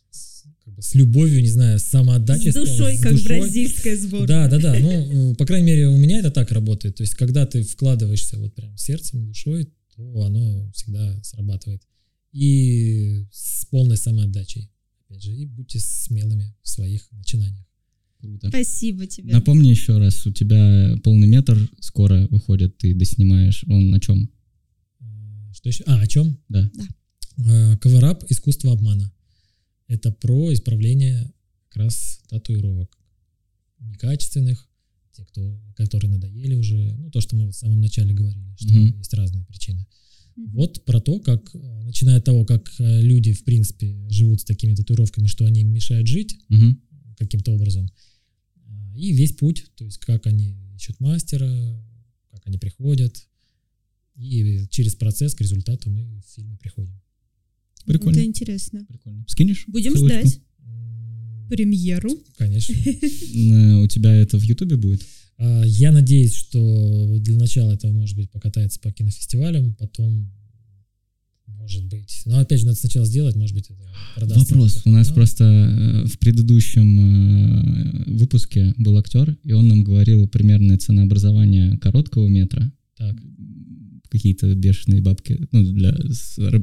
как 0.64 0.74
бы 0.74 0.82
с 0.82 0.94
любовью, 0.94 1.40
не 1.42 1.48
знаю, 1.48 1.78
с 1.78 1.82
самоотдачей. 1.84 2.52
С 2.52 2.54
душой, 2.54 2.96
с 2.96 3.00
как 3.02 3.12
душой. 3.12 3.40
бразильская 3.40 3.96
сборная. 3.96 4.26
Да, 4.26 4.48
да, 4.48 4.58
да. 4.58 4.78
Ну, 4.78 5.32
э, 5.32 5.34
по 5.36 5.46
крайней 5.46 5.66
мере, 5.66 5.88
у 5.88 5.96
меня 5.96 6.18
это 6.18 6.30
так 6.30 6.52
работает. 6.52 6.96
То 6.96 7.02
есть, 7.02 7.14
когда 7.14 7.46
ты 7.46 7.62
вкладываешься 7.62 8.38
вот 8.38 8.54
прям 8.54 8.76
сердцем, 8.76 9.26
душой, 9.26 9.68
то 9.96 10.22
оно 10.22 10.70
всегда 10.72 11.22
срабатывает. 11.22 11.82
И 12.32 13.26
с 13.32 13.66
полной 13.66 13.96
самоотдачей. 13.96 14.70
Опять 15.08 15.22
же, 15.22 15.34
и 15.34 15.46
будьте 15.46 15.78
смелыми 15.80 16.54
в 16.62 16.68
своих 16.68 17.06
начинаниях. 17.12 17.66
Круто. 18.18 18.48
Спасибо 18.48 19.06
тебе. 19.06 19.32
Напомни 19.32 19.68
еще 19.68 19.98
раз, 19.98 20.24
у 20.26 20.32
тебя 20.32 20.96
полный 21.02 21.26
метр 21.26 21.58
скоро 21.80 22.28
выходит, 22.30 22.78
ты 22.78 22.94
доснимаешь. 22.94 23.64
Он 23.66 23.90
на 23.90 24.00
чем? 24.00 24.30
Э, 25.00 25.04
Что 25.52 25.68
еще? 25.68 25.82
А, 25.86 26.00
о 26.00 26.06
чем? 26.06 26.38
Да. 26.48 26.70
Э, 27.38 27.76
Cover-up 27.78 28.24
искусство 28.28 28.72
обмана. 28.72 29.12
Это 29.92 30.10
про 30.10 30.52
исправление 30.54 31.30
как 31.68 31.82
раз 31.84 32.20
татуировок. 32.28 32.98
Некачественных, 33.78 34.66
те, 35.12 35.24
кто, 35.24 35.60
которые 35.76 36.10
надоели 36.10 36.54
уже. 36.54 36.94
Ну, 36.94 37.10
то, 37.10 37.20
что 37.20 37.36
мы 37.36 37.48
в 37.48 37.52
самом 37.54 37.80
начале 37.80 38.14
говорили, 38.14 38.54
что 38.56 38.72
Мгм. 38.72 38.96
есть 38.98 39.12
разные 39.12 39.44
причины. 39.44 39.86
Вот 40.36 40.84
про 40.86 40.98
то, 41.00 41.20
как, 41.20 41.54
э, 41.54 41.82
начиная 41.82 42.16
от 42.18 42.24
того, 42.24 42.46
как 42.46 42.72
э, 42.78 43.02
люди, 43.02 43.32
в 43.34 43.44
принципе, 43.44 43.94
живут 44.08 44.40
с 44.40 44.44
такими 44.44 44.74
татуировками, 44.74 45.26
что 45.26 45.44
они 45.44 45.60
им 45.60 45.68
мешают 45.68 46.06
жить 46.08 46.38
Мгм. 46.48 46.80
каким-то 47.18 47.52
образом. 47.52 47.90
А, 48.66 48.96
И 48.96 49.12
весь 49.12 49.32
путь, 49.32 49.66
то 49.76 49.84
есть 49.84 49.98
как 49.98 50.26
они 50.26 50.56
ищут 50.76 50.98
мастера, 51.00 51.50
как 52.30 52.46
они 52.46 52.56
приходят. 52.56 53.28
И 54.16 54.66
через 54.70 54.94
процесс 54.94 55.34
к 55.34 55.40
результату 55.42 55.90
мы 55.90 56.02
в 56.22 56.34
фильме 56.34 56.56
приходим. 56.56 56.98
Прикольно. 57.86 58.16
Это 58.18 58.24
интересно. 58.26 58.84
Прикольно. 58.88 59.24
Скинешь? 59.28 59.64
Будем 59.68 59.92
ссылочку? 59.92 60.18
ждать 60.20 60.40
премьеру. 61.48 62.10
Конечно. 62.38 62.74
Э, 62.84 63.82
У 63.82 63.86
тебя 63.86 64.12
это 64.14 64.38
в 64.38 64.42
Ютубе 64.42 64.76
будет? 64.76 65.02
А, 65.38 65.62
Я 65.64 65.92
надеюсь, 65.92 66.34
что 66.34 67.16
для 67.20 67.36
начала 67.36 67.72
это, 67.72 67.88
может 67.88 68.16
быть, 68.16 68.30
покатается 68.30 68.80
по 68.80 68.90
кинофестивалям, 68.92 69.74
потом, 69.74 70.30
может 71.46 71.84
быть... 71.86 72.22
Но 72.26 72.38
опять 72.38 72.60
же, 72.60 72.66
надо 72.66 72.78
сначала 72.78 73.04
сделать, 73.06 73.36
может 73.36 73.54
быть, 73.54 73.66
это 73.66 73.80
продастся. 74.16 74.54
Вопрос. 74.54 74.82
У 74.84 74.90
нас 74.90 75.08
Да. 75.08 75.14
просто 75.14 75.44
э, 75.44 76.06
в 76.06 76.18
предыдущем 76.18 77.00
э, 77.00 78.10
выпуске 78.12 78.74
был 78.78 78.96
актер, 78.96 79.36
и 79.44 79.52
он 79.52 79.68
нам 79.68 79.84
говорил 79.84 80.26
примерное 80.28 80.78
ценообразование 80.78 81.76
короткого 81.78 82.28
метра. 82.28 82.72
Так. 83.10 83.16
Какие-то 84.10 84.54
бешеные 84.54 85.00
бабки, 85.00 85.38
ну, 85.52 85.72
для 85.72 85.96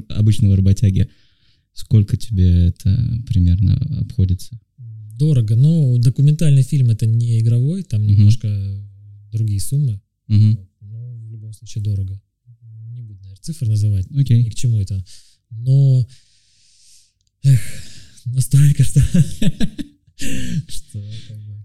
обычного 0.08 0.56
работяги. 0.56 1.08
Сколько 1.72 2.16
тебе 2.16 2.66
это 2.68 3.22
примерно 3.28 3.76
обходится? 4.00 4.58
Дорого. 5.18 5.56
Но 5.56 5.98
документальный 5.98 6.62
фильм 6.62 6.90
это 6.90 7.06
не 7.06 7.40
игровой, 7.40 7.82
там 7.82 8.02
Мгм. 8.02 8.10
немножко 8.12 8.48
другие 9.32 9.60
суммы. 9.60 10.00
Вот. 10.28 10.68
Но 10.80 11.16
в 11.26 11.30
любом 11.30 11.52
случае 11.52 11.82
дорого. 11.84 12.20
Не 12.94 13.02
буду, 13.02 13.20
наверное, 13.22 13.42
цифры 13.42 13.68
называть. 13.68 14.10
Ни 14.10 14.20
Окей. 14.20 14.44
к 14.50 14.54
чему 14.54 14.78
это. 14.80 15.04
Но 15.50 16.06
эх, 17.42 17.60
настолько, 18.26 18.84
что... 18.84 19.00
что 20.68 21.02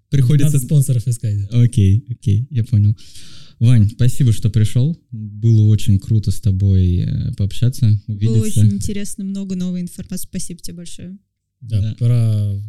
Приходится... 0.10 0.60
Спонсоров 0.60 1.07
искать. 1.07 1.47
Окей, 1.52 2.06
окей, 2.10 2.47
я 2.49 2.64
понял. 2.64 2.95
Вань, 3.60 3.90
спасибо, 3.90 4.32
что 4.34 4.49
пришел. 4.49 4.98
Было 5.11 5.64
очень 5.68 5.98
круто 5.99 6.32
с 6.32 6.40
тобой 6.41 6.98
э, 6.99 7.34
пообщаться, 7.38 7.99
Было 8.07 8.15
увидеться. 8.34 8.61
очень 8.61 8.73
интересно, 8.73 9.23
много 9.23 9.56
новой 9.56 9.82
информации. 9.82 10.26
Спасибо 10.27 10.60
тебе 10.61 10.77
большое. 10.77 11.18
Да, 11.61 11.82
Да. 11.82 11.95
про... 11.98 12.61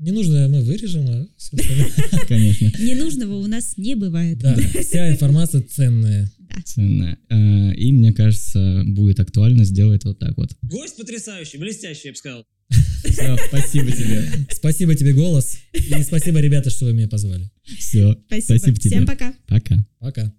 Ненужное 0.00 0.46
мы 0.48 0.62
вырежем, 0.62 1.06
а 1.08 1.26
всё 1.36 1.56
остальное- 1.56 1.90
Конечно, 2.28 2.72
Ненужного 2.78 3.34
у 3.36 3.46
нас 3.48 3.76
не 3.76 3.96
бывает. 3.96 4.38
Да, 4.38 4.56
вся 4.80 5.10
информация 5.10 5.60
ценная. 5.62 6.30
Ценно. 6.64 7.18
Э, 7.28 7.74
И 7.74 7.92
мне 7.92 8.12
кажется, 8.12 8.82
будет 8.86 9.20
актуально 9.20 9.64
сделать 9.64 10.04
вот 10.04 10.18
так 10.18 10.36
вот. 10.36 10.50
Гость 10.62 10.96
потрясающий, 10.96 11.58
блестящий, 11.58 12.08
я 12.08 12.12
бы 12.12 12.16
сказал. 12.18 12.44
Все, 13.04 13.36
спасибо 13.48 13.90
тебе. 13.92 14.24
Спасибо 14.52 14.94
тебе, 14.94 15.12
голос. 15.14 15.56
И 15.72 16.02
спасибо, 16.02 16.40
ребята, 16.40 16.70
что 16.70 16.86
вы 16.86 16.92
меня 16.92 17.08
позвали. 17.08 17.50
Все, 17.64 18.12
Спасибо. 18.26 18.58
спасибо 18.58 18.78
тебе. 18.78 18.90
Всем 18.90 19.06
пока. 19.06 19.34
Пока. 19.46 19.86
Пока. 20.00 20.32